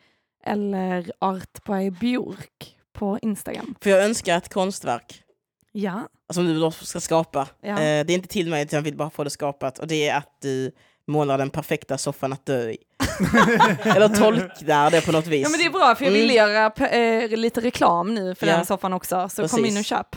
eller 0.44 1.12
Art 1.18 1.64
by 1.64 1.90
Björk 1.90 2.76
på 2.92 3.18
Instagram. 3.22 3.74
För 3.80 3.90
jag 3.90 4.04
önskar 4.04 4.36
ett 4.38 4.52
konstverk 4.52 5.22
Ja, 5.72 6.08
som 6.30 6.44
du 6.46 6.60
då 6.60 6.70
ska 6.70 7.00
skapa. 7.00 7.48
Ja. 7.60 7.68
Eh, 7.70 7.76
det 8.06 8.12
är 8.12 8.14
inte 8.14 8.28
till 8.28 8.50
mig, 8.50 8.62
utan 8.62 8.76
jag 8.76 8.82
vill 8.84 8.96
bara 8.96 9.10
få 9.10 9.24
det 9.24 9.30
skapat. 9.30 9.78
Och 9.78 9.86
det 9.86 10.08
är 10.08 10.16
att 10.18 10.36
du 10.40 10.72
målar 11.06 11.38
den 11.38 11.50
perfekta 11.50 11.98
soffan 11.98 12.32
att 12.32 12.46
dö 12.46 12.70
i. 12.70 12.78
Eller 13.84 14.08
tolkar 14.08 14.90
det 14.90 15.06
på 15.06 15.12
något 15.12 15.26
vis. 15.26 15.42
ja 15.42 15.48
men 15.50 15.58
det 15.60 15.64
är 15.66 15.70
bra 15.70 15.94
för 15.94 16.04
jag 16.04 16.14
Mm. 16.14 16.26
vill 16.26 16.36
göra 16.36 16.68
pe- 16.68 16.92
eh, 17.32 17.36
lite 17.38 17.60
reklam 17.60 18.14
nu 18.14 18.34
för 18.34 18.46
Ja. 18.46 18.56
den 18.56 18.66
soffan 18.66 18.92
också, 18.92 19.28
så 19.28 19.48
kom 19.48 19.58
Precis. 19.58 19.72
in 19.74 19.78
och 19.78 19.84
köp. 19.84 20.16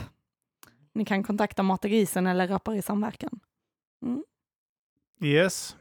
Ni 0.94 1.04
kan 1.04 1.22
kontakta 1.24 1.62
Mata 1.62 1.88
Grisen 1.88 2.26
eller 2.26 2.48
Rappar 2.48 2.74
i 2.74 2.82
samverkan. 2.82 3.40
Yes. 5.22 5.76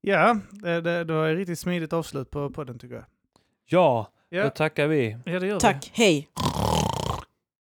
Ja, 0.00 0.38
det, 0.50 0.80
det, 0.80 1.04
det 1.04 1.12
var 1.12 1.28
ett 1.28 1.36
riktigt 1.36 1.58
smidigt 1.58 1.92
avslut 1.92 2.30
på 2.30 2.50
podden 2.50 2.78
tycker 2.78 2.94
jag. 2.94 3.04
Ja, 3.72 4.06
Ja, 4.28 4.42
då 4.44 4.50
tackar 4.50 4.86
vi. 4.86 5.16
ja 5.24 5.38
det 5.40 5.46
gör 5.46 5.54
vi. 5.54 5.60
Tack, 5.60 5.90
hej! 5.94 6.28